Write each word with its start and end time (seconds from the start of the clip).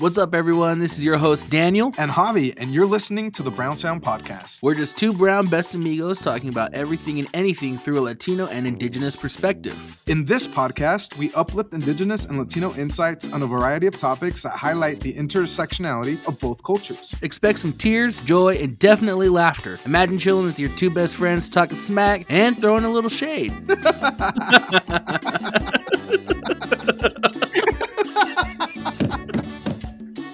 What's 0.00 0.16
up, 0.16 0.34
everyone? 0.34 0.78
This 0.78 0.96
is 0.96 1.04
your 1.04 1.18
host, 1.18 1.50
Daniel. 1.50 1.92
And 1.98 2.10
Javi, 2.10 2.54
and 2.58 2.72
you're 2.72 2.86
listening 2.86 3.30
to 3.32 3.42
the 3.42 3.50
Brown 3.50 3.76
Sound 3.76 4.00
Podcast. 4.00 4.62
We're 4.62 4.74
just 4.74 4.96
two 4.96 5.12
brown 5.12 5.48
best 5.48 5.74
amigos 5.74 6.18
talking 6.18 6.48
about 6.48 6.72
everything 6.72 7.18
and 7.18 7.28
anything 7.34 7.76
through 7.76 7.98
a 7.98 8.00
Latino 8.00 8.46
and 8.46 8.66
Indigenous 8.66 9.14
perspective. 9.14 10.02
In 10.06 10.24
this 10.24 10.46
podcast, 10.46 11.18
we 11.18 11.30
uplift 11.34 11.74
Indigenous 11.74 12.24
and 12.24 12.38
Latino 12.38 12.72
insights 12.76 13.30
on 13.30 13.42
a 13.42 13.46
variety 13.46 13.86
of 13.88 13.94
topics 13.94 14.42
that 14.42 14.52
highlight 14.52 15.00
the 15.00 15.12
intersectionality 15.12 16.26
of 16.26 16.40
both 16.40 16.62
cultures. 16.62 17.14
Expect 17.20 17.58
some 17.58 17.74
tears, 17.74 18.20
joy, 18.20 18.54
and 18.54 18.78
definitely 18.78 19.28
laughter. 19.28 19.78
Imagine 19.84 20.18
chilling 20.18 20.46
with 20.46 20.58
your 20.58 20.70
two 20.76 20.88
best 20.88 21.16
friends, 21.16 21.50
talking 21.50 21.76
smack, 21.76 22.24
and 22.30 22.56
throwing 22.56 22.84
a 22.84 22.90
little 22.90 23.10
shade. 23.10 23.52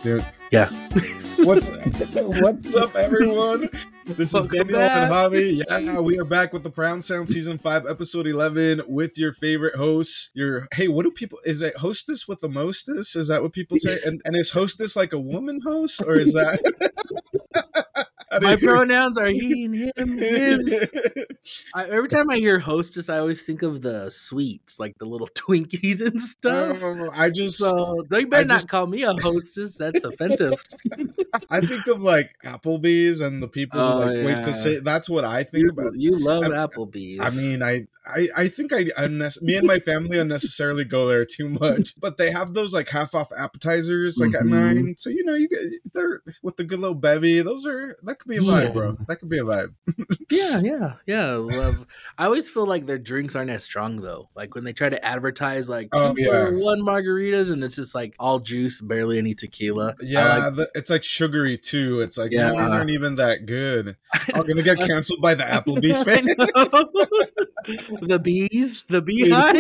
Dude. 0.07 0.25
Yeah. 0.53 0.69
What's 1.39 1.69
what's 2.41 2.77
up, 2.77 2.95
everyone? 2.95 3.69
This 4.05 4.29
is 4.29 4.35
Welcome 4.35 4.69
Daniel 4.69 4.79
back. 4.79 5.03
and 5.03 5.13
Javi. 5.13 5.65
Yeah, 5.69 6.01
we 6.01 6.17
are 6.21 6.25
back 6.25 6.53
with 6.53 6.63
the 6.63 6.71
Brown 6.71 7.03
Sound 7.03 7.29
Season 7.29 7.59
5, 7.59 7.87
Episode 7.89 8.29
11, 8.29 8.83
with 8.87 9.19
your 9.19 9.33
favorite 9.33 9.75
hosts. 9.75 10.31
Your 10.35 10.69
hey, 10.73 10.87
what 10.87 11.03
do 11.03 11.11
people 11.11 11.41
is 11.45 11.61
it 11.61 11.77
hostess 11.77 12.29
with 12.29 12.41
the 12.41 12.49
mostess? 12.49 13.17
Is 13.17 13.27
that 13.27 13.43
what 13.43 13.53
people 13.53 13.79
say? 13.79 13.99
And 14.05 14.23
and 14.25 14.37
is 14.37 14.49
hostess 14.49 14.95
like 14.95 15.13
a 15.13 15.19
woman 15.19 15.61
host? 15.61 16.01
Or 16.07 16.15
is 16.15 16.33
that 16.35 16.61
My 18.41 18.57
pronouns 18.57 19.19
are 19.19 19.27
he 19.29 19.65
and 19.65 19.75
him, 19.75 19.93
his. 20.19 20.89
I, 21.75 21.85
every 21.87 22.09
time 22.09 22.31
I 22.31 22.37
hear 22.37 22.59
hostess, 22.59 23.09
I 23.09 23.19
always 23.19 23.45
think 23.45 23.63
of 23.63 23.83
the 23.83 24.11
sweets, 24.11 24.79
like 24.79 24.99
the 24.99 25.05
little 25.05 25.29
Twinkies 25.35 26.01
and 26.01 26.21
stuff. 26.21 26.83
I 27.13 27.31
just 27.31 27.59
So 27.59 28.05
you 28.11 28.27
better 28.27 28.47
not 28.47 28.69
call 28.69 28.87
me 28.87 29.03
a 29.03 29.13
hostess. 29.15 29.77
That's 29.77 30.05
offensive. 30.05 30.55
I 31.51 31.61
think 31.61 31.87
of 31.89 32.03
like 32.03 32.31
Applebee's 32.45 33.21
and 33.21 33.43
the 33.43 33.49
people 33.49 33.81
who 33.81 33.87
Oh, 33.87 33.99
like 33.99 34.27
wait 34.27 34.45
to 34.45 34.53
say 34.55 34.79
that's 34.81 35.09
what 35.09 35.25
I 35.25 35.43
think 35.45 35.65
you, 35.65 35.71
about. 35.71 35.93
you 35.95 36.19
love 36.19 36.45
I- 36.45 36.49
Applebee's. 36.67 37.21
I 37.21 37.31
mean, 37.41 37.63
I, 37.63 37.87
I, 38.09 38.29
I 38.37 38.49
think 38.49 38.73
I, 38.73 38.85
unnecess- 38.99 39.43
me 39.43 39.57
and 39.57 39.67
my 39.67 39.81
family 39.81 40.17
unnecessarily 40.19 40.85
go 40.85 41.09
there 41.09 41.25
too 41.25 41.49
much. 41.49 41.99
But 42.01 42.17
they 42.19 42.31
have 42.31 42.55
those 42.55 42.73
like 42.73 42.89
half 42.89 43.15
off 43.17 43.31
appetizers 43.37 44.19
like 44.19 44.31
Mhm. 44.31 44.41
at 44.41 44.47
nine. 44.47 44.95
So 44.97 45.11
you 45.11 45.25
know, 45.25 45.35
you 45.35 45.49
get 45.49 45.61
they're 45.93 46.23
with 46.43 46.57
the 46.57 46.65
good 46.65 46.79
little 46.79 46.95
bevy. 46.95 47.41
Those 47.43 47.67
are 47.67 47.97
that 48.05 48.19
could 48.21 48.29
be 48.29 48.37
a 48.37 48.43
Yeah. 48.43 48.53
vibe, 48.67 48.73
bro. 48.75 48.97
That 49.09 49.17
could 49.21 49.29
be 49.29 49.39
a 49.39 49.43
vibe. 49.45 49.75
yeah, 50.31 50.61
yeah, 50.65 50.93
yeah. 51.07 51.33
Love. 51.33 51.85
I 52.19 52.25
always 52.27 52.49
feel 52.49 52.67
like 52.67 52.87
their 52.87 52.99
drinks 52.99 53.35
aren't 53.35 53.51
as 53.51 53.65
strong 53.65 53.97
though. 53.97 54.29
Like 54.37 54.55
when 54.55 54.63
they 54.65 54.73
try 54.73 54.89
to 54.89 55.05
advertise 55.05 55.69
like 55.69 55.87
two 55.93 55.99
Oh, 56.01 56.15
for 56.15 56.21
yeah. 56.21 56.51
one 56.53 56.81
margaritas, 56.83 57.51
and 57.51 57.65
it's 57.65 57.77
just 57.77 57.95
like 57.95 58.15
all 58.21 58.39
juice, 58.39 58.81
barely 58.81 59.19
any 59.19 59.35
tequila. 59.35 59.95
Yeah, 60.01 60.39
like- 60.49 60.55
the, 60.57 60.71
it's 60.77 60.91
like 60.91 61.03
sugary 61.37 61.57
too. 61.57 62.01
It's 62.01 62.19
like 62.19 62.33
man, 62.33 62.57
these 62.57 62.71
Yeah. 62.71 62.77
aren't 62.77 62.91
even 62.91 63.15
that 63.17 63.47
good. 63.47 63.97
I'm 64.35 64.47
gonna 64.47 64.63
get 64.63 64.79
canceled 64.79 65.21
by 65.21 65.35
the 65.35 65.43
Applebee's 65.57 66.03
fan. 66.03 66.25
the 68.07 68.19
bees, 68.19 68.85
the 68.89 69.03
beehive. 69.03 69.57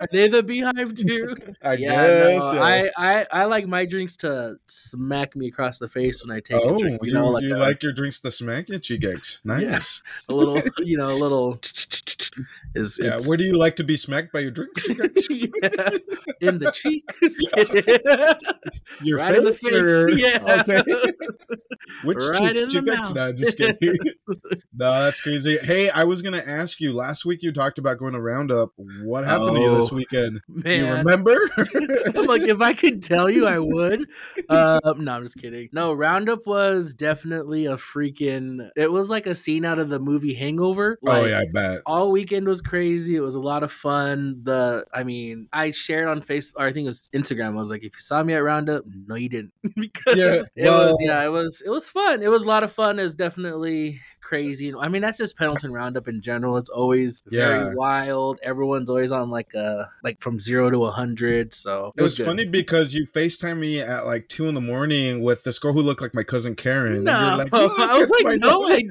Are 0.00 0.08
they 0.12 0.28
the 0.28 0.42
beehive 0.42 0.94
too? 0.94 1.36
I 1.62 1.74
yeah, 1.74 2.06
guess. 2.06 2.42
no, 2.42 2.52
yeah. 2.54 2.62
I, 2.62 2.90
I 2.98 3.26
I 3.32 3.44
like 3.46 3.66
my 3.66 3.86
drinks 3.86 4.16
to 4.18 4.56
smack 4.66 5.36
me 5.36 5.48
across 5.48 5.78
the 5.78 5.88
face 5.88 6.24
when 6.24 6.34
I 6.36 6.40
take 6.40 6.60
oh, 6.62 6.74
a 6.74 6.78
drink. 6.78 7.00
you, 7.02 7.08
You 7.08 7.14
know, 7.14 7.28
like, 7.30 7.42
you 7.44 7.54
a, 7.54 7.58
like 7.58 7.82
your 7.82 7.92
drinks 7.92 8.20
to 8.20 8.30
smack 8.30 8.68
you, 8.68 8.78
cheeks. 8.78 9.40
Nice. 9.44 10.02
a 10.28 10.34
little, 10.34 10.60
you 10.78 10.96
know, 10.96 11.08
a 11.08 11.18
little. 11.18 11.60
Is 12.74 12.98
Yeah. 13.00 13.18
Where 13.26 13.36
do 13.36 13.44
you 13.44 13.56
like 13.56 13.76
to 13.76 13.84
be 13.84 13.96
smacked 13.96 14.32
by 14.32 14.40
your 14.40 14.50
drinks, 14.50 14.88
yeah, 15.30 15.90
in 16.40 16.58
the 16.58 16.72
cheek. 16.72 17.04
Your 19.02 19.18
Right 19.18 19.36
in 19.36 19.44
the 19.44 19.52
face, 19.52 19.68
face, 19.68 19.80
or 19.80 20.10
yeah. 20.10 20.64
okay. 20.68 20.82
Which 22.04 22.18
Right 22.28 22.54
cheeks, 22.56 22.74
in 22.74 22.84
cheeks? 22.86 23.12
No, 23.14 23.32
just 23.32 23.56
kidding. 23.56 23.76
no, 24.28 25.04
that's 25.04 25.20
crazy. 25.20 25.58
Hey, 25.58 25.90
I 25.90 26.04
was 26.04 26.22
gonna 26.22 26.42
ask 26.46 26.80
you. 26.80 26.92
Last 26.92 27.24
week 27.24 27.42
you 27.42 27.52
talked 27.52 27.78
about 27.78 27.98
going 27.98 28.12
to 28.14 28.20
Roundup. 28.20 28.70
What 29.02 29.24
happened 29.24 29.56
to 29.56 29.62
you 29.62 29.74
this 29.74 29.92
Oh, 29.92 29.96
weekend? 29.96 30.40
Do 30.62 30.70
you 30.76 30.84
Man, 30.86 30.98
remember? 31.04 31.36
I'm 31.58 32.26
like, 32.26 32.42
if 32.42 32.60
I 32.60 32.72
could 32.74 33.02
tell 33.02 33.28
you, 33.30 33.46
I 33.46 33.58
would. 33.58 34.06
Uh, 34.48 34.80
no, 34.98 35.12
I'm 35.16 35.22
just 35.22 35.36
kidding. 35.38 35.68
No, 35.72 35.92
Roundup 35.92 36.46
was 36.46 36.94
definitely 36.94 37.66
a 37.66 37.76
freaking. 37.76 38.70
It 38.76 38.90
was 38.90 39.10
like 39.10 39.26
a 39.26 39.34
scene 39.34 39.64
out 39.64 39.78
of 39.78 39.88
the 39.88 39.98
movie 39.98 40.34
Hangover. 40.34 40.98
oh 41.06 41.24
yeah, 41.24 41.40
I 41.40 41.46
bet. 41.52 41.80
all 41.86 42.10
weekend 42.10 42.46
was 42.46 42.60
crazy. 42.60 43.16
It 43.16 43.20
was 43.20 43.34
a 43.34 43.40
lot 43.40 43.62
of 43.62 43.72
fun. 43.72 44.40
The 44.42 44.84
I 44.92 45.04
mean, 45.04 45.48
I 45.52 45.70
shared 45.70 46.08
on 46.08 46.20
Facebook 46.22 46.52
or 46.56 46.66
I 46.66 46.72
think 46.72 46.84
it 46.84 46.88
was 46.88 47.08
Instagram. 47.14 47.48
I 47.48 47.50
was 47.50 47.70
like, 47.70 47.82
if 47.84 47.94
you 47.94 48.00
saw 48.00 48.22
me 48.22 48.34
at 48.34 48.42
Roundup, 48.42 48.84
no, 49.06 49.14
you 49.14 49.28
didn't. 49.28 49.52
because 49.76 50.16
Yeah, 50.16 50.42
it 50.56 50.68
was 50.70 50.72
well- 50.82 50.96
yeah, 51.04 51.24
it 51.24 51.28
was 51.28 51.62
it 51.64 51.70
was 51.70 51.88
fun. 51.90 52.22
It 52.22 52.28
was 52.28 52.42
a 52.44 52.48
lot 52.48 52.62
of 52.64 52.72
fun. 52.72 52.98
It 52.98 53.02
was 53.04 53.14
definitely 53.16 54.00
crazy. 54.24 54.74
I 54.74 54.88
mean, 54.88 55.02
that's 55.02 55.18
just 55.18 55.36
Pendleton 55.36 55.72
Roundup 55.72 56.08
in 56.08 56.20
general. 56.22 56.56
It's 56.56 56.70
always 56.70 57.22
Yeah. 57.30 57.62
very 57.64 57.76
wild. 57.76 58.40
Everyone's 58.42 58.88
always 58.90 59.12
on 59.12 59.30
like 59.30 59.54
uh 59.54 59.84
like 60.02 60.20
from 60.20 60.40
zero 60.40 60.70
to 60.70 60.84
a 60.86 60.90
hundred. 60.90 61.52
So 61.54 61.92
It 61.96 62.02
was 62.02 62.16
good. 62.16 62.26
funny 62.26 62.46
because 62.46 62.94
you 62.94 63.06
FaceTime 63.06 63.58
me 63.58 63.80
at 63.80 64.06
like 64.06 64.28
two 64.28 64.46
in 64.48 64.54
the 64.54 64.60
morning 64.60 65.22
with 65.22 65.44
this 65.44 65.58
girl 65.58 65.72
who 65.72 65.82
looked 65.82 66.00
like 66.00 66.14
my 66.14 66.22
cousin 66.22 66.54
Karen. 66.56 66.94
and 66.94 67.04
No, 67.04 67.20
you're 67.20 67.36
like, 67.44 67.52
I 67.78 67.98
was 67.98 68.10
like, 68.10 68.38
no. 68.40 68.66
I 68.68 68.82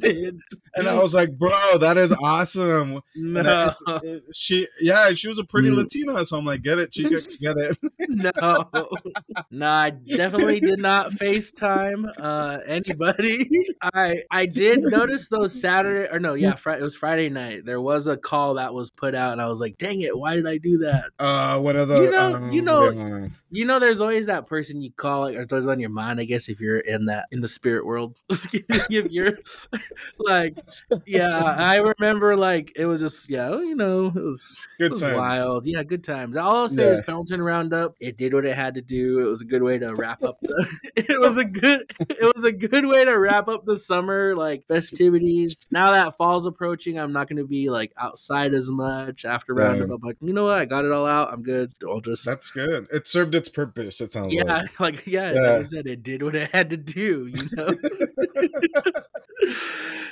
did. 0.00 0.40
And 0.74 0.88
I 0.88 1.00
was 1.00 1.14
like, 1.14 1.36
bro, 1.38 1.78
that 1.78 1.96
is 1.96 2.12
awesome. 2.12 3.00
No, 3.14 3.72
I- 3.86 4.20
she, 4.34 4.66
yeah, 4.80 5.12
she 5.12 5.28
was 5.28 5.38
a 5.38 5.44
pretty 5.44 5.68
Mm. 5.70 5.76
Latina, 5.76 6.24
so 6.24 6.38
I'm 6.38 6.44
like, 6.44 6.62
get 6.62 6.78
it, 6.78 6.90
chica, 6.92 7.10
get 7.10 7.20
it. 7.56 7.76
no, 8.08 8.64
no, 9.50 9.68
I 9.70 9.90
definitely 9.90 10.60
did 10.60 10.78
not 10.80 11.12
FaceTime 11.12 12.10
uh, 12.18 12.58
anybody. 12.66 13.48
I 13.82 14.22
I 14.30 14.46
did 14.46 14.69
notice 14.82 15.28
those 15.28 15.58
Saturday 15.60 16.08
or 16.10 16.18
no, 16.20 16.34
yeah, 16.34 16.54
Friday. 16.54 16.80
It 16.80 16.84
was 16.84 16.96
Friday 16.96 17.28
night. 17.28 17.64
There 17.64 17.80
was 17.80 18.06
a 18.06 18.16
call 18.16 18.54
that 18.54 18.72
was 18.74 18.90
put 18.90 19.14
out, 19.14 19.32
and 19.32 19.42
I 19.42 19.48
was 19.48 19.60
like, 19.60 19.78
"Dang 19.78 20.00
it, 20.00 20.16
why 20.16 20.34
did 20.34 20.46
I 20.46 20.58
do 20.58 20.78
that?" 20.78 21.04
Uh, 21.18 21.58
one 21.60 21.76
of 21.76 21.88
the, 21.88 22.00
You 22.02 22.10
know- 22.10 22.34
um, 22.36 22.52
you 22.52 22.62
know- 22.62 22.90
yeah. 22.90 23.28
You 23.52 23.64
know, 23.64 23.80
there's 23.80 24.00
always 24.00 24.26
that 24.26 24.46
person 24.46 24.80
you 24.80 24.92
call, 24.92 25.22
like, 25.22 25.34
or 25.34 25.40
it's 25.40 25.52
always 25.52 25.66
on 25.66 25.80
your 25.80 25.90
mind. 25.90 26.20
I 26.20 26.24
guess 26.24 26.48
if 26.48 26.60
you're 26.60 26.78
in 26.78 27.06
that 27.06 27.26
in 27.32 27.40
the 27.40 27.48
spirit 27.48 27.84
world, 27.84 28.14
if 28.30 29.10
you're 29.10 29.38
like, 30.20 30.56
yeah, 31.04 31.42
I 31.42 31.78
remember 31.78 32.36
like 32.36 32.72
it 32.76 32.86
was 32.86 33.00
just 33.00 33.28
yeah, 33.28 33.50
you 33.58 33.74
know, 33.74 34.06
it 34.06 34.14
was 34.14 34.68
good 34.78 34.84
it 34.86 34.90
was 34.92 35.00
times. 35.00 35.16
wild. 35.16 35.66
Yeah, 35.66 35.82
good 35.82 36.04
times. 36.04 36.36
All 36.36 36.54
I'll 36.58 36.68
say 36.68 36.84
is 36.84 36.98
Yeah. 36.98 37.06
Pendleton 37.06 37.42
Roundup. 37.42 37.96
It 37.98 38.16
did 38.16 38.34
what 38.34 38.44
it 38.46 38.54
had 38.54 38.74
to 38.76 38.82
do. 38.82 39.18
It 39.26 39.28
was 39.28 39.40
a 39.40 39.44
good 39.46 39.64
way 39.64 39.78
to 39.78 39.96
wrap 39.96 40.22
up. 40.22 40.38
The, 40.42 40.66
it 40.94 41.18
was 41.20 41.36
a 41.36 41.44
good. 41.44 41.90
It 41.98 42.32
was 42.36 42.44
a 42.44 42.52
good 42.52 42.86
way 42.86 43.04
to 43.04 43.18
wrap 43.18 43.48
up 43.48 43.64
the 43.66 43.76
summer 43.76 44.36
like 44.36 44.59
festivities. 44.66 45.66
Now 45.70 45.90
that 45.92 46.16
fall's 46.16 46.46
approaching, 46.46 46.98
I'm 46.98 47.12
not 47.12 47.28
going 47.28 47.38
to 47.38 47.46
be 47.46 47.70
like 47.70 47.92
outside 47.96 48.54
as 48.54 48.70
much 48.70 49.24
after. 49.24 49.54
Roundup. 49.54 49.90
I'm 49.90 50.00
like, 50.00 50.16
you 50.20 50.32
know 50.32 50.44
what? 50.44 50.58
I 50.58 50.64
got 50.64 50.84
it 50.84 50.92
all 50.92 51.06
out. 51.06 51.32
I'm 51.32 51.42
good. 51.42 51.72
I'll 51.86 52.00
just. 52.00 52.24
That's 52.24 52.50
good. 52.50 52.86
It 52.92 53.06
served 53.06 53.34
its 53.34 53.48
purpose. 53.48 54.00
It 54.00 54.12
sounds 54.12 54.34
yeah, 54.34 54.44
like. 54.44 54.80
like 54.80 55.06
yeah, 55.06 55.32
Yeah. 55.32 55.40
like 55.40 55.50
I 55.50 55.62
said, 55.62 55.86
it 55.86 56.02
did 56.02 56.22
what 56.22 56.34
it 56.34 56.50
had 56.52 56.70
to 56.70 56.76
do. 56.76 57.26
You 57.26 57.48
know. 57.52 57.68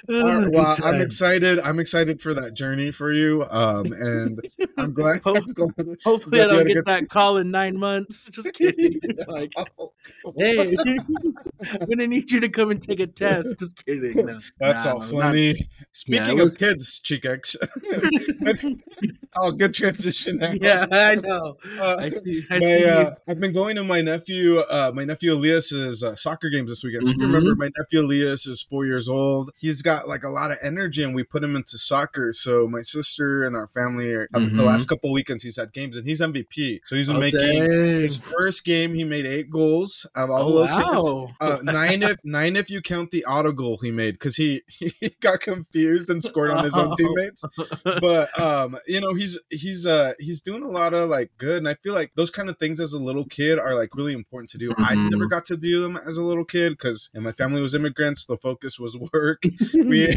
Right, 0.09 0.49
well, 0.50 0.77
I'm 0.84 1.00
excited. 1.03 1.59
I'm 1.61 1.78
excited 1.78 2.21
for 2.22 2.33
that 2.34 2.55
journey 2.55 2.91
for 2.93 3.12
you. 3.12 3.44
Um, 3.50 3.84
and 4.00 4.41
I'm 4.78 4.93
glad. 4.94 5.22
Hope- 5.25 5.37
I'm 5.47 5.53
glad- 5.53 5.99
Hopefully, 6.05 6.41
I 6.41 6.47
don't 6.47 6.66
get 6.66 6.75
good- 6.77 6.84
that 6.87 7.09
call 7.09 7.37
in 7.37 7.50
nine 7.50 7.78
months. 7.78 8.28
Just 8.33 8.53
kidding. 8.55 9.00
like, 9.27 9.53
hey, 10.37 10.77
I'm 10.78 11.87
gonna 11.89 12.06
need 12.06 12.31
you 12.31 12.41
to 12.41 12.49
come 12.49 12.71
and 12.71 12.81
take 12.81 13.00
a 13.00 13.06
test. 13.06 13.59
Just 13.59 13.84
kidding. 13.84 14.25
No, 14.25 14.41
That's 14.59 14.84
nah, 14.87 14.93
all 14.95 15.00
no, 15.00 15.06
funny. 15.21 15.47
Yeah, 15.49 15.65
Speaking 15.93 16.39
it 16.39 16.45
of 16.47 16.56
kids, 16.59 17.00
chicas. 17.05 17.56
oh, 19.37 19.53
good 19.53 19.75
transition. 19.75 20.39
now. 20.39 20.53
yeah, 20.60 20.87
I 20.91 21.16
know. 21.16 21.56
Uh, 21.78 21.97
I 21.99 22.09
see. 22.09 22.45
I 22.50 22.55
my, 22.59 22.66
see. 22.66 22.84
uh, 22.87 23.10
I've 23.28 23.41
been 23.41 23.53
going 23.53 23.77
to 23.77 23.84
my 23.84 24.01
nephew, 24.01 24.59
uh, 24.71 24.92
my 24.95 25.04
nephew 25.04 25.33
Elias's 25.34 26.03
uh, 26.04 26.15
soccer 26.15 26.48
games 26.48 26.71
this 26.71 26.83
weekend. 26.84 27.04
So 27.04 27.10
if 27.10 27.16
you 27.19 27.27
remember, 27.27 27.54
my 27.57 27.71
nephew 27.78 28.01
Elias 28.07 28.17
is 28.22 28.62
four 28.62 28.86
years 28.86 29.09
old. 29.09 29.50
He's 29.59 29.82
got 29.82 30.09
like 30.09 30.24
a 30.24 30.28
lot 30.30 30.50
of 30.50 30.59
energy, 30.62 31.03
and 31.03 31.15
we 31.15 31.22
put 31.24 31.42
him 31.44 31.56
into 31.56 31.76
soccer. 31.78 32.32
So 32.32 32.66
my 32.68 32.82
sister 32.82 33.44
and 33.44 33.56
our 33.56 33.68
family 33.68 34.10
are 34.12 34.28
uh, 34.34 34.38
the 34.41 34.47
Mhm. 34.47 34.65
last 34.65 34.88
couple 34.88 35.10
of 35.10 35.15
weekends 35.15 35.42
he's 35.42 35.56
had 35.56 35.72
games, 35.72 35.97
and 35.97 36.06
he's 36.06 36.20
MVP. 36.20 36.80
So 36.84 36.97
he's 36.97 37.10
Oh, 37.10 37.18
making 37.18 37.41
dang. 37.41 38.00
his 38.03 38.18
first 38.18 38.65
game. 38.65 38.94
He 38.94 39.04
made 39.04 39.26
eight 39.26 39.50
goals 39.50 40.06
out 40.16 40.24
of 40.24 40.30
all 40.30 40.42
Oh, 40.42 40.48
the 40.48 40.54
little 40.60 40.76
kids. 40.76 41.06
wow. 41.06 41.34
Uh, 41.41 41.59
nine 41.62 42.03
if 42.03 42.16
nine 42.24 42.56
if 42.56 42.70
you 42.70 42.80
count 42.82 43.10
the 43.10 43.24
auto 43.24 43.53
goal 43.53 43.78
he 43.82 43.91
made 43.91 44.12
because 44.15 44.36
he 44.36 44.62
he 44.68 44.92
got 45.21 45.41
confused 45.41 46.10
and 46.10 46.22
scored 46.22 46.50
on 46.50 46.64
his 46.64 46.76
own 46.78 46.94
teammates. 46.97 47.44
But 47.84 48.38
um, 48.38 48.78
you 48.86 49.00
know 49.00 49.14
he's 49.14 49.38
he's 49.50 49.86
uh 49.86 50.12
he's 50.18 50.41
doing 50.42 50.62
a 50.62 50.68
lot 50.71 50.94
of 50.94 51.09
like 51.09 51.30
good, 51.38 51.59
and 51.59 51.68
I 51.68 51.74
feel 51.82 51.94
like 51.94 52.12
those 52.16 52.30
kind 52.30 52.48
of 52.48 52.56
things 52.59 52.80
as 52.80 52.92
a 52.92 52.98
little 53.03 53.24
kid 53.24 53.59
are 53.59 53.74
like 53.74 53.94
really 53.94 54.12
important 54.14 54.50
to 54.50 54.59
do. 54.59 54.71
I 54.78 54.94
Mhm. 54.94 55.10
never 55.10 55.26
got 55.26 55.44
to 55.47 55.56
do 55.56 55.82
them 55.82 55.97
as 55.97 56.16
a 56.16 56.22
little 56.22 56.44
kid 56.44 56.71
because 56.71 57.10
and 57.14 57.24
my 57.24 57.32
family 57.32 57.60
was 57.60 57.74
immigrant. 57.74 58.08
Weekends. 58.09 58.27
The 58.27 58.37
focus 58.37 58.78
was 58.78 58.97
work. 59.13 59.43
we 59.75 60.09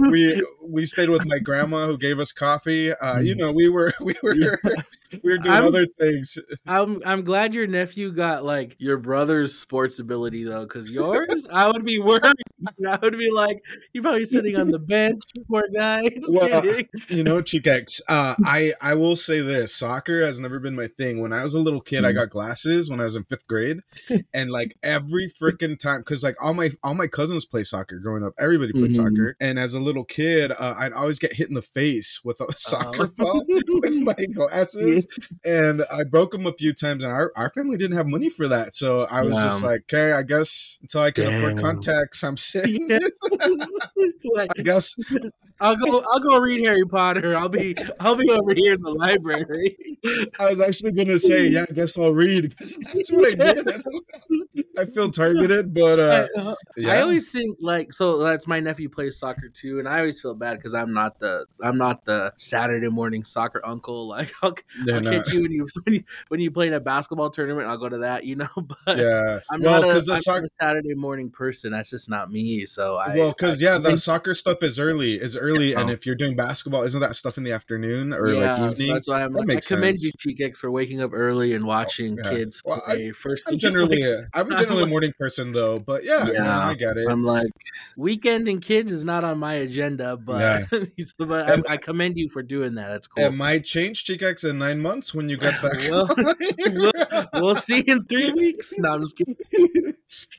we 0.00 0.46
we 0.66 0.84
stayed 0.84 1.08
with 1.08 1.24
my 1.26 1.38
grandma 1.38 1.86
who 1.86 1.96
gave 1.98 2.18
us 2.18 2.32
coffee. 2.32 2.92
Uh, 2.92 3.18
you 3.20 3.34
know, 3.36 3.52
we 3.52 3.68
were 3.68 3.92
we 4.00 4.14
were 4.22 4.34
we 4.34 5.32
were 5.32 5.38
doing 5.38 5.54
I'm- 5.54 5.64
other 5.66 5.86
things. 5.98 6.38
I'm 6.66 7.02
I'm 7.04 7.22
glad 7.24 7.54
your 7.54 7.66
nephew 7.66 8.12
got 8.12 8.44
like 8.44 8.76
your 8.78 8.98
brother's 8.98 9.56
sports 9.58 9.98
ability 9.98 10.44
though, 10.44 10.64
because 10.64 10.90
yours, 10.90 11.46
I 11.52 11.68
would 11.68 11.84
be 11.84 11.98
worried. 11.98 12.22
I 12.88 12.98
would 13.02 13.18
be 13.18 13.30
like, 13.30 13.62
you're 13.92 14.02
probably 14.02 14.24
sitting 14.24 14.56
on 14.56 14.70
the 14.70 14.78
bench, 14.78 15.22
poor 15.48 15.64
guy. 15.74 16.02
Well. 16.28 16.64
You 17.08 17.22
know, 17.24 17.40
Chikex, 17.40 18.00
uh, 18.08 18.34
I 18.44 18.72
I 18.80 18.94
will 18.94 19.16
say 19.16 19.40
this: 19.40 19.74
soccer 19.74 20.24
has 20.24 20.40
never 20.40 20.58
been 20.58 20.74
my 20.74 20.88
thing. 20.98 21.20
When 21.20 21.32
I 21.32 21.42
was 21.42 21.54
a 21.54 21.60
little 21.60 21.80
kid, 21.80 22.04
I 22.04 22.12
Mhm. 22.12 22.14
got 22.16 22.30
glasses 22.30 22.90
when 22.90 23.00
I 23.00 23.04
was 23.04 23.16
in 23.16 23.24
fifth 23.24 23.46
grade, 23.46 23.80
and 24.34 24.50
like 24.50 24.76
every 24.82 25.28
freaking 25.40 25.78
time, 25.78 26.00
because 26.00 26.22
like 26.24 26.36
all 26.42 26.52
my 26.54 26.70
all 26.82 26.94
my 26.94 27.06
cousins 27.06 27.25
play 27.50 27.64
soccer 27.64 27.98
growing 27.98 28.22
up. 28.24 28.32
Everybody 28.38 28.72
played 28.72 28.90
Mhm. 28.90 28.96
soccer, 28.96 29.36
and 29.40 29.58
as 29.58 29.74
a 29.74 29.80
little 29.80 30.04
kid, 30.04 30.52
uh, 30.52 30.74
I'd 30.78 30.92
always 30.92 31.18
get 31.18 31.32
hit 31.32 31.48
in 31.48 31.54
the 31.54 31.62
face 31.62 32.20
with 32.24 32.40
a 32.40 32.46
soccer 32.56 33.06
ball 33.08 33.44
with 33.48 33.98
my 34.00 34.14
glasses, 34.34 35.06
and 35.44 35.82
I 35.90 36.04
broke 36.04 36.32
them 36.32 36.46
a 36.46 36.52
few 36.52 36.72
times. 36.72 37.04
And 37.04 37.12
our, 37.12 37.32
our 37.36 37.50
family 37.50 37.76
didn't 37.76 37.96
have 37.96 38.06
money 38.06 38.28
for 38.28 38.48
that, 38.48 38.74
so 38.74 39.02
I 39.10 39.22
was 39.22 39.34
just 39.34 39.62
like, 39.62 39.80
okay, 39.92 40.12
I 40.12 40.22
guess 40.22 40.78
until 40.82 41.02
I 41.02 41.10
can 41.10 41.26
afford 41.26 41.58
contacts, 41.58 42.22
I'm 42.24 42.36
saying 42.36 42.86
Yeah. 42.88 42.98
this. 42.98 43.20
Like, 44.34 44.50
I 44.58 44.62
guess 44.62 44.94
I'll 45.60 45.76
go. 45.76 46.02
I'll 46.12 46.20
go 46.20 46.38
read 46.38 46.64
Harry 46.66 46.84
Potter. 46.86 47.36
I'll 47.36 47.48
be. 47.48 47.76
I'll 48.00 48.14
be 48.16 48.30
over 48.30 48.54
here 48.54 48.74
in 48.74 48.82
the 48.82 48.90
library. 48.90 49.76
I 50.38 50.50
was 50.50 50.60
actually 50.60 50.92
gonna 50.92 51.18
say, 51.18 51.46
yeah, 51.48 51.64
I 51.68 51.72
guess 51.72 51.98
I'll 51.98 52.12
read. 52.12 52.54
I 52.60 53.30
did. 53.34 53.38
That's 53.64 53.84
what- 53.84 54.04
I 54.78 54.84
feel 54.84 55.10
targeted, 55.10 55.72
but 55.72 55.98
uh, 55.98 56.26
I, 56.36 56.54
yeah. 56.76 56.92
I 56.92 57.00
always 57.06 57.30
think 57.32 57.58
like 57.60 57.92
so. 57.92 58.18
That's 58.22 58.46
my 58.46 58.60
nephew 58.60 58.88
plays 58.88 59.18
soccer 59.18 59.48
too, 59.48 59.78
and 59.78 59.88
I 59.88 59.98
always 59.98 60.20
feel 60.20 60.34
bad 60.34 60.56
because 60.56 60.74
I'm 60.74 60.92
not 60.92 61.20
the. 61.20 61.46
I'm 61.62 61.78
not 61.78 62.04
the 62.04 62.32
Saturday 62.36 62.88
morning 62.88 63.24
soccer 63.24 63.60
uncle. 63.64 63.96
Like 64.16 64.32
I'll, 64.42 64.54
I'll 64.92 65.00
catch 65.02 65.32
you 65.32 65.42
when 65.42 65.52
you 65.52 65.66
when 65.84 65.94
you 65.94 66.04
when 66.28 66.40
you 66.40 66.50
play 66.50 66.68
in 66.68 66.72
a 66.74 66.80
basketball 66.80 67.30
tournament. 67.30 67.68
I'll 67.68 67.76
go 67.76 67.88
to 67.88 67.98
that, 67.98 68.24
you 68.24 68.36
know. 68.36 68.48
But 68.86 68.98
yeah. 68.98 69.40
I'm 69.50 69.60
well, 69.62 69.82
not 69.82 69.90
a, 69.90 70.00
the 70.00 70.12
I'm 70.12 70.34
not 70.34 70.44
a 70.44 70.48
Saturday 70.60 70.94
morning 70.94 71.30
person. 71.30 71.72
That's 71.72 71.90
just 71.90 72.08
not 72.08 72.30
me. 72.30 72.66
So 72.66 72.96
I 72.96 73.14
well, 73.14 73.30
because 73.30 73.60
yeah, 73.60 73.78
the 73.78 73.96
soccer 73.96 74.34
stuff 74.34 74.62
is 74.62 74.78
early. 74.78 75.14
Is 75.14 75.36
early, 75.36 75.74
and 75.74 75.90
if 75.90 76.06
you're 76.06 76.14
doing 76.14 76.36
basketball, 76.36 76.82
isn't 76.84 77.00
that 77.00 77.14
stuff 77.16 77.36
in 77.38 77.44
the 77.44 77.52
afternoon 77.52 78.12
or 78.12 78.28
yeah, 78.28 78.52
like 78.52 78.58
so 78.58 78.70
evening? 78.70 78.94
that's 78.94 79.08
why 79.08 79.22
I'm 79.22 79.32
That 79.32 79.48
like, 79.48 79.58
I 79.58 79.60
commend 79.60 79.98
sense. 79.98 80.04
you, 80.24 80.34
Cheek 80.34 80.56
for 80.56 80.70
waking 80.70 81.02
up 81.02 81.10
early 81.12 81.54
and 81.54 81.64
oh, 81.64 81.68
watching 81.68 82.16
yeah. 82.16 82.30
kids 82.30 82.62
Well, 82.64 82.82
I- 82.86 82.94
play 82.94 83.12
first. 83.12 83.50
I'm 83.50 83.58
generally, 83.58 84.02
like, 84.02 84.20
a, 84.34 84.38
I'm 84.38 84.50
generally 84.56 84.84
a 84.84 84.86
morning 84.86 85.12
person 85.18 85.52
though, 85.52 85.78
but 85.78 86.04
yeah, 86.04 86.24
know, 86.24 86.32
Yeah. 86.32 86.58
I 86.66 86.74
get 86.74 86.95
it. 86.96 87.08
I'm 87.08 87.24
like 87.24 87.50
weekend 87.96 88.48
and 88.48 88.60
kids 88.60 88.92
is 88.92 89.04
not 89.04 89.24
on 89.24 89.38
my 89.38 89.54
agenda, 89.54 90.16
but 90.16 90.64
but 91.18 91.50
I, 91.70 91.74
I 91.74 91.76
commend 91.76 92.16
you 92.16 92.28
for 92.28 92.42
doing 92.42 92.74
that. 92.76 92.88
That's 92.88 93.06
cool. 93.06 93.24
It 93.24 93.34
might 93.34 93.64
change, 93.64 94.04
Chikex, 94.04 94.48
in 94.48 94.58
nine 94.58 94.80
months 94.80 95.14
when 95.14 95.28
you 95.28 95.36
get 95.36 95.60
that. 95.62 95.76
Well, 97.32 97.42
we'll 97.42 97.54
see 97.54 97.80
in 97.80 98.04
three 98.04 98.30
weeks. 98.32 98.72
No, 98.78 98.94
I'm 98.94 99.02
just 99.02 99.16
kidding. 99.16 99.36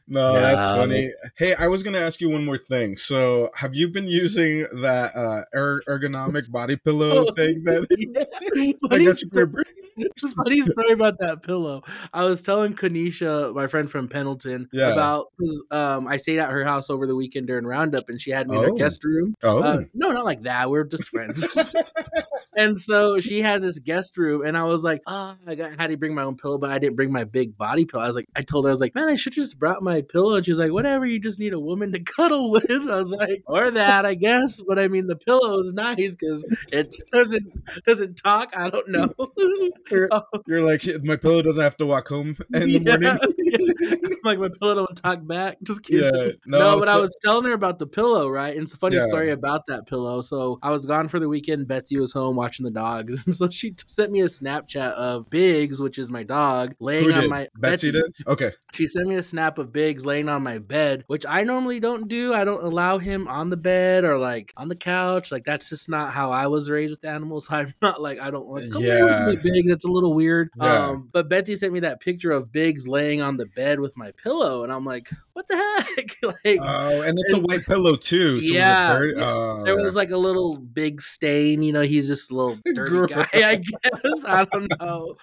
no, 0.08 0.34
that's 0.34 0.70
funny. 0.70 1.12
Hey, 1.38 1.56
I 1.56 1.68
was 1.68 1.84
gonna 1.84 2.00
ask 2.00 2.20
you 2.22 2.30
one 2.30 2.46
more 2.46 2.58
thing. 2.58 2.98
So, 2.98 3.50
have 3.56 3.76
you 3.76 3.88
been 3.90 4.08
using 4.08 4.68
that 4.82 5.16
uh, 5.16 5.44
er- 5.56 5.82
ergonomic 5.88 6.50
body 6.52 6.76
pillow 6.76 7.28
Oh, 7.28 7.32
thing? 7.34 7.64
That 7.64 7.88
I 7.92 8.88
funny, 8.90 9.06
guess 9.06 9.24
for 9.24 9.40
your 9.40 9.48
story, 9.48 9.64
funny 10.36 10.62
story 10.62 10.92
about 10.92 11.20
that 11.20 11.44
pillow. 11.44 11.82
I 12.14 12.24
was 12.26 12.42
telling 12.42 12.74
Kanisha, 12.76 13.54
my 13.56 13.68
friend 13.68 13.90
from 13.90 14.08
Pendleton, 14.08 14.70
Yeah. 14.72 14.92
about 14.94 15.28
'cause, 15.40 15.64
um, 15.72 16.08
I 16.08 16.18
stayed 16.18 16.40
at 16.40 16.50
her 16.52 16.64
house 16.64 16.90
over 16.90 17.08
the 17.08 17.16
weekend 17.16 17.48
during 17.48 17.66
Roundup, 17.66 18.10
and 18.10 18.20
she 18.22 18.32
had 18.32 18.48
me 18.50 18.58
in 18.58 18.64
her 18.64 18.72
Oh. 18.72 18.76
guest 18.76 19.04
room. 19.04 19.36
Oh, 19.44 19.60
Uh, 19.64 19.84
no, 19.94 20.12
not 20.12 20.26
like 20.26 20.42
that. 20.44 20.70
We're 20.70 20.84
just 20.84 21.10
friends. 21.10 21.48
and 22.58 22.78
so 22.78 23.20
she 23.20 23.42
has 23.42 23.62
this 23.62 23.80
guest 23.80 24.18
room, 24.18 24.44
and 24.46 24.58
I 24.58 24.64
was 24.66 24.84
like, 24.84 25.02
oh, 25.08 25.36
I 25.48 25.56
got, 25.56 25.80
had 25.80 25.92
to 25.92 25.98
bring 25.98 26.14
my 26.16 26.24
own 26.24 26.36
pillow, 26.36 26.58
but 26.58 26.72
I 26.72 26.80
didn't 26.80 26.96
bring 26.96 27.12
my 27.12 27.24
big 27.24 27.58
body 27.58 27.86
pillow. 27.86 28.04
I 28.04 28.08
was 28.08 28.16
like, 28.16 28.28
I 28.36 28.42
told 28.42 28.66
her, 28.66 28.70
I 28.70 28.74
was 28.74 28.82
like, 28.82 28.96
man, 28.96 29.08
I 29.08 29.16
should 29.16 29.34
just 29.34 29.58
brought 29.60 29.82
my 29.84 30.02
pillow. 30.02 30.36
And 30.36 30.46
she's 30.46 30.60
like, 30.60 30.72
whatever, 30.72 31.06
you 31.06 31.20
just 31.20 31.40
need 31.40 31.54
a 31.54 31.60
woman 31.60 31.92
to 31.94 32.00
cuddle 32.04 32.52
with. 32.52 32.70
I 32.70 32.76
was 32.98 33.12
like, 33.12 33.44
or 33.46 33.72
that, 33.72 34.06
I 34.06 34.16
guess. 34.16 34.60
But 34.68 34.80
I 34.80 34.88
mean, 34.88 35.08
the 35.08 35.16
pillow 35.16 35.60
is 35.60 35.72
nice 35.74 36.16
because 36.16 36.46
it 36.72 36.94
doesn't 37.14 37.46
doesn't 37.86 38.16
talk. 38.16 38.54
I 38.58 38.70
don't 38.70 38.90
know. 38.90 39.14
You're, 39.92 40.10
Oh, 40.12 40.22
you're 40.48 40.62
like 40.62 40.84
my 41.04 41.16
pillow 41.16 41.42
doesn't 41.42 41.62
have 41.64 41.78
to 41.78 41.86
walk 41.86 42.08
home 42.10 42.36
in 42.54 42.72
the 42.72 42.80
morning. 42.80 43.18
Yeah. 43.38 43.96
like 44.24 44.40
my 44.40 44.50
pillow 44.60 44.76
don't 44.76 44.96
talk 44.98 45.26
back. 45.26 45.58
Just 45.64 45.84
kidding. 45.84 46.04
Yeah, 46.14 46.32
No, 46.46 46.80
but 46.80 46.88
I 46.90 46.96
so- 46.96 47.02
was 47.02 47.16
telling 47.24 47.46
her 47.46 47.54
about 47.54 47.80
the 47.80 47.88
pillow, 47.88 48.28
right? 48.30 48.54
And 48.54 48.64
it's 48.64 48.74
a 48.74 48.78
funny 48.78 48.98
Yeah. 48.98 49.08
story 49.08 49.32
about 49.32 49.66
that 49.68 49.88
pillow. 49.88 50.22
So 50.22 50.60
I 50.62 50.72
was 50.72 50.86
gone 50.86 51.08
for 51.08 51.20
the 51.20 51.30
weekend. 51.30 51.68
Betsy 51.68 51.98
was 51.98 52.12
home 52.12 52.38
watching 52.48 52.64
the 52.64 52.72
dogs, 52.72 53.24
and 53.26 53.36
so 53.36 53.50
she 53.50 53.74
sent 53.88 54.12
me 54.12 54.22
a 54.22 54.26
Snapchat 54.26 54.92
of 54.94 55.30
Biggs, 55.30 55.82
which 55.82 55.98
is 55.98 56.10
my 56.10 56.24
dog, 56.24 56.76
laying 56.80 57.12
on 57.12 57.28
my 57.30 57.48
Betsy, 57.58 57.92
did. 57.92 58.04
Okay. 58.26 58.54
She 58.74 58.88
sent 58.88 59.08
me 59.08 59.16
a 59.16 59.22
snap 59.22 59.58
of 59.58 59.74
Biggs 59.74 60.06
laying 60.06 60.30
on 60.30 60.44
my 60.44 60.60
bed, 60.60 61.04
which 61.08 61.26
I 61.28 61.44
normally 61.44 61.82
don't 61.82 62.08
do. 62.08 62.34
I 62.34 62.46
don't 62.46 62.64
allow 62.64 63.00
him 63.00 63.28
on 63.28 63.50
the 63.50 63.58
bed 63.58 64.06
or 64.06 64.18
like 64.18 64.54
on 64.56 64.70
the 64.70 64.76
couch. 64.76 65.30
Like 65.30 65.44
that's 65.44 65.70
just 65.70 65.90
not 65.90 66.14
how 66.14 66.32
I 66.32 66.48
was 66.48 66.70
raised 66.70 66.92
with 66.92 67.04
animals. 67.04 67.48
I'm 67.52 67.74
not 67.82 68.02
like 68.02 68.20
I 68.20 68.32
don't 68.32 68.48
like 68.48 68.72
come 68.72 68.82
yeah. 68.82 69.28
With 69.28 69.44
me, 69.44 69.52
Biggs. 69.52 69.72
It's 69.72 69.86
a 69.86 69.90
little 69.90 70.14
weird. 70.14 70.50
Yeah. 70.58 70.88
Um, 70.88 71.10
but 71.12 71.28
Betsy 71.28 71.58
sent 71.58 71.74
me 71.74 71.82
that 71.82 72.00
picture 72.00 72.32
of 72.32 72.52
Biggs 72.52 72.88
laying 72.88 73.22
on 73.22 73.36
the 73.36 73.46
bed 73.46 73.82
with 73.82 73.98
my 73.98 74.12
pillow, 74.12 74.64
and 74.64 74.72
I'm 74.72 74.86
like, 74.86 75.10
what 75.34 75.48
the 75.48 75.56
heck? 75.56 76.16
like 76.46 76.60
Oh, 76.62 77.02
and 77.02 77.18
it's 77.20 77.34
a 77.34 77.42
white 77.42 77.66
pillow 77.66 77.96
too. 77.96 78.42
So 78.42 78.54
Yeah, 78.54 78.94
Was 78.94 78.96
it 78.96 79.00
dirty? 79.00 79.20
yeah. 79.20 79.34
Oh, 79.34 79.64
there 79.66 79.78
yeah. 79.78 79.84
was 79.84 79.96
like 79.96 80.12
a 80.12 80.18
little 80.18 80.58
big 80.58 81.02
stain, 81.02 81.62
you 81.62 81.74
know. 81.74 81.82
He's 81.82 82.08
just 82.08 82.32
little 82.38 82.58
dirty 82.74 82.92
Gross. 82.92 83.10
guy, 83.10 83.28
I 83.34 83.56
guess. 83.56 84.26
I 84.26 84.46
don't 84.46 84.72
know, 84.80 85.16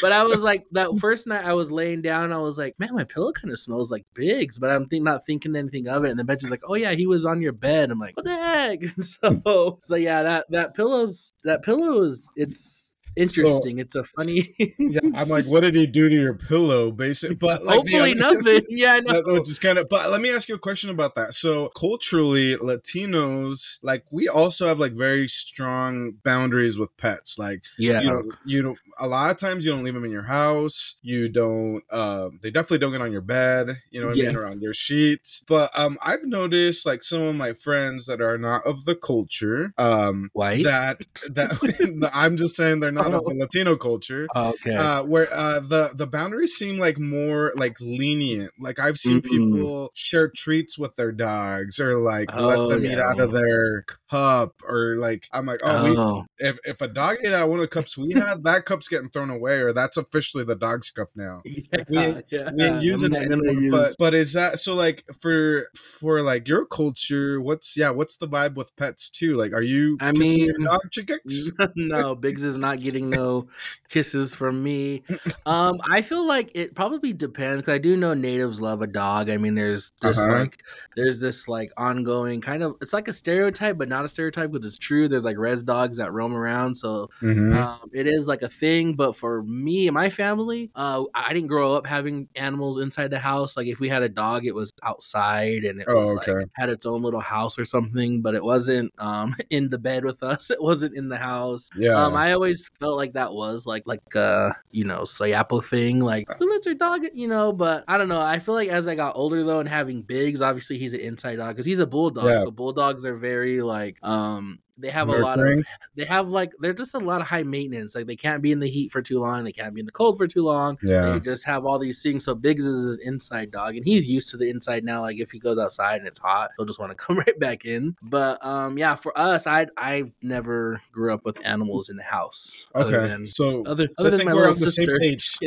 but 0.00 0.12
I 0.12 0.24
was 0.24 0.40
like 0.40 0.64
that 0.72 0.98
first 0.98 1.26
night. 1.26 1.44
I 1.44 1.54
was 1.54 1.70
laying 1.70 2.02
down. 2.02 2.32
I 2.32 2.38
was 2.38 2.58
like, 2.58 2.78
man, 2.78 2.94
my 2.94 3.04
pillow 3.04 3.32
kind 3.32 3.52
of 3.52 3.58
smells 3.58 3.90
like 3.90 4.04
Biggs, 4.14 4.58
but 4.58 4.70
I'm 4.70 4.86
think, 4.86 5.04
not 5.04 5.24
thinking 5.24 5.56
anything 5.56 5.88
of 5.88 6.04
it. 6.04 6.10
And 6.10 6.18
then 6.18 6.26
Betsy's 6.26 6.50
like, 6.50 6.62
oh 6.68 6.74
yeah, 6.74 6.92
he 6.92 7.06
was 7.06 7.24
on 7.24 7.40
your 7.40 7.52
bed. 7.52 7.90
I'm 7.90 7.98
like, 7.98 8.16
what 8.16 8.24
the 8.24 8.36
heck? 8.36 8.80
so 9.00 9.78
so 9.80 9.94
yeah, 9.96 10.22
that 10.22 10.46
that 10.50 10.74
pillow's 10.74 11.32
that 11.44 11.62
pillow 11.62 12.02
is 12.02 12.30
it's 12.36 12.91
interesting. 13.16 13.78
it's 13.78 13.94
a 13.94 14.04
funny. 14.04 14.42
yeah, 14.78 15.00
I'm 15.14 15.28
like, 15.28 15.44
what 15.46 15.60
did 15.60 15.74
he 15.74 15.86
do 15.86 16.08
to 16.08 16.14
your 16.14 16.34
pillow? 16.34 16.90
Basically, 16.90 17.36
but 17.36 17.64
like 17.64 17.76
Hopefully 17.76 18.14
nothing. 18.16 18.62
Yeah, 18.68 18.98
know. 18.98 19.14
That 19.14 19.32
which 19.32 19.48
is 19.48 19.58
kind 19.58 19.78
of 19.78 19.88
but 19.88 20.10
let 20.10 20.20
me 20.20 20.30
ask 20.30 20.48
you 20.48 20.54
a 20.54 20.58
question 20.58 20.90
about 20.90 21.14
that 21.14 21.34
so 21.34 21.68
culturally 21.78 22.56
latinos 22.56 23.78
like 23.82 24.04
we 24.10 24.28
also 24.28 24.66
have 24.66 24.78
like 24.78 24.92
very 24.92 25.28
strong 25.28 26.12
boundaries 26.24 26.78
with 26.78 26.94
pets 26.96 27.38
like 27.38 27.64
yeah. 27.78 28.00
you 28.00 28.08
don't 28.08 28.34
you 28.44 28.62
don't 28.62 28.78
a 28.98 29.06
lot 29.06 29.30
of 29.30 29.38
times 29.38 29.64
you 29.64 29.72
don't 29.72 29.84
leave 29.84 29.94
them 29.94 30.04
in 30.04 30.10
your 30.10 30.24
house 30.24 30.96
you 31.02 31.28
don't 31.28 31.82
um 31.92 32.38
they 32.42 32.50
definitely 32.50 32.78
don't 32.78 32.92
get 32.92 33.00
on 33.00 33.12
your 33.12 33.20
bed 33.20 33.70
you 33.90 34.00
know 34.00 34.08
what 34.08 34.18
i 34.18 34.22
mean 34.22 34.36
or 34.36 34.46
on 34.46 34.60
your 34.60 34.74
sheets 34.74 35.44
but 35.48 35.70
um 35.78 35.98
i've 36.02 36.24
noticed 36.24 36.86
like 36.86 37.02
some 37.02 37.22
of 37.22 37.34
my 37.34 37.52
friends 37.52 38.06
that 38.06 38.20
are 38.20 38.38
not 38.38 38.64
of 38.66 38.84
the 38.84 38.94
culture 38.94 39.72
um 39.78 40.30
White. 40.32 40.64
that 40.64 40.98
that 41.34 42.10
i'm 42.14 42.36
just 42.36 42.56
saying 42.56 42.80
they're 42.80 42.92
not 42.92 43.01
of 43.06 43.24
the 43.24 43.34
latino 43.34 43.76
culture 43.76 44.26
okay. 44.34 44.74
uh, 44.76 45.02
where 45.04 45.28
uh, 45.32 45.60
the 45.60 45.90
the 45.94 46.06
boundaries 46.06 46.52
seem 46.54 46.78
like 46.78 46.98
more 46.98 47.52
like 47.56 47.76
lenient. 47.80 48.52
Like 48.60 48.78
I've 48.78 48.98
seen 48.98 49.20
Mhm. 49.20 49.28
people 49.28 49.90
share 49.94 50.30
treats 50.34 50.78
with 50.78 50.94
their 50.96 51.12
dogs, 51.12 51.80
or 51.80 51.98
like 51.98 52.34
let 52.34 52.58
Oh, 52.58 52.68
them 52.68 52.84
eat 52.84 52.98
out 52.98 53.20
of 53.20 53.32
their 53.32 53.84
cup, 54.10 54.54
or 54.66 54.96
like 54.96 55.26
I'm 55.32 55.46
like, 55.46 55.60
oh, 55.64 55.84
we, 55.84 55.96
oh. 55.96 56.24
if 56.38 56.58
if 56.64 56.80
a 56.80 56.88
dog 56.88 57.16
ate 57.22 57.32
out 57.32 57.44
of 57.44 57.48
one 57.50 57.58
of 57.60 57.64
the 57.64 57.68
cups 57.68 57.96
we 57.96 58.12
had, 58.12 58.44
that 58.44 58.64
cup's 58.64 58.88
getting 58.88 59.08
thrown 59.10 59.30
away, 59.30 59.60
or 59.60 59.72
that's 59.72 59.96
officially 59.96 60.44
the 60.44 60.56
dog's 60.56 60.90
cup 60.90 61.08
now. 61.16 61.42
Yeah, 61.72 61.84
we 61.88 62.22
yeah. 62.30 62.50
We 62.54 62.64
ain't 62.64 62.82
using 62.82 63.12
it 63.12 63.22
anymore. 63.22 63.70
But 63.70 63.86
use- 63.86 63.96
but 63.98 64.14
is 64.14 64.32
that 64.34 64.58
so? 64.58 64.74
Like 64.74 65.04
for 65.20 65.66
for 65.74 66.22
like 66.22 66.46
your 66.48 66.64
culture, 66.66 67.40
what's 67.40 67.76
yeah? 67.76 67.90
What's 67.90 68.16
the 68.16 68.28
vibe 68.28 68.54
with 68.54 68.74
pets 68.76 69.10
too? 69.10 69.34
Like, 69.34 69.52
are 69.52 69.62
you? 69.62 69.96
I 70.00 70.12
mean, 70.12 70.52
dog 70.64 70.80
no, 71.76 72.14
Biggs 72.14 72.44
is 72.44 72.58
not 72.58 72.80
getting 72.80 72.91
no 73.00 73.46
kisses 73.90 74.34
from 74.34 74.62
me. 74.62 75.02
Um, 75.46 75.80
I 75.90 76.02
feel 76.02 76.26
like 76.26 76.52
it 76.54 76.74
probably 76.74 77.12
depends 77.12 77.62
because 77.62 77.74
I 77.74 77.78
do 77.78 77.96
know 77.96 78.14
natives 78.14 78.60
love 78.60 78.80
a 78.82 78.86
dog. 78.86 79.28
I 79.30 79.36
mean, 79.36 79.54
there's 79.54 79.90
just 79.92 80.28
Uh-huh. 80.28 80.28
like 80.28 80.62
there's 80.96 81.20
this 81.20 81.48
like 81.48 81.70
ongoing 81.76 82.40
kind 82.40 82.62
of 82.62 82.76
it's 82.80 82.92
like 82.92 83.08
a 83.08 83.12
stereotype, 83.12 83.78
but 83.78 83.88
not 83.88 84.04
a 84.04 84.08
stereotype 84.08 84.52
because 84.52 84.66
it's 84.66 84.78
true. 84.78 85.08
There's 85.08 85.24
like 85.24 85.36
res 85.38 85.62
dogs 85.62 85.96
that 85.98 86.12
roam 86.12 86.34
around, 86.34 86.76
so 86.76 87.08
Mhm. 87.20 87.62
um, 87.62 87.80
it 87.92 88.06
is 88.06 88.28
like 88.28 88.42
a 88.42 88.48
thing. 88.48 88.94
But 88.94 89.14
for 89.16 89.42
me 89.42 89.86
and 89.86 89.94
my 89.94 90.08
family, 90.10 90.70
uh, 90.74 91.04
I 91.14 91.32
didn't 91.34 91.48
grow 91.48 91.74
up 91.74 91.86
having 91.86 92.28
animals 92.34 92.78
inside 92.80 93.10
the 93.10 93.18
house. 93.18 93.56
Like 93.56 93.66
if 93.66 93.78
we 93.80 93.88
had 93.88 94.02
a 94.02 94.08
dog, 94.08 94.46
it 94.46 94.54
was 94.54 94.72
outside 94.82 95.64
and 95.64 95.80
it 95.80 95.88
Oh, 95.88 95.92
was 95.92 96.14
okay. 96.16 96.32
like 96.32 96.46
had 96.54 96.70
its 96.70 96.86
own 96.86 97.02
little 97.02 97.20
house 97.20 97.58
or 97.58 97.64
something. 97.64 98.22
But 98.22 98.34
it 98.34 98.44
wasn't 98.44 98.92
um 98.98 99.34
in 99.50 99.68
the 99.70 99.78
bed 99.78 100.04
with 100.04 100.22
us. 100.22 100.50
It 100.50 100.62
wasn't 100.62 100.96
in 100.96 101.08
the 101.08 101.18
house. 101.18 101.70
Yeah. 101.74 101.90
Um, 101.94 102.14
I 102.14 102.32
always 102.32 102.70
felt 102.82 102.96
like 102.96 103.12
that 103.12 103.32
was 103.32 103.66
like 103.66 103.84
like 103.86 104.16
uh 104.16 104.50
you 104.70 104.84
know 104.84 105.02
Sayapo 105.02 105.64
thing. 105.64 106.00
Like 106.00 106.26
"Oh, 106.28 106.34
inside 106.38 106.74
dog, 106.74 107.02
you 107.14 107.28
know. 107.28 107.52
But 107.52 107.84
I 107.88 107.96
don't 107.96 108.08
know. 108.08 108.20
I 108.20 108.38
feel 108.38 108.54
like 108.54 108.68
as 108.68 108.88
I 108.88 108.94
got 108.94 109.16
older 109.16 109.44
though, 109.44 109.60
and 109.60 109.68
having 109.68 110.02
Biggs, 110.02 110.42
obviously 110.42 110.78
he's 110.78 110.94
an 110.94 111.00
inside 111.00 111.36
dog 111.36 111.54
because 111.54 111.66
he's 111.66 111.78
a 111.78 111.86
bulldog. 111.86 112.24
Yeah. 112.24 112.40
So 112.40 112.50
bulldogs 112.50 113.06
are 113.06 113.16
very 113.16 113.62
like 113.62 114.04
um 114.04 114.58
they 114.78 114.90
have 114.90 115.08
a 115.08 115.12
lot 115.18 115.38
of 115.38 115.62
they 115.94 116.04
have 116.04 116.28
like 116.28 116.52
they're 116.60 116.72
just 116.72 116.94
a 116.94 116.98
lot 116.98 117.20
of 117.20 117.26
high 117.28 117.42
maintenance. 117.42 117.94
Like 117.94 118.06
they 118.06 118.16
can't 118.16 118.42
be 118.42 118.52
in 118.52 118.60
the 118.60 118.68
heat 118.68 118.90
for 118.92 119.02
too 119.02 119.20
long. 119.20 119.44
They 119.44 119.52
can't 119.52 119.74
be 119.74 119.80
in 119.80 119.86
the 119.86 119.92
cold 119.92 120.16
for 120.18 120.26
too 120.26 120.42
long. 120.44 120.78
Yeah. 120.82 121.12
They 121.12 121.20
just 121.20 121.44
have 121.46 121.64
all 121.64 121.78
these 121.78 122.02
things. 122.02 122.24
So 122.24 122.34
Biggs 122.34 122.66
is 122.66 122.96
an 122.96 123.02
inside 123.04 123.50
dog, 123.50 123.76
and 123.76 123.84
he's 123.84 124.08
used 124.08 124.30
to 124.30 124.36
the 124.36 124.48
inside 124.48 124.84
now. 124.84 125.02
Like 125.02 125.18
if 125.18 125.30
he 125.30 125.38
goes 125.38 125.58
outside 125.58 125.98
and 125.98 126.06
it's 126.08 126.18
hot, 126.18 126.50
he'll 126.56 126.66
just 126.66 126.78
want 126.80 126.90
to 126.90 126.96
come 127.06 127.18
right 127.18 127.38
back 127.38 127.64
in. 127.64 127.96
But 128.02 128.44
um, 128.44 128.78
yeah, 128.78 128.94
for 128.94 129.16
us, 129.18 129.46
I 129.46 129.66
I've 129.76 130.10
never 130.22 130.80
grew 130.92 131.12
up 131.12 131.24
with 131.24 131.38
animals 131.44 131.88
in 131.88 131.96
the 131.96 132.02
house. 132.02 132.68
other 132.74 132.96
Okay. 132.98 133.08
than- 133.08 133.24
so 133.24 133.62
other, 133.66 133.88
So 133.98 134.04
I 134.04 134.08
other 134.08 134.10
than 134.10 134.18
think 134.20 134.28
my 134.30 134.34
we're 134.34 134.48
little 134.48 134.54
on 134.54 134.60
the 134.60 134.72
same 134.72 134.86
sister. 134.86 134.98
page. 134.98 135.38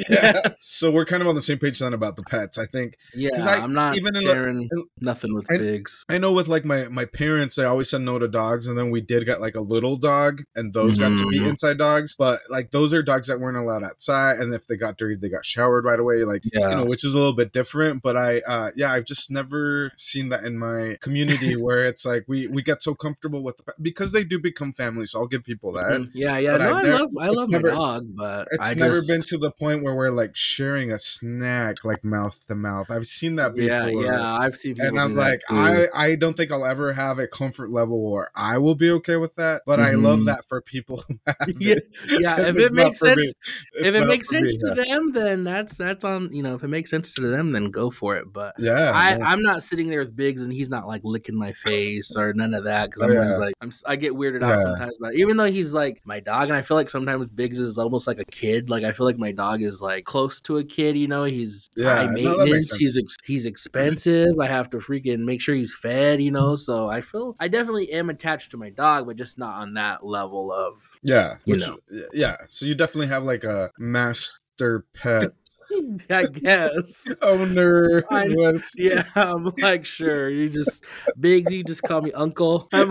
yeah. 0.10 0.40
So 0.58 0.90
we're 0.90 1.04
kind 1.04 1.22
of 1.22 1.28
on 1.28 1.34
the 1.34 1.40
same 1.40 1.58
page 1.58 1.78
then 1.78 1.94
about 1.94 2.16
the 2.16 2.22
pets. 2.22 2.58
I 2.58 2.66
think 2.66 2.96
Yeah, 3.14 3.30
I- 3.46 3.58
I'm 3.60 3.72
not 3.72 3.96
even 3.96 4.16
in 4.16 4.22
sharing 4.22 4.62
in- 4.62 4.84
nothing 5.00 5.34
with 5.34 5.46
I- 5.50 5.58
Biggs. 5.58 6.04
I 6.08 6.18
know 6.18 6.32
with 6.32 6.48
like 6.48 6.64
my 6.64 6.88
my 6.88 7.04
parents, 7.04 7.54
they 7.56 7.64
always 7.64 7.88
said 7.90 8.00
no 8.02 8.18
to 8.18 8.28
dogs, 8.28 8.39
and 8.68 8.76
then 8.78 8.90
we 8.90 9.00
did 9.00 9.24
get 9.26 9.40
like 9.40 9.54
a 9.54 9.60
little 9.60 9.96
dog, 9.96 10.42
and 10.54 10.72
those 10.72 10.98
got 10.98 11.10
to 11.18 11.28
be 11.28 11.40
Mhm. 11.40 11.50
inside 11.50 11.78
dogs. 11.78 12.14
But 12.16 12.40
like 12.48 12.70
those 12.70 12.92
are 12.94 13.02
dogs 13.02 13.26
that 13.28 13.40
weren't 13.40 13.56
allowed 13.56 13.84
outside, 13.84 14.38
and 14.38 14.54
if 14.54 14.66
they 14.66 14.76
got 14.76 14.96
dirty, 14.98 15.16
they 15.16 15.28
got 15.28 15.44
showered 15.44 15.84
right 15.84 15.98
away. 16.00 16.24
Like 16.24 16.42
Yeah. 16.52 16.70
you 16.70 16.76
know, 16.76 16.84
which 16.84 17.04
is 17.04 17.14
a 17.14 17.18
little 17.18 17.34
bit 17.34 17.52
different. 17.52 18.02
But 18.02 18.16
I, 18.16 18.38
uh 18.46 18.70
yeah, 18.76 18.92
I've 18.92 19.04
just 19.04 19.30
never 19.30 19.90
seen 19.96 20.28
that 20.30 20.44
in 20.44 20.58
my 20.58 20.96
community 21.00 21.54
where 21.62 21.84
it's 21.84 22.04
like 22.04 22.24
we 22.28 22.46
we 22.48 22.62
get 22.62 22.82
so 22.82 22.94
comfortable 22.94 23.42
with 23.42 23.60
because 23.80 24.12
they 24.12 24.24
do 24.24 24.38
become 24.38 24.72
family. 24.72 25.06
So 25.06 25.20
I'll 25.20 25.26
give 25.28 25.44
people 25.44 25.72
that. 25.72 25.90
Mm, 25.92 26.10
yeah, 26.14 26.38
yeah. 26.38 26.58
but 26.58 26.64
No, 26.64 26.76
I've 26.76 26.84
I 26.86 26.88
love 26.98 27.10
I 27.20 27.28
love 27.28 27.48
never- 27.50 27.68
my 27.68 27.74
dog, 27.74 28.06
but 28.14 28.48
It's 28.52 28.68
I 28.70 28.74
never 28.74 28.94
just, 28.94 29.08
been 29.08 29.22
to 29.22 29.38
the 29.38 29.50
point 29.50 29.82
where 29.82 29.94
we're 29.94 30.10
like 30.10 30.34
sharing 30.34 30.92
a 30.92 30.98
snack 30.98 31.84
like 31.84 32.04
mouth 32.04 32.46
to 32.46 32.54
mouth. 32.54 32.90
I've 32.90 33.06
seen 33.06 33.36
that 33.36 33.54
before. 33.54 33.68
Yeah, 33.68 33.86
yeah. 33.88 34.34
I've 34.36 34.56
seen 34.56 34.80
and 34.80 34.98
I'm 34.98 35.14
like. 35.14 35.40
I, 35.50 35.86
I 35.94 36.14
don't 36.14 36.36
think 36.36 36.50
I'll 36.52 36.64
ever 36.64 36.92
have 36.92 37.18
a 37.18 37.26
comfort 37.26 37.70
level 37.70 38.10
where 38.10 38.29
I 38.34 38.58
will 38.58 38.74
be 38.74 38.90
okay 38.92 39.16
with 39.16 39.34
that. 39.36 39.62
But 39.66 39.80
I 39.80 39.92
love 39.92 40.20
Mhm. 40.20 40.26
that 40.26 40.44
for 40.48 40.60
people 40.62 41.02
yeah, 41.58 41.74
it. 42.04 42.48
If 42.48 42.56
it 42.58 42.72
makes 42.72 43.00
sense, 43.00 43.32
if 43.74 43.94
it 43.94 44.06
makes 44.06 44.30
me, 44.30 44.38
sense 44.38 44.56
to 44.58 44.74
yeah. 44.76 44.84
them, 44.96 45.12
then 45.12 45.44
that's 45.44 45.76
that's 45.76 46.04
on. 46.04 46.32
You 46.32 46.42
know, 46.42 46.54
if 46.54 46.62
it 46.64 46.68
makes 46.68 46.90
sense 46.90 47.14
to 47.14 47.20
them, 47.22 47.52
then 47.52 47.70
go 47.70 47.90
for 47.90 48.16
it. 48.16 48.32
But 48.32 48.54
Yeah, 48.58 48.92
I, 48.94 49.16
no. 49.16 49.24
I'm 49.24 49.42
not 49.42 49.62
sitting 49.62 49.88
there 49.88 50.00
with 50.00 50.14
Biggs 50.16 50.42
and 50.44 50.52
he's 50.52 50.68
not 50.70 50.86
like 50.86 51.02
licking 51.04 51.36
my 51.36 51.52
face 51.52 52.14
or 52.16 52.32
none 52.32 52.54
of 52.54 52.64
that 52.64 52.90
because 52.90 53.02
Oh, 53.02 53.12
I'm 53.12 53.18
always 53.18 53.38
like 53.38 53.54
I'm, 53.60 53.70
I 53.86 53.96
get 53.96 54.12
weirded 54.14 54.40
Yeah. 54.40 54.52
out 54.52 54.60
sometimes. 54.60 54.98
But 55.00 55.14
even 55.14 55.36
though 55.36 55.50
he's 55.50 55.72
like 55.72 56.00
my 56.04 56.20
dog, 56.20 56.44
and 56.48 56.54
I 56.56 56.62
feel 56.62 56.76
like 56.76 56.90
sometimes 56.90 57.26
Biggs 57.28 57.58
is 57.58 57.78
almost 57.78 58.06
like 58.06 58.18
a 58.18 58.24
kid. 58.24 58.70
Like 58.70 58.84
I 58.84 58.92
feel 58.92 59.06
like 59.06 59.18
my 59.18 59.32
dog 59.32 59.62
is 59.62 59.80
like 59.82 60.04
close 60.04 60.40
to 60.42 60.58
a 60.58 60.64
kid. 60.64 60.96
You 60.96 61.08
know, 61.08 61.24
he's 61.24 61.68
Yeah, 61.76 61.94
high 61.96 62.06
no, 62.06 62.12
maintenance. 62.12 62.70
sense. 62.70 62.78
he's 62.78 62.98
ex- 62.98 63.16
he's 63.24 63.46
expensive. 63.46 64.28
I 64.40 64.46
have 64.46 64.70
to 64.70 64.78
freaking 64.78 65.20
make 65.24 65.40
sure 65.40 65.54
he's 65.54 65.74
fed. 65.74 66.20
You 66.22 66.30
know, 66.30 66.54
so 66.56 66.88
I 66.88 67.00
feel 67.00 67.36
I 67.40 67.48
definitely 67.48 67.92
am 67.92 68.10
attached 68.20 68.50
to 68.50 68.56
my 68.56 68.70
dog, 68.70 69.06
but 69.06 69.16
just 69.16 69.38
not 69.38 69.54
on 69.56 69.74
that 69.74 70.04
level 70.04 70.52
of 70.52 70.98
yeah, 71.02 71.36
you 71.44 71.54
which- 71.54 71.66
know. 71.66 71.78
yeah. 72.12 72.36
So 72.48 72.66
you 72.66 72.74
definitely 72.74 73.08
have 73.08 73.24
like 73.24 73.44
a 73.44 73.70
master 73.78 74.84
pet 74.94 75.28
I 76.10 76.24
guess. 76.26 77.06
owner. 77.22 78.04
I- 78.10 78.28
What's- 78.34 78.74
Yeah, 78.76 79.04
I'm 79.14 79.52
like, 79.58 79.84
sure. 79.84 80.28
You 80.28 80.48
just 80.48 80.84
Biggs, 81.18 81.52
you 81.52 81.64
just 81.64 81.82
call 81.82 82.02
me 82.02 82.12
uncle. 82.12 82.68
I'm, 82.72 82.90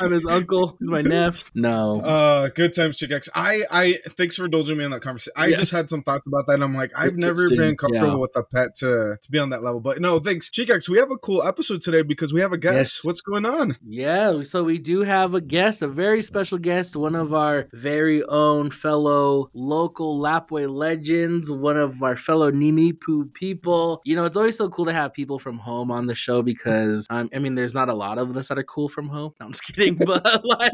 I'm 0.00 0.12
his 0.12 0.26
uncle. 0.26 0.76
He's 0.78 0.90
my 0.90 1.02
nephew. 1.02 1.62
No. 1.62 2.00
Uh, 2.00 2.48
good 2.54 2.74
times, 2.74 2.96
Chick 2.98 3.12
X. 3.12 3.28
I, 3.34 3.62
I, 3.70 3.98
thanks 4.10 4.36
for 4.36 4.44
indulging 4.44 4.78
me 4.78 4.84
in 4.84 4.90
that 4.90 5.00
conversation. 5.02 5.32
I 5.36 5.48
Yeah. 5.48 5.56
just 5.56 5.72
had 5.72 5.88
some 5.88 6.02
thoughts 6.02 6.26
about 6.26 6.46
that. 6.46 6.54
And 6.54 6.64
I'm 6.64 6.74
like, 6.74 6.92
I've 6.96 7.16
never 7.16 7.48
been 7.48 7.76
comfortable 7.76 8.08
yeah. 8.08 8.14
with 8.14 8.36
a 8.36 8.42
pet 8.42 8.74
to, 8.76 9.16
to 9.20 9.30
be 9.30 9.38
on 9.38 9.50
that 9.50 9.62
level. 9.62 9.80
But 9.80 10.00
no, 10.00 10.18
thanks, 10.18 10.50
Chick 10.50 10.70
X. 10.70 10.88
We 10.88 10.98
have 10.98 11.10
a 11.10 11.16
cool 11.18 11.42
episode 11.42 11.80
today 11.80 12.02
because 12.02 12.32
we 12.32 12.40
have 12.40 12.52
a 12.52 12.58
guest. 12.58 12.76
Yes. 12.76 13.00
What's 13.04 13.20
going 13.20 13.46
on? 13.46 13.76
Yeah, 13.86 14.42
so 14.42 14.64
we 14.64 14.78
do 14.78 15.02
have 15.02 15.34
a 15.34 15.40
guest, 15.40 15.82
a 15.82 15.88
very 15.88 16.22
special 16.22 16.58
guest, 16.58 16.96
one 16.96 17.14
of 17.14 17.32
our 17.34 17.68
very 17.72 18.22
own 18.24 18.70
fellow 18.70 19.50
local 19.54 20.18
Lapwai 20.20 20.68
legends, 20.72 21.50
one 21.50 21.76
of 21.76 21.95
our 22.02 22.16
fellow 22.16 22.50
Nimiipuu 22.50 23.32
people. 23.34 24.00
You 24.04 24.16
know, 24.16 24.24
it's 24.24 24.36
always 24.36 24.56
so 24.56 24.68
cool 24.68 24.84
to 24.86 24.92
have 24.92 25.12
people 25.12 25.38
from 25.38 25.58
home 25.58 25.90
on 25.90 26.06
the 26.06 26.14
show 26.14 26.42
because 26.42 27.06
um, 27.10 27.28
I 27.34 27.38
mean, 27.38 27.54
there's 27.54 27.74
not 27.74 27.88
a 27.88 27.94
lot 27.94 28.18
of 28.18 28.36
us 28.36 28.48
that 28.48 28.58
are 28.58 28.64
cool 28.64 28.88
from 28.88 29.08
home. 29.08 29.32
No, 29.40 29.46
I'm 29.46 29.52
just 29.52 29.64
kidding, 29.64 29.96
but 30.06 30.44
like, 30.44 30.72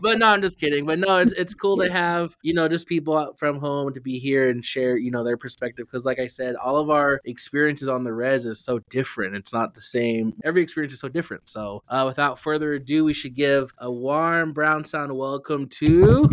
but 0.00 0.18
no, 0.18 0.26
I'm 0.26 0.42
just 0.42 0.58
kidding. 0.58 0.84
But 0.84 0.98
no, 0.98 1.18
it's 1.18 1.32
it's 1.32 1.54
cool 1.54 1.76
to 1.76 1.90
have 1.90 2.34
you 2.42 2.54
know 2.54 2.66
just 2.66 2.86
people 2.86 3.34
from 3.36 3.58
home 3.58 3.92
to 3.94 4.00
be 4.00 4.18
here 4.18 4.48
and 4.48 4.64
share 4.64 4.96
you 4.96 5.10
know 5.10 5.22
their 5.22 5.36
perspective 5.36 5.86
because 5.86 6.04
like 6.04 6.18
I 6.18 6.26
said, 6.26 6.56
all 6.56 6.76
of 6.76 6.90
our 6.90 7.20
experiences 7.24 7.88
on 7.88 8.04
the 8.04 8.12
res 8.12 8.46
is 8.46 8.58
so 8.58 8.80
different. 8.90 9.36
It's 9.36 9.52
not 9.52 9.74
the 9.74 9.80
same. 9.80 10.34
Every 10.44 10.62
experience 10.62 10.92
is 10.92 11.00
so 11.00 11.08
different. 11.08 11.48
So 11.48 11.82
uh, 11.88 12.04
without 12.06 12.38
further 12.38 12.72
ado, 12.74 13.04
we 13.04 13.12
should 13.12 13.34
give 13.34 13.72
a 13.78 13.90
warm 13.90 14.52
brown 14.52 14.84
sound 14.84 15.16
welcome 15.16 15.68
to. 15.68 16.28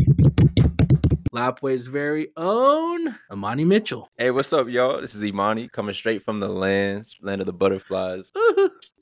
Lapwai's 1.38 1.86
very 1.86 2.30
own 2.36 3.16
Imani 3.32 3.64
Mitchell. 3.64 4.10
Hey, 4.18 4.32
what's 4.32 4.52
up, 4.54 4.68
y'all? 4.70 5.00
This 5.00 5.14
is 5.14 5.24
Imani 5.24 5.68
coming 5.68 5.94
straight 5.94 6.24
from 6.24 6.40
the 6.40 6.48
land, 6.48 7.06
land 7.22 7.42
of 7.42 7.46
the 7.46 7.54
butterflies. 7.54 8.34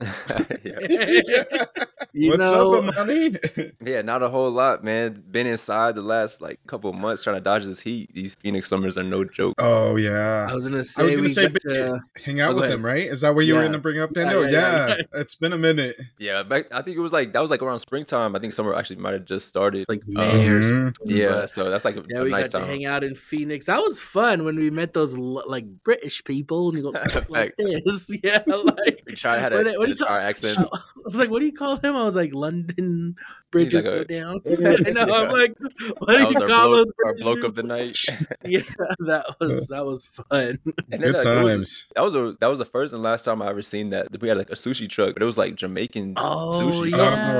yeah. 0.64 1.64
You 2.12 2.30
What's 2.30 2.50
know, 2.50 2.74
up, 2.82 2.94
Imani? 2.96 3.36
yeah, 3.82 4.00
not 4.02 4.22
a 4.22 4.28
whole 4.28 4.50
lot, 4.50 4.82
man. 4.82 5.22
Been 5.30 5.46
inside 5.46 5.94
the 5.94 6.02
last 6.02 6.40
like 6.40 6.58
couple 6.66 6.88
of 6.90 6.96
months 6.96 7.22
trying 7.24 7.36
to 7.36 7.40
dodge 7.42 7.64
this 7.64 7.80
heat. 7.80 8.10
These 8.14 8.34
Phoenix 8.36 8.68
summers 8.68 8.96
are 8.96 9.02
no 9.02 9.24
joke. 9.24 9.54
oh 9.58 9.96
yeah. 9.96 10.46
I 10.50 10.54
was 10.54 10.66
gonna 10.66 10.82
say 10.84 11.02
I 11.02 11.04
was 11.06 11.16
gonna 11.16 11.28
say, 11.28 11.48
to- 11.48 12.00
Hang 12.24 12.40
out 12.40 12.52
Oh, 12.52 12.54
with 12.56 12.70
him, 12.70 12.84
right? 12.84 13.06
Is 13.06 13.20
that 13.20 13.34
where 13.34 13.44
you 13.44 13.54
were 13.54 13.62
gonna 13.62 13.78
bring 13.78 13.98
up 14.00 14.12
Daniel? 14.14 14.44
yeah, 14.50 14.50
Yeah, 14.88 14.94
yeah, 14.98 15.02
it's 15.20 15.34
been 15.34 15.52
a 15.52 15.58
minute. 15.58 15.96
Yeah, 16.18 16.42
back 16.42 16.66
I 16.74 16.80
think 16.82 16.96
it 16.96 17.00
was 17.00 17.12
like 17.12 17.32
that 17.34 17.40
was 17.40 17.50
like 17.50 17.62
around 17.62 17.80
springtime. 17.80 18.34
I 18.34 18.38
think 18.38 18.52
summer 18.54 18.74
actually 18.74 18.96
might 18.96 19.12
have 19.14 19.24
just 19.26 19.48
started. 19.48 19.84
like 19.88 20.02
May 20.06 20.46
or 20.48 20.60
Mhm. 20.60 20.64
something. 20.96 21.16
yeah, 21.16 21.44
so 21.46 21.68
that's 21.70 21.84
like 21.84 21.96
a, 21.96 22.04
Yeah, 22.08 22.20
a 22.20 22.24
we 22.24 22.30
nice 22.30 22.48
got 22.50 22.60
to 22.60 22.64
time. 22.64 22.68
hang 22.68 22.86
out 22.86 23.04
in 23.04 23.14
Phoenix. 23.14 23.66
That 23.66 23.80
was 23.82 24.00
fun 24.00 24.44
when 24.44 24.56
we 24.56 24.70
met 24.70 24.94
those 24.94 25.16
like 25.16 25.66
British 25.84 26.24
people 26.24 26.68
and 26.68 26.78
you 26.78 26.82
go 26.82 26.92
stuff 26.98 27.28
like 27.30 27.54
this. 27.56 28.10
Yeah, 28.22 28.42
like 28.46 29.02
We 29.06 29.14
try 29.14 29.36
had 29.36 29.52
what 29.88 29.96
do 29.98 30.04
they- 30.04 30.04
what 30.04 30.16
do 30.16 30.20
had 30.20 30.20
you 30.20 30.20
to 30.20 30.20
try 30.20 30.22
accents. 30.28 30.70
I 30.72 30.78
was 31.04 31.18
like, 31.18 31.30
what 31.30 31.40
do 31.40 31.46
you 31.46 31.52
call 31.52 31.76
them? 31.76 31.96
I 31.96 32.04
was 32.04 32.16
like, 32.16 32.34
London 32.34 33.16
bridges 33.50 33.86
like 33.86 33.96
go 33.96 34.00
a- 34.02 34.04
down. 34.04 34.40
I 34.46 34.90
know. 34.90 35.02
I'm 35.14 35.28
like, 35.32 35.54
what 35.98 36.08
do 36.08 36.18
That 36.18 36.26
was 36.26 36.34
you 36.34 36.42
our 36.42 36.48
call 36.48 36.68
bloke, 36.68 36.74
those 36.76 36.92
our 37.04 37.14
bloke 37.16 37.44
of 37.44 37.54
the 37.54 37.62
night. 37.62 37.98
Yeah, 38.44 38.60
that 39.00 39.24
was 39.40 39.66
that 39.68 39.84
was 39.84 40.06
fun. 40.06 40.58
And 40.92 41.00
Good 41.00 41.00
then, 41.00 41.00
like, 41.00 41.02
it 41.02 41.14
was- 41.14 41.24
times. 41.24 41.86
that 41.96 42.02
was 42.04 42.14
a 42.14 42.36
that 42.40 42.46
was 42.48 42.58
the 42.58 42.64
first 42.64 42.92
and 42.92 43.02
last 43.02 43.24
time 43.24 43.42
I 43.42 43.48
ever 43.48 43.62
seen 43.62 43.90
that. 43.90 44.08
We 44.20 44.28
had 44.28 44.38
like 44.38 44.50
a 44.50 44.54
sushi 44.54 44.88
truck, 44.88 45.14
but 45.14 45.22
it 45.22 45.26
was 45.26 45.36
like 45.38 45.56
Jamaican 45.56 46.14
Oh 46.16 46.50
sushi. 46.60 46.90
yeah, 46.90 46.96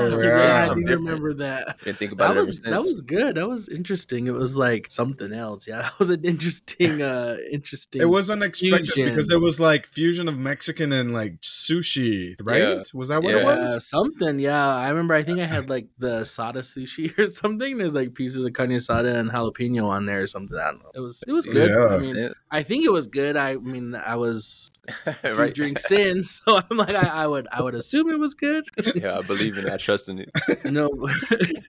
So 0.09 0.17
Oh, 0.17 0.21
yeah, 0.21 0.27
yeah. 0.27 0.61
I 0.63 0.65
Something 0.67 0.85
do 0.85 0.93
remember 0.95 1.33
that. 1.35 1.77
Didn't 1.83 1.97
think 1.99 2.11
about 2.11 2.27
That 2.29 2.37
it 2.37 2.39
ever 2.39 2.45
was 2.47 2.57
since. 2.57 2.69
that 2.69 2.81
was 2.81 3.01
good. 3.01 3.35
That 3.35 3.47
was 3.47 3.69
interesting. 3.69 4.27
It 4.27 4.33
was 4.33 4.55
like 4.57 4.87
something 4.89 5.31
else. 5.33 5.67
Yeah, 5.67 5.81
that 5.83 5.97
was 5.99 6.09
an 6.09 6.23
interesting, 6.25 7.01
uh 7.01 7.37
interesting. 7.51 8.01
It 8.01 8.05
was 8.09 8.29
unexpected 8.29 8.87
Fusion. 8.91 9.09
because 9.09 9.31
it 9.31 9.39
was 9.39 9.59
like 9.59 9.85
fusion 9.85 10.27
of 10.27 10.37
Mexican 10.37 10.91
and 10.91 11.13
like 11.13 11.39
sushi, 11.41 12.33
right? 12.43 12.61
Yeah. 12.61 12.83
Was 12.93 13.09
that 13.09 13.23
what 13.23 13.31
Yeah. 13.33 13.41
it 13.41 13.43
Yeah, 13.45 13.73
was? 13.75 13.87
something. 13.89 14.39
Yeah, 14.39 14.75
I 14.75 14.89
remember. 14.89 15.13
I 15.13 15.23
think 15.23 15.39
I 15.39 15.47
had 15.47 15.69
like 15.69 15.87
the 15.99 16.23
sada 16.23 16.59
sushi 16.61 17.17
or 17.17 17.27
something. 17.27 17.77
There's 17.77 17.93
like 17.93 18.13
pieces 18.13 18.43
of 18.45 18.53
carne 18.53 18.69
asada 18.71 19.15
and 19.15 19.29
jalapeno 19.31 19.85
on 19.85 20.05
there 20.05 20.21
or 20.23 20.27
something. 20.27 20.57
I 20.57 20.65
don't 20.71 20.83
know. 20.83 20.91
It 20.93 20.99
was 20.99 21.23
it 21.27 21.31
was 21.33 21.45
good. 21.45 21.71
Yeah. 21.71 21.95
I 21.95 21.97
mean, 21.97 22.33
I 22.51 22.63
think 22.63 22.85
it 22.85 22.91
was 22.91 23.07
good. 23.07 23.35
I 23.37 23.55
mean, 23.55 23.95
I 23.95 24.15
was 24.15 24.69
a 25.05 25.13
few 25.13 25.33
right. 25.33 25.53
drinks 25.53 25.89
in, 25.91 26.23
so 26.33 26.59
I'm 26.69 26.77
like, 26.77 26.95
I, 26.95 27.23
I 27.23 27.27
would 27.27 27.47
I 27.51 27.61
would 27.61 27.75
assume 27.75 28.09
it 28.09 28.19
was 28.19 28.33
good. 28.33 28.65
yeah, 28.95 29.17
I 29.17 29.21
believe 29.21 29.57
in 29.57 29.67
it. 29.67 29.73
I 29.73 29.77
trust 29.77 30.07
in 30.09 30.19
it. 30.19 30.29
no, 30.65 30.89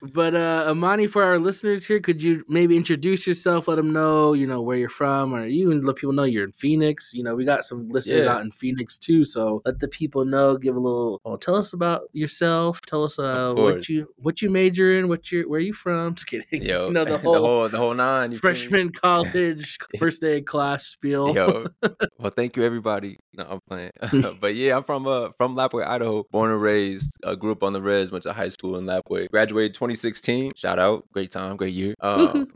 but 0.03 0.35
uh 0.35 0.67
Imani, 0.71 1.07
for 1.07 1.25
our 1.25 1.39
listeners 1.39 1.85
here, 1.87 2.01
could 2.01 2.23
you 2.23 2.45
maybe 2.49 2.77
introduce 2.77 3.27
yourself? 3.27 3.69
Let 3.69 3.77
them 3.77 3.93
know, 3.93 4.33
you 4.35 4.47
know, 4.47 4.61
where 4.63 4.77
you're 4.77 4.89
from, 4.89 5.35
or 5.35 5.45
even 5.47 5.83
let 5.83 5.97
people 5.97 6.13
know 6.13 6.25
you're 6.25 6.45
in 6.45 6.53
Phoenix. 6.53 7.13
You 7.15 7.23
know, 7.23 7.35
we 7.35 7.45
got 7.45 7.65
some 7.65 7.89
listeners 7.89 8.25
Yeah. 8.25 8.33
out 8.35 8.41
in 8.43 8.51
Phoenix 8.51 8.99
too, 8.99 9.25
so 9.25 9.63
let 9.65 9.81
the 9.81 9.89
people 9.89 10.25
know. 10.25 10.57
Give 10.57 10.77
a 10.77 10.81
little. 10.81 11.21
Oh, 11.25 11.37
tell 11.37 11.57
us 11.57 11.73
about 11.73 12.03
yourself. 12.13 12.81
Tell 12.83 13.05
us 13.05 13.19
uh, 13.19 13.53
what 13.55 13.89
you 13.89 14.09
what 14.21 14.43
you 14.43 14.51
major 14.51 14.93
in. 14.93 15.09
What 15.09 15.31
you 15.31 15.49
where 15.49 15.61
you 15.61 15.73
from? 15.73 16.15
Just 16.17 16.27
kidding. 16.29 16.63
Yo, 16.63 16.93
the 16.93 17.05
the 17.05 17.19
whole, 17.19 17.39
whole 17.39 17.69
the 17.69 17.79
whole 17.79 17.95
nine. 17.95 18.33
you 18.33 18.39
feel 18.39 18.51
me? 18.51 18.57
freshman 18.57 18.93
college 19.03 19.79
first 19.99 20.21
day 20.21 20.41
class 20.41 20.87
spiel. 20.87 21.35
Yo, 21.35 21.67
well, 22.19 22.33
thank 22.35 22.57
you, 22.57 22.65
everybody. 22.65 23.19
No, 23.35 23.47
I'm 23.49 23.61
playing, 23.69 23.93
but 24.41 24.55
yeah, 24.55 24.77
I'm 24.77 24.85
from 24.85 25.07
uh 25.07 25.31
from 25.37 25.57
Lapwai, 25.57 25.87
Idaho. 25.87 26.25
Born 26.31 26.51
and 26.51 26.61
raised. 26.61 27.17
Uh, 27.23 27.35
grew 27.35 27.53
up 27.53 27.63
on 27.63 27.73
the 27.73 27.83
res. 27.83 28.11
Went 28.11 28.25
to 28.25 28.33
high 28.33 28.49
school 28.49 28.77
in 28.77 28.85
Lapwai. 28.85 29.31
Graduated 29.31 29.75
2016. 29.75 30.53
Shout 30.57 30.79
out, 30.79 31.05
great 31.13 31.31
time, 31.31 31.57
great 31.57 31.75
year. 31.75 31.95
Um, 32.01 32.51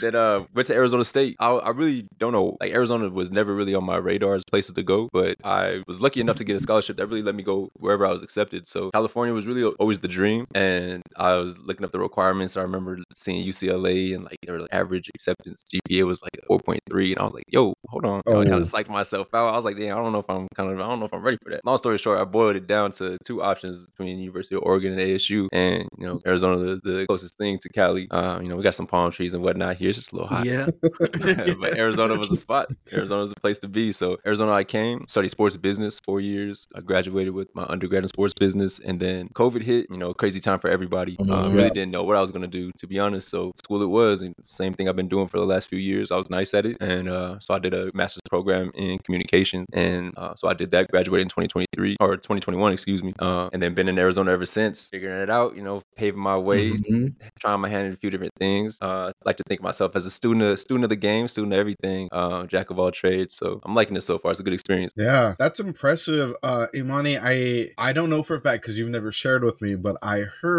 then 0.00 0.14
uh 0.14 0.44
went 0.54 0.66
to 0.66 0.74
Arizona 0.74 1.04
State. 1.04 1.36
I, 1.40 1.50
I 1.50 1.70
really 1.70 2.06
don't 2.18 2.32
know. 2.32 2.56
Like 2.60 2.72
Arizona 2.72 3.08
was 3.08 3.30
never 3.30 3.54
really 3.54 3.74
on 3.74 3.84
my 3.84 3.96
radar 3.96 4.34
as 4.34 4.44
places 4.44 4.74
to 4.74 4.82
go, 4.82 5.08
but 5.12 5.36
I 5.42 5.82
was 5.86 6.00
lucky 6.00 6.20
enough 6.20 6.36
to 6.36 6.44
get 6.44 6.56
a 6.56 6.60
scholarship 6.60 6.96
that 6.98 7.06
really 7.06 7.22
let 7.22 7.34
me 7.34 7.42
go 7.42 7.70
wherever 7.74 8.06
I 8.06 8.12
was 8.12 8.22
accepted. 8.22 8.68
So 8.68 8.90
California 8.92 9.34
was 9.34 9.46
really 9.46 9.64
always 9.64 10.00
the 10.00 10.08
dream, 10.08 10.46
and 10.54 10.75
and 10.76 11.02
I 11.16 11.34
was 11.34 11.58
looking 11.58 11.84
up 11.84 11.92
the 11.92 11.98
requirements. 11.98 12.56
I 12.56 12.62
remember 12.62 12.98
seeing 13.14 13.46
UCLA 13.46 14.14
and 14.14 14.24
like 14.24 14.38
their 14.46 14.60
average 14.72 15.10
acceptance 15.14 15.62
GPA 15.64 16.06
was 16.06 16.22
like 16.22 16.38
4.3, 16.48 17.12
and 17.12 17.20
I 17.20 17.24
was 17.24 17.34
like, 17.34 17.44
"Yo, 17.48 17.74
hold 17.88 18.04
on." 18.04 18.22
Oh. 18.26 18.40
I 18.40 18.44
kind 18.44 18.56
of 18.56 18.62
psyched 18.62 18.88
myself 18.88 19.28
out. 19.34 19.52
I 19.52 19.56
was 19.56 19.64
like, 19.64 19.76
"Damn, 19.76 19.96
I 19.96 20.02
don't 20.02 20.12
know 20.12 20.18
if 20.18 20.28
I'm 20.28 20.48
kind 20.54 20.70
of, 20.70 20.78
I 20.78 20.88
don't 20.88 21.00
know 21.00 21.06
if 21.06 21.14
I'm 21.14 21.22
ready 21.22 21.38
for 21.42 21.50
that." 21.50 21.64
Long 21.64 21.78
story 21.78 21.98
short, 21.98 22.18
I 22.18 22.24
boiled 22.24 22.56
it 22.56 22.66
down 22.66 22.92
to 22.92 23.18
two 23.24 23.42
options 23.42 23.84
between 23.84 24.18
University 24.18 24.54
of 24.54 24.62
Oregon 24.62 24.92
and 24.92 25.00
ASU, 25.00 25.48
and 25.52 25.88
you 25.98 26.06
know, 26.06 26.20
Arizona, 26.26 26.58
the, 26.58 26.80
the 26.82 27.06
closest 27.06 27.38
thing 27.38 27.58
to 27.60 27.68
Cali. 27.68 28.08
Uh, 28.10 28.40
you 28.40 28.48
know, 28.48 28.56
we 28.56 28.62
got 28.62 28.74
some 28.74 28.86
palm 28.86 29.10
trees 29.10 29.34
and 29.34 29.42
whatnot 29.42 29.76
here. 29.76 29.90
It's 29.90 29.98
just 29.98 30.12
a 30.12 30.16
little 30.16 30.28
hot. 30.28 30.44
Yeah, 30.44 30.68
but 30.80 31.76
Arizona 31.76 32.16
was 32.16 32.30
a 32.30 32.36
spot. 32.36 32.68
Arizona 32.92 33.22
was 33.22 33.32
a 33.32 33.40
place 33.40 33.58
to 33.60 33.68
be. 33.68 33.92
So 33.92 34.18
Arizona, 34.26 34.52
I 34.52 34.64
came, 34.64 35.06
studied 35.08 35.30
sports 35.30 35.56
business 35.56 36.00
four 36.00 36.20
years. 36.20 36.68
I 36.74 36.80
graduated 36.80 37.34
with 37.34 37.54
my 37.54 37.64
undergrad 37.68 38.02
in 38.02 38.08
sports 38.08 38.34
business, 38.34 38.78
and 38.78 39.00
then 39.00 39.28
COVID 39.30 39.62
hit. 39.62 39.86
You 39.90 39.98
know, 39.98 40.14
crazy 40.14 40.40
time 40.40 40.58
for 40.58 40.65
everybody. 40.68 41.16
Mm-hmm. 41.16 41.30
Uh, 41.30 41.48
really 41.50 41.70
didn't 41.70 41.90
know 41.90 42.04
what 42.04 42.16
I 42.16 42.20
was 42.20 42.30
gonna 42.30 42.46
do, 42.46 42.72
to 42.78 42.86
be 42.86 42.98
honest. 42.98 43.28
So 43.28 43.52
school 43.54 43.82
it 43.82 43.86
was, 43.86 44.22
and 44.22 44.34
same 44.42 44.74
thing 44.74 44.88
I've 44.88 44.96
been 44.96 45.08
doing 45.08 45.28
for 45.28 45.38
the 45.38 45.46
last 45.46 45.68
few 45.68 45.78
years. 45.78 46.10
I 46.10 46.16
was 46.16 46.30
nice 46.30 46.54
at 46.54 46.66
it, 46.66 46.76
and 46.80 47.08
uh, 47.08 47.38
so 47.38 47.54
I 47.54 47.58
did 47.58 47.74
a 47.74 47.90
master's 47.94 48.22
program 48.28 48.70
in 48.74 48.98
communication, 49.00 49.66
and 49.72 50.12
uh, 50.16 50.34
so 50.34 50.48
I 50.48 50.54
did 50.54 50.70
that. 50.72 50.90
Graduated 50.90 51.22
in 51.22 51.28
2023 51.28 51.96
or 52.00 52.16
2021, 52.16 52.72
excuse 52.72 53.02
me, 53.02 53.12
uh, 53.18 53.48
and 53.52 53.62
then 53.62 53.74
been 53.74 53.88
in 53.88 53.98
Arizona 53.98 54.32
ever 54.32 54.46
since, 54.46 54.88
figuring 54.88 55.20
it 55.22 55.30
out. 55.30 55.56
You 55.56 55.62
know, 55.62 55.82
paving 55.96 56.20
my 56.20 56.36
way, 56.36 56.70
mm-hmm. 56.70 57.06
trying 57.38 57.60
my 57.60 57.68
hand 57.68 57.88
in 57.88 57.92
a 57.92 57.96
few 57.96 58.10
different 58.10 58.32
things. 58.38 58.78
Uh, 58.80 59.08
I 59.08 59.12
like 59.24 59.36
to 59.38 59.44
think 59.48 59.60
of 59.60 59.64
myself 59.64 59.96
as 59.96 60.06
a 60.06 60.10
student, 60.10 60.58
student 60.58 60.84
of 60.84 60.90
the 60.90 60.96
game, 60.96 61.28
student 61.28 61.52
of 61.52 61.58
everything, 61.58 62.08
uh, 62.12 62.46
jack 62.46 62.70
of 62.70 62.78
all 62.78 62.90
trades. 62.90 63.36
So 63.36 63.60
I'm 63.64 63.74
liking 63.74 63.96
it 63.96 64.02
so 64.02 64.18
far. 64.18 64.30
It's 64.30 64.40
a 64.40 64.42
good 64.42 64.52
experience. 64.52 64.92
Yeah, 64.96 65.34
that's 65.38 65.60
impressive, 65.60 66.34
uh, 66.42 66.66
Imani. 66.74 67.18
I 67.18 67.70
I 67.78 67.92
don't 67.92 68.10
know 68.10 68.22
for 68.22 68.36
a 68.36 68.40
fact 68.40 68.62
because 68.62 68.78
you've 68.78 68.88
never 68.88 69.10
shared 69.10 69.44
with 69.44 69.60
me, 69.60 69.74
but 69.74 69.96
I 70.02 70.20
heard 70.20 70.55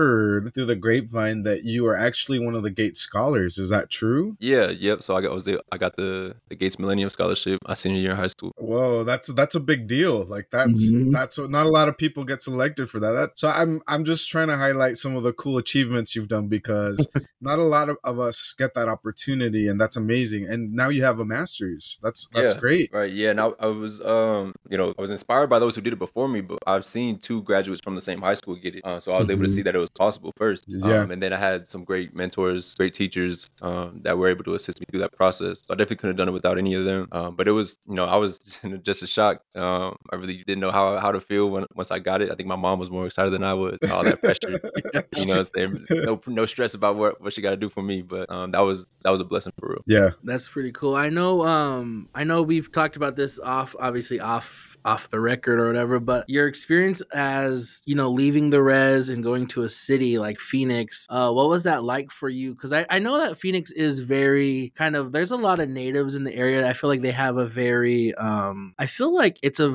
through 0.53 0.65
the 0.65 0.75
grapevine 0.75 1.43
that 1.43 1.63
you 1.63 1.85
are 1.87 1.97
actually 1.97 2.39
one 2.39 2.55
of 2.55 2.63
the 2.63 2.71
Gates 2.71 2.99
scholars. 2.99 3.57
Is 3.57 3.69
that 3.69 3.89
true? 3.89 4.35
Yeah. 4.39 4.69
Yep. 4.69 5.03
So 5.03 5.15
I 5.15 5.21
got 5.21 5.33
was 5.33 5.45
the, 5.45 5.61
I 5.71 5.77
got 5.77 5.95
the 5.95 6.35
the 6.49 6.55
Gates 6.55 6.79
Millennium 6.79 7.09
Scholarship 7.09 7.59
my 7.67 7.73
senior 7.73 7.99
year 7.99 8.11
in 8.11 8.17
high 8.17 8.27
school. 8.27 8.51
Whoa, 8.57 9.03
that's 9.03 9.31
that's 9.33 9.55
a 9.55 9.59
big 9.59 9.87
deal. 9.87 10.25
Like 10.25 10.47
that's 10.51 10.91
mm-hmm. 10.91 11.11
that's 11.11 11.37
not 11.37 11.65
a 11.65 11.69
lot 11.69 11.89
of 11.89 11.97
people 11.97 12.23
get 12.23 12.41
selected 12.41 12.89
for 12.89 12.99
that. 12.99 13.11
that. 13.11 13.39
So 13.39 13.49
I'm 13.49 13.81
I'm 13.87 14.03
just 14.03 14.29
trying 14.29 14.47
to 14.47 14.57
highlight 14.57 14.97
some 14.97 15.15
of 15.15 15.23
the 15.23 15.33
cool 15.33 15.57
achievements 15.57 16.15
you've 16.15 16.27
done 16.27 16.47
because 16.47 17.05
not 17.41 17.59
a 17.59 17.63
lot 17.63 17.89
of, 17.89 17.97
of 18.03 18.19
us 18.19 18.53
get 18.57 18.73
that 18.75 18.89
opportunity, 18.89 19.67
and 19.67 19.79
that's 19.79 19.95
amazing. 19.95 20.47
And 20.47 20.73
now 20.73 20.89
you 20.89 21.03
have 21.03 21.19
a 21.19 21.25
master's. 21.25 21.99
That's 22.03 22.27
that's 22.27 22.53
yeah, 22.53 22.59
great. 22.59 22.89
Right. 22.93 23.11
Yeah. 23.11 23.31
And 23.31 23.41
I, 23.41 23.51
I 23.59 23.67
was 23.67 24.01
um 24.01 24.53
you 24.69 24.77
know 24.77 24.93
I 24.97 25.01
was 25.01 25.11
inspired 25.11 25.49
by 25.49 25.59
those 25.59 25.75
who 25.75 25.81
did 25.81 25.93
it 25.93 25.99
before 25.99 26.27
me, 26.27 26.41
but 26.41 26.59
I've 26.67 26.85
seen 26.85 27.19
two 27.19 27.41
graduates 27.43 27.81
from 27.81 27.95
the 27.95 28.01
same 28.01 28.21
high 28.21 28.35
school 28.35 28.55
get 28.55 28.75
it, 28.75 28.85
uh, 28.85 28.99
so 28.99 29.13
I 29.13 29.17
was 29.17 29.27
mm-hmm. 29.27 29.33
able 29.33 29.43
to 29.43 29.47
mm-hmm. 29.47 29.55
see 29.55 29.61
that 29.63 29.75
it 29.75 29.79
was 29.79 29.86
possible 29.89 30.31
first. 30.37 30.65
Yeah. 30.67 31.01
Um, 31.01 31.11
and 31.11 31.21
then 31.21 31.33
I 31.33 31.37
had 31.37 31.67
some 31.69 31.83
great 31.83 32.15
mentors, 32.15 32.75
great 32.75 32.93
teachers 32.93 33.49
um, 33.61 34.01
that 34.03 34.17
were 34.17 34.27
able 34.27 34.43
to 34.45 34.55
assist 34.55 34.79
me 34.79 34.85
through 34.89 35.01
that 35.01 35.13
process. 35.13 35.61
So 35.65 35.73
I 35.73 35.75
definitely 35.75 35.97
couldn't 35.97 36.11
have 36.11 36.17
done 36.17 36.29
it 36.29 36.33
without 36.33 36.57
any 36.57 36.73
of 36.73 36.85
them. 36.85 37.07
Um, 37.11 37.35
but 37.35 37.47
it 37.47 37.51
was 37.51 37.79
you 37.87 37.95
know 37.95 38.05
I 38.05 38.15
was 38.15 38.39
just 38.83 39.03
as 39.03 39.09
shocked. 39.09 39.55
Um, 39.55 39.95
I 40.11 40.15
really 40.15 40.43
didn't 40.45 40.59
know 40.59 40.71
how 40.71 40.97
how 40.97 41.11
to 41.11 41.19
feel 41.19 41.49
when 41.49 41.65
once 41.75 41.91
I 41.91 41.99
got 41.99 42.21
it. 42.21 42.31
I 42.31 42.35
think 42.35 42.47
my 42.47 42.55
mom 42.55 42.79
was 42.79 42.89
more 42.89 43.05
excited 43.05 43.31
than 43.31 43.43
I 43.43 43.53
was. 43.53 43.77
All 43.91 44.03
that 44.03 44.21
pressure, 44.21 44.59
you 45.15 45.25
know, 45.25 45.39
i'm 45.39 45.45
saying 45.45 45.85
no 45.89 46.21
no 46.27 46.45
stress 46.45 46.73
about 46.73 46.95
what 46.95 47.21
what 47.21 47.33
she 47.33 47.41
got 47.41 47.51
to 47.51 47.57
do 47.57 47.69
for 47.69 47.81
me. 47.81 48.01
But 48.01 48.31
um, 48.31 48.51
that 48.51 48.59
was 48.59 48.87
that 49.03 49.11
was 49.11 49.21
a 49.21 49.25
blessing 49.25 49.53
for 49.59 49.69
real. 49.69 49.83
Yeah, 49.85 50.11
that's 50.23 50.49
pretty 50.49 50.71
cool. 50.71 50.95
I 50.95 51.09
know. 51.09 51.45
Um, 51.45 52.09
I 52.13 52.23
know 52.23 52.41
we've 52.41 52.71
talked 52.71 52.95
about 52.95 53.15
this 53.15 53.39
off, 53.39 53.75
obviously 53.79 54.19
off 54.19 54.77
off 54.85 55.09
the 55.09 55.19
record 55.19 55.59
or 55.59 55.67
whatever. 55.67 55.99
But 55.99 56.29
your 56.29 56.47
experience 56.47 57.01
as 57.13 57.81
you 57.85 57.95
know 57.95 58.09
leaving 58.09 58.49
the 58.49 58.61
res 58.61 59.09
and 59.09 59.23
going 59.23 59.47
to 59.47 59.63
a 59.63 59.69
city 59.77 60.19
like 60.19 60.39
Phoenix, 60.39 61.05
uh, 61.09 61.31
what 61.31 61.49
was 61.49 61.63
that 61.63 61.83
like 61.83 62.11
for 62.11 62.29
you? 62.29 62.53
Because 62.53 62.73
I 62.73 62.85
I 62.89 62.99
know 62.99 63.17
that 63.19 63.37
Phoenix 63.37 63.71
is 63.71 63.99
very 63.99 64.71
kind 64.75 64.95
of 64.95 65.11
there's 65.11 65.31
a 65.31 65.37
lot 65.37 65.59
of 65.59 65.69
natives 65.69 66.15
in 66.15 66.23
the 66.23 66.35
area. 66.35 66.67
I 66.67 66.73
feel 66.73 66.89
like 66.89 67.01
they 67.01 67.11
have 67.11 67.37
a 67.37 67.45
very 67.45 68.13
um 68.15 68.73
I 68.79 68.87
feel 68.87 69.13
like 69.13 69.39
it's 69.43 69.59
a 69.59 69.69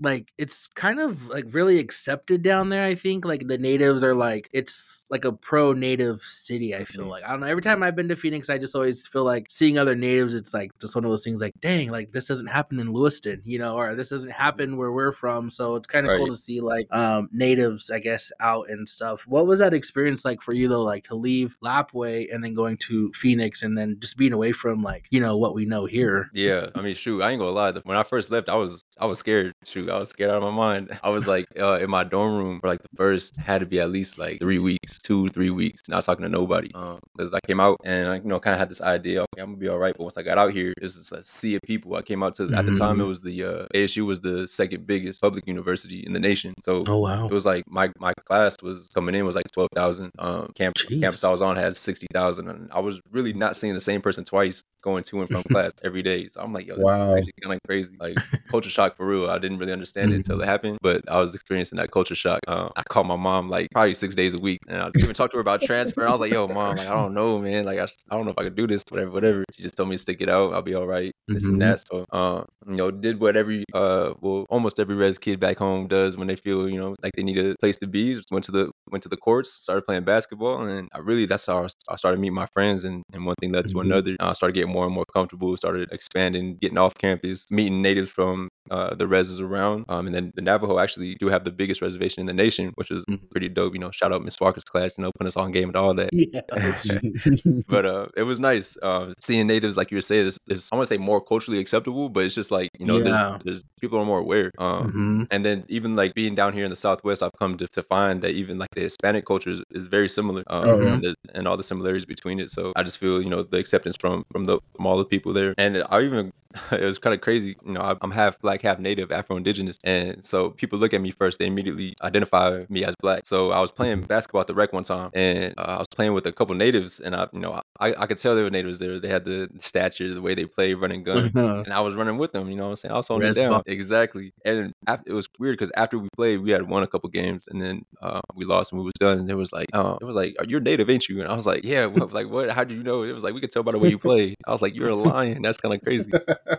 like 0.00 0.32
it's 0.36 0.68
kind 0.68 0.98
of 0.98 1.28
like 1.28 1.44
really 1.48 1.78
accepted 1.78 2.42
down 2.42 2.68
there 2.70 2.84
i 2.84 2.94
think 2.94 3.24
like 3.24 3.46
the 3.46 3.58
natives 3.58 4.02
are 4.02 4.14
like 4.14 4.48
it's 4.52 5.04
like 5.10 5.24
a 5.24 5.32
pro 5.32 5.72
native 5.72 6.22
city 6.22 6.74
i 6.74 6.84
feel 6.84 7.02
mm-hmm. 7.02 7.10
like 7.10 7.24
i 7.24 7.30
don't 7.30 7.40
know 7.40 7.46
every 7.46 7.62
time 7.62 7.82
i've 7.82 7.94
been 7.94 8.08
to 8.08 8.16
phoenix 8.16 8.50
i 8.50 8.58
just 8.58 8.74
always 8.74 9.06
feel 9.06 9.24
like 9.24 9.46
seeing 9.48 9.78
other 9.78 9.94
natives 9.94 10.34
it's 10.34 10.52
like 10.52 10.70
just 10.80 10.94
one 10.94 11.04
of 11.04 11.10
those 11.10 11.24
things 11.24 11.40
like 11.40 11.54
dang 11.60 11.90
like 11.90 12.12
this 12.12 12.26
doesn't 12.26 12.48
happen 12.48 12.80
in 12.80 12.92
lewiston 12.92 13.40
you 13.44 13.58
know 13.58 13.76
or 13.76 13.94
this 13.94 14.10
doesn't 14.10 14.32
happen 14.32 14.76
where 14.76 14.92
we're 14.92 15.12
from 15.12 15.48
so 15.48 15.76
it's 15.76 15.86
kind 15.86 16.06
of 16.06 16.10
right. 16.10 16.18
cool 16.18 16.28
to 16.28 16.36
see 16.36 16.60
like 16.60 16.86
um 16.92 17.28
natives 17.32 17.90
i 17.90 17.98
guess 17.98 18.32
out 18.40 18.68
and 18.68 18.88
stuff 18.88 19.24
what 19.26 19.46
was 19.46 19.60
that 19.60 19.74
experience 19.74 20.24
like 20.24 20.42
for 20.42 20.52
you 20.52 20.68
though 20.68 20.82
like 20.82 21.04
to 21.04 21.14
leave 21.14 21.56
lapwai 21.62 22.26
and 22.32 22.42
then 22.42 22.54
going 22.54 22.76
to 22.76 23.12
phoenix 23.12 23.62
and 23.62 23.78
then 23.78 23.96
just 24.00 24.16
being 24.16 24.32
away 24.32 24.52
from 24.52 24.82
like 24.82 25.06
you 25.10 25.20
know 25.20 25.36
what 25.36 25.54
we 25.54 25.64
know 25.64 25.86
here 25.86 26.30
yeah 26.32 26.66
i 26.74 26.82
mean 26.82 26.94
shoot 26.94 27.22
i 27.22 27.30
ain't 27.30 27.38
gonna 27.38 27.50
lie 27.50 27.72
when 27.84 27.96
i 27.96 28.02
first 28.02 28.30
left 28.30 28.48
i 28.48 28.54
was 28.54 28.84
i 28.98 29.06
was 29.06 29.18
scared 29.18 29.51
shoot 29.64 29.88
I 29.88 29.98
was 29.98 30.10
scared 30.10 30.30
out 30.30 30.42
of 30.42 30.42
my 30.42 30.50
mind. 30.50 30.98
I 31.02 31.10
was 31.10 31.26
like 31.26 31.46
uh, 31.58 31.78
in 31.80 31.90
my 31.90 32.04
dorm 32.04 32.36
room 32.36 32.60
for 32.60 32.68
like 32.68 32.82
the 32.82 32.88
first 32.96 33.36
had 33.36 33.60
to 33.60 33.66
be 33.66 33.80
at 33.80 33.90
least 33.90 34.18
like 34.18 34.38
three 34.40 34.58
weeks, 34.58 34.98
two 34.98 35.28
three 35.28 35.50
weeks, 35.50 35.82
not 35.88 36.04
talking 36.04 36.22
to 36.22 36.28
nobody. 36.28 36.68
Because 36.68 37.32
um, 37.32 37.40
I 37.42 37.46
came 37.46 37.60
out 37.60 37.80
and 37.84 38.08
I 38.08 38.14
you 38.16 38.24
know 38.24 38.40
kind 38.40 38.54
of 38.54 38.60
had 38.60 38.68
this 38.68 38.80
idea, 38.80 39.22
okay, 39.22 39.42
I'm 39.42 39.50
gonna 39.50 39.56
be 39.58 39.68
all 39.68 39.78
right. 39.78 39.94
But 39.96 40.04
once 40.04 40.16
I 40.16 40.22
got 40.22 40.38
out 40.38 40.52
here, 40.52 40.72
it's 40.80 40.96
just 40.96 41.12
a 41.12 41.24
sea 41.24 41.56
of 41.56 41.62
people. 41.62 41.94
I 41.96 42.02
came 42.02 42.22
out 42.22 42.34
to 42.34 42.44
mm-hmm. 42.44 42.54
at 42.54 42.66
the 42.66 42.74
time 42.74 42.96
it 42.96 42.98
mm-hmm. 42.98 43.08
was 43.08 43.20
the 43.20 43.44
uh, 43.44 43.66
ASU 43.74 44.06
was 44.06 44.20
the 44.20 44.46
second 44.48 44.86
biggest 44.86 45.20
public 45.20 45.46
university 45.46 46.00
in 46.00 46.12
the 46.12 46.20
nation. 46.20 46.54
So 46.60 46.84
oh 46.86 46.98
wow, 46.98 47.26
it 47.26 47.32
was 47.32 47.46
like 47.46 47.64
my 47.68 47.90
my 47.98 48.12
class 48.26 48.56
was 48.62 48.88
coming 48.88 49.14
in 49.14 49.24
was 49.24 49.36
like 49.36 49.50
twelve 49.52 49.70
thousand. 49.74 50.10
Um, 50.18 50.52
camp, 50.54 50.76
campus 50.76 51.24
I 51.24 51.30
was 51.30 51.42
on 51.42 51.56
had 51.56 51.76
sixty 51.76 52.06
thousand, 52.12 52.48
and 52.48 52.70
I 52.72 52.80
was 52.80 53.00
really 53.10 53.32
not 53.32 53.56
seeing 53.56 53.74
the 53.74 53.80
same 53.80 54.00
person 54.00 54.24
twice 54.24 54.62
going 54.82 55.04
to 55.04 55.20
and 55.20 55.28
from 55.28 55.42
class 55.50 55.72
every 55.82 56.02
day. 56.02 56.28
So 56.28 56.42
I'm 56.42 56.52
like, 56.52 56.66
yo, 56.66 56.76
this 56.76 56.84
wow. 56.84 57.06
is 57.06 57.18
actually 57.18 57.34
kind 57.42 57.54
of 57.54 57.60
crazy. 57.66 57.96
Like 57.98 58.16
culture 58.50 58.68
shock 58.68 58.96
for 58.96 59.06
real. 59.06 59.30
I 59.30 59.38
didn't 59.38 59.51
really 59.58 59.72
understand 59.72 60.08
mm-hmm. 60.08 60.14
it 60.14 60.28
until 60.28 60.40
it 60.40 60.46
happened, 60.46 60.78
but 60.82 61.02
I 61.08 61.20
was 61.20 61.34
experiencing 61.34 61.76
that 61.78 61.90
culture 61.90 62.14
shock. 62.14 62.40
Uh, 62.46 62.68
I 62.76 62.82
called 62.88 63.06
my 63.06 63.16
mom 63.16 63.48
like 63.48 63.68
probably 63.72 63.94
six 63.94 64.14
days 64.14 64.34
a 64.34 64.38
week, 64.38 64.60
and 64.68 64.82
I 64.82 64.90
even 64.98 65.14
talked 65.14 65.32
to 65.32 65.38
her 65.38 65.40
about 65.40 65.62
transfer. 65.62 66.06
I 66.06 66.10
was 66.10 66.20
like, 66.20 66.32
yo, 66.32 66.48
mom, 66.48 66.76
like 66.76 66.86
I 66.86 66.90
don't 66.90 67.14
know, 67.14 67.38
man. 67.40 67.64
Like 67.64 67.78
I, 67.78 67.84
I 67.84 68.16
don't 68.16 68.24
know 68.24 68.32
if 68.32 68.38
I 68.38 68.44
could 68.44 68.56
do 68.56 68.66
this, 68.66 68.82
whatever, 68.88 69.10
whatever. 69.10 69.44
She 69.54 69.62
just 69.62 69.76
told 69.76 69.88
me 69.88 69.96
to 69.96 69.98
stick 69.98 70.20
it 70.20 70.28
out. 70.28 70.52
I'll 70.52 70.62
be 70.62 70.74
all 70.74 70.86
right. 70.86 71.12
This 71.28 71.44
mm-hmm. 71.44 71.52
and 71.54 71.62
that. 71.62 71.82
So, 71.88 72.04
uh, 72.12 72.44
you 72.66 72.76
know, 72.76 72.90
did 72.90 73.20
what 73.20 73.36
every 73.36 73.64
uh, 73.74 74.14
well, 74.20 74.46
almost 74.50 74.78
every 74.78 74.94
res 74.94 75.18
kid 75.18 75.40
back 75.40 75.58
home 75.58 75.86
does 75.86 76.16
when 76.16 76.28
they 76.28 76.36
feel, 76.36 76.68
you 76.68 76.78
know, 76.78 76.96
like 77.02 77.12
they 77.16 77.22
need 77.22 77.38
a 77.38 77.54
place 77.60 77.76
to 77.78 77.86
be. 77.86 78.14
Just 78.14 78.30
went 78.30 78.44
to 78.46 78.52
the 78.52 78.70
went 78.90 79.02
to 79.02 79.08
the 79.08 79.16
courts, 79.16 79.52
started 79.52 79.82
playing 79.82 80.04
basketball, 80.04 80.62
and 80.62 80.88
I 80.94 80.98
really 80.98 81.26
that's 81.26 81.46
how 81.46 81.66
I 81.88 81.96
started 81.96 82.20
meeting 82.20 82.34
my 82.34 82.46
friends, 82.52 82.84
and, 82.84 83.02
and 83.12 83.26
one 83.26 83.36
thing 83.40 83.52
led 83.52 83.66
to 83.66 83.72
mm-hmm. 83.72 83.90
another. 83.90 84.16
I 84.20 84.32
started 84.32 84.54
getting 84.54 84.72
more 84.72 84.84
and 84.84 84.94
more 84.94 85.06
comfortable, 85.12 85.56
started 85.56 85.90
expanding, 85.92 86.58
getting 86.60 86.78
off 86.78 86.94
campus, 86.94 87.50
meeting 87.50 87.82
natives 87.82 88.10
from 88.10 88.48
uh, 88.70 88.94
the 88.94 89.06
reses 89.06 89.40
around. 89.42 89.84
Um, 89.88 90.06
and 90.06 90.14
then 90.14 90.32
the 90.34 90.42
Navajo 90.42 90.78
actually 90.78 91.16
do 91.16 91.28
have 91.28 91.44
the 91.44 91.50
biggest 91.50 91.82
reservation 91.82 92.20
in 92.20 92.26
the 92.26 92.32
nation, 92.32 92.72
which 92.76 92.90
is 92.90 93.04
mm-hmm. 93.08 93.26
pretty 93.30 93.48
dope. 93.48 93.74
You 93.74 93.80
know, 93.80 93.90
shout 93.90 94.12
out 94.12 94.24
Miss 94.24 94.36
Farkas' 94.36 94.64
class, 94.64 94.92
you 94.96 95.02
know, 95.02 95.12
putting 95.12 95.28
us 95.28 95.36
on 95.36 95.52
game 95.52 95.68
and 95.68 95.76
all 95.76 95.94
that. 95.94 96.10
Yeah. 96.12 96.40
but 97.68 97.86
uh, 97.86 98.06
it 98.16 98.22
was 98.22 98.40
nice 98.40 98.76
uh, 98.82 99.12
seeing 99.18 99.46
natives, 99.46 99.76
like 99.76 99.90
you 99.90 99.96
were 99.96 100.02
saying, 100.02 100.26
is, 100.26 100.38
is 100.48 100.68
I 100.72 100.76
want 100.76 100.88
to 100.88 100.94
say 100.94 100.98
more 100.98 101.20
culturally 101.20 101.60
acceptable, 101.60 102.08
but 102.08 102.24
it's 102.24 102.34
just 102.34 102.50
like, 102.50 102.70
you 102.78 102.86
know, 102.86 102.98
yeah. 102.98 103.02
there's, 103.04 103.42
there's, 103.44 103.64
people 103.80 103.98
are 103.98 104.04
more 104.04 104.18
aware. 104.18 104.50
Um, 104.58 104.88
mm-hmm. 104.88 105.22
And 105.30 105.44
then 105.44 105.64
even 105.68 105.96
like 105.96 106.14
being 106.14 106.34
down 106.34 106.52
here 106.52 106.64
in 106.64 106.70
the 106.70 106.76
Southwest, 106.76 107.22
I've 107.22 107.32
come 107.38 107.56
to, 107.58 107.66
to 107.68 107.82
find 107.82 108.22
that 108.22 108.30
even 108.30 108.58
like 108.58 108.70
the 108.74 108.82
Hispanic 108.82 109.26
culture 109.26 109.50
is, 109.50 109.62
is 109.70 109.86
very 109.86 110.08
similar 110.08 110.42
um, 110.48 110.64
oh, 110.64 110.80
yeah. 110.80 110.92
and, 110.94 111.02
the, 111.02 111.14
and 111.34 111.48
all 111.48 111.56
the 111.56 111.64
similarities 111.64 112.04
between 112.04 112.40
it. 112.40 112.50
So 112.50 112.72
I 112.76 112.82
just 112.82 112.98
feel, 112.98 113.22
you 113.22 113.30
know, 113.30 113.42
the 113.42 113.58
acceptance 113.58 113.96
from, 113.96 114.24
from, 114.32 114.44
the, 114.44 114.58
from 114.76 114.86
all 114.86 114.96
the 114.96 115.04
people 115.04 115.32
there. 115.32 115.54
And 115.58 115.82
I 115.88 116.02
even 116.02 116.32
it 116.72 116.82
was 116.82 116.98
kind 116.98 117.14
of 117.14 117.20
crazy. 117.20 117.56
You 117.64 117.72
know, 117.72 117.98
I'm 118.00 118.10
half 118.10 118.38
black, 118.40 118.62
half 118.62 118.78
native, 118.78 119.10
Afro 119.10 119.36
indigenous. 119.36 119.78
And 119.84 120.24
so 120.24 120.50
people 120.50 120.78
look 120.78 120.94
at 120.94 121.00
me 121.00 121.10
first, 121.10 121.38
they 121.38 121.46
immediately 121.46 121.94
identify 122.02 122.64
me 122.68 122.84
as 122.84 122.94
black. 123.00 123.26
So 123.26 123.50
I 123.50 123.60
was 123.60 123.70
playing 123.70 124.02
basketball 124.02 124.40
at 124.40 124.46
the 124.46 124.54
rec 124.54 124.72
one 124.72 124.84
time 124.84 125.10
and 125.14 125.54
uh, 125.58 125.62
I 125.62 125.78
was 125.78 125.88
playing 125.88 126.14
with 126.14 126.26
a 126.26 126.32
couple 126.32 126.54
natives 126.54 127.00
and 127.00 127.14
I, 127.14 127.28
you 127.32 127.40
know, 127.40 127.60
I, 127.80 127.94
I 127.96 128.06
could 128.06 128.18
tell 128.18 128.34
they 128.34 128.42
were 128.42 128.50
natives 128.50 128.78
there. 128.78 128.98
They 128.98 129.08
had 129.08 129.24
the 129.24 129.48
stature, 129.58 130.12
the 130.14 130.22
way 130.22 130.34
they 130.34 130.44
play, 130.44 130.74
running 130.74 131.02
gun. 131.02 131.32
and 131.34 131.72
I 131.72 131.80
was 131.80 131.94
running 131.94 132.18
with 132.18 132.32
them, 132.32 132.50
you 132.50 132.56
know 132.56 132.64
what 132.64 132.70
I'm 132.70 132.76
saying? 132.76 132.92
I 132.92 132.96
was 132.96 133.08
holding 133.08 133.32
down. 133.32 133.52
Spot. 133.52 133.64
Exactly. 133.66 134.32
And 134.44 134.72
after, 134.86 135.10
it 135.10 135.14
was 135.14 135.28
weird 135.38 135.58
because 135.58 135.72
after 135.76 135.98
we 135.98 136.08
played, 136.16 136.38
we 136.38 136.50
had 136.50 136.68
won 136.68 136.82
a 136.82 136.86
couple 136.86 137.08
games 137.10 137.48
and 137.48 137.60
then 137.60 137.84
uh, 138.00 138.20
we 138.34 138.44
lost 138.44 138.72
and 138.72 138.80
we 138.80 138.84
was 138.84 138.94
done. 138.98 139.18
And 139.20 139.30
it 139.30 139.34
was 139.34 139.52
like, 139.52 139.68
uh, 139.72 139.96
it 140.00 140.04
was 140.04 140.16
like, 140.16 140.36
you're 140.46 140.60
native, 140.60 140.90
ain't 140.90 141.08
you? 141.08 141.20
And 141.20 141.30
I 141.30 141.34
was 141.34 141.46
like, 141.46 141.64
yeah. 141.64 141.86
like, 142.10 142.28
what? 142.28 142.50
How 142.50 142.64
do 142.64 142.74
you 142.74 142.82
know? 142.82 143.02
It 143.02 143.12
was 143.12 143.24
like, 143.24 143.34
we 143.34 143.40
could 143.40 143.50
tell 143.50 143.62
by 143.62 143.72
the 143.72 143.78
way 143.78 143.88
you 143.88 143.98
play. 143.98 144.34
I 144.46 144.50
was 144.50 144.62
like, 144.62 144.74
you're 144.74 144.90
a 144.90 144.94
lion. 144.94 145.42
That's 145.42 145.58
kind 145.58 145.74
of 145.74 145.82
crazy. 145.82 146.10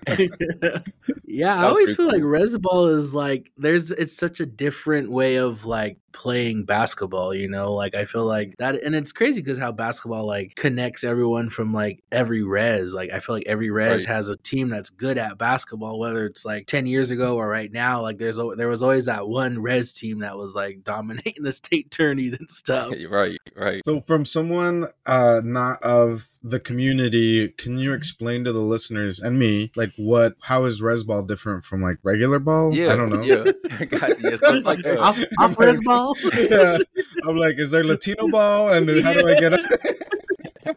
yeah, 1.25 1.55
I 1.55 1.65
always 1.67 1.95
pretty 1.95 1.95
feel 1.95 2.07
like 2.07 2.21
cool. 2.21 2.29
res 2.29 2.57
ball 2.57 2.87
is 2.87 3.13
like 3.13 3.51
there's 3.57 3.91
it's 3.91 4.15
such 4.15 4.39
a 4.39 4.45
different 4.45 5.11
way 5.11 5.35
of 5.35 5.65
like 5.65 5.97
playing 6.11 6.63
basketball, 6.63 7.33
you 7.33 7.49
know? 7.49 7.73
Like 7.73 7.95
I 7.95 8.05
feel 8.05 8.25
like 8.25 8.55
that 8.59 8.81
and 8.83 8.95
it's 8.95 9.11
crazy 9.11 9.41
because 9.41 9.57
how 9.57 9.71
basketball 9.71 10.25
like 10.25 10.55
connects 10.55 11.03
everyone 11.03 11.49
from 11.49 11.73
like 11.73 12.03
every 12.11 12.43
res. 12.43 12.93
Like 12.93 13.11
I 13.11 13.19
feel 13.19 13.35
like 13.35 13.45
every 13.47 13.69
res 13.71 14.05
Right. 14.05 14.15
has 14.15 14.29
a 14.29 14.37
team 14.37 14.69
that's 14.69 14.89
good 14.89 15.17
at 15.17 15.37
basketball, 15.37 15.99
whether 15.99 16.25
it's 16.25 16.45
like 16.45 16.67
10 16.67 16.85
years 16.85 17.11
ago 17.11 17.35
or 17.35 17.47
right 17.47 17.71
now. 17.71 18.01
Like 18.01 18.17
there's 18.19 18.37
there 18.57 18.67
was 18.69 18.83
always 18.83 19.05
that 19.05 19.27
one 19.27 19.61
res 19.61 19.93
team 19.93 20.19
that 20.19 20.37
was 20.37 20.55
like 20.55 20.83
dominating 20.83 21.43
the 21.43 21.51
state 21.51 21.91
tourneys 21.91 22.37
and 22.37 22.49
stuff. 22.49 22.93
right, 23.09 23.39
right. 23.55 23.81
So, 23.85 23.99
from 24.01 24.25
someone 24.25 24.87
uh, 25.05 25.41
not 25.43 25.81
of 25.83 26.27
the 26.43 26.59
community, 26.59 27.49
can 27.57 27.77
you 27.77 27.93
explain 27.93 28.43
to 28.43 28.51
the 28.51 28.59
listeners 28.59 29.19
and 29.19 29.39
me, 29.39 29.71
like, 29.75 29.93
what, 29.95 30.35
how 30.43 30.65
is 30.65 30.81
res 30.81 31.03
ball 31.03 31.23
different 31.23 31.63
from 31.63 31.81
like 31.81 31.97
regular 32.03 32.39
ball? 32.39 32.73
Yeah, 32.73 32.91
I 32.93 32.97
don't 32.97 33.09
know. 33.09 33.21
Yeah, 33.21 33.43
Got 33.85 34.21
you. 34.21 34.29
Yeah, 34.29 34.49
like 34.65 34.85
uh, 34.85 34.99
off, 34.99 35.19
off 35.39 35.57
res 35.59 35.79
ball? 35.83 36.15
yeah. 36.49 36.77
I'm 37.25 37.37
like, 37.37 37.57
is 37.57 37.71
there 37.71 37.83
Latino 37.83 38.27
ball? 38.27 38.69
And 38.71 38.89
how 39.01 39.13
do 39.13 39.27
I 39.27 39.39
get 39.39 39.53
it? 39.53 39.65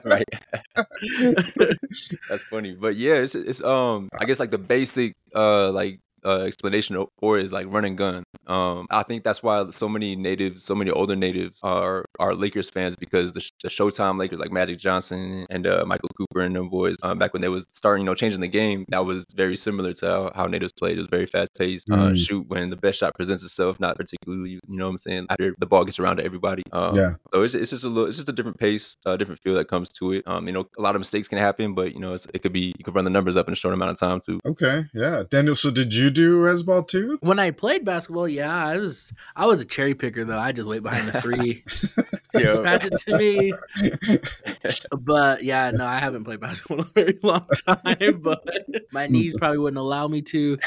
right. 0.05 0.29
That's 2.29 2.45
funny, 2.45 2.75
but 2.75 2.97
yeah, 2.97 3.15
it's 3.15 3.35
it's 3.35 3.63
um 3.63 4.09
I 4.19 4.25
guess 4.25 4.39
like 4.39 4.51
the 4.51 4.59
basic 4.59 5.17
uh 5.35 5.71
like 5.73 6.01
uh 6.27 6.41
explanation 6.41 6.97
o- 6.97 7.09
for 7.21 7.39
it 7.39 7.45
is 7.45 7.53
like 7.53 7.67
run 7.69 7.85
and 7.85 7.97
gun. 7.97 8.25
Um, 8.47 8.87
I 8.91 9.03
think 9.03 9.25
that's 9.25 9.43
why 9.43 9.69
so 9.71 9.89
many 9.89 10.15
natives, 10.17 10.63
so 10.65 10.75
many 10.75 10.91
older 10.91 11.17
natives 11.17 11.61
are 11.63 12.05
are 12.19 12.35
Lakers 12.35 12.71
fans 12.71 12.95
because 12.97 13.33
the, 13.33 13.49
the 13.63 13.69
Showtime 13.69 14.19
Lakers 14.19 14.39
like 14.39 14.53
Magic 14.53 14.79
Johnson 14.79 15.47
and 15.51 15.67
uh, 15.67 15.85
Michael 15.87 16.09
Cooper 16.17 16.41
and 16.41 16.55
them 16.55 16.69
boys 16.69 16.97
um, 17.03 17.19
back 17.19 17.33
when 17.33 17.43
they 17.43 17.49
was 17.49 17.67
starting, 17.73 18.05
you 18.05 18.07
know, 18.11 18.15
changing 18.15 18.41
the 18.41 18.49
game. 18.49 18.85
That 18.89 19.05
was 19.07 19.25
very 19.35 19.57
similar 19.57 19.93
to 19.95 20.07
how, 20.07 20.33
how 20.35 20.47
natives 20.47 20.73
played. 20.79 20.97
It 20.97 21.01
was 21.01 21.09
very 21.09 21.27
fast 21.27 21.51
paced. 21.59 21.91
Uh, 21.91 21.97
Mm. 21.97 22.17
shoot 22.17 22.45
when 22.49 22.71
the 22.71 22.77
best 22.77 22.99
shot 23.01 23.15
presents 23.17 23.43
itself, 23.43 23.81
not 23.81 23.97
particularly, 23.97 24.51
you 24.51 24.61
know 24.69 24.85
what 24.87 24.91
I'm 24.93 24.99
saying. 24.99 25.27
After 25.31 25.55
the 25.59 25.67
ball 25.67 25.85
gets 25.85 25.99
around 25.99 26.17
to 26.19 26.25
everybody. 26.25 26.63
Um, 26.73 26.95
Yeah. 26.95 27.15
so 27.33 27.43
it's, 27.43 27.55
it's 27.55 27.71
just 27.71 27.85
a 27.85 27.89
little, 27.89 28.07
it's 28.09 28.17
just 28.19 28.29
a 28.29 28.33
different 28.33 28.59
pace, 28.59 28.97
a 29.07 29.17
different 29.19 29.41
feel 29.43 29.55
that 29.55 29.69
comes 29.69 29.89
to 29.99 30.13
it. 30.13 30.23
Um, 30.27 30.47
you 30.47 30.53
know, 30.53 30.67
a 30.79 30.83
lot 30.83 30.95
of 30.95 31.01
mistakes 31.01 31.27
can 31.29 31.39
happen, 31.39 31.75
but 31.75 31.95
you 31.95 32.01
know, 32.01 32.13
it's, 32.15 32.27
it 32.35 32.43
could 32.43 32.53
be 32.53 32.73
you 32.79 32.85
could 32.85 32.95
run 32.95 33.05
the 33.05 33.11
numbers 33.11 33.37
up 33.37 33.47
in 33.49 33.53
a 33.53 33.57
short 33.57 33.75
amount 33.75 33.91
of 33.93 33.99
time 33.99 34.21
too. 34.25 34.39
Okay, 34.47 34.85
yeah. 34.95 35.25
Daniel, 35.29 35.55
so 35.55 35.71
did 35.71 35.95
you 35.95 36.11
do 36.17 36.41
res 36.41 36.63
ball 36.63 36.83
too? 36.83 37.19
When 37.21 37.39
I 37.39 37.51
played 37.51 37.85
basketball, 37.85 38.27
yeah, 38.27 38.55
I 38.55 38.79
was 38.79 39.13
I 39.37 39.47
was 39.47 39.61
a 39.61 39.65
cherry 39.65 39.95
picker 39.95 40.25
though. 40.25 40.39
I 40.39 40.53
just 40.53 40.69
wait 40.69 40.83
behind 40.83 41.09
the 41.09 41.21
three, 41.21 41.63
just 41.69 42.63
pass 42.63 42.85
it 42.85 42.95
to 43.07 43.17
me. 43.19 43.53
But 44.99 45.45
yeah, 45.45 45.71
no, 45.71 45.87
I 45.87 45.99
haven't 45.99 46.25
played 46.25 46.41
basketball 46.41 46.79
in 46.81 46.85
a 46.85 46.89
very 46.95 47.19
long 47.23 47.47
time. 47.67 48.23
But 48.27 48.45
my 48.93 49.07
knees 49.07 49.37
probably 49.37 49.59
wouldn't 49.59 49.79
allow 49.79 50.09
me 50.09 50.23
to. 50.23 50.59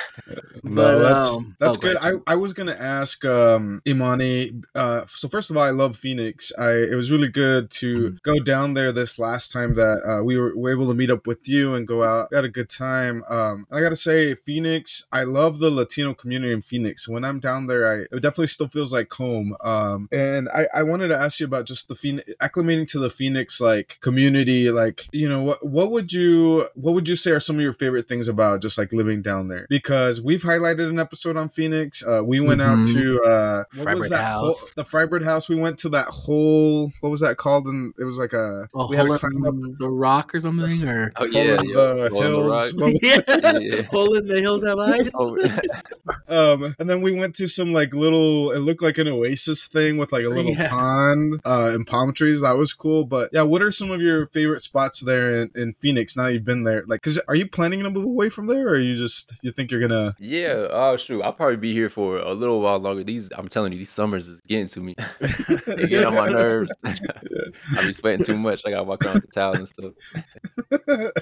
But 0.63 0.63
no, 0.63 0.99
that's 0.99 1.29
um, 1.31 1.55
that's 1.59 1.77
oh, 1.77 1.81
good. 1.81 1.97
I. 1.97 2.13
I 2.27 2.35
was 2.35 2.53
gonna 2.53 2.77
ask 2.79 3.25
um 3.25 3.81
Imani. 3.87 4.51
Uh, 4.75 5.05
so 5.07 5.27
first 5.27 5.49
of 5.49 5.57
all, 5.57 5.63
I 5.63 5.71
love 5.71 5.95
Phoenix. 5.95 6.51
I 6.57 6.71
it 6.71 6.95
was 6.95 7.11
really 7.11 7.29
good 7.29 7.71
to 7.71 8.11
go 8.23 8.39
down 8.39 8.75
there 8.75 8.91
this 8.91 9.17
last 9.17 9.51
time 9.51 9.75
that 9.75 10.01
uh, 10.05 10.23
we 10.23 10.37
were, 10.37 10.55
were 10.55 10.69
able 10.69 10.87
to 10.87 10.93
meet 10.93 11.09
up 11.09 11.25
with 11.25 11.49
you 11.49 11.73
and 11.73 11.87
go 11.87 12.03
out. 12.03 12.27
We 12.31 12.35
had 12.35 12.45
a 12.45 12.49
good 12.49 12.69
time. 12.69 13.23
Um, 13.29 13.65
I 13.71 13.81
gotta 13.81 13.95
say, 13.95 14.35
Phoenix. 14.35 15.07
I 15.11 15.23
love 15.23 15.38
the 15.59 15.69
Latino 15.71 16.13
community 16.13 16.51
in 16.51 16.61
Phoenix. 16.61 17.07
When 17.07 17.23
I'm 17.23 17.39
down 17.39 17.67
there, 17.67 17.87
I 17.87 17.95
it 18.15 18.21
definitely 18.21 18.47
still 18.47 18.67
feels 18.67 18.91
like 18.91 19.11
home. 19.13 19.55
Um, 19.61 20.09
and 20.11 20.49
I 20.49 20.65
I 20.73 20.83
wanted 20.83 21.07
to 21.09 21.17
ask 21.17 21.39
you 21.39 21.45
about 21.45 21.65
just 21.65 21.87
the 21.87 21.95
Phoenix 21.95 22.29
acclimating 22.41 22.87
to 22.89 22.99
the 22.99 23.09
Phoenix 23.09 23.61
like 23.61 23.97
community. 24.01 24.69
Like 24.71 25.07
you 25.11 25.29
know 25.29 25.41
what 25.43 25.65
what 25.65 25.91
would 25.91 26.11
you 26.11 26.67
what 26.75 26.93
would 26.93 27.07
you 27.07 27.15
say 27.15 27.31
are 27.31 27.39
some 27.39 27.55
of 27.55 27.61
your 27.61 27.73
favorite 27.73 28.07
things 28.07 28.27
about 28.27 28.61
just 28.61 28.77
like 28.77 28.91
living 28.93 29.21
down 29.21 29.47
there? 29.47 29.65
Because 29.69 30.21
we've 30.21 30.43
highlighted 30.43 30.89
an 30.89 30.99
episode 30.99 31.37
on 31.37 31.47
Phoenix. 31.49 32.05
Uh, 32.05 32.21
we 32.25 32.39
went 32.39 32.61
out 32.61 32.79
Mhm. 32.79 32.93
to 32.93 33.23
uh, 33.23 33.63
what 33.83 33.95
was 33.95 34.09
that? 34.09 34.23
House. 34.23 34.73
Whole, 34.75 34.83
the 34.83 34.89
Frybert 34.89 35.23
House. 35.23 35.47
We 35.49 35.55
went 35.55 35.77
to 35.79 35.89
that 35.89 36.07
whole 36.07 36.91
what 37.01 37.09
was 37.09 37.21
that 37.21 37.37
called? 37.37 37.65
And 37.67 37.93
it 37.99 38.03
was 38.03 38.17
like 38.17 38.33
a 38.33 38.67
a 38.75 38.87
we 38.87 38.95
had 38.95 39.05
to 39.07 39.17
climb 39.17 39.45
up 39.45 39.55
the 39.79 39.89
rock 39.89 40.33
or 40.35 40.39
something, 40.39 40.83
or 40.89 41.11
Oh 41.15 41.25
hole 41.25 41.31
yeah, 41.31 41.59
in 41.59 41.69
yeah. 41.69 41.75
the 41.75 42.09
Hole 42.11 42.21
in 42.23 42.31
the 42.31 42.37
hills. 42.39 42.49
rock. 42.49 42.81
What 42.81 42.93
was- 42.93 42.99
yeah, 43.03 43.59
Yeah. 43.77 43.81
hole 43.83 44.15
in 44.15 44.27
the 44.27 44.41
hills 44.41 44.63
have 44.63 44.79
eyes. 44.79 45.11
Um, 46.27 46.75
and 46.77 46.87
then 46.87 47.01
we 47.01 47.11
went 47.11 47.33
to 47.37 47.47
some 47.47 47.73
like 47.73 47.91
little. 47.93 48.51
It 48.51 48.59
looked 48.59 48.83
like 48.83 48.99
an 48.99 49.07
oasis 49.07 49.65
thing 49.65 49.97
with 49.97 50.11
like 50.11 50.23
a 50.23 50.29
little 50.29 50.51
Yeah. 50.51 50.69
pond 50.69 51.41
uh, 51.43 51.71
and 51.73 51.87
palm 51.87 52.13
trees. 52.13 52.41
That 52.41 52.55
was 52.55 52.71
cool. 52.71 53.03
But 53.03 53.31
yeah, 53.33 53.41
what 53.41 53.63
are 53.63 53.71
some 53.71 53.89
of 53.89 53.99
your 53.99 54.27
favorite 54.27 54.61
spots 54.61 54.99
there 55.01 55.39
in, 55.39 55.51
in 55.55 55.73
Phoenix? 55.79 56.15
Now 56.15 56.27
you've 56.27 56.45
been 56.45 56.63
there, 56.65 56.83
like, 56.87 57.01
cause 57.01 57.19
are 57.27 57.35
you 57.35 57.47
planning 57.47 57.81
to 57.81 57.89
move 57.89 58.05
away 58.05 58.29
from 58.29 58.45
there, 58.45 58.67
or 58.69 58.79
you 58.79 58.95
just 58.95 59.33
you 59.43 59.51
think 59.51 59.71
you're 59.71 59.81
gonna? 59.81 60.13
yeah. 60.19 60.67
Oh 60.69 60.97
shoot, 60.97 61.21
I'll 61.23 61.33
probably 61.33 61.57
be 61.57 61.73
here 61.73 61.89
for 61.89 62.17
a 62.17 62.33
little 62.33 62.61
while 62.61 62.77
longer. 62.77 63.03
These, 63.03 63.31
I'm 63.35 63.47
telling 63.47 63.71
you, 63.71 63.79
these 63.79 63.89
summers 63.89 64.27
is 64.27 64.39
getting 64.41 64.67
to 64.67 64.81
me. 64.81 64.95
they 65.65 65.87
get 65.87 66.05
on 66.05 66.13
my 66.13 66.29
nerves. 66.29 66.71
I 66.85 67.85
be 67.85 67.91
sweating 67.91 68.23
too 68.23 68.37
much. 68.37 68.61
I 68.67 68.69
gotta 68.69 68.83
walk 68.83 69.03
around 69.03 69.15
with 69.15 69.25
the 69.25 69.31
towel 69.31 69.55
and 69.55 69.67
stuff. 69.67 69.93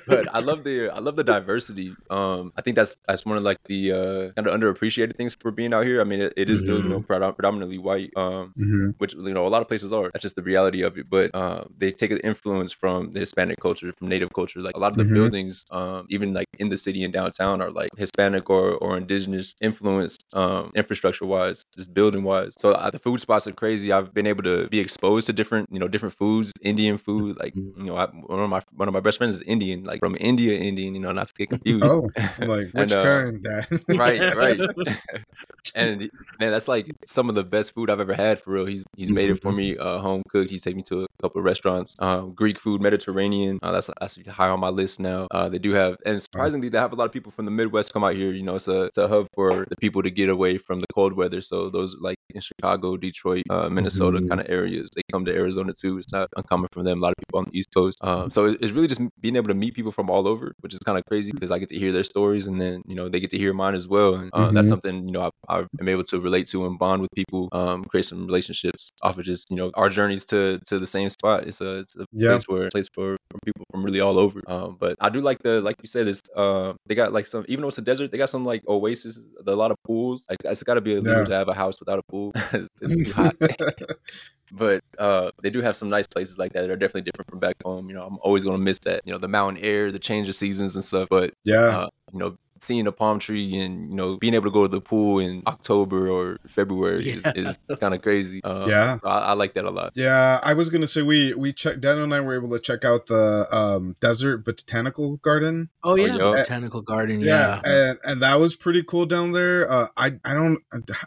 But 0.08 0.28
I 0.34 0.40
love 0.40 0.64
the 0.64 0.90
I 0.90 1.00
love 1.00 1.16
the 1.16 1.24
diversity. 1.24 1.98
Um, 2.10 2.52
I 2.56 2.62
think 2.62 2.76
that's 2.76 2.98
that's 3.08 3.26
one 3.26 3.38
of 3.38 3.44
like 3.44 3.58
the 3.68 3.92
uh, 3.92 4.32
kind 4.36 4.48
of 4.48 4.54
underappreciated 4.60 5.16
things 5.16 5.36
for 5.40 5.52
being 5.52 5.74
out 5.74 5.86
here. 5.86 6.02
I 6.02 6.04
mean, 6.04 6.22
it, 6.22 6.34
it 6.38 6.50
is 6.50 6.60
still 6.60 6.82
you 6.82 6.90
know 6.90 7.02
predominantly 7.02 7.78
white. 7.78 8.12
Um, 8.16 8.56
Mhm. 8.56 8.96
which 9.00 9.14
you 9.14 9.34
know 9.34 9.46
a 9.46 9.50
lot 9.50 9.62
of 9.62 9.68
places 9.68 9.94
are. 9.94 10.10
That's 10.12 10.24
just 10.24 10.36
the 10.36 10.42
reality 10.42 10.82
of 10.82 10.98
it. 10.98 11.08
But 11.10 11.30
uh, 11.36 11.66
they 11.78 11.92
take 11.92 12.10
an 12.12 12.18
influence 12.20 12.74
from 12.74 13.12
the 13.12 13.20
Hispanic 13.20 13.60
culture, 13.60 13.94
from 13.98 14.08
Native 14.08 14.34
culture. 14.34 14.60
Like 14.60 14.76
a 14.76 14.80
lot 14.80 14.92
of 14.92 14.98
the 14.98 15.06
Mhm. 15.06 15.14
buildings, 15.14 15.66
um, 15.72 16.08
even 16.10 16.34
like 16.34 16.48
in 16.58 16.70
the 16.70 16.78
city 16.78 17.04
and 17.04 17.14
downtown, 17.14 17.62
are 17.62 17.70
like 17.72 17.90
Hispanic 17.98 18.50
or 18.50 18.72
or 18.78 18.98
indigenous 18.98 19.54
influence, 19.62 20.18
um, 20.34 20.72
infrastructure 20.76 21.26
wise, 21.26 21.64
just 21.76 21.94
building 21.94 22.24
wise. 22.24 22.54
So 22.58 22.72
uh, 22.72 22.90
the 22.90 23.00
food 23.00 23.22
spots 23.22 23.48
are 23.48 23.52
crazy. 23.54 23.92
I've 23.92 24.14
been 24.14 24.26
able 24.28 24.44
to 24.44 24.68
be 24.70 24.80
exposed 24.80 25.28
to 25.28 25.34
different 25.34 25.68
you 25.72 25.80
know 25.80 25.88
different 25.88 26.16
foods, 26.16 26.52
Indian 26.62 26.98
food. 26.98 27.38
Like 27.40 27.54
you 27.76 27.86
know, 27.86 27.98
I, 27.98 28.08
one 28.08 28.40
of 28.44 28.50
my 28.50 28.62
one 28.74 28.88
of 28.88 28.94
my 28.94 29.00
best 29.00 29.18
friends 29.20 29.37
is 29.38 29.42
Indian, 29.48 29.84
like 29.84 30.00
from 30.00 30.16
India, 30.20 30.58
Indian. 30.60 30.94
You 30.96 31.02
know, 31.02 31.12
not 31.12 31.28
to 31.28 31.34
get 31.38 31.50
confused. 31.56 31.86
Oh, 31.86 32.10
like 32.40 32.68
which 32.74 32.92
And, 32.92 32.94
uh, 32.94 33.04
kind? 33.04 33.44
Dad? 33.44 33.66
right, 33.98 34.36
right. 34.36 34.60
and 35.78 36.10
man, 36.40 36.52
that's 36.52 36.68
like 36.68 36.88
some 37.06 37.30
of 37.30 37.36
the 37.36 37.44
best 37.44 37.74
food 37.74 37.90
I've 37.90 38.00
ever 38.00 38.14
had 38.14 38.40
for 38.40 38.52
real. 38.52 38.66
He's 38.66 38.84
he's 38.96 39.12
made 39.12 39.30
it 39.30 39.42
for 39.42 39.52
me, 39.52 39.78
uh, 39.78 40.00
home 40.00 40.24
cooked. 40.30 40.50
He's 40.50 40.62
taken 40.62 40.78
me 40.78 40.84
to 40.84 41.04
a 41.04 41.08
couple 41.22 41.40
of 41.40 41.46
restaurants, 41.46 41.96
um, 42.00 42.34
Greek 42.34 42.60
food, 42.60 42.82
Mediterranean. 42.82 43.60
Uh, 43.62 43.72
that's 43.74 43.90
that's 44.00 44.18
high 44.28 44.50
on 44.50 44.60
my 44.60 44.70
list 44.70 45.00
now. 45.00 45.28
Uh, 45.32 45.50
they 45.50 45.60
do 45.60 45.72
have, 45.72 45.98
and 46.06 46.22
surprisingly, 46.22 46.70
they 46.70 46.78
have 46.78 46.94
a 46.94 46.96
lot 46.96 47.06
of 47.06 47.12
people 47.12 47.32
from 47.32 47.46
the 47.46 47.52
Midwest 47.52 47.94
come 47.94 48.04
out 48.04 48.16
here. 48.16 48.32
You 48.32 48.44
know, 48.44 48.56
it's 48.56 48.68
a 48.68 48.84
it's 48.84 48.98
a 48.98 49.08
hub 49.08 49.28
for 49.34 49.66
the 49.70 49.76
people 49.78 50.04
to 50.04 50.10
get 50.12 50.30
away 50.30 50.58
from 50.58 50.80
the 50.82 50.88
cold 50.94 51.14
weather. 51.14 51.42
So 51.42 51.70
those 51.70 51.96
like 52.00 52.18
in 52.34 52.42
Chicago, 52.42 52.98
Detroit, 52.98 53.44
uh, 53.50 53.70
Minnesota 53.70 54.20
Mhm. 54.20 54.30
kind 54.30 54.42
of 54.42 54.48
areas, 54.50 54.90
they 54.96 55.02
come 55.12 55.26
to 55.26 55.34
Arizona 55.34 55.74
too. 55.74 55.98
It's 55.98 56.12
not 56.12 56.30
uncommon 56.36 56.68
for 56.72 56.84
them. 56.84 57.00
A 57.00 57.02
lot 57.02 57.10
of 57.10 57.16
people 57.26 57.40
on 57.40 57.46
the 57.52 57.58
East 57.58 57.70
Coast. 57.74 57.98
Um, 58.04 58.30
so 58.30 58.46
it- 58.48 58.58
it's 58.62 58.72
really 58.72 58.88
just 58.88 59.02
being 59.28 59.36
able 59.38 59.50
to 59.50 59.54
meet 59.56 59.76
people 59.76 59.92
from 59.92 60.10
all 60.10 60.28
over, 60.28 60.54
which 60.62 60.74
is 60.74 60.80
kind 60.86 60.98
of 60.98 61.06
crazy 61.06 61.32
because 61.34 61.52
I 61.52 61.60
get 61.60 61.70
to 61.70 61.80
hear 61.80 61.92
their 61.92 62.04
stories 62.04 62.48
and 62.48 62.62
then 62.62 62.82
you 62.88 62.96
know 62.96 63.10
they 63.10 63.20
get 63.20 63.30
to 63.32 63.38
hear 63.38 63.54
mine 63.54 63.76
as 63.76 63.88
well. 63.88 64.16
And 64.16 64.32
uh, 64.34 64.52
that's 64.54 64.68
Mhm. 64.68 64.74
something 64.74 65.06
you 65.08 65.12
know 65.14 65.30
I, 65.50 65.66
I'm 65.80 65.90
able 65.90 66.04
to 66.06 66.20
relate 66.22 66.48
to 66.48 66.66
and 66.68 66.80
bond 66.80 67.02
with 67.02 67.12
people, 67.16 67.50
um, 67.52 67.86
create 67.86 68.06
some 68.06 68.26
relationships 68.26 68.92
off 69.04 69.18
of 69.18 69.26
just 69.26 69.50
you 69.52 69.58
know 69.58 69.72
our 69.76 69.90
journeys 69.90 70.26
to 70.28 70.60
to 70.68 70.80
the 70.80 70.88
same 70.88 71.10
spot. 71.10 71.46
It's 71.48 71.62
a 71.62 71.80
it's 71.80 71.96
a 71.98 72.06
Yeah. 72.12 72.40
place 72.40 72.48
where 72.48 72.70
place 72.72 72.90
for, 72.94 73.17
for 73.30 73.40
people 73.46 73.66
from 73.72 73.84
really 73.84 74.00
all 74.00 74.18
over. 74.18 74.42
Um, 74.48 74.78
but 74.80 74.96
I 75.00 75.10
do 75.10 75.22
like 75.22 75.40
the 75.44 75.62
like 75.62 75.76
you 75.82 75.88
said, 75.88 76.08
it's 76.08 76.22
uh 76.36 76.74
they 76.86 76.96
got 76.96 77.14
like 77.14 77.28
some 77.28 77.46
even 77.48 77.62
though 77.62 77.68
it's 77.70 77.78
a 77.78 77.82
desert, 77.82 78.12
they 78.12 78.18
got 78.18 78.30
some 78.30 78.46
like 78.46 78.64
oasis, 78.68 79.28
a 79.46 79.56
lot 79.56 79.72
of 79.72 79.78
pools. 79.84 80.26
Like 80.30 80.40
it's 80.46 80.64
got 80.64 80.76
to 80.76 80.82
be 80.82 80.94
illegal 80.94 81.20
Yeah. 81.20 81.26
to 81.26 81.34
have 81.36 81.48
a 81.50 81.54
house 81.54 81.80
without 81.80 82.00
a 82.00 82.04
pool. 82.04 82.32
it's, 82.54 82.70
it's 82.82 83.14
too 83.14 83.22
hot. 83.22 83.36
but 84.52 84.82
uh, 84.98 85.32
they 85.44 85.50
do 85.50 85.62
have 85.62 85.76
some 85.76 85.90
nice 85.90 86.08
places 86.08 86.38
like 86.38 86.54
that 86.54 86.62
that 86.62 86.70
are 86.70 86.76
definitely 86.78 87.02
different 87.02 87.30
from 87.30 87.40
back 87.40 87.56
home. 87.64 87.90
You 87.90 87.96
know, 87.96 88.06
I'm 88.06 88.18
always 88.22 88.44
gonna 88.44 88.58
miss 88.58 88.80
that. 88.80 89.02
You 89.06 89.12
know, 89.14 89.20
the 89.20 89.28
mountain 89.28 89.64
air, 89.64 89.92
the 89.92 90.00
change 90.00 90.30
of 90.30 90.36
seasons 90.36 90.76
and 90.76 90.84
stuff. 90.84 91.08
But 91.10 91.34
yeah. 91.44 91.58
uh, 91.80 91.90
you 92.14 92.20
know, 92.20 92.38
seeing 92.60 92.88
a 92.88 92.92
palm 92.92 93.20
tree 93.20 93.58
and 93.60 93.90
you 93.90 93.96
know 93.96 94.18
being 94.18 94.34
able 94.34 94.46
to 94.46 94.52
go 94.52 94.64
to 94.64 94.68
the 94.68 94.82
pool 94.82 95.20
in 95.20 95.44
October 95.48 96.10
or 96.10 96.38
February 96.48 97.04
Yeah. 97.10 97.32
is, 97.36 97.60
is 97.70 97.80
kind 97.80 97.94
of 97.94 98.02
crazy. 98.02 98.42
Um, 98.48 98.70
Yeah. 98.70 99.00
I, 99.04 99.18
I 99.20 99.34
like 99.34 99.54
that 99.56 99.66
a 99.66 99.72
lot. 99.72 99.92
Yeah, 99.96 100.40
I 100.44 100.54
was 100.54 100.70
gonna 100.70 100.88
say 100.88 101.02
we 101.02 101.34
we 101.34 101.52
checked. 101.54 101.82
Daniel 101.82 102.04
and 102.04 102.14
I 102.14 102.22
were 102.22 102.36
able 102.36 102.50
to 102.50 102.60
check 102.60 102.86
out 102.86 103.08
the 103.08 103.48
um, 103.56 103.96
desert 104.00 104.46
botanical 104.46 105.18
garden. 105.18 105.70
Oh 105.84 105.96
yeah, 105.96 106.08
yeah. 106.16 106.18
botanical 106.18 106.82
garden. 106.82 107.22
Yeah, 107.22 107.62
Yeah, 107.66 107.72
and 107.90 108.00
and 108.04 108.22
that 108.22 108.40
was 108.40 108.56
pretty 108.56 108.84
cool 108.84 109.06
down 109.06 109.32
there. 109.32 109.70
Uh, 109.70 109.88
I 109.98 110.14
I 110.24 110.34
don't. 110.34 110.60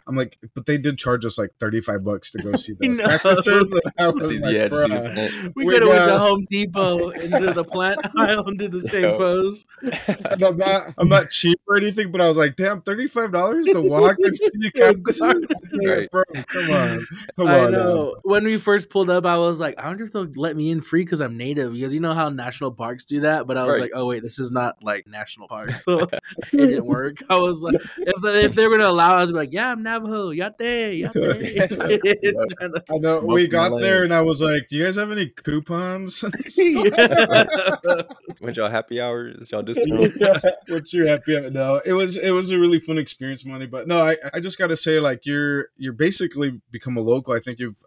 I'm 0.07 0.15
like, 0.15 0.37
but 0.53 0.65
they 0.65 0.77
did 0.77 0.97
charge 0.97 1.25
us 1.25 1.37
like 1.37 1.51
35 1.59 2.03
bucks 2.03 2.31
to 2.31 2.39
go 2.39 2.51
see 2.55 2.73
the 2.79 2.87
No. 2.87 3.05
cactuses. 3.07 3.71
And 3.73 3.81
I 3.97 4.07
was 4.11 4.29
See- 4.29 4.39
like, 4.41 4.53
yeah, 4.53 4.67
to 4.67 4.75
see 4.83 4.89
the 4.89 5.53
we 5.55 5.65
We 5.65 5.73
could 5.73 5.83
have 5.83 5.89
went 5.89 6.05
got- 6.07 6.13
to 6.13 6.19
Home 6.19 6.45
Depot 6.49 7.09
into 7.09 7.53
the 7.53 7.63
plant 7.63 7.99
aisle 8.17 8.47
and 8.47 8.59
did 8.59 8.71
the 8.71 8.81
same 8.81 9.03
Yo. 9.03 9.17
pose. 9.17 9.65
And 9.81 10.43
I'm 10.43 10.57
not 10.57 10.93
I'm 10.97 11.09
not 11.09 11.31
cheap 11.41 11.59
or 11.67 11.77
anything, 11.77 12.11
but 12.11 12.21
I 12.21 12.27
was 12.27 12.37
like, 12.37 12.55
damn, 12.55 12.81
thirty 12.81 13.07
five 13.07 13.31
dollars 13.31 13.65
to 13.65 13.81
walk 13.81 14.15
and 14.19 14.37
see 14.37 14.69
campuses. 14.75 15.43
Right. 15.83 16.09
Bro, 16.11 16.23
come 16.47 16.69
on, 16.69 17.07
come 17.37 17.47
I 17.47 17.59
on. 17.65 17.71
now. 17.71 17.77
know. 17.77 18.15
When 18.23 18.43
we 18.43 18.57
first 18.57 18.89
pulled 18.89 19.09
up, 19.09 19.25
I 19.25 19.37
was 19.37 19.59
like, 19.59 19.79
I 19.79 19.87
wonder 19.87 20.03
if 20.03 20.11
they'll 20.11 20.27
let 20.35 20.55
me 20.55 20.69
in 20.69 20.81
free 20.81 21.03
because 21.03 21.21
I'm 21.21 21.37
native. 21.37 21.73
Because 21.73 21.93
you 21.93 21.99
know 22.01 22.13
how 22.13 22.29
national 22.29 22.71
parks 22.71 23.05
do 23.05 23.21
that. 23.21 23.47
But 23.47 23.57
I 23.57 23.63
was 23.65 23.73
Right. 23.75 23.81
like, 23.83 23.91
oh 23.95 24.05
wait, 24.07 24.21
this 24.21 24.37
is 24.37 24.51
not 24.51 24.75
like 24.83 25.07
national 25.07 25.47
park, 25.47 25.71
so 25.71 25.99
it 26.01 26.19
didn't 26.51 26.85
work. 26.85 27.17
I 27.29 27.35
was 27.37 27.61
like, 27.63 27.75
if 27.97 28.21
they, 28.21 28.43
if 28.43 28.53
they 28.55 28.67
were 28.67 28.77
gonna 28.77 28.89
allow 28.89 29.17
us, 29.17 29.29
I'd 29.29 29.33
be 29.33 29.37
like, 29.39 29.53
yeah, 29.53 29.71
I'm 29.71 29.81
Navajo, 29.81 30.29
yate, 30.31 30.53
yate. 30.59 32.35
I 32.89 32.97
know 32.99 33.21
we 33.25 33.47
got 33.47 33.71
land. 33.71 33.83
there 33.83 34.03
and 34.03 34.13
I 34.13 34.21
was 34.21 34.41
like, 34.41 34.67
"Do 34.69 34.75
you 34.75 34.83
guys 34.85 34.97
have 34.97 35.11
any 35.11 35.27
coupons?" 35.27 36.23
Went 38.41 38.57
y'all 38.57 38.69
happy 38.69 38.99
hours, 39.01 39.49
y'all 39.51 39.61
discount. 39.61 40.13
What's 40.67 40.93
your 40.93 41.07
happy 41.07 41.30
hour? 41.37 41.49
No, 41.49 41.81
it 41.85 41.93
was 41.93 42.17
it 42.17 42.31
was 42.31 42.51
a 42.51 42.59
really 42.59 42.79
fun 42.79 42.97
experience, 42.97 43.45
money. 43.45 43.65
But 43.65 43.87
no, 43.87 44.03
I, 44.03 44.15
I 44.33 44.39
just 44.39 44.57
gotta 44.57 44.75
say, 44.75 44.99
like 44.99 45.25
you're 45.25 45.67
you're 45.77 45.93
basically 45.93 46.59
become 46.71 46.97
a 46.97 47.01
local. 47.01 47.33
I 47.33 47.39
think 47.39 47.59
you've 47.59 47.77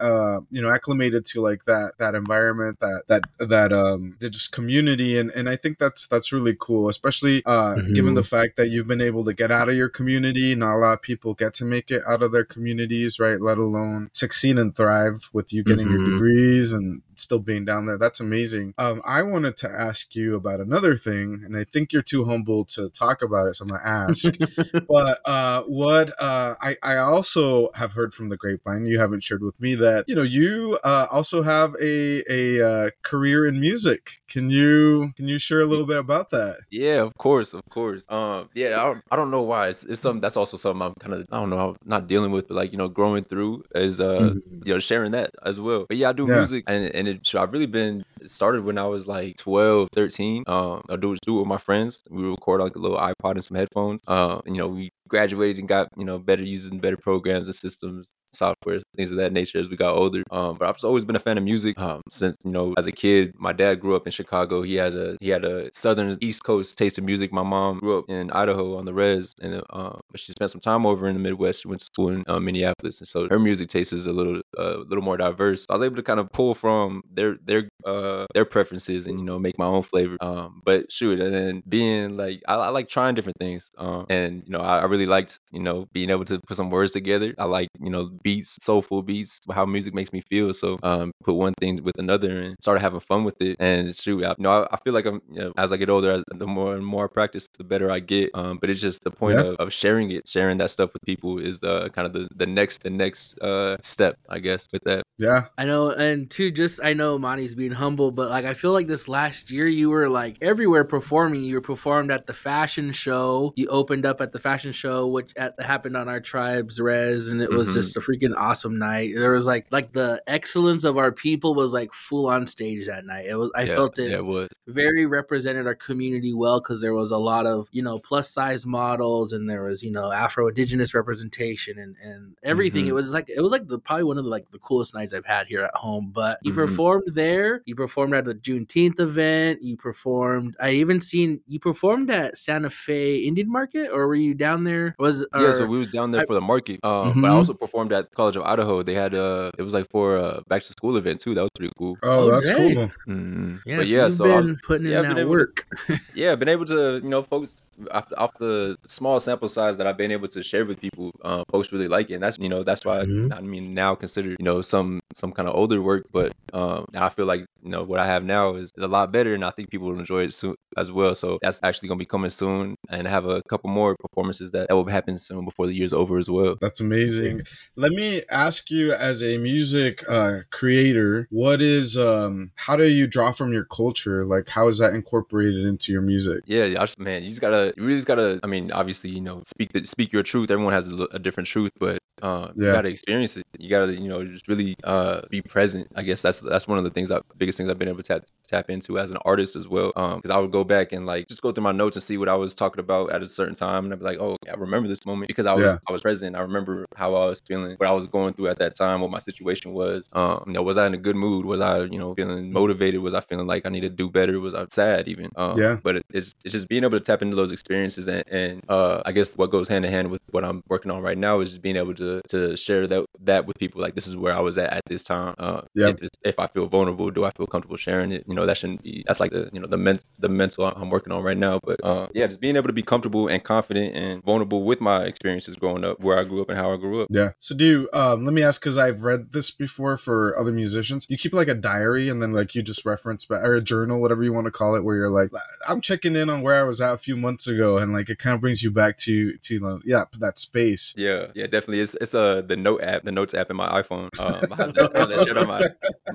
uh 0.00 0.40
you 0.50 0.62
know 0.62 0.70
acclimated 0.70 1.24
to 1.26 1.40
like 1.40 1.64
that 1.64 1.92
that 1.98 2.14
environment, 2.14 2.80
that 2.80 3.02
that 3.08 3.22
that 3.38 3.72
um 3.72 4.16
the 4.20 4.30
just 4.30 4.52
community, 4.52 5.18
and 5.18 5.30
and 5.32 5.48
I 5.48 5.56
think 5.56 5.78
that's 5.78 6.06
that's 6.06 6.32
really 6.32 6.56
cool, 6.58 6.88
especially 6.88 7.42
uh 7.46 7.76
given 7.94 8.14
the 8.14 8.22
fact 8.22 8.56
that 8.56 8.68
you've 8.68 8.86
been 8.86 9.00
able 9.00 9.24
to 9.24 9.34
get 9.34 9.50
out 9.50 9.68
of 9.68 9.74
your 9.76 9.88
community. 9.88 10.54
Not 10.54 10.76
a 10.76 10.78
lot 10.78 10.92
of 10.94 11.02
people 11.02 11.34
get 11.34 11.54
to 11.54 11.64
make 11.64 11.90
it 11.90 12.02
out 12.06 12.22
of 12.22 12.32
their 12.32 12.44
communities, 12.44 13.18
right? 13.18 13.40
Let 13.40 13.58
alone 13.58 14.10
succeed 14.12 14.58
and 14.58 14.74
thrive 14.74 15.28
with 15.32 15.52
you 15.52 15.62
getting 15.62 15.90
your 15.90 16.00
Mhm. 16.00 16.12
degrees 16.12 16.72
and 16.72 17.02
still 17.16 17.38
being 17.38 17.64
down 17.64 17.86
there. 17.86 17.98
That's 17.98 18.20
amazing. 18.20 18.74
Um, 18.78 19.00
I 19.04 19.22
wanted 19.22 19.56
to 19.58 19.70
ask 19.70 20.14
you 20.14 20.34
about 20.34 20.60
another 20.60 20.96
thing, 20.96 21.42
and 21.44 21.56
I 21.56 21.64
think 21.64 21.92
you're 21.92 22.02
too 22.02 22.24
humble 22.24 22.64
to 22.66 22.88
talk 22.94 23.22
about 23.22 23.46
it, 23.48 23.54
so 23.54 23.64
I'm 23.64 23.68
gonna 23.70 23.82
ask. 23.84 24.24
but 24.88 25.20
uh, 25.24 25.62
what 25.62 26.12
uh, 26.18 26.54
I 26.60 26.76
I 26.82 26.96
also 26.96 27.70
have 27.74 27.92
heard 27.92 28.12
from 28.14 28.28
the 28.28 28.36
grapevine, 28.36 28.86
you 28.86 28.98
haven't 28.98 29.22
shared 29.22 29.42
with 29.42 29.58
me 29.60 29.74
that 29.76 30.04
you 30.08 30.14
know 30.14 30.22
you 30.22 30.78
uh, 30.84 31.06
also 31.10 31.42
have 31.42 31.74
a 31.82 32.22
a 32.30 32.64
uh, 32.66 32.90
career 33.02 33.46
in 33.46 33.60
music. 33.60 34.12
Can 34.28 34.50
you 34.50 35.12
can 35.16 35.28
you 35.28 35.38
share 35.38 35.60
a 35.60 35.66
little 35.66 35.86
bit 35.86 35.98
about 35.98 36.30
that? 36.30 36.56
Yeah, 36.70 37.02
of 37.02 37.12
course, 37.18 37.54
of 37.54 37.62
course. 37.70 38.04
Um, 38.08 38.48
yeah, 38.54 38.80
I 38.80 38.84
don't, 38.84 39.00
I 39.10 39.16
don't 39.16 39.30
know 39.30 39.42
why. 39.42 39.68
It's, 39.68 39.84
it's 39.84 40.00
something 40.00 40.20
that's 40.20 40.36
also 40.36 40.56
something 40.56 40.82
I'm 40.82 40.94
kind 41.00 41.14
of, 41.14 41.26
I 41.30 41.36
don't 41.38 41.50
know, 41.50 41.70
I'm 41.70 41.76
not 41.84 42.06
dealing 42.08 42.32
with, 42.32 42.48
but 42.48 42.54
like 42.54 42.72
you 42.72 42.78
know, 42.78 42.88
growing 42.88 43.24
through 43.24 43.62
is 43.74 44.00
uh, 44.00 44.34
Mhm. 44.34 44.66
you 44.66 44.74
know, 44.74 44.80
sharing 44.80 45.12
that 45.12 45.30
as 45.44 45.60
well. 45.60 45.86
But 45.88 45.98
yeah, 45.98 46.10
I 46.10 46.12
do 46.12 46.26
Yeah. 46.26 46.36
music, 46.36 46.64
and 46.66 46.94
and 46.94 47.08
it, 47.08 47.34
I've 47.34 47.52
really 47.52 47.66
been 47.66 48.02
started 48.24 48.64
when 48.64 48.78
I 48.78 48.86
was 48.86 49.06
like 49.06 49.36
12, 49.36 49.88
13. 49.92 50.44
Um, 50.46 50.80
I 50.90 50.96
do 50.96 51.16
do 51.26 51.36
it 51.36 51.40
with 51.40 51.48
my 51.48 51.58
friends. 51.58 52.02
We 52.10 52.22
record 52.24 52.60
on 52.60 52.66
like 52.66 52.76
a 52.76 52.80
little 52.84 52.98
iPod 52.98 53.32
and 53.32 53.44
some 53.44 53.56
headphones. 53.56 54.00
And, 54.08 54.42
you 54.46 54.54
know, 54.54 54.68
we 54.68 54.92
graduated 55.14 55.60
and 55.60 55.68
got 55.68 55.86
you 55.96 56.04
know 56.04 56.18
better 56.18 56.42
using 56.42 56.80
better 56.80 56.96
programs 56.96 57.46
and 57.46 57.54
systems, 57.54 58.14
software, 58.26 58.80
things 58.96 59.12
of 59.12 59.16
that 59.16 59.32
nature 59.32 59.58
as 59.58 59.68
we 59.68 59.76
got 59.76 59.96
older. 59.96 60.24
Um, 60.32 60.56
but 60.58 60.68
I've 60.68 60.82
always 60.82 61.04
been 61.04 61.14
a 61.14 61.20
fan 61.20 61.38
of 61.38 61.44
music. 61.44 61.78
Um, 61.78 62.00
since 62.10 62.36
you 62.44 62.50
know, 62.50 62.74
as 62.76 62.86
a 62.86 62.92
kid, 62.92 63.32
my 63.38 63.52
dad 63.52 63.76
grew 63.80 63.94
up 63.94 64.06
in 64.06 64.10
Chicago. 64.12 64.62
He 64.62 64.74
had 64.74 64.94
a 64.94 65.16
he 65.20 65.28
had 65.28 65.44
a 65.44 65.70
southern 65.72 66.18
East 66.20 66.42
Coast 66.42 66.76
taste 66.76 66.98
of 66.98 67.04
music. 67.04 67.32
My 67.32 67.44
mom 67.44 67.78
grew 67.78 67.98
up 68.00 68.06
in 68.08 68.30
Idaho 68.32 68.76
on 68.76 68.86
the 68.86 68.94
res, 68.94 69.34
and 69.40 69.62
um, 69.70 70.00
she 70.16 70.32
spent 70.32 70.50
some 70.50 70.60
time 70.60 70.84
over 70.84 71.06
in 71.06 71.14
the 71.14 71.20
Midwest. 71.20 71.62
She 71.62 71.68
went 71.68 71.80
to 71.80 71.86
school 71.86 72.08
in 72.08 72.24
uh, 72.26 72.40
Minneapolis, 72.40 73.00
and 73.00 73.08
so 73.08 73.28
her 73.28 73.38
music 73.38 73.68
taste 73.68 73.92
is 73.92 74.06
a 74.06 74.12
little 74.12 74.42
a 74.58 74.78
little 74.78 75.04
more 75.04 75.16
diverse. 75.16 75.66
I 75.70 75.74
was 75.74 75.82
able 75.82 75.96
to 75.96 76.02
kind 76.02 76.18
of 76.18 76.28
pull 76.32 76.54
from 76.56 77.02
their 77.08 77.36
their 77.44 77.68
uh 77.86 78.26
their 78.34 78.44
preferences 78.44 79.06
and 79.06 79.20
you 79.20 79.24
know 79.24 79.38
make 79.38 79.58
my 79.58 79.66
own 79.66 79.82
flavor. 79.82 80.16
Um, 80.20 80.60
but 80.64 80.90
shoot, 80.90 81.20
and 81.20 81.32
then 81.32 81.62
being 81.68 82.16
like 82.16 82.42
I, 82.48 82.54
I 82.54 82.68
like 82.70 82.88
trying 82.88 83.14
different 83.14 83.38
things. 83.38 83.70
Um, 83.78 84.06
and 84.10 84.42
you 84.44 84.50
know 84.50 84.60
I, 84.60 84.80
I 84.80 84.84
really 84.84 85.03
liked 85.06 85.40
you 85.52 85.60
know 85.60 85.86
being 85.92 86.10
able 86.10 86.24
to 86.26 86.40
put 86.46 86.56
some 86.56 86.70
words 86.70 86.92
together. 86.92 87.34
I 87.38 87.44
like 87.44 87.68
you 87.80 87.90
know 87.90 88.10
beats, 88.22 88.56
soulful 88.62 89.02
beats, 89.02 89.40
how 89.52 89.64
music 89.66 89.94
makes 89.94 90.12
me 90.12 90.20
feel. 90.20 90.52
So 90.54 90.78
um, 90.82 91.12
put 91.24 91.34
one 91.34 91.54
thing 91.60 91.82
with 91.82 91.98
another 91.98 92.40
and 92.40 92.56
started 92.60 92.80
having 92.80 93.00
fun 93.00 93.24
with 93.24 93.40
it. 93.40 93.56
And 93.58 93.94
shoot, 93.96 94.24
I, 94.24 94.30
you 94.30 94.34
know 94.38 94.62
I, 94.62 94.74
I 94.74 94.76
feel 94.84 94.92
like 94.94 95.06
I'm 95.06 95.20
you 95.30 95.40
know, 95.40 95.52
as 95.56 95.72
I 95.72 95.76
get 95.76 95.90
older, 95.90 96.10
as, 96.10 96.24
the 96.34 96.46
more 96.46 96.74
and 96.74 96.84
more 96.84 97.04
I 97.04 97.08
practice, 97.12 97.46
the 97.58 97.64
better 97.64 97.90
I 97.90 98.00
get. 98.00 98.30
Um, 98.34 98.58
but 98.60 98.70
it's 98.70 98.80
just 98.80 99.02
the 99.04 99.10
point 99.10 99.38
Yeah. 99.38 99.46
of, 99.46 99.56
of 99.56 99.72
sharing 99.72 100.10
it, 100.10 100.28
sharing 100.28 100.58
that 100.58 100.70
stuff 100.70 100.92
with 100.92 101.02
people 101.04 101.38
is 101.38 101.58
the 101.60 101.90
kind 101.90 102.06
of 102.06 102.12
the, 102.12 102.28
the 102.34 102.46
next 102.46 102.82
the 102.82 102.90
next 102.90 103.38
uh 103.40 103.76
step, 103.82 104.16
I 104.28 104.38
guess, 104.38 104.66
with 104.72 104.82
that. 104.84 105.02
Yeah, 105.18 105.46
I 105.56 105.64
know, 105.64 105.90
and 105.90 106.28
two, 106.28 106.50
just 106.50 106.80
I 106.82 106.92
know 106.92 107.18
Monty's 107.18 107.54
being 107.54 107.70
humble, 107.70 108.10
but 108.10 108.30
like 108.30 108.44
I 108.44 108.54
feel 108.54 108.72
like 108.72 108.88
this 108.88 109.06
last 109.08 109.48
year 109.50 109.66
you 109.68 109.88
were 109.90 110.08
like 110.08 110.38
everywhere 110.42 110.82
performing. 110.84 111.42
You 111.42 111.54
were 111.54 111.60
performed 111.60 112.10
at 112.10 112.26
the 112.26 112.32
fashion 112.34 112.90
show. 112.90 113.52
You 113.54 113.68
opened 113.68 114.06
up 114.06 114.20
at 114.20 114.32
the 114.32 114.40
fashion 114.40 114.72
show, 114.72 114.83
which 114.84 115.32
at, 115.36 115.54
happened 115.60 115.96
on 115.96 116.08
our 116.08 116.20
tribe's 116.20 116.80
res, 116.80 117.30
and 117.30 117.40
it 117.42 117.50
was 117.50 117.68
Mhm. 117.70 117.74
just 117.74 117.96
a 117.96 118.00
freaking 118.00 118.34
awesome 118.36 118.78
night. 118.78 119.12
There 119.14 119.32
was 119.32 119.46
like 119.46 119.66
like 119.70 119.92
the 119.92 120.22
excellence 120.26 120.84
of 120.84 120.96
our 120.98 121.10
people 121.12 121.54
was 121.54 121.72
like 121.72 121.92
full 121.92 122.26
on 122.26 122.46
stage 122.46 122.86
that 122.86 123.04
night. 123.06 123.26
It 123.26 123.36
was 123.36 123.50
I 123.54 123.62
yeah, 123.62 123.74
felt 123.74 123.98
it 123.98 124.10
Yeah, 124.10 124.18
it 124.18 124.24
was. 124.24 124.48
very 124.66 125.06
represented 125.06 125.66
our 125.66 125.74
community 125.74 126.32
well 126.34 126.60
because 126.60 126.80
there 126.80 126.94
was 126.94 127.10
a 127.10 127.18
lot 127.18 127.46
of 127.46 127.68
you 127.72 127.82
know 127.82 127.98
plus 127.98 128.30
size 128.30 128.66
models 128.66 129.32
and 129.32 129.48
there 129.48 129.64
was 129.64 129.82
you 129.82 129.90
know 129.90 130.10
Afro 130.12 130.48
Indigenous 130.48 130.94
representation 130.94 131.78
and 131.78 131.96
and 132.02 132.36
everything. 132.42 132.84
Mhm. 132.84 132.88
It 132.88 132.92
was 132.92 133.12
like 133.12 133.28
it 133.30 133.40
was 133.40 133.52
like 133.52 133.68
the 133.68 133.78
probably 133.78 134.04
one 134.04 134.18
of 134.18 134.24
the 134.24 134.30
like 134.30 134.50
the 134.50 134.58
coolest 134.58 134.94
nights 134.94 135.12
I've 135.14 135.26
had 135.26 135.46
here 135.46 135.62
at 135.64 135.74
home. 135.74 136.10
But 136.14 136.38
you 136.42 136.52
Mhm. 136.52 136.56
performed 136.56 137.04
there. 137.14 137.62
You 137.66 137.74
performed 137.74 138.14
at 138.14 138.24
the 138.26 138.34
Juneteenth 138.34 139.00
event. 139.00 139.62
You 139.62 139.76
performed. 139.76 140.56
I 140.60 140.70
even 140.70 141.00
seen 141.00 141.40
you 141.46 141.58
performed 141.58 142.10
at 142.10 142.36
Santa 142.36 142.70
Fe 142.70 143.16
Indian 143.18 143.50
Market, 143.50 143.88
or 143.92 144.06
were 144.08 144.14
you 144.14 144.34
down 144.34 144.64
there? 144.64 144.73
Was 144.98 145.26
yeah, 145.42 145.52
so 145.52 145.66
we 145.66 145.78
was 145.78 145.88
down 145.88 146.10
there 146.12 146.22
I- 146.22 146.26
for 146.26 146.34
the 146.34 146.40
market. 146.52 146.78
Um, 146.84 147.20
but 147.22 147.28
I 147.28 147.32
Mhm. 147.32 147.38
also 147.40 147.54
performed 147.54 147.92
at 147.92 148.04
College 148.14 148.36
of 148.36 148.42
Idaho. 148.44 148.82
They 148.82 148.94
had 148.94 149.14
uh, 149.14 149.50
it 149.58 149.62
was 149.62 149.74
like 149.74 149.88
for 149.90 150.16
a 150.16 150.42
back 150.48 150.62
to 150.62 150.68
school 150.68 150.96
event 150.96 151.20
too. 151.20 151.34
That 151.34 151.42
was 151.42 151.50
pretty 151.58 151.72
cool. 151.78 151.96
oh, 152.02 152.12
Oh, 152.12 152.30
that's 152.32 152.48
dang. 152.50 152.74
cool. 152.74 152.90
Mhm. 153.08 153.60
yeah, 153.66 153.76
but 153.78 153.86
so 153.88 153.94
yeah, 153.96 154.04
you've 154.04 154.12
so 154.12 154.24
I 154.24 154.28
been 154.40 154.50
was, 154.50 154.60
putting 154.68 154.86
yeah, 154.86 155.00
in 155.00 155.06
I've 155.06 155.08
been 155.10 155.16
that 155.16 155.20
able 155.22 155.30
to- 155.32 155.38
work. 155.38 155.66
yeah, 156.14 156.34
been 156.36 156.48
able 156.56 156.64
to 156.66 157.00
you 157.02 157.08
know 157.08 157.22
folks 157.22 157.60
off, 157.90 158.06
off 158.16 158.32
the 158.38 158.76
small 158.86 159.18
sample 159.20 159.48
size 159.48 159.76
that 159.78 159.86
I've 159.86 159.96
been 159.98 160.12
able 160.12 160.28
to 160.28 160.42
share 160.42 160.64
with 160.64 160.80
people. 160.80 161.10
Um, 161.24 161.42
folks 161.50 161.72
really 161.72 161.88
like 161.88 162.10
it, 162.10 162.14
and 162.14 162.22
that's 162.22 162.38
you 162.38 162.48
know 162.48 162.62
that's 162.62 162.84
why 162.84 162.98
Mhm. 163.04 163.36
I 163.36 163.40
mean 163.40 163.74
now 163.74 163.94
consider 163.94 164.30
you 164.30 164.44
know 164.48 164.62
some 164.62 165.00
some 165.12 165.32
kind 165.32 165.48
of 165.48 165.54
older 165.54 165.80
work, 165.82 166.04
but 166.12 166.32
um, 166.52 166.86
I 166.96 167.08
feel 167.08 167.26
like 167.26 167.42
you 167.62 167.70
know 167.70 167.82
what 167.82 167.98
I 168.00 168.06
have 168.06 168.24
now 168.24 168.54
is, 168.54 168.70
is 168.76 168.82
a 168.82 168.88
lot 168.88 169.10
better, 169.12 169.34
and 169.34 169.44
I 169.44 169.50
think 169.50 169.70
people 169.70 169.88
will 169.88 169.98
enjoy 169.98 170.22
it 170.24 170.32
soon 170.32 170.54
as 170.76 170.90
well. 170.92 171.14
So 171.14 171.38
that's 171.42 171.60
actually 171.62 171.88
gonna 171.88 171.98
be 171.98 172.04
coming 172.04 172.30
soon, 172.30 172.76
and 172.88 173.06
have 173.08 173.26
a 173.26 173.42
couple 173.48 173.70
more 173.70 173.96
performances 174.00 174.50
that, 174.52 174.63
that 174.68 174.74
will 174.74 174.86
happen 174.86 175.16
soon 175.18 175.44
before 175.44 175.66
the 175.66 175.74
year's 175.74 175.92
over 175.92 176.18
as 176.18 176.28
well. 176.28 176.56
That's 176.60 176.80
amazing. 176.80 177.42
Let 177.76 177.92
me 177.92 178.22
ask 178.30 178.70
you, 178.70 178.92
as 178.92 179.22
a 179.22 179.38
music 179.38 180.02
uh, 180.08 180.40
creator, 180.50 181.26
what 181.30 181.60
is 181.62 181.96
um, 181.98 182.50
how 182.56 182.76
do 182.76 182.88
you 182.88 183.06
draw 183.06 183.32
from 183.32 183.52
your 183.52 183.64
culture? 183.64 184.24
Like, 184.24 184.48
how 184.48 184.68
is 184.68 184.78
that 184.78 184.94
incorporated 184.94 185.66
into 185.66 185.92
your 185.92 186.02
music? 186.02 186.44
Yeah, 186.46 186.64
yeah, 186.64 186.80
I 186.82 186.84
just- 186.84 186.98
man, 186.98 187.22
you 187.22 187.28
just 187.28 187.40
gotta, 187.40 187.74
you 187.76 187.82
really 187.84 187.96
just 187.96 188.06
gotta. 188.06 188.40
I 188.42 188.46
mean, 188.46 188.70
obviously, 188.72 189.10
you 189.10 189.20
know, 189.20 189.42
speak 189.46 189.72
the, 189.72 189.86
speak 189.86 190.12
your 190.12 190.22
truth. 190.22 190.50
Everyone 190.50 190.72
has 190.72 190.92
a, 190.92 191.04
a 191.12 191.18
different 191.18 191.46
truth, 191.48 191.72
but 191.78 191.98
uh, 192.22 192.48
you 192.54 192.66
Yeah. 192.66 192.72
gotta 192.72 192.88
experience 192.88 193.36
it. 193.36 193.44
You 193.58 193.68
gotta, 193.70 193.92
you 193.92 194.08
know, 194.08 194.24
just 194.24 194.48
really 194.48 194.74
uh, 194.84 195.22
be 195.30 195.40
present. 195.42 195.88
I 195.94 196.02
guess 196.02 196.22
that's 196.22 196.40
that's 196.40 196.66
one 196.68 196.78
of 196.78 196.84
the 196.84 196.90
things, 196.90 197.10
I, 197.10 197.20
biggest 197.36 197.58
things 197.58 197.68
I've 197.70 197.78
been 197.78 197.88
able 197.88 198.02
to 198.02 198.02
tap, 198.02 198.24
tap 198.48 198.70
into 198.70 198.98
as 198.98 199.10
an 199.10 199.18
artist 199.24 199.56
as 199.56 199.68
well. 199.68 199.88
Because 199.94 200.30
I 200.30 200.38
would 200.38 200.50
go 200.52 200.64
back 200.64 200.92
and 200.92 201.06
like 201.06 201.28
just 201.28 201.42
go 201.42 201.52
through 201.52 201.64
my 201.64 201.72
notes 201.72 201.96
and 201.96 202.02
see 202.02 202.16
what 202.18 202.28
I 202.28 202.34
was 202.36 202.54
talking 202.54 202.80
about 202.80 203.12
at 203.12 203.22
a 203.22 203.26
certain 203.26 203.54
time, 203.54 203.84
and 203.84 203.92
I'd 203.92 203.98
be 204.00 204.04
like, 204.04 204.18
oh, 204.20 204.36
I 204.50 204.54
remember 204.54 204.88
this 204.88 205.04
moment 205.06 205.28
because 205.28 205.46
I 205.46 205.54
was 205.54 205.64
Yeah. 205.64 205.76
I 205.88 205.92
was 205.92 206.02
present. 206.02 206.36
I 206.36 206.40
remember 206.40 206.86
how 206.96 207.14
I 207.14 207.26
was 207.26 207.40
feeling, 207.46 207.74
what 207.78 207.88
I 207.88 207.92
was 207.92 208.06
going 208.06 208.34
through 208.34 208.48
at 208.48 208.58
that 208.58 208.74
time, 208.76 209.00
what 209.00 209.10
my 209.10 209.18
situation 209.18 209.72
was. 209.72 210.08
Um, 210.12 210.42
you 210.46 210.52
know, 210.54 210.62
was 210.62 210.78
I 210.78 210.86
in 210.86 210.94
a 210.94 210.98
good 210.98 211.16
mood? 211.16 211.44
Was 211.46 211.60
I, 211.60 211.82
you 211.84 211.98
know, 211.98 212.14
feeling 212.14 212.52
motivated? 212.52 213.00
Was 213.00 213.14
I 213.14 213.20
feeling 213.20 213.46
like 213.46 213.66
I 213.66 213.70
need 213.70 213.80
to 213.80 213.88
do 213.90 214.10
better? 214.10 214.38
Was 214.40 214.54
I 214.54 214.66
sad 214.68 215.08
even? 215.08 215.30
Um, 215.36 215.58
Yeah. 215.58 215.76
But 215.82 215.96
it, 215.96 216.06
it's 216.12 216.34
it's 216.44 216.52
just 216.52 216.68
being 216.68 216.84
able 216.84 216.98
to 216.98 217.04
tap 217.04 217.22
into 217.22 217.36
those 217.36 217.52
experiences 217.52 218.08
and, 218.08 218.24
and 218.30 218.62
uh, 218.68 219.02
I 219.06 219.12
guess 219.12 219.36
what 219.36 219.50
goes 219.50 219.68
hand 219.68 219.84
in 219.84 219.90
hand 219.92 220.10
with 220.10 220.20
what 220.30 220.44
I'm 220.44 220.62
working 220.68 220.90
on 220.90 221.02
right 221.02 221.18
now 221.18 221.40
is 221.40 221.50
just 221.50 221.62
being 221.62 221.76
able 221.76 221.94
to 221.94 222.03
to 222.28 222.56
share 222.56 222.86
that 222.86 223.06
that 223.20 223.46
with 223.46 223.58
people. 223.58 223.80
Like 223.80 223.94
this 223.94 224.06
is 224.06 224.16
where 224.16 224.34
I 224.34 224.40
was 224.40 224.56
at 224.58 224.72
at 224.72 224.82
this 224.86 225.02
time. 225.02 225.34
Uh, 225.38 225.62
Yeah. 225.74 225.92
If, 226.00 226.10
if 226.24 226.38
I 226.38 226.46
feel 226.46 226.66
vulnerable, 226.66 227.10
do 227.10 227.24
I 227.24 227.30
feel 227.30 227.46
comfortable 227.46 227.76
sharing 227.76 228.12
it? 228.12 228.24
You 228.28 228.34
know, 228.34 228.46
that 228.46 228.56
shouldn't 228.56 228.82
be. 228.82 229.04
That's 229.06 229.20
like 229.20 229.32
the 229.32 229.50
you 229.52 229.60
know 229.60 229.66
the 229.66 229.76
men, 229.76 230.00
the 230.18 230.28
mental 230.28 230.66
I'm 230.66 230.90
working 230.90 231.12
on 231.12 231.22
right 231.22 231.36
now. 231.36 231.60
But 231.62 231.82
uh, 231.84 232.08
yeah, 232.14 232.26
just 232.26 232.40
being 232.40 232.56
able 232.56 232.68
to 232.68 232.72
be 232.72 232.82
comfortable 232.82 233.28
and 233.28 233.42
confident 233.42 233.94
and 233.94 234.22
vulnerable 234.22 234.64
with 234.64 234.80
my 234.80 235.04
experiences 235.04 235.56
growing 235.56 235.84
up, 235.84 236.00
where 236.00 236.18
I 236.18 236.24
grew 236.24 236.42
up 236.42 236.48
and 236.48 236.58
how 236.58 236.72
I 236.72 236.76
grew 236.76 237.02
up. 237.02 237.08
Yeah. 237.10 237.30
So 237.38 237.54
do 237.54 237.64
you, 237.64 237.88
um, 237.92 238.24
let 238.24 238.34
me 238.34 238.42
ask 238.42 238.60
because 238.60 238.78
I've 238.78 239.02
read 239.02 239.32
this 239.32 239.50
before 239.50 239.96
for 239.96 240.38
other 240.38 240.52
musicians. 240.52 241.06
You 241.08 241.16
keep 241.16 241.32
like 241.32 241.48
a 241.48 241.54
diary 241.54 242.08
and 242.08 242.22
then 242.22 242.32
like 242.32 242.54
you 242.54 242.62
just 242.62 242.84
reference 242.84 243.24
back 243.26 243.42
or 243.44 243.54
a 243.54 243.60
journal, 243.60 244.00
whatever 244.00 244.22
you 244.22 244.32
want 244.32 244.46
to 244.46 244.50
call 244.50 244.74
it, 244.74 244.84
where 244.84 244.96
you're 244.96 245.10
like, 245.10 245.30
I'm 245.68 245.80
checking 245.80 246.16
in 246.16 246.30
on 246.30 246.42
where 246.42 246.54
I 246.54 246.62
was 246.62 246.80
at 246.80 246.94
a 246.94 246.98
few 246.98 247.16
months 247.16 247.46
ago, 247.46 247.78
and 247.78 247.92
like 247.92 248.08
it 248.08 248.18
kind 248.18 248.34
of 248.34 248.40
brings 248.40 248.62
you 248.62 248.70
back 248.70 248.96
to 248.98 249.36
to 249.36 249.80
yeah 249.84 250.04
that 250.18 250.38
space. 250.38 250.94
Yeah, 250.96 251.28
yeah, 251.34 251.46
definitely. 251.46 251.80
It's 251.80 251.93
it's 252.00 252.14
uh 252.14 252.42
the 252.42 252.56
note 252.56 252.82
app, 252.82 253.04
the 253.04 253.12
Notes 253.12 253.34
app 253.34 253.50
in 253.50 253.56
my 253.56 253.68
iPhone. 253.82 254.08
Um, 254.18 254.52
I 254.52 254.56
have, 254.64 254.74
that 254.74 255.22
shit 255.24 255.36
on 255.36 255.46
my, 255.46 255.62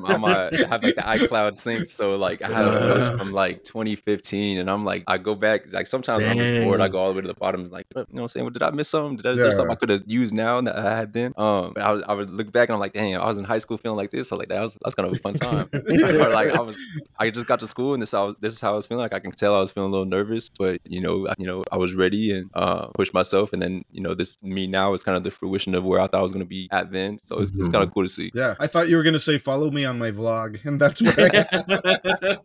on 0.14 0.22
my 0.22 0.48
I 0.48 0.68
have 0.68 0.84
like 0.84 0.96
the 0.96 1.02
iCloud 1.02 1.56
sync. 1.56 1.90
So 1.90 2.16
like 2.16 2.42
I 2.42 2.48
have 2.48 2.74
notes 2.74 3.10
from 3.18 3.32
like 3.32 3.64
2015, 3.64 4.60
and 4.60 4.70
I'm 4.70 4.84
like 4.84 5.04
I 5.08 5.18
go 5.18 5.36
back 5.36 5.72
like 5.72 5.88
sometimes 5.88 6.24
when 6.24 6.32
I'm 6.32 6.38
just 6.38 6.64
bored, 6.64 6.82
I 6.82 6.88
go 6.88 7.00
all 7.00 7.10
the 7.10 7.16
way 7.16 7.22
to 7.22 7.28
the 7.28 7.34
bottom, 7.34 7.70
like 7.70 7.88
you 7.96 8.02
know 8.02 8.06
what 8.10 8.22
I'm 8.22 8.28
saying? 8.28 8.44
What 8.44 8.54
did 8.54 8.64
I 8.64 8.72
miss 8.72 8.90
something? 8.90 9.18
Did 9.18 9.28
I, 9.28 9.32
is 9.32 9.42
there 9.42 9.52
something 9.52 9.72
I 9.72 9.76
could 9.76 9.90
have 9.90 10.04
used 10.06 10.34
now 10.34 10.62
that 10.62 10.76
I 10.76 10.98
had 10.98 11.14
then? 11.14 11.34
Um, 11.38 11.74
but 11.74 11.84
I 11.84 11.92
I 12.10 12.14
would 12.14 12.30
look 12.30 12.52
back 12.52 12.70
and 12.70 12.74
I'm 12.76 12.80
like, 12.80 12.94
dang, 12.94 13.16
I 13.16 13.26
was 13.26 13.38
in 13.38 13.44
high 13.44 13.58
school 13.58 13.78
feeling 13.78 13.98
like 13.98 14.12
this. 14.12 14.30
So 14.30 14.38
like 14.38 14.50
that 14.50 14.62
was 14.62 14.78
that's 14.84 14.96
kind 14.96 15.10
of 15.10 15.16
a 15.16 15.20
fun 15.20 15.34
time. 15.36 15.70
or 15.74 16.30
like 16.30 16.54
I 16.54 16.62
was 16.62 16.78
I 17.18 17.30
just 17.30 17.48
got 17.48 17.60
to 17.60 17.68
school 17.68 17.94
and 17.94 18.02
this 18.02 18.14
I 18.14 18.22
was 18.22 18.36
this 18.40 18.54
is 18.54 18.62
how 18.62 18.74
I 18.74 18.76
was 18.76 18.88
feeling. 18.88 19.04
Like 19.04 19.14
I 19.14 19.20
can 19.20 19.32
tell 19.32 19.56
I 19.56 19.60
was 19.60 19.72
feeling 19.72 19.90
a 19.90 19.92
little 19.92 20.06
nervous, 20.06 20.50
but 20.50 20.82
you 20.84 21.02
know, 21.02 21.28
I, 21.28 21.36
you 21.38 21.46
know, 21.46 21.64
I 21.72 21.78
was 21.78 21.96
ready 21.96 22.32
and 22.32 22.50
uh 22.54 22.88
pushed 22.88 23.14
myself. 23.14 23.54
And 23.54 23.62
then 23.62 23.84
you 23.92 24.02
know, 24.02 24.14
this 24.14 24.42
me 24.44 24.68
now 24.68 24.94
is 24.94 25.04
kind 25.04 25.18
of 25.18 25.24
the 25.24 25.32
fruition 25.32 25.69
of 25.76 25.84
where 25.84 26.00
I 26.00 26.08
thought 26.08 26.20
I 26.20 26.22
was 26.22 26.32
gonna 26.32 26.46
be 26.46 26.68
at 26.72 26.92
then. 26.92 27.20
So 27.20 27.40
it's, 27.40 27.52
it's 27.56 27.70
kind 27.70 27.84
of 27.84 27.94
cool 27.94 28.04
to 28.04 28.10
see. 28.10 28.32
Yeah, 28.34 28.56
I 28.60 28.68
thought 28.68 28.90
you 28.90 28.98
were 28.98 29.04
gonna 29.04 29.20
say 29.20 29.38
follow 29.38 29.70
me 29.72 29.86
on 29.86 29.98
my 30.00 30.12
vlog, 30.12 30.64
and 30.66 30.80
that's 30.80 31.02
where 31.02 31.14
I 31.18 32.40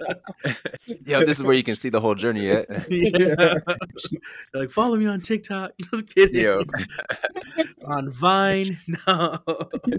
yeah, 1.06 1.20
this 1.20 1.38
is 1.38 1.42
where 1.42 1.54
you 1.54 1.62
can 1.62 1.74
see 1.74 1.88
the 1.88 2.00
whole 2.00 2.14
journey 2.14 2.50
at. 2.50 2.66
yeah. 2.90 3.54
like 4.54 4.70
follow 4.70 4.96
me 4.96 5.06
on 5.06 5.20
TikTok. 5.20 5.72
Just 5.92 6.14
kidding. 6.14 6.40
Yo, 6.42 6.62
On 7.87 8.10
Vine. 8.10 8.78
No. 9.06 9.38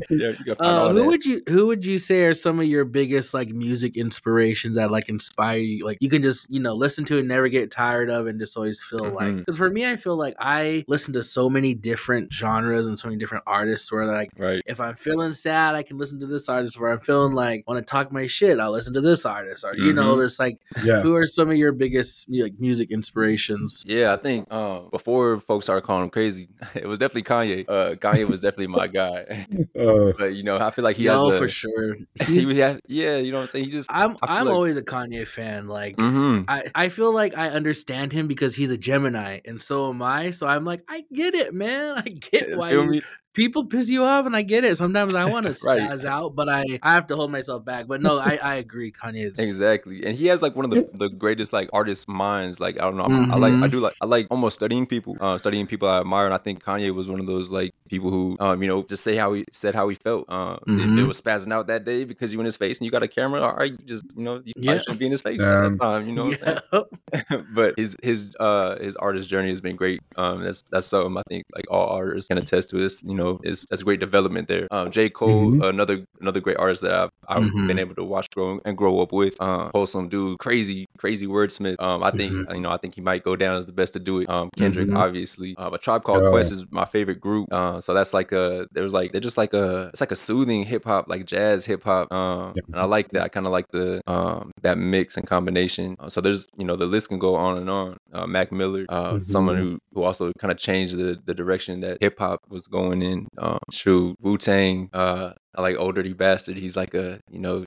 yeah, 0.09 0.29
you 0.29 0.35
can 0.35 0.55
find 0.55 0.59
Uh, 0.59 0.63
all 0.65 0.89
who 0.89 0.99
that. 0.99 1.05
would 1.05 1.25
you 1.25 1.41
who 1.47 1.67
would 1.67 1.85
you 1.85 1.97
say 1.97 2.25
are 2.25 2.33
some 2.33 2.59
of 2.59 2.65
your 2.65 2.85
biggest 2.85 3.33
like 3.33 3.49
music 3.49 3.97
inspirations 3.97 4.75
that 4.77 4.91
like 4.91 5.09
inspire 5.09 5.57
you? 5.57 5.85
Like 5.85 5.97
you 6.01 6.09
can 6.09 6.23
just 6.23 6.49
you 6.49 6.59
know 6.59 6.73
listen 6.73 7.05
to 7.05 7.19
and 7.19 7.27
never 7.27 7.47
get 7.49 7.71
tired 7.71 8.09
of, 8.09 8.27
and 8.27 8.39
just 8.39 8.55
always 8.57 8.83
feel 8.83 9.03
like. 9.09 9.27
Mhm. 9.27 9.37
Because 9.39 9.57
for 9.57 9.69
me, 9.69 9.89
I 9.89 9.95
feel 9.95 10.17
like 10.17 10.35
I 10.39 10.83
listen 10.87 11.13
to 11.13 11.23
so 11.23 11.49
many 11.49 11.73
different 11.73 12.31
genres 12.33 12.87
and 12.87 12.97
so 12.97 13.07
many 13.07 13.14
different 13.17 13.43
artists. 13.47 13.91
Where 13.91 14.05
like 14.05 14.31
right. 14.37 14.61
if 14.65 14.79
I'm 14.79 14.95
feeling 14.95 15.31
sad, 15.31 15.75
I 15.75 15.83
can 15.83 15.97
listen 15.97 16.19
to 16.19 16.27
this 16.27 16.47
artist. 16.49 16.75
If 16.75 16.81
I'm 16.81 16.99
feeling 16.99 17.33
like 17.33 17.63
want 17.67 17.85
to 17.85 17.89
talk 17.89 18.11
my 18.11 18.27
shit, 18.27 18.59
I'll 18.59 18.71
listen 18.71 18.93
to 18.95 19.01
this 19.01 19.25
artist. 19.25 19.63
Or 19.63 19.75
you 19.75 19.93
know, 19.93 20.15
Mhm. 20.17 20.25
it's 20.25 20.39
like 20.39 20.57
yeah. 20.83 21.01
who 21.01 21.15
are 21.15 21.25
some 21.25 21.49
of 21.49 21.57
your 21.57 21.71
biggest 21.71 22.27
like 22.29 22.53
music 22.59 22.91
inspirations? 22.91 23.83
Yeah, 23.87 24.13
I 24.13 24.17
think 24.17 24.51
um, 24.53 24.89
before 24.91 25.39
folks 25.39 25.65
started 25.65 25.81
calling 25.85 26.03
him 26.05 26.09
crazy, 26.09 26.49
it 26.75 26.87
was 26.87 26.99
definitely 26.99 27.23
Kanye. 27.23 27.65
Uh, 27.67 27.95
Kanye 27.95 28.27
was 28.27 28.39
definitely 28.39 28.67
my 28.67 28.87
guy. 28.87 29.47
Uh, 29.75 30.13
but 30.17 30.33
you 30.35 30.43
know, 30.43 30.57
I 30.57 30.71
feel 30.71 30.83
like 30.83 30.95
he 30.95 31.03
no, 31.05 31.11
has 31.29 31.33
the 31.33 31.37
for 31.37 31.47
sure. 31.49 31.95
he, 32.25 32.59
has, 32.59 32.79
yeah, 32.87 33.17
you 33.17 33.31
know 33.31 33.37
what 33.39 33.41
I'm 33.43 33.47
saying. 33.47 33.65
He 33.65 33.71
just 33.71 33.91
I'm 33.91 34.11
I 34.23 34.27
feel 34.27 34.37
I'm 34.37 34.45
like- 34.45 34.53
always 34.55 34.77
a 34.77 34.81
Kanye 34.81 35.27
fan. 35.27 35.67
Like 35.67 35.99
hmm 35.99 36.41
I, 36.47 36.63
I 36.73 36.89
feel 36.89 37.13
like 37.13 37.37
I 37.37 37.49
understand 37.49 38.11
him 38.13 38.27
because 38.27 38.55
he's 38.55 38.71
a 38.71 38.77
Gemini 38.77 39.39
and 39.45 39.61
so 39.61 39.89
am 39.89 40.01
I. 40.01 40.31
So 40.31 40.47
I'm 40.47 40.63
like, 40.65 40.81
I 40.87 41.03
get 41.13 41.35
it, 41.35 41.53
man. 41.53 41.97
I 41.97 42.01
get 42.03 42.57
why 42.57 42.71
you, 42.71 43.01
me? 43.11 43.24
People 43.35 43.65
piss 43.65 43.89
you 43.89 44.03
off 44.03 44.25
and 44.25 44.35
I 44.35 44.41
get 44.41 44.63
it. 44.63 44.75
Sometimes 44.77 45.13
I 45.13 45.25
want 45.25 45.45
to 45.45 45.55
Right. 45.65 45.81
spaz 45.81 46.05
out, 46.05 46.35
but 46.35 46.49
I, 46.49 46.63
I 46.81 46.93
have 46.95 47.07
to 47.07 47.15
hold 47.15 47.31
myself 47.31 47.63
back. 47.65 47.87
But 47.87 48.01
no, 48.01 48.17
I, 48.19 48.39
I 48.41 48.55
agree. 48.55 48.91
Kanye 48.91 49.31
is 49.31 49.39
Exactly, 49.39 50.05
and 50.05 50.15
he 50.15 50.27
has 50.27 50.41
like 50.41 50.55
one 50.55 50.65
of 50.65 50.71
the, 50.71 50.87
the 50.93 51.09
greatest 51.09 51.53
like 51.53 51.69
artist 51.73 52.07
minds. 52.07 52.59
Like 52.59 52.77
I 52.77 52.81
don't 52.81 52.97
know, 52.97 53.27
I 53.29 53.37
like 53.37 53.53
I 53.61 53.67
Mhm. 53.67 53.71
do 53.71 53.79
like 53.79 53.93
I 54.01 54.05
like 54.05 54.27
almost 54.31 54.55
studying 54.55 54.85
people, 54.87 55.17
uh, 55.19 55.37
studying 55.37 55.67
people 55.67 55.87
I 55.87 55.99
admire, 55.99 56.25
and 56.25 56.33
I 56.33 56.37
think 56.37 56.63
Kanye 56.63 56.93
was 56.93 57.07
one 57.09 57.19
of 57.19 57.25
those 57.27 57.51
like 57.51 57.71
people 57.89 58.09
who 58.09 58.35
um 58.39 58.61
you 58.63 58.67
know 58.67 58.83
just 58.83 59.03
say 59.03 59.15
how 59.15 59.33
he 59.33 59.45
said 59.51 59.75
how 59.75 59.87
he 59.89 59.95
felt. 59.95 60.25
Uh, 60.29 60.57
if 60.67 60.85
it 60.95 60.95
Mhm. 61.03 61.07
was 61.07 61.21
spazzing 61.21 61.51
out 61.53 61.67
that 61.67 61.83
day 61.83 62.03
because 62.05 62.33
you 62.33 62.39
in 62.39 62.45
his 62.45 62.57
face 62.57 62.79
and 62.79 62.85
you 62.85 62.91
got 62.91 63.03
a 63.03 63.07
camera, 63.07 63.41
all 63.41 63.55
right, 63.55 63.71
you 63.71 63.85
just 63.85 64.05
you 64.15 64.23
know 64.23 64.41
you 64.43 64.53
probably 64.55 64.73
Yeah. 64.73 64.79
shouldn't 64.79 64.99
be 64.99 65.05
in 65.05 65.11
his 65.11 65.21
face 65.21 65.41
Yeah. 65.41 65.65
at 65.65 65.71
that 65.79 65.81
time. 65.81 66.07
You 66.07 66.15
know 66.15 66.25
what 66.25 66.41
I'm 66.41 66.47
saying? 66.47 66.59
yeah. 67.31 67.41
but 67.53 67.73
his 67.77 67.95
his 68.01 68.35
uh 68.39 68.77
his 68.79 68.95
artist 68.97 69.29
journey 69.29 69.49
has 69.49 69.61
been 69.61 69.75
great. 69.75 69.99
Um, 70.15 70.43
that's 70.43 70.61
that's 70.71 70.87
something 70.87 71.15
I 71.17 71.21
think 71.29 71.43
like 71.55 71.65
all 71.69 71.89
artists 71.89 72.27
can 72.29 72.37
attest 72.37 72.69
to. 72.71 72.77
This 72.77 73.01
you 73.03 73.13
know 73.15 73.24
is 73.43 73.65
that's 73.69 73.81
a 73.81 73.85
great 73.85 73.99
development 73.99 74.47
there. 74.47 74.67
Um, 74.71 74.91
J 74.91 75.09
Cole, 75.09 75.51
Mhm. 75.51 75.63
another 75.73 75.97
another 76.21 76.39
great 76.39 76.57
artist 76.57 76.81
that 76.83 76.93
I've 77.01 77.09
I've 77.27 77.43
Mhm. 77.51 77.67
been 77.67 77.79
able 77.79 77.95
to 77.95 78.03
watch 78.03 78.27
grow 78.35 78.59
and 78.65 78.77
grow 78.77 79.01
up 79.01 79.11
with. 79.11 79.35
Um, 79.41 79.71
wholesome 79.73 80.07
dude, 80.09 80.37
crazy 80.39 80.85
crazy 80.97 81.27
wordsmith. 81.27 81.75
Um, 81.79 82.03
I 82.03 82.11
think 82.11 82.31
Mhm. 82.33 82.55
you 82.55 82.61
know 82.61 82.71
I 82.71 82.77
think 82.77 82.95
he 82.95 83.01
might 83.01 83.23
go 83.23 83.35
down 83.35 83.57
as 83.57 83.65
the 83.65 83.71
best 83.81 83.93
to 83.93 83.99
do 83.99 84.19
it. 84.21 84.29
Um, 84.29 84.49
Kendrick 84.57 84.89
Mhm. 84.89 84.97
obviously. 85.03 85.55
Um, 85.57 85.73
a 85.73 85.77
tribe 85.77 86.03
called 86.03 86.23
Oh. 86.23 86.31
Quest 86.31 86.51
is 86.51 86.65
my 86.71 86.85
favorite 86.85 87.19
group. 87.19 87.47
Uh, 87.51 87.81
so 87.81 87.93
that's 87.93 88.13
like 88.13 88.31
a 88.31 88.67
there's 88.71 88.93
like 88.93 89.11
they're 89.11 89.21
just 89.29 89.37
like 89.37 89.53
a 89.53 89.89
it's 89.93 90.01
like 90.01 90.11
a 90.11 90.15
soothing 90.27 90.63
hip 90.63 90.83
hop 90.85 91.05
like 91.07 91.25
jazz 91.25 91.65
hip 91.65 91.83
hop. 91.83 92.11
Um, 92.11 92.53
Yeah. 92.55 92.61
and 92.73 92.79
I 92.81 92.85
like 92.85 93.09
that. 93.11 93.23
I 93.23 93.27
kind 93.29 93.45
of 93.45 93.51
like 93.51 93.67
the 93.71 94.01
um 94.07 94.51
that 94.61 94.77
mix 94.77 95.17
and 95.17 95.27
combination. 95.27 95.95
Uh, 95.99 96.09
so 96.09 96.21
there's 96.21 96.47
you 96.57 96.65
know 96.65 96.75
the 96.75 96.85
list 96.85 97.09
can 97.09 97.19
go 97.19 97.35
on 97.35 97.57
and 97.57 97.69
on. 97.69 97.97
Uh, 98.13 98.25
Mac 98.27 98.51
Miller, 98.51 98.85
uh, 98.89 99.19
someone 99.23 99.57
who 99.57 99.77
who 99.93 100.03
also 100.03 100.31
kind 100.39 100.51
of 100.51 100.57
changed 100.57 100.97
the 100.97 101.17
the 101.25 101.33
direction 101.33 101.81
that 101.81 101.97
hip 102.01 102.17
hop 102.19 102.39
was 102.49 102.67
going 102.67 103.01
in. 103.01 103.14
Um, 103.37 103.59
true 103.71 104.15
Wu 104.19 104.37
Tang. 104.37 104.89
Uh, 104.93 105.33
I 105.57 105.61
like 105.61 105.77
Ol' 105.77 105.91
Dirty 105.93 106.13
Bastard. 106.13 106.57
He's 106.57 106.75
like 106.75 106.93
a 106.93 107.19
you 107.31 107.39
know 107.39 107.65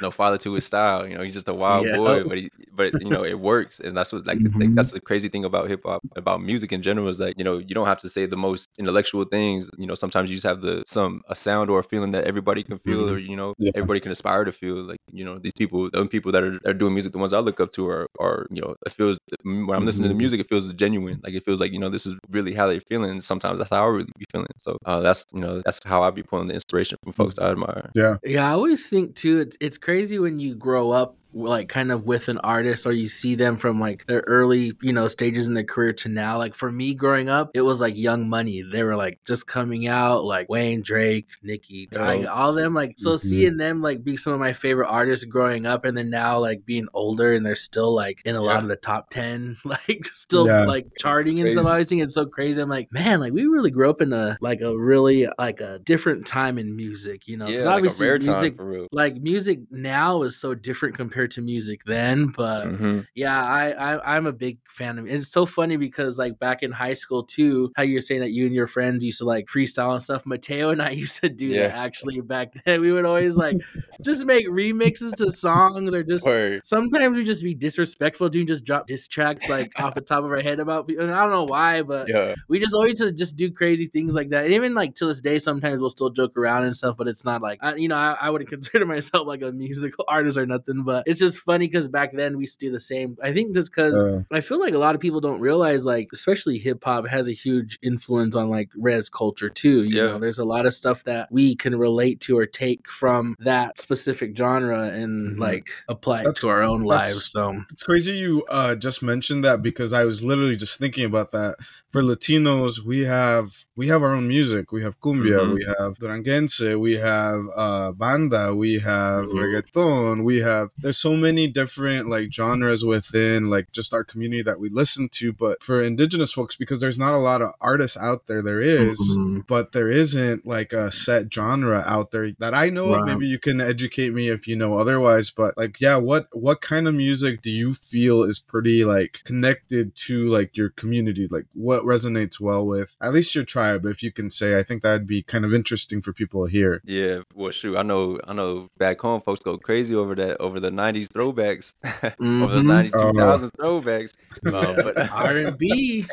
no 0.00 0.10
father 0.10 0.38
to 0.38 0.54
his 0.54 0.64
style. 0.64 1.06
You 1.06 1.16
know, 1.16 1.22
he's 1.22 1.34
just 1.34 1.48
a 1.48 1.54
wild 1.54 1.86
Yeah. 1.86 1.96
boy, 1.96 2.24
but 2.24 2.38
he, 2.38 2.50
but 2.72 2.94
you 3.02 3.10
know, 3.10 3.24
it 3.24 3.38
works, 3.38 3.78
and 3.78 3.94
that's 3.96 4.10
what 4.12 4.26
like, 4.26 4.42
the 4.42 4.48
thing- 4.50 4.70
Mhm. 4.70 4.76
that's 4.76 4.90
the 4.92 5.00
crazy 5.00 5.28
thing 5.28 5.44
about 5.44 5.68
hip 5.68 5.82
hop, 5.84 6.00
about 6.16 6.42
music 6.42 6.72
in 6.72 6.80
general 6.82 7.08
is 7.08 7.18
that 7.18 7.36
you 7.38 7.44
know 7.44 7.58
you 7.58 7.74
don't 7.74 7.86
have 7.86 7.98
to 7.98 8.08
say 8.08 8.24
the 8.26 8.36
most 8.36 8.68
intellectual 8.78 9.24
things. 9.24 9.70
You 9.78 9.86
know, 9.86 9.94
sometimes 9.94 10.30
you 10.30 10.36
just 10.36 10.46
have 10.46 10.62
the 10.62 10.82
some 10.86 11.22
a 11.28 11.34
sound 11.34 11.68
or 11.70 11.78
a 11.80 11.84
feeling 11.84 12.12
that 12.12 12.24
everybody 12.24 12.62
can 12.62 12.78
feel, 12.78 13.02
Mhm. 13.06 13.12
or 13.12 13.18
you 13.18 13.36
know, 13.36 13.54
Yeah. 13.58 13.72
everybody 13.74 14.00
can 14.00 14.10
aspire 14.12 14.44
to 14.44 14.52
feel. 14.52 14.76
Like 14.76 14.98
you 15.12 15.24
know, 15.24 15.38
these 15.38 15.52
people, 15.52 15.90
the 15.90 16.06
people 16.06 16.32
that 16.32 16.42
are, 16.42 16.58
are 16.66 16.72
doing 16.74 16.94
music, 16.94 17.12
the 17.12 17.18
ones 17.18 17.32
I 17.34 17.40
look 17.40 17.60
up 17.60 17.70
to 17.72 17.86
are 17.88 18.06
are 18.18 18.46
you 18.50 18.62
know, 18.62 18.74
it 18.86 18.92
feels 18.92 19.18
when 19.44 19.70
I'm 19.76 19.84
listening 19.84 20.04
to 20.04 20.08
the 20.08 20.14
Mhm. 20.14 20.18
music, 20.24 20.40
it 20.40 20.48
feels 20.48 20.72
genuine. 20.72 21.20
Like 21.22 21.34
it 21.34 21.44
feels 21.44 21.60
like 21.60 21.72
you 21.72 21.78
know, 21.78 21.90
this 21.90 22.06
is 22.06 22.14
really 22.30 22.54
how 22.54 22.66
they're 22.66 22.80
feeling. 22.88 23.20
Sometimes 23.20 23.58
that's 23.58 23.70
how 23.70 23.84
I 23.84 23.88
really 23.88 24.12
be 24.18 24.24
feeling. 24.32 24.46
So 24.58 24.78
uh, 24.86 25.00
that's 25.02 25.26
you 25.34 25.40
know, 25.40 25.60
that's 25.64 25.80
how 25.84 26.02
I 26.02 26.10
be 26.10 26.22
pulling 26.22 26.48
the 26.48 26.54
inspiration 26.54 26.96
from 27.04 27.11
folks 27.12 27.38
I 27.38 27.50
admire. 27.50 27.90
yeah. 27.94 28.16
Yeah, 28.24 28.48
I 28.48 28.52
always 28.52 28.88
think 28.88 29.14
too. 29.14 29.40
It's 29.40 29.56
it's 29.60 29.78
crazy 29.78 30.18
when 30.18 30.38
you 30.38 30.54
grow 30.54 30.90
up 30.90 31.16
like 31.34 31.68
kind 31.68 31.90
of 31.92 32.04
with 32.04 32.28
an 32.28 32.38
artist 32.38 32.86
or 32.86 32.92
you 32.92 33.08
see 33.08 33.34
them 33.34 33.56
from 33.56 33.80
like 33.80 34.06
their 34.06 34.22
early 34.26 34.72
you 34.82 34.92
know 34.92 35.08
stages 35.08 35.48
in 35.48 35.54
their 35.54 35.64
career 35.64 35.92
to 35.92 36.08
now. 36.08 36.38
Like 36.38 36.54
for 36.54 36.70
me 36.70 36.94
growing 36.94 37.28
up, 37.28 37.50
it 37.54 37.62
was 37.62 37.80
like 37.80 37.96
Young 37.96 38.28
Money. 38.28 38.62
They 38.62 38.82
were 38.82 38.96
like 38.96 39.20
just 39.26 39.46
coming 39.46 39.86
out, 39.86 40.24
like 40.24 40.48
Wayne, 40.48 40.82
Drake, 40.82 41.28
Nicki, 41.42 41.86
Tyga, 41.86 42.28
all 42.28 42.52
them. 42.52 42.74
Like 42.74 42.94
so, 42.98 43.12
Mhm. 43.14 43.18
seeing 43.18 43.56
them 43.56 43.82
like 43.82 44.04
be 44.04 44.16
some 44.16 44.32
of 44.32 44.40
my 44.40 44.52
favorite 44.52 44.88
artists 44.88 45.24
growing 45.24 45.66
up, 45.66 45.84
and 45.84 45.96
then 45.96 46.10
now 46.10 46.38
like 46.38 46.66
being 46.66 46.86
older 46.94 47.32
and 47.34 47.44
they're 47.44 47.54
still 47.54 47.94
like 47.94 48.22
in 48.24 48.34
a 48.36 48.42
lot 48.42 48.62
of 48.62 48.68
the 48.68 48.76
top 48.76 49.10
ten, 49.10 49.56
like 49.64 50.04
still 50.12 50.46
Yeah. 50.46 50.64
like 50.64 50.86
charting 50.98 51.40
and 51.40 51.50
stuff. 51.52 51.66
I 51.66 51.84
think 51.84 52.02
it's 52.02 52.14
so 52.14 52.26
crazy. 52.26 52.60
I'm 52.60 52.68
like, 52.68 52.92
man, 52.92 53.20
like 53.20 53.32
we 53.32 53.46
really 53.46 53.70
grew 53.70 53.88
up 53.90 54.00
in 54.02 54.12
a 54.12 54.36
like 54.40 54.60
a 54.60 54.76
really 54.76 55.28
like 55.38 55.60
a 55.60 55.78
different 55.78 56.26
time 56.26 56.58
in 56.58 56.76
music, 56.76 57.26
you 57.28 57.36
know? 57.36 57.46
Yeah, 57.46 57.58
like 57.60 57.66
a 57.66 57.70
obviously 57.76 58.08
music 58.18 58.56
like 58.92 59.16
music 59.16 59.60
now 59.70 60.22
is 60.22 60.36
so 60.36 60.54
different 60.54 60.94
compared 60.94 61.21
to 61.28 61.40
music 61.42 61.82
then 61.84 62.26
but 62.28 62.66
Mhm. 62.66 63.06
yeah 63.14 63.44
I, 63.44 63.70
I 63.70 64.16
i'm 64.16 64.26
a 64.26 64.32
big 64.32 64.58
fan 64.68 64.98
of 64.98 65.06
it 65.06 65.10
it's 65.12 65.28
so 65.28 65.46
funny 65.46 65.76
because 65.76 66.18
like 66.18 66.38
back 66.38 66.62
in 66.62 66.72
high 66.72 66.94
school 66.94 67.24
too 67.24 67.72
how 67.76 67.82
you're 67.82 68.00
saying 68.00 68.20
that 68.20 68.30
you 68.30 68.46
and 68.46 68.54
your 68.54 68.66
friends 68.66 69.04
used 69.04 69.18
to 69.18 69.24
like 69.24 69.46
freestyle 69.46 69.92
and 69.92 70.02
stuff 70.02 70.24
mateo 70.26 70.70
and 70.70 70.80
i 70.82 70.90
used 71.04 71.20
to 71.20 71.28
do 71.28 71.54
that 71.54 71.74
actually 71.74 72.20
back 72.20 72.52
then 72.64 72.80
we 72.80 72.92
would 72.92 73.04
always 73.04 73.36
like 73.36 73.56
just 74.02 74.24
make 74.26 74.46
remixes 74.48 75.14
to 75.14 75.30
songs 75.30 75.94
or 75.94 76.02
just 76.02 76.26
Word. 76.26 76.60
sometimes 76.64 77.16
we 77.16 77.24
just 77.24 77.42
be 77.44 77.54
disrespectful 77.54 78.28
doing 78.28 78.46
just 78.46 78.64
drop 78.64 78.86
diss 78.86 79.06
tracks 79.08 79.48
like 79.48 79.70
off 79.80 79.94
the 79.94 80.00
top 80.00 80.24
of 80.24 80.30
our 80.30 80.40
head 80.40 80.60
about 80.60 80.86
people 80.88 81.04
and 81.04 81.12
i 81.14 81.20
don't 81.22 81.32
know 81.32 81.44
why 81.44 81.82
but 81.82 82.08
Yeah. 82.08 82.34
we 82.48 82.58
just 82.58 82.74
always 82.74 82.98
to 82.98 83.12
just 83.12 83.36
do 83.36 83.50
crazy 83.50 83.86
things 83.86 84.14
like 84.14 84.30
that. 84.30 84.44
And 84.44 84.54
even 84.54 84.74
like 84.74 84.94
to 84.96 85.06
this 85.06 85.20
day, 85.20 85.38
sometimes 85.38 85.80
we'll 85.80 85.90
still 85.90 86.10
joke 86.10 86.36
around 86.36 86.64
and 86.64 86.76
stuff, 86.76 86.96
but 86.96 87.08
it's 87.08 87.24
not 87.24 87.40
like 87.42 87.58
I, 87.62 87.74
you 87.76 87.88
know 87.88 87.96
I, 87.96 88.16
I 88.20 88.30
wouldn't 88.30 88.50
consider 88.56 88.84
myself 88.84 89.26
like 89.26 89.42
a 89.42 89.52
musical 89.52 90.04
artist 90.08 90.36
or 90.36 90.46
nothing. 90.46 90.82
But 90.84 91.04
it's 91.12 91.20
just 91.20 91.38
funny 91.38 91.66
because 91.68 91.86
back 91.88 92.10
then 92.14 92.36
we 92.36 92.42
used 92.44 92.58
to 92.58 92.66
do 92.66 92.72
the 92.72 92.80
same. 92.80 93.16
I 93.22 93.32
think 93.32 93.54
just 93.54 93.70
because 93.70 94.02
Uh, 94.02 94.22
I 94.32 94.40
feel 94.40 94.58
like 94.58 94.74
a 94.74 94.78
lot 94.78 94.94
of 94.96 95.00
people 95.00 95.20
don't 95.20 95.40
realize 95.40 95.86
like 95.86 96.08
especially 96.12 96.58
hip 96.58 96.82
hop 96.84 97.06
has 97.06 97.28
a 97.28 97.32
huge 97.32 97.78
influence 97.82 98.34
on 98.34 98.48
like 98.50 98.70
res 98.76 99.08
culture 99.08 99.48
too. 99.48 99.84
You 99.84 99.96
Yeah. 99.96 100.02
know, 100.08 100.18
there's 100.18 100.38
a 100.38 100.44
lot 100.44 100.66
of 100.66 100.74
stuff 100.74 101.04
that 101.04 101.28
we 101.30 101.54
can 101.54 101.76
relate 101.76 102.20
to 102.22 102.36
or 102.36 102.46
take 102.46 102.88
from 102.88 103.36
that 103.40 103.78
specific 103.78 104.36
genre 104.36 104.88
and 104.88 105.36
Mhm. 105.36 105.38
like 105.38 105.68
apply 105.88 106.20
it 106.22 106.24
That's- 106.24 106.40
to 106.42 106.48
our 106.48 106.62
own 106.62 106.82
lives. 106.82 107.24
So 107.30 107.62
It's 107.70 107.82
crazy 107.82 108.12
you 108.12 108.42
uh, 108.50 108.74
just 108.74 109.02
mentioned 109.02 109.44
that 109.44 109.62
because 109.62 109.92
I 109.92 110.04
was 110.04 110.24
literally 110.24 110.56
just 110.56 110.78
thinking 110.78 111.04
about 111.04 111.30
that. 111.32 111.56
For 111.92 112.00
Latinos, 112.02 112.80
we 112.80 113.00
have 113.00 113.66
we 113.76 113.88
have 113.88 114.02
our 114.02 114.14
own 114.14 114.26
music. 114.26 114.72
We 114.72 114.82
have 114.82 114.98
cumbia, 115.00 115.40
Mhm. 115.40 115.54
we 115.54 115.64
have 115.78 115.98
duranguense, 115.98 116.60
we 116.78 116.94
have 116.94 117.40
uh, 117.54 117.92
banda, 117.92 118.54
we 118.54 118.78
have 118.78 119.26
Mhm. 119.26 119.32
reggaeton, 119.42 120.24
we 120.24 120.38
have. 120.38 120.70
There's 120.78 120.96
so 120.96 121.16
many 121.16 121.48
different 121.48 122.08
like 122.08 122.32
genres 122.32 122.82
within 122.82 123.44
like 123.44 123.72
just 123.72 123.92
our 123.92 124.04
community 124.04 124.42
that 124.42 124.58
we 124.58 124.70
listen 124.70 125.10
to. 125.18 125.34
But 125.34 125.62
for 125.62 125.82
indigenous 125.82 126.32
folks, 126.32 126.56
because 126.56 126.80
there's 126.80 126.98
not 126.98 127.12
a 127.12 127.18
lot 127.18 127.42
of 127.42 127.50
artists 127.60 127.98
out 127.98 128.26
there, 128.26 128.40
there 128.42 128.60
is, 128.60 128.98
Mhm. 129.18 129.46
but 129.46 129.72
there 129.72 129.90
isn't 129.90 130.46
like 130.46 130.72
a 130.72 130.90
set 130.90 131.32
genre 131.32 131.82
out 131.86 132.10
there 132.10 132.30
that 132.38 132.54
I 132.54 132.70
know 132.70 132.94
of. 132.94 133.04
Maybe 133.04 133.26
you 133.26 133.38
can 133.38 133.60
educate 133.60 134.14
me 134.14 134.28
if 134.30 134.48
you 134.48 134.56
know 134.56 134.78
otherwise. 134.78 135.30
But 135.30 135.58
like, 135.58 135.78
yeah, 135.78 135.96
what 135.96 136.28
what 136.32 136.62
kind 136.62 136.88
of 136.88 136.94
music 136.94 137.42
do 137.42 137.50
you 137.50 137.74
feel 137.74 138.22
is 138.22 138.38
pretty 138.38 138.82
like 138.86 139.20
connected 139.24 139.94
to 140.06 140.26
like 140.28 140.56
your 140.56 140.70
community? 140.70 141.26
Like, 141.30 141.44
what 141.54 141.81
resonates 141.84 142.40
well 142.40 142.66
with 142.66 142.96
at 143.00 143.12
least 143.12 143.34
your 143.34 143.44
tribe, 143.44 143.84
if 143.86 144.02
you 144.02 144.10
can 144.12 144.30
say? 144.30 144.58
I 144.58 144.62
think 144.62 144.82
that'd 144.82 145.06
be 145.06 145.22
kind 145.22 145.44
of 145.44 145.52
interesting 145.54 146.00
for 146.02 146.12
people 146.12 146.46
here. 146.46 146.80
Yeah, 146.84 147.20
well, 147.34 147.50
shoot, 147.50 147.76
I 147.76 147.82
know, 147.82 148.18
I 148.26 148.32
know. 148.32 148.68
Back 148.78 149.00
home, 149.00 149.20
folks 149.20 149.40
go 149.42 149.56
crazy 149.58 149.94
over 149.94 150.14
that, 150.16 150.40
over 150.40 150.58
the 150.60 150.70
'90s 150.70 151.08
throwbacks, 151.08 151.74
over 152.20 152.52
those 152.52 152.64
Mhm. 152.64 152.90
'90s, 152.90 152.90
Oh. 152.94 153.12
2000s 153.12 153.50
throwbacks. 153.58 154.14
Um, 154.52 154.76
but 154.82 154.98
R 155.12 155.36
and 155.36 155.58
B. 155.58 156.04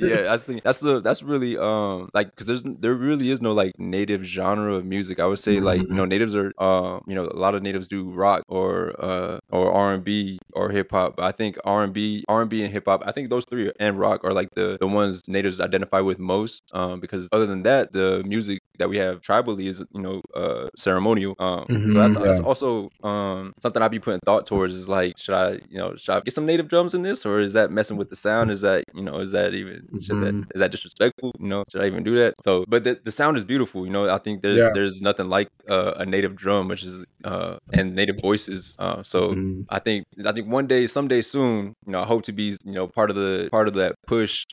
yeah, 0.00 0.32
I 0.32 0.36
think 0.38 0.62
that's 0.62 0.80
the 0.80 1.00
that's 1.00 1.22
really 1.22 1.56
um 1.56 2.08
like 2.14 2.28
because 2.30 2.46
there's 2.46 2.62
there 2.64 2.94
really 2.94 3.30
is 3.30 3.40
no 3.40 3.52
like 3.52 3.72
native 3.78 4.22
genre 4.24 4.74
of 4.74 4.84
music. 4.84 5.20
I 5.20 5.26
would 5.26 5.38
say 5.38 5.60
like 5.60 5.80
you 5.82 5.94
know 5.94 6.04
natives 6.04 6.34
are 6.34 6.52
um 6.58 7.02
you 7.06 7.14
know 7.14 7.24
a 7.26 7.36
lot 7.38 7.54
of 7.54 7.62
natives 7.62 7.88
do 7.88 8.10
rock 8.10 8.42
or 8.48 8.94
uh 8.98 9.38
or 9.50 9.70
R 9.72 9.94
and 9.94 10.04
B 10.04 10.38
or 10.52 10.70
hip 10.70 10.90
hop. 10.90 11.20
I 11.20 11.32
think 11.32 11.56
R 11.64 11.84
and 11.84 11.92
B 11.92 12.24
R 12.28 12.40
and 12.42 12.50
B 12.50 12.62
and 12.62 12.72
hip 12.72 12.84
hop. 12.86 13.02
I 13.06 13.12
think 13.12 13.30
those 13.30 13.44
three 13.44 13.70
and 13.78 13.98
rock 13.98 14.24
are 14.24 14.32
like 14.32 14.48
the 14.54 14.76
the 14.80 14.86
ones 14.86 15.07
natives 15.36 15.60
identify 15.68 16.00
with 16.10 16.18
most. 16.34 16.60
Um 16.72 17.00
because 17.04 17.22
other 17.36 17.46
than 17.52 17.62
that, 17.68 17.84
the 17.92 18.08
music 18.34 18.58
that 18.80 18.88
we 18.92 18.96
have 19.04 19.14
tribally 19.28 19.66
is 19.72 19.78
you 19.96 20.02
know 20.06 20.16
uh 20.42 20.66
ceremonial. 20.76 21.32
Um 21.38 21.64
so 21.92 21.96
that's, 22.00 22.16
Mhm. 22.16 22.22
that's 22.24 22.40
also 22.50 22.68
um 23.02 23.52
something 23.62 23.82
I'd 23.82 23.90
be 23.98 23.98
putting 24.06 24.20
thought 24.28 24.44
towards 24.50 24.74
is 24.80 24.88
like 24.88 25.12
should 25.24 25.34
I 25.44 25.48
you 25.72 25.78
know 25.80 25.90
should 25.96 26.14
I 26.16 26.20
get 26.26 26.34
some 26.38 26.46
native 26.52 26.68
drums 26.72 26.92
in 26.96 27.02
this 27.08 27.20
or 27.28 27.34
is 27.40 27.52
that 27.58 27.70
messing 27.78 27.96
with 28.00 28.08
the 28.12 28.16
sound? 28.26 28.50
Is 28.56 28.60
that 28.68 28.80
you 28.98 29.02
know 29.08 29.16
is 29.26 29.32
that 29.32 29.48
even 29.60 29.78
should 30.04 30.20
that 30.24 30.34
is 30.54 30.60
that 30.62 30.70
disrespectful? 30.70 31.32
You 31.40 31.48
know, 31.52 31.64
should 31.70 31.82
I 31.82 31.86
even 31.92 32.02
do 32.10 32.14
that? 32.22 32.34
So, 32.46 32.64
but 32.68 32.84
the, 32.84 32.92
the 33.04 33.10
sound 33.20 33.36
is 33.36 33.44
beautiful. 33.44 33.84
You 33.86 33.92
know, 33.96 34.08
I 34.08 34.18
think 34.24 34.42
there's 34.42 34.58
Yeah. 34.58 34.70
there's 34.76 35.00
nothing 35.00 35.28
like 35.36 35.48
uh, 35.68 35.92
a 35.96 36.06
native 36.06 36.34
drum, 36.36 36.68
which 36.68 36.82
is 36.84 37.04
uh, 37.24 37.56
and 37.72 37.94
native 37.94 38.18
voices. 38.28 38.76
Uh, 38.78 39.02
so 39.02 39.20
Mhm. 39.34 39.64
I 39.70 39.78
think 39.78 40.04
I 40.24 40.32
think 40.32 40.46
one 40.58 40.66
day, 40.66 40.86
someday 40.86 41.20
soon, 41.34 41.74
you 41.86 41.92
know, 41.92 42.00
I 42.00 42.06
hope 42.12 42.22
to 42.24 42.32
be 42.32 42.46
you 42.64 42.72
know 42.78 42.86
part 42.88 43.10
of 43.10 43.16
the 43.16 43.48
part 43.50 43.68
of 43.68 43.74
that 43.74 43.94
push 44.06 44.44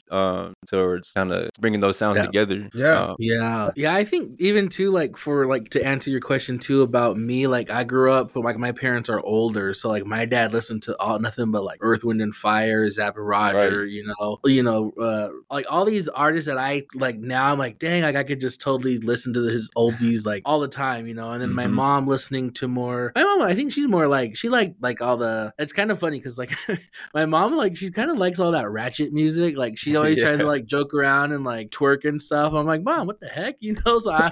um, 0.47 0.53
towards 0.67 1.11
kind 1.11 1.31
of 1.31 1.49
bringing 1.59 1.79
those 1.79 1.97
sounds 1.97 2.17
Yeah. 2.17 2.25
together. 2.25 2.69
Yeah. 2.73 3.01
Uh, 3.01 3.15
Yeah. 3.19 3.71
Yeah, 3.75 3.93
I 3.95 4.03
think 4.03 4.39
even 4.39 4.69
too 4.69 4.91
like 4.91 5.17
for 5.17 5.45
like 5.47 5.69
to 5.71 5.83
answer 5.85 6.09
your 6.09 6.21
question 6.21 6.59
too 6.59 6.81
about 6.81 7.17
me, 7.17 7.47
like 7.47 7.69
I 7.69 7.83
grew 7.83 8.11
up 8.11 8.33
but 8.33 8.43
like 8.43 8.57
my 8.57 8.71
parents 8.71 9.09
are 9.09 9.19
older, 9.21 9.73
so 9.73 9.89
like 9.89 10.05
my 10.05 10.25
dad 10.25 10.53
listened 10.53 10.83
to 10.83 10.97
all 10.99 11.19
nothing 11.19 11.51
but 11.51 11.63
like 11.63 11.79
Earth, 11.81 12.03
Wind 12.03 12.21
and 12.21 12.33
Fire, 12.35 12.89
Zapp 12.89 13.15
and 13.17 13.27
Roger, 13.27 13.85
you 13.85 14.05
know, 14.05 14.39
you 14.45 14.63
know, 14.63 14.91
uh 14.99 15.29
like 15.49 15.65
all 15.69 15.85
these 15.85 16.07
artists 16.09 16.47
that 16.47 16.57
I 16.57 16.83
like 16.95 17.17
now 17.17 17.51
I'm 17.51 17.59
like, 17.59 17.79
dang, 17.79 18.03
like 18.03 18.15
I 18.15 18.23
could 18.23 18.41
just 18.41 18.61
totally 18.61 18.97
listen 18.97 19.33
to 19.33 19.43
his 19.43 19.69
oldies 19.77 20.25
like 20.25 20.43
all 20.45 20.59
the 20.59 20.67
time, 20.67 21.07
you 21.07 21.13
know. 21.13 21.31
And 21.31 21.41
then 21.41 21.53
my 21.53 21.65
Mhm. 21.67 21.71
mom 21.73 22.07
listening 22.07 22.51
to 22.53 22.67
more 22.67 23.11
my 23.15 23.23
mom, 23.23 23.41
I 23.41 23.53
think 23.55 23.71
she's 23.71 23.87
more 23.87 24.07
like 24.07 24.35
she 24.35 24.49
like 24.49 24.75
like 24.79 25.01
all 25.01 25.17
the 25.17 25.53
it's 25.59 25.73
kind 25.73 25.91
of 25.91 25.99
funny 25.99 26.17
because 26.19 26.37
like 26.37 26.51
my 27.13 27.25
mom 27.25 27.55
like 27.55 27.75
she 27.75 27.91
kind 27.91 28.09
of 28.11 28.17
likes 28.17 28.39
all 28.39 28.51
that 28.51 28.69
ratchet 28.69 29.11
music. 29.13 29.57
Like 29.57 29.77
she 29.77 29.95
always 29.97 30.21
tries 30.21 30.34
to 30.38 30.43
Yeah. 30.43 30.49
like 30.55 30.65
joke 30.65 30.93
around 30.93 31.31
and 31.31 31.43
like 31.43 31.69
twerk 31.71 32.05
and 32.07 32.21
stuff. 32.21 32.53
I'm 32.53 32.65
like, 32.65 32.83
mom, 32.83 33.07
what 33.07 33.19
the 33.19 33.27
heck, 33.27 33.55
you 33.61 33.75
know? 33.86 33.99
So 33.99 34.11
I 34.11 34.29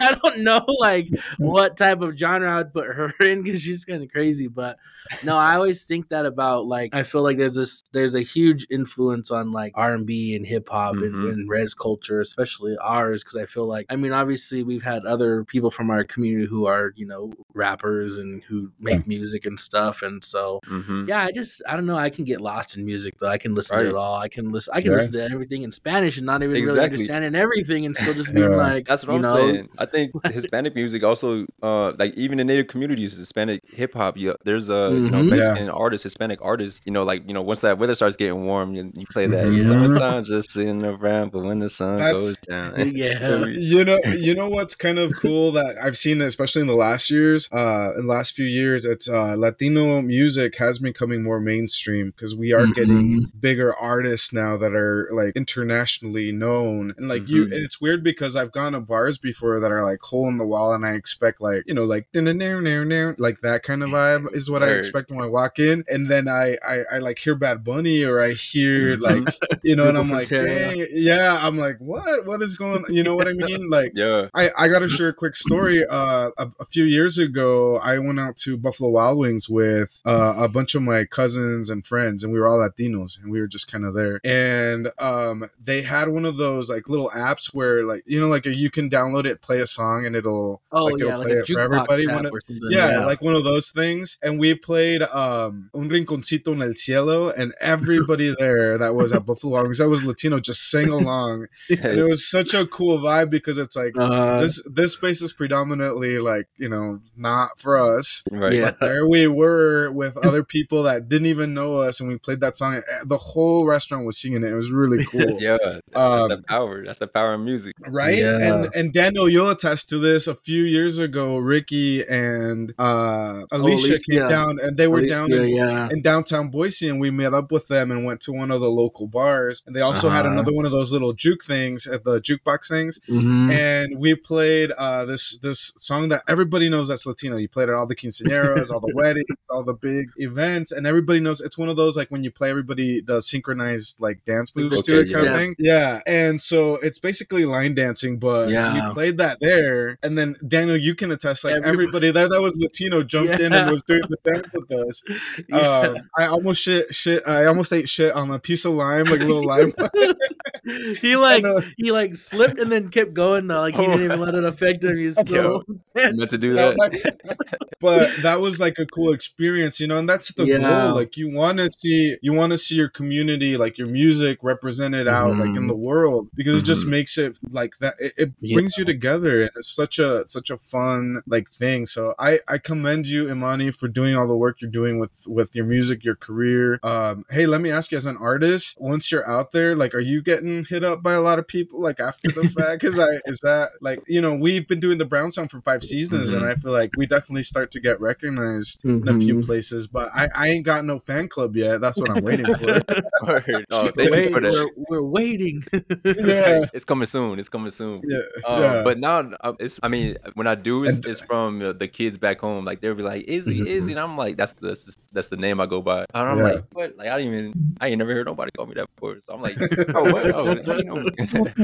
I 0.00 0.16
don't 0.22 0.38
know 0.40 0.64
like 0.80 1.08
what 1.38 1.76
type 1.76 2.00
of 2.02 2.16
genre 2.18 2.50
I 2.52 2.56
would 2.58 2.72
put 2.72 2.86
her 2.86 3.12
in 3.20 3.42
because 3.42 3.62
she's 3.62 3.84
kind 3.84 4.02
of 4.02 4.10
crazy. 4.10 4.48
But 4.48 4.78
no, 5.22 5.36
I 5.36 5.54
always 5.54 5.84
think 5.84 6.08
that 6.10 6.26
about 6.26 6.66
like 6.66 6.94
I 6.94 7.02
feel 7.02 7.22
like 7.22 7.38
there's 7.38 7.54
this 7.56 7.82
there's 7.92 8.14
a 8.14 8.22
huge 8.22 8.66
influence 8.70 9.30
on 9.30 9.52
like 9.52 9.72
R 9.74 9.94
and 9.94 10.06
B 10.06 10.34
and 10.36 10.46
hip 10.46 10.68
hop 10.68 10.94
and, 10.96 11.14
Mhm. 11.14 11.30
and 11.32 11.48
res 11.48 11.74
culture, 11.74 12.20
especially 12.20 12.76
ours, 12.80 13.22
because 13.22 13.36
I 13.36 13.46
feel 13.46 13.66
like 13.66 13.86
I 13.88 13.96
mean 13.96 14.12
obviously 14.12 14.62
we've 14.62 14.82
had 14.82 15.04
other 15.06 15.44
people 15.44 15.70
from 15.70 15.90
our 15.90 16.04
community 16.04 16.46
who 16.46 16.66
are 16.66 16.92
you 16.96 17.06
know 17.06 17.32
rappers 17.54 18.18
and 18.18 18.42
who 18.44 18.70
make 18.80 19.06
music 19.06 19.44
and 19.46 19.58
stuff, 19.58 20.02
and 20.02 20.22
so 20.22 20.60
mhm. 20.66 21.08
yeah, 21.08 21.24
I 21.24 21.32
just 21.32 21.62
I 21.68 21.74
don't 21.74 21.86
know. 21.86 21.96
I 21.96 22.10
can 22.10 22.24
get 22.24 22.40
lost 22.40 22.76
in 22.76 22.84
music 22.84 23.14
though. 23.18 23.28
I 23.28 23.38
can 23.38 23.54
listen 23.54 23.78
to 23.78 23.88
it 23.88 23.94
all. 23.94 24.16
I 24.16 24.28
can 24.28 24.50
listen. 24.50 24.72
I 24.74 24.80
can 24.82 24.90
Yeah. 24.90 24.96
listen 24.98 25.12
to 25.12 25.24
everything 25.46 25.62
in 25.62 25.72
Spanish 25.72 26.16
and 26.16 26.26
not 26.26 26.42
even 26.42 26.62
really 26.62 26.80
understanding 26.80 27.34
everything, 27.34 27.86
and 27.86 27.96
still 27.96 28.14
just 28.14 28.34
being 28.34 28.50
Yeah. 28.50 28.56
like, 28.56 28.86
That's 28.86 29.06
what 29.06 29.14
I'm 29.14 29.20
know, 29.22 29.36
saying. 29.36 29.68
I 29.78 29.86
think 29.94 30.12
Hispanic 30.26 30.74
music 30.74 31.02
also, 31.04 31.46
uh, 31.62 31.92
like 31.98 32.14
even 32.16 32.40
in 32.40 32.46
native 32.46 32.66
communities, 32.68 33.16
Hispanic 33.16 33.62
hip 33.68 33.94
hop. 33.94 34.16
Yeah, 34.16 34.32
there's 34.44 34.68
a 34.68 34.90
you 34.92 35.10
know 35.10 35.22
Mhm. 35.22 35.30
Yeah. 35.30 35.36
Mexican 35.36 35.68
artists, 35.70 36.02
Hispanic 36.02 36.38
artists. 36.42 36.80
You 36.86 36.92
know, 36.92 37.04
like 37.04 37.22
you 37.26 37.34
know, 37.34 37.42
once 37.42 37.60
that 37.62 37.78
weather 37.78 37.94
starts 37.94 38.16
getting 38.16 38.44
warm, 38.44 38.74
you, 38.74 38.92
you 38.96 39.06
play 39.12 39.26
that 39.26 39.52
Yeah. 39.52 39.66
summertime 39.66 40.24
just 40.32 40.50
sitting 40.52 40.84
around, 40.84 41.32
but 41.32 41.42
when 41.44 41.60
the 41.60 41.68
sun 41.68 41.98
That's- 41.98 42.12
goes 42.22 42.36
down, 42.38 42.90
Yeah. 42.94 43.44
you 43.46 43.84
know 43.84 43.98
you 44.18 44.34
know 44.34 44.48
what's 44.48 44.74
kind 44.74 44.98
of 44.98 45.12
cool 45.16 45.52
that 45.52 45.76
i've 45.82 45.96
seen 45.96 46.20
especially 46.20 46.60
in 46.62 46.66
the 46.66 46.74
last 46.74 47.10
years 47.10 47.48
uh 47.52 47.90
in 47.96 48.06
the 48.06 48.12
last 48.12 48.34
few 48.34 48.44
years 48.46 48.84
it's 48.84 49.08
uh 49.08 49.34
latino 49.36 50.00
music 50.02 50.56
has 50.56 50.78
been 50.78 50.92
becoming 50.92 51.22
more 51.22 51.40
mainstream 51.40 52.06
because 52.08 52.34
we 52.36 52.52
are 52.52 52.66
getting 52.68 53.30
bigger 53.40 53.74
artists 53.76 54.32
now 54.32 54.56
that 54.56 54.72
are 54.74 55.08
like 55.12 55.25
internationally 55.34 56.32
known. 56.32 56.94
And 56.96 57.08
like 57.08 57.28
you 57.28 57.46
Mhm. 57.46 57.52
and 57.54 57.64
it's 57.64 57.80
weird 57.80 58.02
because 58.04 58.36
i've 58.36 58.52
gone 58.52 58.72
to 58.72 58.80
bars 58.80 59.18
before 59.18 59.60
that 59.60 59.72
are 59.72 59.82
like 59.84 60.00
hole 60.00 60.28
in 60.28 60.38
the 60.38 60.44
wall 60.46 60.72
and 60.74 60.84
i 60.86 60.92
expect 60.92 61.40
like 61.40 61.64
you 61.66 61.74
know 61.74 61.84
like 61.84 62.06
like 62.12 63.40
that 63.40 63.62
kind 63.62 63.82
of 63.82 63.90
vibe 63.90 64.34
is 64.34 64.50
what 64.50 64.62
i 64.62 64.68
expect 64.70 65.10
when 65.10 65.20
i 65.20 65.26
walk 65.26 65.58
in. 65.58 65.84
And 65.88 66.06
then 66.08 66.28
i 66.28 66.56
i, 66.66 66.82
I 66.92 66.98
like 66.98 67.18
hear 67.18 67.34
bad 67.34 67.64
bunny 67.64 68.04
or 68.04 68.20
i 68.20 68.30
hear 68.32 68.96
Mhm. 68.96 69.00
like 69.00 69.34
you 69.62 69.76
know 69.76 69.88
and 69.88 69.98
i'm 69.98 70.10
like 70.10 70.30
yeah 70.30 71.38
i'm 71.42 71.56
like 71.58 71.78
what? 71.78 72.26
What 72.26 72.42
is 72.42 72.56
going 72.56 72.84
you 72.88 73.02
know 73.02 73.16
what 73.16 73.28
i 73.28 73.32
mean? 73.32 73.68
Like 73.70 73.92
yeah, 73.94 74.28
I, 74.34 74.50
I 74.58 74.68
got 74.68 74.80
to 74.80 74.88
share 74.88 75.08
a 75.08 75.14
quick 75.14 75.34
story. 75.34 75.84
Uh, 75.84 76.30
a, 76.38 76.50
a 76.60 76.64
few 76.64 76.84
years 76.84 77.18
ago, 77.18 77.78
I 77.78 77.98
went 77.98 78.18
out 78.20 78.36
to 78.38 78.56
Buffalo 78.56 78.90
Wild 78.90 79.18
Wings 79.18 79.48
with 79.48 80.00
uh, 80.04 80.34
a 80.36 80.48
bunch 80.48 80.74
of 80.74 80.82
my 80.82 81.04
cousins 81.04 81.70
and 81.70 81.84
friends, 81.86 82.22
and 82.24 82.32
we 82.32 82.38
were 82.38 82.46
all 82.46 82.58
Latinos, 82.58 83.20
and 83.22 83.30
we 83.32 83.40
were 83.40 83.46
just 83.46 83.70
kind 83.70 83.84
of 83.84 83.94
there. 83.94 84.20
And 84.24 84.88
um, 85.16 85.44
they 85.62 85.82
had 85.82 86.08
one 86.08 86.24
of 86.24 86.36
those 86.36 86.68
like 86.70 86.88
little 86.88 87.10
apps 87.10 87.54
where, 87.54 87.84
like, 87.84 88.02
you 88.06 88.20
know, 88.20 88.28
like 88.28 88.44
you 88.46 88.70
can 88.70 88.90
download 88.90 89.24
it, 89.24 89.40
play 89.42 89.60
a 89.60 89.66
song, 89.66 90.06
and 90.06 90.14
it'll 90.16 90.62
oh 90.72 90.84
like, 90.84 90.94
it'll 91.00 91.08
yeah, 91.08 91.16
like 91.16 91.26
play 91.26 91.36
a 91.36 91.40
it 91.40 91.46
for 91.46 91.52
jukebox 91.52 91.64
everybody. 91.64 92.06
app 92.08 92.14
One 92.16 92.26
of- 92.26 92.32
or 92.32 92.40
something. 92.40 92.68
yeah, 92.70 93.04
like 93.04 93.22
one 93.22 93.34
of 93.34 93.44
those 93.44 93.70
things. 93.70 94.18
And 94.22 94.38
we 94.38 94.54
played 94.54 95.02
um 95.02 95.70
Un 95.74 95.88
Rinconcito 95.88 96.52
en 96.52 96.62
el 96.62 96.74
Cielo, 96.74 97.30
and 97.30 97.52
everybody 97.60 98.34
there 98.38 98.78
that 98.78 98.94
was 98.94 99.12
at 99.12 99.26
Buffalo 99.26 99.62
Wings, 99.62 99.78
that 99.78 99.88
was 99.88 100.04
Latino, 100.04 100.38
just 100.38 100.70
sang 100.70 100.88
along. 100.90 101.46
And 101.70 101.98
it 101.98 102.04
was 102.04 102.28
such 102.28 102.54
a 102.54 102.66
cool 102.66 102.98
vibe 102.98 103.30
because 103.30 103.58
it's 103.58 103.76
like 103.76 103.94
uh, 103.98 104.40
this 104.40 104.62
this 104.70 104.92
space 104.94 105.22
is 105.22 105.32
predominantly 105.32 106.18
like 106.18 106.48
you 106.56 106.68
know 106.68 107.00
not 107.16 107.58
for 107.58 107.78
us 107.78 108.22
right. 108.30 108.52
Yeah. 108.54 108.70
but 108.72 108.80
there 108.80 109.06
we 109.08 109.26
were 109.26 109.90
with 109.92 110.16
other 110.18 110.42
people 110.44 110.82
that 110.84 111.08
didn't 111.08 111.26
even 111.26 111.54
know 111.54 111.80
us 111.80 112.00
and 112.00 112.08
we 112.08 112.18
played 112.18 112.40
that 112.40 112.56
song 112.56 112.80
the 113.04 113.16
whole 113.16 113.66
restaurant 113.66 114.04
was 114.04 114.18
singing 114.20 114.42
it 114.42 114.52
it 114.52 114.54
was 114.54 114.70
really 114.70 115.04
cool 115.10 115.40
Yeah, 115.40 115.56
that's 115.62 115.80
Um, 115.94 116.28
the 116.28 116.42
power. 116.48 116.84
That's 116.84 116.98
the 116.98 117.08
power 117.08 117.34
of 117.34 117.40
music. 117.40 117.74
right 117.88 118.18
Yeah. 118.18 118.38
and 118.54 118.68
and 118.74 118.92
daniel 118.92 119.28
you'll 119.28 119.50
attest 119.50 119.88
to 119.90 119.98
this 119.98 120.26
a 120.26 120.34
few 120.34 120.62
years 120.64 120.98
ago 120.98 121.38
ricky 121.38 122.04
and 122.06 122.72
uh 122.78 123.42
alicia, 123.52 123.88
Alicia. 123.92 123.98
came 124.10 124.28
down 124.28 124.58
and 124.62 124.76
they 124.76 124.86
were 124.88 125.04
down 125.06 125.32
in 125.32 125.48
yeah. 125.48 125.88
in 125.90 126.02
downtown 126.02 126.48
Boise, 126.48 126.88
and 126.88 127.00
we 127.00 127.10
met 127.10 127.34
up 127.34 127.50
with 127.52 127.68
them 127.68 127.90
and 127.90 128.04
went 128.04 128.20
to 128.22 128.32
one 128.32 128.50
of 128.50 128.60
the 128.60 128.70
local 128.70 129.06
bars. 129.06 129.62
And 129.66 129.74
they 129.74 129.80
also 129.80 130.08
had 130.08 130.24
Uh-huh. 130.24 130.32
another 130.34 130.52
one 130.52 130.64
of 130.66 130.72
those 130.72 130.92
little 130.92 131.12
juke 131.12 131.42
things 131.44 131.86
at 131.86 132.04
the 132.04 132.20
jukebox 132.20 132.68
things. 132.68 133.00
Mhm. 133.08 133.50
and 133.52 133.98
we 133.98 134.14
played 134.14 134.70
uh, 134.72 135.04
this 135.04 135.38
this 135.38 135.72
song 135.76 136.08
that 136.10 136.22
everybody 136.28 136.68
knows 136.68 136.88
that's 136.88 137.06
Latino. 137.06 137.36
You 137.36 137.48
played 137.48 137.68
at 137.68 137.74
all 137.74 137.86
the 137.86 137.96
quinceañeras, 137.96 138.70
all 138.72 138.80
the 138.80 138.92
weddings, 139.02 139.26
all 139.50 139.62
the 139.64 139.74
big 139.74 140.06
events, 140.16 140.72
and 140.72 140.86
everybody 140.86 141.20
knows 141.20 141.40
it's 141.40 141.58
one 141.58 141.68
of 141.68 141.76
those 141.76 141.96
like 141.96 142.10
when 142.10 142.22
you 142.24 142.30
play, 142.30 142.50
everybody 142.50 143.00
does 143.02 143.28
synchronized 143.28 144.00
like 144.00 144.24
dance 144.24 144.54
moves 144.56 144.76
to 145.04 145.10
Okay, 145.10 145.12
kind 145.12 145.24
yeah. 145.26 145.30
of 145.32 145.36
thing. 145.38 145.54
Yeah, 145.58 146.00
and 146.06 146.40
so 146.40 146.76
it's 146.76 146.98
basically 146.98 147.44
line 147.44 147.74
dancing, 147.74 148.18
but 148.18 148.48
Yeah. 148.50 148.88
we 148.88 148.94
played 148.94 149.18
that 149.18 149.38
there, 149.40 149.98
and 150.02 150.16
then 150.18 150.36
Daniel, 150.46 150.76
you 150.76 150.94
can 150.94 151.10
attest, 151.12 151.44
like 151.44 151.54
Everybody- 151.54 151.72
everybody 151.76 152.10
there 152.10 152.28
that 152.28 152.40
was 152.40 152.52
Latino 152.56 153.02
jumped 153.02 153.40
in 153.40 153.52
and 153.52 153.70
was 153.70 153.82
doing 153.82 154.00
the 154.08 154.16
dance 154.32 154.50
with 154.52 154.70
us. 154.72 155.02
Yeah. 155.48 155.56
Um, 155.80 155.96
I 156.18 156.26
almost 156.26 156.62
shit 156.62 156.94
shit. 156.94 157.22
I 157.26 157.44
almost 157.46 157.72
ate 157.72 157.88
shit 157.88 158.12
on 158.12 158.30
a 158.30 158.38
piece 158.38 158.64
of 158.64 158.72
lime, 158.72 159.04
like 159.04 159.20
a 159.20 159.24
little 159.24 159.44
lime. 159.44 159.72
he 161.00 161.16
like 161.16 161.42
know. 161.42 161.60
he 161.76 161.92
like 161.92 162.16
slipped 162.16 162.58
and 162.58 162.70
then 162.72 162.88
kept 162.88 163.14
going 163.14 163.46
though. 163.46 163.60
Like 163.60 163.74
he 163.74 163.82
didn't 163.86 164.02
even 164.04 164.20
let 164.26 164.34
it 164.34 164.44
affect 164.44 164.82
him. 164.84 164.96
He's 164.96 165.14
still 165.18 165.62
You 165.68 165.80
meant 165.94 166.30
to 166.30 166.38
do 166.38 166.48
Yeah, 166.54 166.72
that. 166.74 166.78
like- 166.78 167.38
but 167.80 168.10
that 168.22 168.40
was 168.40 168.58
like 168.58 168.78
a 168.78 168.86
cool 168.86 169.12
experience, 169.12 169.78
you 169.80 169.86
know, 169.86 169.98
and 169.98 170.08
that's 170.08 170.32
the 170.34 170.46
Yeah. 170.46 170.58
goal. 170.58 170.94
Like 170.94 171.16
you 171.16 171.30
want 171.30 171.58
to 171.58 171.70
see, 171.70 172.16
you 172.22 172.32
want 172.32 172.52
to 172.52 172.58
see 172.58 172.74
your 172.74 172.88
community, 172.88 173.56
like 173.56 173.76
your 173.78 173.88
music 173.88 174.42
represented 174.86 175.08
out, 175.08 175.36
like 175.36 175.56
in 175.56 175.64
Mhm. 175.64 175.68
the 175.68 175.76
world, 175.76 176.28
because 176.34 176.56
it 176.56 176.64
just 176.64 176.86
Mhm. 176.86 176.90
makes 176.90 177.18
it 177.18 177.36
like 177.50 177.76
that. 177.78 177.94
It, 177.98 178.12
it 178.16 178.32
Yeah. 178.40 178.54
brings 178.56 178.76
you 178.76 178.84
together, 178.84 179.40
and 179.42 179.50
it's 179.56 179.74
such 179.74 179.98
a 179.98 180.26
such 180.26 180.50
a 180.50 180.58
fun 180.58 181.22
like 181.26 181.48
thing. 181.50 181.86
So 181.86 182.14
I 182.18 182.40
I 182.48 182.58
commend 182.58 183.06
you, 183.06 183.28
Imani, 183.30 183.70
for 183.70 183.88
doing 183.88 184.16
all 184.16 184.26
the 184.26 184.36
work 184.36 184.60
you're 184.60 184.70
doing 184.70 184.98
with 184.98 185.24
with 185.26 185.54
your 185.54 185.64
music, 185.66 186.04
your 186.04 186.16
career. 186.16 186.78
Um, 186.82 187.24
hey, 187.30 187.46
let 187.46 187.60
me 187.60 187.70
ask 187.70 187.90
you, 187.90 187.96
as 187.96 188.06
an 188.06 188.16
artist, 188.16 188.76
once 188.80 189.10
you're 189.10 189.28
out 189.28 189.52
there, 189.52 189.74
like, 189.76 189.94
are 189.94 190.00
you 190.00 190.22
getting 190.22 190.64
hit 190.64 190.84
up 190.84 191.02
by 191.02 191.12
a 191.14 191.20
lot 191.20 191.38
of 191.38 191.46
people 191.48 191.80
like 191.80 192.00
after 192.00 192.30
the 192.30 192.44
fact? 192.56 192.80
Because 192.80 192.98
I 192.98 193.08
is 193.26 193.40
that 193.42 193.70
like 193.80 194.00
you 194.06 194.20
know 194.20 194.34
we've 194.34 194.66
been 194.68 194.80
doing 194.80 194.98
the 194.98 195.04
Brown 195.04 195.30
Sound 195.32 195.50
for 195.50 195.60
five 195.62 195.82
seasons, 195.82 196.32
and 196.32 196.44
I 196.44 196.54
feel 196.54 196.72
like 196.72 196.90
we 196.96 197.06
definitely 197.06 197.42
start 197.42 197.70
to 197.72 197.80
get 197.80 198.00
recognized 198.00 198.84
in 198.84 199.06
a 199.08 199.18
few 199.18 199.36
Mhm. 199.36 199.46
places. 199.46 199.86
But 199.86 200.10
I 200.14 200.28
I 200.34 200.48
ain't 200.48 200.64
got 200.64 200.84
no 200.84 200.98
fan 200.98 201.28
club 201.28 201.56
yet. 201.56 201.80
That's 201.80 201.98
what 202.00 202.10
I'm 202.10 202.22
waiting 202.22 202.52
for. 202.54 202.66
Word. 203.26 203.66
Oh, 203.70 203.90
thank 203.96 204.10
Wait, 204.10 204.24
you 204.26 204.32
for 204.34 204.40
that. 204.40 204.52
we're, 204.52 204.68
we're 204.88 205.02
waiting. 205.02 205.62
Yeah. 206.04 206.64
It's 206.72 206.84
coming 206.84 207.06
soon. 207.06 207.38
It's 207.38 207.48
coming 207.48 207.70
soon. 207.70 208.00
Yeah, 208.04 208.18
Um, 208.46 208.62
yeah. 208.62 208.82
But 208.82 208.98
now, 208.98 209.30
uh, 209.40 209.54
it's. 209.58 209.78
I 209.82 209.88
mean, 209.88 210.16
when 210.34 210.46
I 210.46 210.54
do, 210.54 210.84
it's, 210.84 210.96
And- 210.96 211.06
it's 211.06 211.20
from 211.20 211.62
uh, 211.62 211.72
the 211.72 211.88
kids 211.88 212.16
back 212.18 212.40
home. 212.40 212.64
Like 212.64 212.80
they'll 212.80 212.94
be 212.94 213.02
like, 213.02 213.24
"Izzy, 213.26 213.60
Mhm. 213.60 213.66
Izzy," 213.66 213.92
and 213.92 214.00
I'm 214.00 214.16
like, 214.16 214.36
"That's 214.36 214.52
the 214.54 214.68
that's, 214.68 214.96
that's 215.12 215.28
the 215.28 215.36
name 215.36 215.60
I 215.60 215.66
go 215.66 215.82
by." 215.82 216.00
And 216.14 216.28
I'm 216.28 216.38
Yeah. 216.38 216.42
like, 216.44 216.64
"What?" 216.72 216.96
Like 216.96 217.08
I 217.08 217.18
didn't 217.18 217.34
even. 217.34 217.76
I 217.80 217.88
ain't 217.88 217.98
never 217.98 218.14
heard 218.14 218.26
nobody 218.26 218.50
call 218.56 218.66
me 218.66 218.74
that 218.74 218.88
before. 218.96 219.20
So 219.20 219.34
I'm 219.34 219.42
like, 219.42 219.56
"Oh 219.94 220.12
what? 220.12 220.26
Oh, 220.34 220.62
how 220.64 220.76
you 220.76 220.84
know 220.84 220.96
me?" 220.96 221.10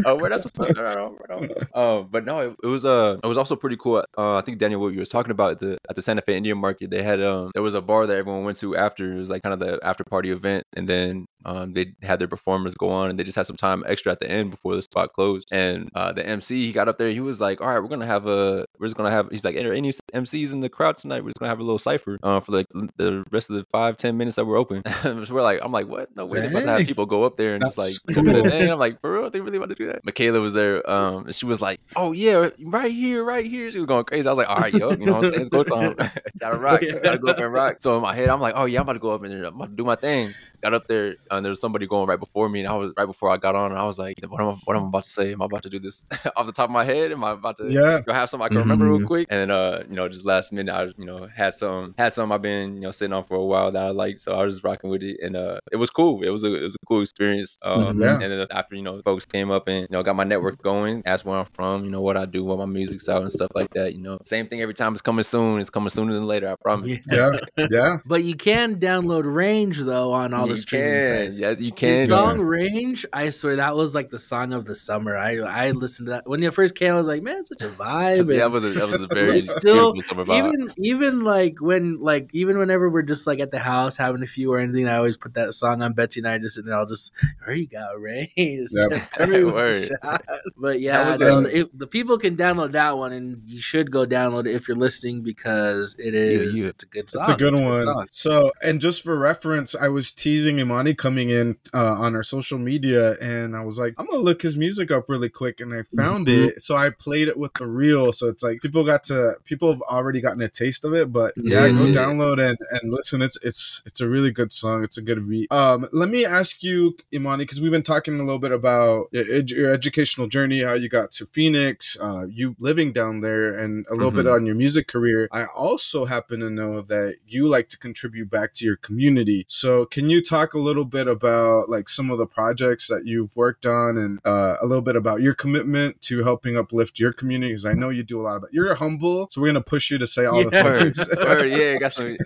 oh, 0.05 0.17
where 0.17 0.31
that's 0.33 0.45
what's 0.45 0.59
up. 0.59 0.77
Right 0.77 0.97
on, 0.97 1.17
right 1.29 1.51
on. 1.75 1.99
Um, 1.99 2.09
but 2.11 2.25
no, 2.25 2.41
it, 2.41 2.57
it 2.63 2.67
was 2.67 2.85
uh, 2.85 3.19
it 3.23 3.27
was 3.27 3.37
also 3.39 3.57
pretty 3.57 3.77
cool. 3.77 4.05
Uh, 4.17 4.37
I 4.37 4.41
think 4.43 4.59
Daniel, 4.59 4.81
what 4.81 4.93
you 4.93 5.01
was 5.01 5.09
talking 5.09 5.31
about 5.33 5.53
at 5.53 5.59
the 5.61 5.79
at 5.89 5.97
the 5.97 6.03
Santa 6.03 6.23
Fe 6.23 6.37
Indian 6.37 6.59
Market, 6.59 6.91
they 6.91 7.03
had 7.03 7.21
um, 7.23 7.51
there 7.55 7.63
was 7.63 7.75
a 7.75 7.81
bar 7.83 8.07
that 8.07 8.17
everyone 8.17 8.45
went 8.45 8.59
to 8.59 8.77
after. 8.77 9.13
It 9.13 9.19
was 9.19 9.31
like 9.31 9.43
kind 9.43 9.53
of 9.55 9.61
the 9.61 9.79
after 9.83 10.05
party 10.05 10.31
event, 10.31 10.65
and 10.77 10.89
then 10.89 11.27
um, 11.45 11.73
they 11.73 11.95
had 12.03 12.19
their 12.19 12.29
performers 12.29 12.75
go 12.75 12.89
on, 12.89 13.11
and 13.11 13.19
they 13.19 13.25
just 13.25 13.37
had 13.37 13.47
some 13.47 13.57
time 13.57 13.85
extra 13.87 14.13
at 14.13 14.21
the 14.21 14.31
end 14.31 14.51
before 14.51 14.75
the 14.77 14.83
spot 14.83 15.13
closed. 15.13 15.49
And 15.51 15.91
uh, 15.95 16.13
the 16.13 16.27
MC, 16.27 16.67
he 16.67 16.73
got 16.73 16.89
up 16.89 16.99
there, 16.99 17.11
he 17.11 17.21
was 17.21 17.41
like, 17.41 17.61
"All 17.61 17.69
right, 17.69 17.81
we're 17.81 17.89
gonna 17.89 18.07
have 18.07 18.27
a, 18.27 18.67
we're 18.79 18.87
just 18.87 18.97
gonna 18.97 19.11
have." 19.11 19.29
He's 19.31 19.45
like, 19.45 19.57
any 19.57 19.93
MCs 19.93 20.53
in 20.53 20.61
the 20.61 20.69
crowd 20.69 20.97
tonight? 20.97 21.23
We're 21.23 21.31
just 21.31 21.39
gonna 21.39 21.51
have 21.51 21.61
a 21.61 21.63
little 21.63 21.79
cipher 21.79 22.19
uh, 22.23 22.41
for 22.41 22.53
like 22.53 22.67
the 22.97 23.25
rest 23.31 23.51
of 23.51 23.57
the 23.57 23.65
five 23.65 23.97
ten 23.97 24.17
minutes 24.17 24.37
that 24.37 24.47
we're 24.47 24.57
open." 24.57 24.83
so 25.03 25.25
we're 25.31 25.43
like, 25.43 25.61
I'm 25.63 25.73
like, 25.73 25.89
"What? 25.89 26.15
No 26.17 26.25
way! 26.25 26.41
They're 26.41 26.51
about 26.51 26.63
to 26.65 26.71
have 26.71 26.87
people 26.87 27.07
go 27.07 27.25
up 27.25 27.37
there 27.37 27.55
and 27.55 27.63
just 27.63 27.79
like 27.79 27.93
cool. 28.15 28.25
thing." 28.25 28.71
I'm 28.71 28.79
like, 28.79 29.01
"For 29.01 29.13
real? 29.13 29.31
They 29.31 29.41
really 29.41 29.59
want 29.59 29.71
to 29.71 29.75
do 29.75 29.87
that?" 29.87 30.05
Michaela 30.05 30.41
was 30.41 30.55
there, 30.55 30.89
um, 30.89 31.27
and 31.27 31.35
she 31.35 31.47
was 31.47 31.61
like, 31.61 31.81
"Oh 31.97 32.13
yeah, 32.13 32.51
right 32.61 32.93
here, 32.93 33.25
right 33.25 33.47
here." 33.47 33.71
She 33.71 33.79
was 33.79 33.87
going 33.87 34.05
crazy. 34.05 34.27
I 34.27 34.31
was 34.31 34.39
like, 34.39 34.49
"All 34.49 34.59
right, 34.59 34.73
yo, 34.73 34.91
you 34.91 35.07
know 35.07 35.15
what 35.15 35.25
I'm 35.25 35.31
saying? 35.31 35.41
It's 35.43 35.51
go 35.51 35.63
time. 35.65 35.97
Gotta 36.39 36.57
rock. 36.57 36.83
Gotta 37.03 37.19
go 37.19 37.31
up 37.31 37.39
and 37.39 37.53
rock." 37.53 37.77
So 37.81 37.97
in 37.97 38.03
my 38.03 38.15
head, 38.15 38.29
I'm 38.29 38.41
like, 38.41 38.55
"Oh 38.57 38.65
yeah, 38.65 38.81
I'm 38.81 38.83
about 38.83 38.95
to 38.95 38.99
go 38.99 39.15
up 39.15 39.23
and 39.23 39.33
I'm 39.35 39.55
about 39.55 39.71
to 39.71 39.77
do 39.77 39.85
my 39.85 39.97
thing." 39.97 40.33
Got 40.63 40.75
up 40.75 40.87
there, 40.87 41.17
and 41.37 41.45
there 41.45 41.51
was 41.51 41.61
somebody 41.61 41.87
going 41.87 42.07
right 42.09 42.19
before 42.21 42.49
me, 42.49 42.61
and 42.61 42.69
I 42.69 42.75
was 42.75 42.93
right 42.97 43.07
before 43.07 43.31
I 43.31 43.37
got 43.37 43.55
on, 43.57 43.71
and 43.73 43.79
I 43.81 43.85
was 43.85 43.99
like, 43.99 44.15
"What 44.29 44.41
am 44.41 44.49
I, 44.49 44.57
what 44.65 44.77
am 44.77 44.85
I 44.85 44.89
about 44.89 45.03
to 45.05 45.09
say? 45.09 45.33
Am 45.33 45.43
I 45.43 45.47
about 45.47 45.63
to 45.65 45.71
do 45.71 45.79
this 45.79 46.05
off 46.37 46.47
the 46.47 46.53
top 46.53 46.67
of 46.67 46.71
my 46.71 46.85
head? 46.85 47.13
Am 47.13 47.25
I 47.25 47.33
about 47.33 47.57
to 47.59 47.71
Yeah. 47.71 48.01
go 48.07 48.13
have 48.13 48.29
something 48.31 48.45
I 48.45 48.49
can 48.49 48.59
remember 48.59 48.87
real 48.87 49.01
Mhm. 49.01 49.07
quick?" 49.07 49.27
And 49.31 49.51
uh, 49.51 49.83
you 49.89 49.97
know, 49.97 50.09
just 50.09 50.25
last 50.25 50.53
minute, 50.53 50.73
I 50.73 50.85
you 50.97 51.05
know 51.07 51.27
had 51.35 51.55
some 51.55 51.95
had 51.99 52.13
some 52.13 52.31
I've 52.33 52.43
been 52.43 52.75
you 52.77 52.81
know 52.83 52.91
sitting 52.91 53.13
on 53.13 53.25
for 53.25 53.37
a 53.37 53.45
while 53.45 53.73
that 53.73 53.83
I 53.83 53.91
liked, 53.91 54.21
so 54.21 54.35
I 54.35 54.45
was 54.45 54.55
just 54.57 54.65
rocking 54.65 54.91
with 54.91 55.03
it, 55.03 55.19
and 55.23 55.35
uh, 55.37 55.59
it 55.71 55.77
was 55.77 55.91
cool. 55.91 56.23
It 56.23 56.31
was 56.31 56.45
a 56.45 56.55
it 56.55 56.63
was 56.63 56.75
a 56.75 56.87
cool 56.87 57.01
experience. 57.01 57.57
Um, 57.65 57.97
Mhm. 57.97 58.03
Yeah. 58.03 58.19
and 58.21 58.33
then 58.33 58.47
after 58.51 58.75
you 58.77 58.83
know 58.83 59.01
folks 59.05 59.27
came 59.27 59.51
up 59.51 59.69
and 59.69 59.83
you 59.83 59.89
know 59.91 60.03
got 60.03 60.17
my 60.17 60.25
network 60.25 60.63
going, 60.63 61.03
asked 61.07 61.25
where 61.25 61.39
I'm 61.39 61.47
from, 61.55 61.85
you 61.85 61.91
know 61.91 62.01
what 62.03 62.17
I 62.17 62.27
do, 62.27 62.45
what 62.45 62.59
my 62.59 62.67
music's 62.67 63.09
out 63.09 63.23
and 63.23 63.33
stuff 63.33 63.51
like 63.55 63.71
that. 63.75 63.95
You 63.95 64.01
know, 64.03 64.19
same 64.25 64.47
thing 64.47 64.61
every 64.61 64.75
time. 64.75 64.93
It's 64.93 65.03
coming 65.03 65.23
soon. 65.25 65.61
It's 65.61 65.71
coming 65.71 65.91
sooner 65.91 66.13
than 66.13 66.27
later. 66.27 66.49
I 66.51 66.57
promise. 66.63 66.99
Yeah. 67.11 67.31
Yeah, 67.57 67.67
yeah. 67.71 67.97
But 68.05 68.25
you 68.25 68.35
can 68.35 68.77
download 68.81 69.23
Range 69.33 69.79
though 69.79 70.13
on 70.13 70.35
all 70.35 70.47
the 70.47 70.57
streaming 70.57 71.01
can. 71.03 71.03
Sites. 71.25 71.39
Yes, 71.39 71.61
you 71.61 71.73
His 71.77 71.79
can. 71.79 72.09
song 72.09 72.41
Range, 72.41 73.07
I 73.13 73.31
swear 73.31 73.57
that 73.57 73.77
was 73.77 73.95
like 73.95 74.11
the 74.11 74.19
song 74.19 74.53
of 74.53 74.65
the 74.65 74.75
summer. 74.75 75.17
I 75.17 75.39
I 75.39 75.71
listened 75.71 76.07
to 76.07 76.11
that 76.13 76.29
when 76.29 76.43
it 76.43 76.53
first 76.55 76.75
came. 76.75 76.93
I 76.93 76.97
was 76.97 77.09
like, 77.09 77.23
man, 77.23 77.39
it's 77.39 77.49
such 77.49 77.63
a 77.63 77.69
vibe. 77.73 78.31
Yeah, 78.31 78.39
that 78.41 78.51
was 78.51 78.65
a 78.65 78.71
that 78.71 78.89
was 78.89 79.01
a 79.01 79.07
very 79.13 79.39
It's 79.39 79.51
still- 79.51 79.93
beautiful 79.93 80.25
summer 80.25 80.25
vibe. 80.25 80.49
even 80.55 80.73
even 80.79 81.21
like 81.21 81.61
when 81.61 81.99
like 82.01 82.31
even 82.33 82.59
whenever 82.59 82.89
we're 82.91 83.03
just 83.03 83.27
like 83.27 83.41
at 83.41 83.51
the 83.51 83.59
house 83.59 83.97
having 83.97 84.23
a 84.23 84.27
few 84.27 84.53
or 84.53 84.59
anything, 84.59 84.89
I 84.89 84.97
always 84.97 85.17
put 85.17 85.35
that 85.35 85.53
song 85.55 85.83
on. 85.83 85.93
Betsy 85.93 86.21
and 86.21 86.29
I 86.29 86.39
just 86.39 86.59
and 86.59 86.73
I'll 86.73 86.87
just 86.87 87.13
there 87.45 87.55
you 87.55 87.67
got 87.67 88.01
Range. 88.01 88.29
Yep. 88.37 89.03
Everyone's 89.19 89.91
Word. 89.91 90.21
But 90.57 90.81
yeah, 90.81 91.13
was, 91.13 91.21
no, 91.21 91.39
it- 91.41 91.79
the 91.79 91.87
people 91.87 92.19
can 92.19 92.37
download 92.37 92.73
that 92.73 92.97
one, 92.97 93.13
and 93.13 93.43
you 93.47 93.61
should 93.61 93.91
go 93.91 94.07
download 94.07 94.47
it 94.47 94.55
if 94.55 94.69
you're 94.69 94.77
listening 94.77 95.23
because 95.23 95.97
it 95.99 96.15
is 96.15 96.63
yeah. 96.63 96.71
it's 96.71 96.83
a 96.85 96.87
good 96.87 97.09
song. 97.11 97.23
It's 97.23 97.31
a 97.31 97.37
good 97.37 97.61
one. 97.61 97.81
song. 97.81 98.07
so, 98.11 98.51
and 98.63 98.81
just 98.81 99.03
for 99.05 99.17
reference, 99.19 99.75
I 99.75 99.89
was 99.89 100.13
teasing 100.13 100.59
Imani 100.59 100.95
coming 100.95 101.12
in 101.19 101.57
uh, 101.75 101.95
on 101.95 102.15
our 102.17 102.23
social 102.23 102.59
media, 102.59 103.15
and 103.21 103.57
I 103.57 103.65
was 103.65 103.79
like, 103.79 103.95
I'm 103.99 104.07
gonna 104.07 104.19
look 104.23 104.43
his 104.43 104.57
music 104.57 104.91
up 104.91 105.09
really 105.09 105.29
quick, 105.29 105.61
and 105.61 105.73
I 105.75 105.83
found 105.97 106.27
Mhm. 106.27 106.49
it. 106.49 106.63
So 106.63 106.77
I 106.77 106.91
played 106.91 107.29
it 107.29 107.37
with 107.39 107.53
the 107.55 107.67
reel. 107.67 108.13
So 108.13 108.29
it's 108.29 108.43
like 108.43 108.61
people 108.63 108.85
got 108.85 109.05
to 109.05 109.35
people 109.45 109.71
have 109.73 109.83
already 109.83 110.21
gotten 110.21 110.43
a 110.43 110.49
taste 110.49 110.85
of 110.85 110.95
it, 110.95 111.13
but 111.13 111.33
yeah, 111.37 111.69
go 111.69 111.87
Mhm. 111.87 111.95
download 111.95 112.45
and 112.47 112.57
and 112.71 112.93
listen. 112.93 113.23
It's 113.23 113.39
it's 113.43 113.83
it's 113.87 114.01
a 114.01 114.09
really 114.09 114.31
good 114.31 114.53
song. 114.53 114.85
It's 114.85 114.99
a 114.99 115.03
good 115.03 115.29
beat. 115.29 115.51
Um, 115.53 115.87
let 115.93 116.09
me 116.09 116.25
ask 116.25 116.63
you, 116.63 116.97
Imani, 117.13 117.45
because 117.45 117.61
we've 117.61 117.71
been 117.73 117.83
talking 117.83 118.15
a 118.19 118.25
little 118.25 118.39
bit 118.39 118.53
about 118.53 119.09
your, 119.13 119.25
ed- 119.33 119.51
your 119.51 119.71
educational 119.73 120.27
journey, 120.27 120.61
how 120.63 120.75
you 120.75 120.89
got 120.89 121.13
to 121.13 121.27
Phoenix, 121.27 121.97
uh, 122.01 122.27
you 122.29 122.57
living 122.59 122.93
down 122.93 123.21
there, 123.21 123.57
and 123.59 123.87
a 123.91 123.95
little 123.95 124.11
bit 124.11 124.27
Mhm. 124.27 124.35
on 124.35 124.47
your 124.47 124.55
music 124.55 124.87
career. 124.89 125.29
I 125.33 125.45
also 125.47 126.05
happen 126.05 126.41
to 126.41 126.51
know 126.51 126.83
that 126.83 127.17
you 127.27 127.47
like 127.47 127.69
to 127.69 127.79
contribute 127.79 128.31
back 128.31 128.53
to 128.55 128.65
your 128.65 128.77
community. 128.77 129.45
So, 129.49 129.85
can 129.87 130.09
you 130.11 130.23
talk 130.23 130.55
a 130.55 130.59
little 130.59 130.85
bit 130.85 131.02
about 131.09 131.69
like 131.69 131.89
some 131.89 132.11
of 132.11 132.19
the 132.19 132.27
projects 132.27 132.89
that 132.89 133.03
you've 133.07 133.35
worked 133.37 133.67
on, 133.67 133.97
and 133.99 134.19
uh, 134.25 134.57
a 134.63 134.67
little 134.67 134.83
bit 134.83 134.97
about 134.97 135.21
your 135.23 135.35
commitment 135.35 136.01
to 136.03 136.23
helping 136.23 136.57
uplift 136.57 136.99
your 136.99 137.13
community? 137.13 137.53
Because 137.53 137.67
I 137.67 137.73
know 137.75 137.89
you 137.91 138.03
do 138.03 138.21
a 138.21 138.23
lot 138.23 138.37
of 138.37 138.45
it. 138.45 138.51
You're 138.53 138.75
humble, 138.75 139.27
so 139.31 139.41
we're 139.41 139.49
gonna 139.49 139.61
push 139.63 139.91
you 139.91 139.99
to 139.99 140.07
say 140.07 140.25
all 140.27 140.43
Yeah. 140.43 140.49
the 140.51 140.65
Word, 140.65 140.95
things. 140.97 141.09
word, 141.17 141.47
yeah, 141.51 141.79
got 141.79 141.93
some. 141.93 142.17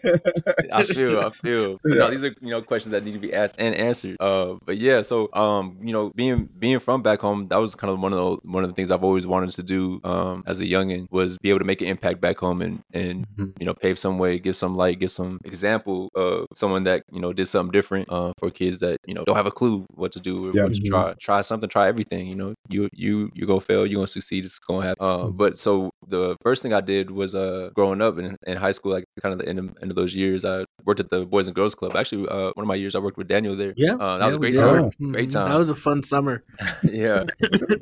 I 0.72 0.82
feel, 0.82 1.20
I 1.20 1.30
feel. 1.30 1.78
But 1.82 1.92
Yeah. 1.92 1.98
No, 1.98 2.10
these 2.10 2.24
are 2.24 2.34
you 2.40 2.50
know 2.50 2.62
questions 2.62 2.90
that 2.92 3.04
need 3.04 3.12
to 3.14 3.18
be 3.18 3.32
asked 3.32 3.56
and 3.58 3.74
answered. 3.74 4.16
Uh, 4.20 4.54
but 4.64 4.76
yeah, 4.76 5.02
so 5.02 5.28
um, 5.32 5.78
you 5.82 5.92
know, 5.92 6.10
being 6.14 6.48
being 6.58 6.78
from 6.78 7.02
back 7.02 7.20
home, 7.20 7.48
that 7.48 7.56
was 7.56 7.74
kind 7.74 7.92
of 7.92 8.00
one 8.00 8.12
of 8.12 8.18
the 8.18 8.48
one 8.50 8.64
of 8.64 8.70
the 8.70 8.74
things 8.74 8.90
I've 8.90 9.04
always 9.04 9.26
wanted 9.26 9.50
to 9.50 9.62
do. 9.62 10.00
Um, 10.04 10.42
as 10.46 10.60
a 10.60 10.64
youngin, 10.64 11.06
was 11.10 11.38
be 11.38 11.50
able 11.50 11.58
to 11.60 11.64
make 11.64 11.80
an 11.80 11.88
impact 11.88 12.20
back 12.20 12.38
home 12.38 12.62
and 12.62 12.82
and 12.92 13.26
Mhm. 13.36 13.52
you 13.60 13.66
know 13.66 13.74
pave 13.74 13.98
some 13.98 14.18
way, 14.18 14.38
give 14.38 14.56
some 14.56 14.76
light, 14.76 14.98
give 15.00 15.10
some 15.10 15.38
example 15.44 16.10
of 16.14 16.46
someone 16.54 16.84
that 16.84 17.04
you 17.12 17.20
know 17.20 17.32
did 17.32 17.46
something 17.46 17.72
different. 17.72 18.08
Uh, 18.10 18.32
for 18.38 18.50
kids 18.56 18.80
that 18.80 18.98
you 19.06 19.14
know 19.14 19.24
don't 19.26 19.36
have 19.36 19.46
a 19.46 19.52
clue 19.52 19.86
what 19.94 20.12
to 20.12 20.20
do 20.20 20.48
or 20.48 20.52
Yeah. 20.52 20.64
what 20.64 20.74
to 20.74 20.80
Mhm. 20.80 20.88
try, 20.90 21.14
try 21.20 21.42
something, 21.42 21.68
try 21.70 21.88
everything. 21.88 22.28
You 22.28 22.36
know, 22.36 22.54
you 22.70 22.88
you 22.94 23.30
you 23.34 23.46
gonna 23.46 23.60
fail, 23.62 23.86
you 23.86 23.98
are 23.98 24.00
gonna 24.00 24.08
succeed. 24.08 24.44
It's 24.46 24.58
gonna 24.60 24.86
happen. 24.88 25.06
Uh, 25.06 25.28
but 25.30 25.58
so 25.58 25.90
the 26.08 26.36
first 26.42 26.62
thing 26.62 26.72
I 26.74 26.82
did 26.82 27.10
was 27.12 27.34
uh 27.34 27.70
growing 27.76 28.02
up 28.02 28.18
in, 28.18 28.36
in 28.46 28.58
high 28.58 28.72
school, 28.72 28.92
like 28.92 29.05
kind 29.22 29.32
of 29.32 29.38
the 29.40 29.48
end 29.48 29.58
of, 29.58 29.66
end 29.82 29.90
of 29.90 29.96
those 29.96 30.14
years, 30.14 30.44
I 30.44 30.64
worked 30.84 31.00
at 31.00 31.10
the 31.10 31.24
Boys 31.26 31.46
and 31.46 31.54
Girls 31.56 31.74
Club. 31.74 31.96
Actually, 31.96 32.28
uh, 32.28 32.50
one 32.54 32.64
of 32.64 32.66
my 32.66 32.74
years 32.74 32.94
I 32.94 32.98
worked 33.00 33.16
with 33.18 33.28
Daniel 33.28 33.56
there. 33.56 33.74
Yeah, 33.76 33.94
uh, 33.94 34.18
that 34.18 34.24
yeah, 34.24 34.26
was 34.26 34.34
a 34.34 34.38
great 34.38 34.52
did. 34.54 34.60
time. 34.60 34.84
Mhm. 34.90 35.12
Great 35.12 35.30
time. 35.30 35.48
That 35.50 35.58
was 35.58 35.70
a 35.70 35.74
fun 35.74 36.02
summer. 36.02 36.44
yeah. 36.82 37.24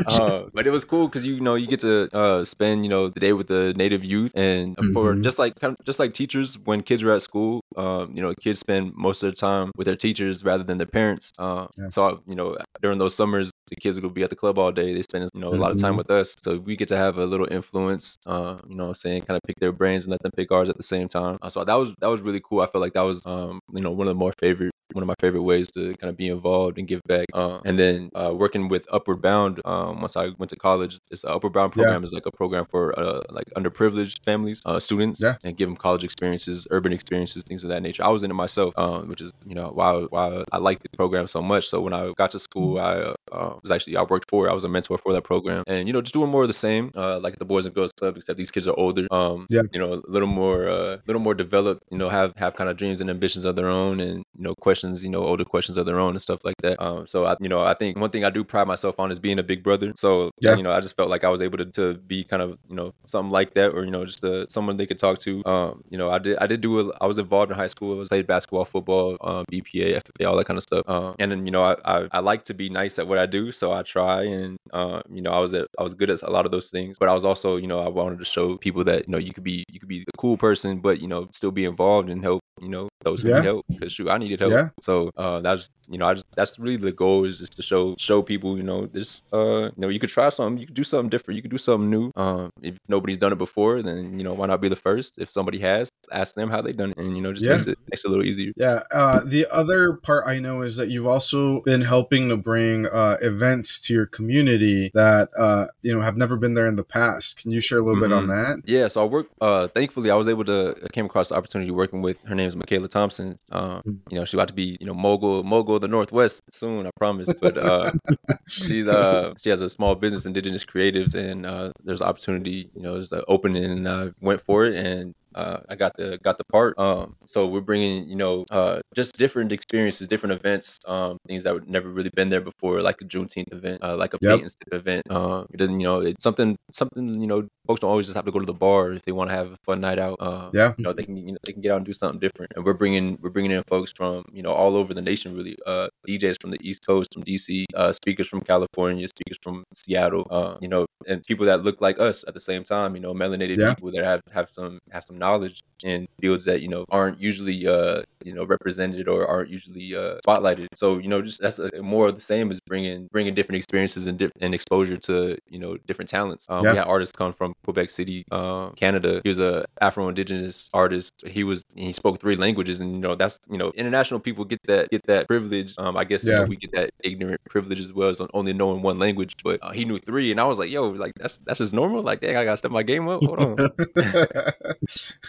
Uh, 0.07 0.45
but 0.53 0.67
it 0.67 0.71
was 0.71 0.85
cool 0.85 1.09
because 1.09 1.25
you 1.27 1.41
know 1.41 1.55
you 1.55 1.67
get 1.67 1.81
to 1.81 2.09
uh, 2.17 2.45
spend 2.45 2.85
you 2.85 2.91
know 2.91 3.09
the 3.09 3.21
day 3.21 3.33
with 3.33 3.49
the 3.49 3.73
native 3.77 4.05
youth 4.05 4.33
and 4.35 4.77
for 4.93 5.15
Mhm. 5.15 5.23
just 5.23 5.39
like 5.39 5.59
kind 5.61 5.77
of, 5.79 5.85
just 5.85 5.99
like 5.99 6.13
teachers 6.15 6.59
when 6.65 6.83
kids 6.83 7.03
are 7.03 7.13
at 7.13 7.23
school, 7.23 7.61
um, 7.77 8.13
you 8.15 8.23
know 8.23 8.33
kids 8.41 8.59
spend 8.61 8.93
most 8.95 9.23
of 9.23 9.27
their 9.29 9.35
time 9.35 9.71
with 9.77 9.87
their 9.87 9.97
teachers 9.97 10.45
rather 10.45 10.65
than 10.65 10.79
their 10.79 10.87
parents. 10.87 11.33
Uh, 11.39 11.67
Yeah. 11.79 11.89
So 11.91 12.21
you 12.27 12.35
know 12.35 12.57
during 12.83 12.99
those 12.99 13.15
summers 13.15 13.51
the 13.69 13.77
kids 13.77 14.01
will 14.01 14.11
be 14.11 14.23
at 14.23 14.31
the 14.31 14.37
club 14.37 14.59
all 14.59 14.73
day. 14.73 14.95
They 14.95 15.03
spend 15.03 15.29
you 15.35 15.41
know 15.41 15.53
a 15.53 15.57
lot 15.57 15.71
of 15.73 15.81
time 15.81 15.95
Mhm. 15.95 15.99
with 15.99 16.11
us, 16.11 16.35
so 16.43 16.59
we 16.59 16.77
get 16.77 16.89
to 16.89 16.97
have 16.97 17.19
a 17.19 17.27
little 17.27 17.49
influence. 17.51 18.17
Uh, 18.27 18.59
you 18.69 18.75
know, 18.77 18.85
what 18.85 18.89
I'm 18.91 18.95
saying 18.95 19.23
kind 19.23 19.37
of 19.37 19.43
pick 19.47 19.57
their 19.61 19.73
brains 19.73 20.05
and 20.05 20.11
let 20.11 20.23
them 20.23 20.33
pick 20.37 20.51
ours 20.53 20.69
at 20.69 20.77
the 20.77 20.83
same 20.83 21.09
time. 21.09 21.39
Uh, 21.43 21.49
so 21.51 21.65
that 21.65 21.75
was 21.75 21.95
that 22.01 22.09
was 22.09 22.21
really 22.23 22.41
cool. 22.41 22.61
I 22.61 22.67
felt 22.67 22.83
like 22.83 22.93
that 22.95 23.03
was 23.03 23.25
um, 23.27 23.61
you 23.75 23.83
know 23.83 23.91
one 23.91 24.07
of 24.09 24.15
the 24.15 24.19
more 24.19 24.33
favorite 24.39 24.71
one 24.93 25.03
of 25.03 25.09
my 25.09 25.15
favorite 25.19 25.43
ways 25.43 25.69
to 25.73 25.95
kind 25.97 26.11
of 26.11 26.17
be 26.17 26.29
involved 26.29 26.79
and 26.79 26.87
give 26.87 27.01
back. 27.09 27.27
Uh, 27.33 27.59
and 27.65 27.79
then 27.79 28.11
uh, 28.15 28.33
working 28.33 28.69
with 28.69 28.87
Upward 28.93 29.21
Bound. 29.23 29.61
Um, 29.65 30.01
once 30.03 30.15
I 30.15 30.29
went 30.39 30.51
to 30.51 30.57
college, 30.57 31.01
this 31.11 31.25
Upward 31.25 31.55
Bound 31.55 31.73
Yeah. 31.75 31.85
program 31.85 32.05
is 32.05 32.13
like 32.13 32.27
a 32.27 32.31
program 32.31 32.65
for 32.71 32.97
uh, 32.99 33.23
like 33.31 33.47
underprivileged 33.57 34.19
families, 34.25 34.61
uh, 34.67 34.79
students, 34.79 35.21
Yeah. 35.23 35.37
and 35.43 35.57
give 35.57 35.69
them 35.69 35.77
college 35.77 36.05
experiences, 36.05 36.67
urban 36.71 36.93
experiences, 36.93 37.43
things 37.49 37.65
of 37.65 37.71
that 37.71 37.83
nature. 37.83 38.05
I 38.05 38.09
was 38.09 38.23
in 38.23 38.31
it 38.31 38.35
myself, 38.35 38.75
um, 38.77 39.09
which 39.09 39.23
is 39.23 39.33
you 39.47 39.55
know 39.55 39.71
why 39.71 39.93
why 40.11 40.45
I 40.53 40.59
liked 40.59 40.83
the 40.83 40.91
program 40.97 41.27
so 41.27 41.41
much. 41.43 41.67
So 41.67 41.81
when 41.81 41.95
I 41.95 42.13
got 42.17 42.31
to 42.33 42.39
school, 42.39 42.79
I 42.79 43.15
uh, 43.35 43.45
uh, 43.45 43.59
was 43.63 43.71
actually 43.71 43.97
I 43.97 44.03
worked 44.03 44.31
for. 44.31 44.49
I 44.51 44.55
was 44.55 44.65
a 44.65 44.69
mentor 44.69 44.99
for 44.99 45.13
that 45.13 45.23
program, 45.25 45.63
and 45.67 45.87
you 45.89 45.93
know, 45.93 46.01
just 46.01 46.15
doing 46.15 46.31
more 46.31 46.43
of 46.43 46.49
the 46.49 46.53
same, 46.55 46.91
uh, 46.97 47.19
like 47.21 47.39
the 47.39 47.45
Boys 47.45 47.67
and 47.67 47.75
Girls 47.75 47.93
Club, 47.93 48.17
except 48.17 48.37
these 48.39 48.51
kids 48.51 48.67
are 48.67 48.75
older. 48.79 49.07
Um, 49.11 49.47
Yeah. 49.51 49.63
you 49.73 49.79
know, 49.81 49.95
a 49.95 50.03
little 50.11 50.29
more, 50.29 50.67
a 50.67 51.03
little 51.07 51.21
more 51.23 51.35
developed. 51.35 51.83
You 51.91 51.99
know, 51.99 52.09
have 52.09 52.33
have 52.37 52.57
kind 52.57 52.71
of 52.71 52.77
dreams 52.77 53.01
and 53.01 53.11
ambitions 53.11 53.45
of 53.45 53.57
their 53.57 53.69
own, 53.69 54.01
and 54.01 54.19
you 54.37 54.43
know, 54.45 54.55
questions, 54.55 55.05
you 55.05 55.11
know, 55.11 55.25
older 55.25 55.45
questions 55.45 55.77
of 55.77 55.87
their 55.87 55.99
own 55.99 56.11
and 56.13 56.23
stuff 56.23 56.41
like 56.45 56.57
that. 56.63 56.81
Um, 56.83 57.07
so 57.07 57.27
I, 57.27 57.37
you 57.41 57.49
know, 57.49 57.63
I 57.63 57.75
think 57.75 57.99
one 57.99 58.11
thing 58.11 58.25
I 58.25 58.31
do 58.31 58.45
pride 58.45 58.67
myself 58.69 58.99
on 58.99 59.11
is 59.11 59.19
being 59.19 59.39
a 59.39 59.43
big 59.43 59.63
brother. 59.63 59.93
So 59.97 60.31
Yeah. 60.41 60.57
you 60.57 60.63
know, 60.63 60.73
I 60.73 60.81
just 60.81 60.97
felt 60.97 61.11
like 61.11 61.25
I 61.25 61.29
was 61.29 61.41
able 61.43 61.59
to, 61.59 61.67
to 61.67 61.95
be 61.95 62.25
kind 62.25 62.43
of 62.43 62.59
you 62.69 62.77
know 62.77 62.93
something 63.07 63.31
like 63.31 63.55
that, 63.55 63.71
or 63.75 63.85
you 63.85 63.91
know, 63.91 64.05
just 64.05 64.25
uh, 64.25 64.47
someone 64.49 64.77
they 64.77 64.87
could 64.87 64.99
talk 64.99 65.19
to. 65.21 65.43
Um, 65.47 65.83
you 65.91 65.99
know, 65.99 66.11
I 66.11 66.19
did 66.19 66.39
I 66.39 66.47
did 66.47 66.61
do 66.61 66.81
a, 66.81 66.93
I 67.01 67.07
was 67.07 67.19
involved 67.19 67.51
in 67.51 67.57
high 67.57 67.67
school. 67.69 67.95
I 67.95 67.99
was 67.99 68.09
played 68.09 68.27
basketball, 68.27 68.65
football, 68.65 69.17
um, 69.21 69.45
BPA, 69.53 70.01
FFA, 70.03 70.29
all 70.29 70.37
that 70.37 70.47
kind 70.47 70.57
of 70.59 70.63
stuff. 70.63 70.89
Um, 70.89 71.15
and 71.19 71.31
then 71.33 71.47
you 71.47 71.53
know, 71.53 71.63
I, 71.65 71.77
I 71.85 72.09
I 72.13 72.21
like 72.21 72.45
to 72.45 72.55
be 72.55 72.69
nice 72.69 72.99
at 72.99 73.07
what 73.09 73.19
I 73.19 73.24
do, 73.27 73.53
so 73.53 73.73
I 73.73 73.83
try, 73.83 74.23
and 74.25 74.57
uh, 74.73 75.03
you 75.11 75.23
know, 75.23 75.31
I 75.33 75.39
was 75.41 75.55
at, 75.55 75.69
I 75.79 75.83
was 75.83 75.95
good 75.95 76.11
at 76.11 76.23
a 76.23 76.31
lot 76.31 76.45
of 76.47 76.53
those 76.53 76.71
things, 76.71 76.99
but 76.99 77.09
I 77.09 77.15
was 77.15 77.25
also 77.25 77.57
you 77.57 77.67
know 77.67 77.81
I 77.81 77.89
wanted 77.89 78.19
to 78.21 78.25
show 78.25 78.57
people 78.59 78.85
that 78.85 79.07
you 79.09 79.13
know 79.13 79.19
you 79.19 79.33
could 79.33 79.45
be 79.45 79.65
you 79.69 79.81
could 79.81 79.89
be 79.89 80.01
the 80.01 80.13
cool 80.19 80.37
person, 80.37 80.81
but 80.81 81.01
you 81.01 81.09
know 81.09 81.29
still 81.33 81.51
be 81.53 81.65
involved 81.65 82.11
and 82.11 82.23
help 82.23 82.43
you 82.61 82.69
know 82.69 82.89
those 83.03 83.23
who 83.23 83.29
Yeah. 83.29 83.37
need 83.37 83.45
help 83.45 83.67
because 83.69 83.93
shoot 83.93 84.09
I 84.09 84.19
needed 84.19 84.41
help. 84.41 84.53
Yeah. 84.53 84.69
So 84.81 85.11
uh, 85.17 85.41
that's 85.41 85.69
you 85.89 85.99
know 85.99 86.07
I 86.07 86.15
just 86.15 86.27
that's 86.35 86.59
really 86.59 86.77
the 86.77 86.93
goal 86.93 87.25
is 87.25 87.39
just 87.39 87.57
to 87.57 87.63
show 87.63 87.95
show 87.99 88.23
people 88.23 88.57
you 88.57 88.63
know 88.63 88.87
this 88.87 89.23
uh 89.33 89.65
you 89.65 89.73
know 89.77 89.89
you 89.89 89.99
could 90.01 90.09
try 90.11 90.29
something 90.31 90.59
you 90.59 90.67
could 90.67 90.75
do 90.75 90.85
something 90.85 91.11
different 91.11 91.37
you 91.37 91.43
could 91.43 91.51
do 91.51 91.59
something 91.59 91.91
new. 91.91 92.11
Um, 92.17 92.51
if 92.63 92.77
nobody's 92.89 93.19
done 93.19 93.33
it 93.33 93.39
before, 93.39 93.83
then 93.83 94.17
you 94.19 94.25
know 94.25 94.33
why 94.35 94.47
not 94.47 94.61
be 94.61 94.69
the 94.69 94.77
first? 94.77 95.19
If 95.19 95.31
somebody 95.31 95.59
has, 95.59 95.91
ask 96.13 96.35
them 96.35 96.49
how 96.51 96.63
they 96.63 96.73
done 96.73 96.93
it, 96.93 96.97
and 96.99 97.17
you 97.17 97.23
know 97.23 97.33
just 97.33 97.45
Yeah. 97.45 97.53
makes 97.57 97.67
it 97.67 97.79
makes 97.91 98.05
it 98.05 98.09
a 98.09 98.11
little 98.11 98.25
easier. 98.25 98.53
Yeah. 98.57 98.83
Uh, 98.93 99.21
the 99.25 99.47
other 99.53 99.95
part 99.95 100.25
I 100.27 100.39
know 100.39 100.63
is 100.63 100.77
that 100.79 100.89
you've 100.89 101.07
also 101.07 101.61
been 101.63 101.83
helping 101.83 102.29
to 102.31 102.37
bring 102.39 102.87
uh, 102.87 103.19
events 103.21 103.81
to 103.87 103.95
your 103.95 104.07
community 104.07 104.91
that 104.95 105.29
uh, 105.37 105.67
you 105.83 105.95
know 105.95 106.01
have 106.01 106.17
never 106.17 106.37
been 106.37 106.55
there 106.55 106.67
in 106.67 106.77
the 106.77 106.85
past. 106.85 107.43
Can 107.43 107.51
you 107.51 107.61
share 107.61 107.79
a 107.81 107.85
little 107.85 108.01
bit 108.01 108.13
on 108.13 108.29
that? 108.29 108.61
Yeah, 108.65 108.89
so 108.89 109.03
I 109.03 109.07
work. 109.07 109.27
Uh, 109.41 109.69
thankfully, 109.69 110.11
I 110.11 110.15
was 110.15 110.29
able 110.29 110.45
to 110.47 110.75
I 110.83 110.89
came 110.93 111.05
across 111.05 111.29
the 111.29 111.35
opportunity 111.37 111.71
working 111.71 112.01
with 112.01 112.23
her 112.25 112.35
name 112.35 112.44
is 112.47 112.57
Michaela 112.57 112.89
Thompson. 112.89 113.39
Um, 113.51 113.83
you 114.11 114.19
know, 114.19 114.25
she's 114.25 114.35
about 114.35 114.49
to 114.49 114.55
be 114.55 114.77
you 114.81 114.87
know 114.87 114.95
mogul 114.95 115.43
mogul 115.43 115.77
of 115.77 115.81
the 115.81 115.89
Northwest 115.89 116.43
soon, 116.51 116.87
I 116.87 116.91
promise. 116.97 117.31
But 117.41 117.59
uh, 117.59 117.93
she's 118.49 118.89
uh 118.89 119.35
she 119.43 119.51
has 119.51 119.61
a 119.61 119.71
small 119.71 119.95
business, 119.95 120.27
Indigenous 120.27 120.65
Creatives, 120.65 121.15
and 121.15 121.47
uh, 121.47 121.73
there's 121.83 122.03
opportunity. 122.03 122.71
You 122.75 122.83
know, 122.83 122.95
there's 122.95 123.13
an 123.13 123.23
opening, 123.29 123.65
and 123.65 123.89
I 123.89 124.11
went 124.21 124.41
for 124.41 124.65
it, 124.65 124.75
and 124.77 125.15
uh, 125.35 125.61
I 125.69 125.75
got 125.77 125.93
the 125.97 126.19
got 126.23 126.39
the 126.39 126.45
part. 126.53 126.79
Um, 126.79 127.17
so 127.27 127.47
we're 127.47 127.61
bringing 127.61 128.09
you 128.09 128.17
know 128.17 128.45
uh, 128.51 128.81
just 128.95 129.17
different 129.19 129.53
experiences, 129.53 130.09
different 130.09 130.33
events, 130.35 130.79
um, 130.87 131.19
things 131.29 131.43
that 131.45 131.55
would 131.55 131.69
never 131.69 131.89
really 131.91 132.11
been 132.15 132.29
there 132.29 132.41
before, 132.41 132.81
like 132.83 133.01
a 133.01 133.05
Juneteenth 133.05 133.53
event, 133.53 133.83
uh, 133.83 133.97
like 133.97 134.15
a 134.15 134.19
Yep. 134.21 134.41
Peyton's 134.41 134.57
event. 134.73 135.03
Um, 135.11 135.47
it 135.53 135.57
doesn't 135.59 135.81
you 135.81 135.85
know 135.87 136.01
it's 136.01 136.23
something 136.23 136.57
something 136.73 137.21
you 137.21 137.27
know 137.27 137.49
folks 137.67 137.81
don't 137.81 137.91
always 137.91 138.07
just 138.07 138.17
have 138.17 138.25
to 138.27 138.33
go 138.33 138.39
to 138.41 138.47
the 138.47 138.53
bar 138.55 138.93
if 138.93 139.03
they 139.03 139.13
want 139.13 139.31
to 139.31 139.37
have 139.37 139.53
a 139.53 139.57
fun 139.65 139.81
night 139.81 139.99
out. 139.99 140.17
Uh, 140.21 140.53
Yeah. 140.53 140.75
you 140.77 140.85
know 140.85 140.93
they 140.93 141.03
can 141.05 141.17
you 141.17 141.33
know 141.33 141.39
they 141.45 141.53
can 141.53 141.63
get 141.63 141.73
out 141.73 141.77
and 141.79 141.87
do 141.87 141.93
something 141.95 142.21
different. 142.21 142.53
And 142.57 142.65
we're 142.65 142.75
bringing 142.75 143.19
we're 143.21 143.31
bringing 143.31 143.51
in 143.53 143.63
folks 143.69 143.93
from 143.93 144.25
you 144.33 144.43
know 144.43 144.53
all 144.53 144.77
over 144.77 144.95
the 144.95 145.03
nation 145.03 145.35
really. 145.37 145.57
Uh, 145.67 145.89
DJs 146.07 146.37
from 146.41 146.51
the 146.51 146.59
East 146.61 146.87
Coast, 146.87 147.15
from 147.15 147.23
DC, 147.25 147.65
uh, 147.75 147.93
speakers 147.93 148.29
from 148.29 148.41
California, 148.43 149.07
speakers 149.09 149.39
from 149.43 149.65
Seattle. 149.75 150.27
Uh, 150.31 150.57
you 150.61 150.69
know, 150.69 150.87
and 151.07 151.23
people 151.27 151.47
that 151.47 151.63
look 151.63 151.81
like 151.81 151.99
us 151.99 152.25
at 152.29 152.35
the 152.35 152.41
same 152.41 152.65
time. 152.65 152.95
You 152.95 153.01
know, 153.01 153.15
melanated 153.15 153.59
Yeah. 153.59 153.75
people 153.75 153.91
that 153.93 154.05
have 154.05 154.21
have 154.33 154.51
some 154.51 154.79
have 154.93 155.05
some 155.05 155.19
knowledge 155.25 155.63
in 155.83 156.07
fields 156.21 156.45
that 156.45 156.61
you 156.63 156.69
know 156.69 156.85
aren't 156.91 157.19
usually 157.21 157.59
uh 157.67 158.03
you 158.25 158.35
know 158.35 158.45
represented 158.45 159.09
or 159.09 159.27
aren't 159.27 159.51
usually 159.51 159.95
uh 159.95 160.17
spotlighted. 160.27 160.69
So 160.75 160.99
you 160.99 161.09
know, 161.09 161.23
just 161.23 161.41
that's 161.41 161.59
a, 161.59 161.83
more 161.83 162.09
of 162.09 162.15
the 162.15 162.21
same 162.21 162.51
as 162.51 162.61
bringing 162.61 163.09
bringing 163.13 163.35
different 163.35 163.57
experiences 163.57 164.07
and, 164.07 164.19
di- 164.19 164.31
and 164.41 164.55
exposure 164.55 164.97
to 164.99 165.37
you 165.49 165.59
know 165.59 165.77
different 165.87 166.09
talents. 166.09 166.47
Um, 166.49 166.65
Yeah. 166.65 166.73
We 166.73 166.79
had 166.79 166.87
artists 166.87 167.13
come 167.13 167.33
from 167.33 167.55
Quebec 167.65 167.91
City, 167.91 168.25
uh, 168.31 168.71
Canada. 168.71 169.21
He 169.23 169.29
was 169.29 169.39
a 169.39 169.65
Afro 169.81 170.09
Indigenous 170.09 170.71
artist. 170.73 171.13
He 171.27 171.45
was 171.45 171.65
he 171.77 171.93
spoke 171.93 172.21
three 172.21 172.37
languages, 172.37 172.81
and 172.81 172.93
you 172.95 173.01
know 173.01 173.15
that's 173.15 173.39
you 173.51 173.59
know 173.59 173.71
international 173.77 174.21
people 174.21 174.45
get 174.45 174.61
that 174.67 174.91
get 174.91 175.03
that 175.07 175.29
privilege. 175.29 175.75
Um, 175.79 175.97
I 175.97 176.05
guess 176.05 176.25
you 176.25 176.33
know, 176.33 176.45
we 176.45 176.57
get 176.57 176.73
that 176.73 176.91
ignorant 177.03 177.41
privilege 177.49 177.81
as 177.81 177.93
well 177.93 178.09
as 178.09 178.21
only 178.33 178.53
knowing 178.53 178.83
one 178.83 178.99
language. 178.99 179.35
But 179.45 179.61
uh, 179.63 179.73
he 179.73 179.85
knew 179.85 179.99
three, 179.99 180.31
and 180.31 180.41
I 180.41 180.45
was 180.45 180.59
like, 180.59 180.71
yo, 180.71 180.89
like 180.89 181.13
that's 181.17 181.39
that's 181.39 181.59
just 181.59 181.73
normal. 181.73 182.03
Like, 182.03 182.21
dang, 182.21 182.37
I 182.37 182.45
gotta 182.45 182.57
step 182.57 182.71
my 182.71 182.83
game 182.83 183.09
up. 183.09 183.23
Hold 183.23 183.41
on 183.41 183.55